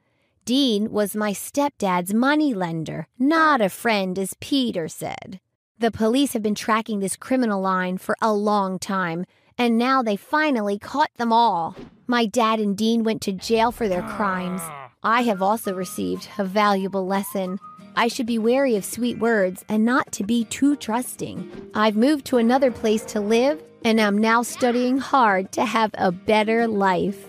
Dean 0.45 0.91
was 0.91 1.15
my 1.15 1.31
stepdad's 1.31 2.13
money 2.13 2.53
lender, 2.53 3.07
not 3.17 3.61
a 3.61 3.69
friend, 3.69 4.19
as 4.19 4.33
Peter 4.41 4.87
said. 4.89 5.39
The 5.83 5.91
police 5.91 6.31
have 6.31 6.41
been 6.41 6.55
tracking 6.55 7.01
this 7.01 7.17
criminal 7.17 7.59
line 7.59 7.97
for 7.97 8.15
a 8.21 8.31
long 8.31 8.79
time, 8.79 9.25
and 9.57 9.77
now 9.77 10.01
they 10.01 10.15
finally 10.15 10.79
caught 10.79 11.11
them 11.17 11.33
all. 11.33 11.75
My 12.07 12.25
dad 12.25 12.61
and 12.61 12.77
Dean 12.77 13.03
went 13.03 13.21
to 13.23 13.33
jail 13.33 13.69
for 13.73 13.89
their 13.89 14.01
crimes. 14.01 14.61
I 15.03 15.23
have 15.23 15.41
also 15.41 15.73
received 15.73 16.29
a 16.37 16.45
valuable 16.45 17.05
lesson. 17.05 17.59
I 17.97 18.07
should 18.07 18.27
be 18.27 18.37
wary 18.37 18.77
of 18.77 18.85
sweet 18.85 19.19
words 19.19 19.65
and 19.67 19.83
not 19.83 20.09
to 20.13 20.23
be 20.23 20.45
too 20.45 20.77
trusting. 20.77 21.51
I've 21.73 21.97
moved 21.97 22.23
to 22.27 22.37
another 22.37 22.71
place 22.71 23.03
to 23.07 23.19
live, 23.19 23.61
and 23.83 23.99
I'm 23.99 24.17
now 24.17 24.41
studying 24.41 24.99
hard 24.99 25.51
to 25.51 25.65
have 25.65 25.91
a 25.95 26.13
better 26.13 26.65
life. 26.65 27.25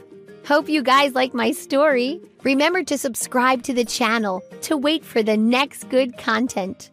Hope 0.47 0.69
you 0.69 0.85
guys 0.85 1.17
like 1.17 1.35
my 1.35 1.51
story. 1.51 2.21
Remember 2.45 2.85
to 2.85 2.99
subscribe 2.99 3.65
to 3.65 3.73
the 3.73 3.85
channel 3.85 4.45
to 4.61 4.77
wait 4.77 5.05
for 5.05 5.25
the 5.25 5.37
next 5.37 5.89
good 5.89 6.17
content. 6.19 6.93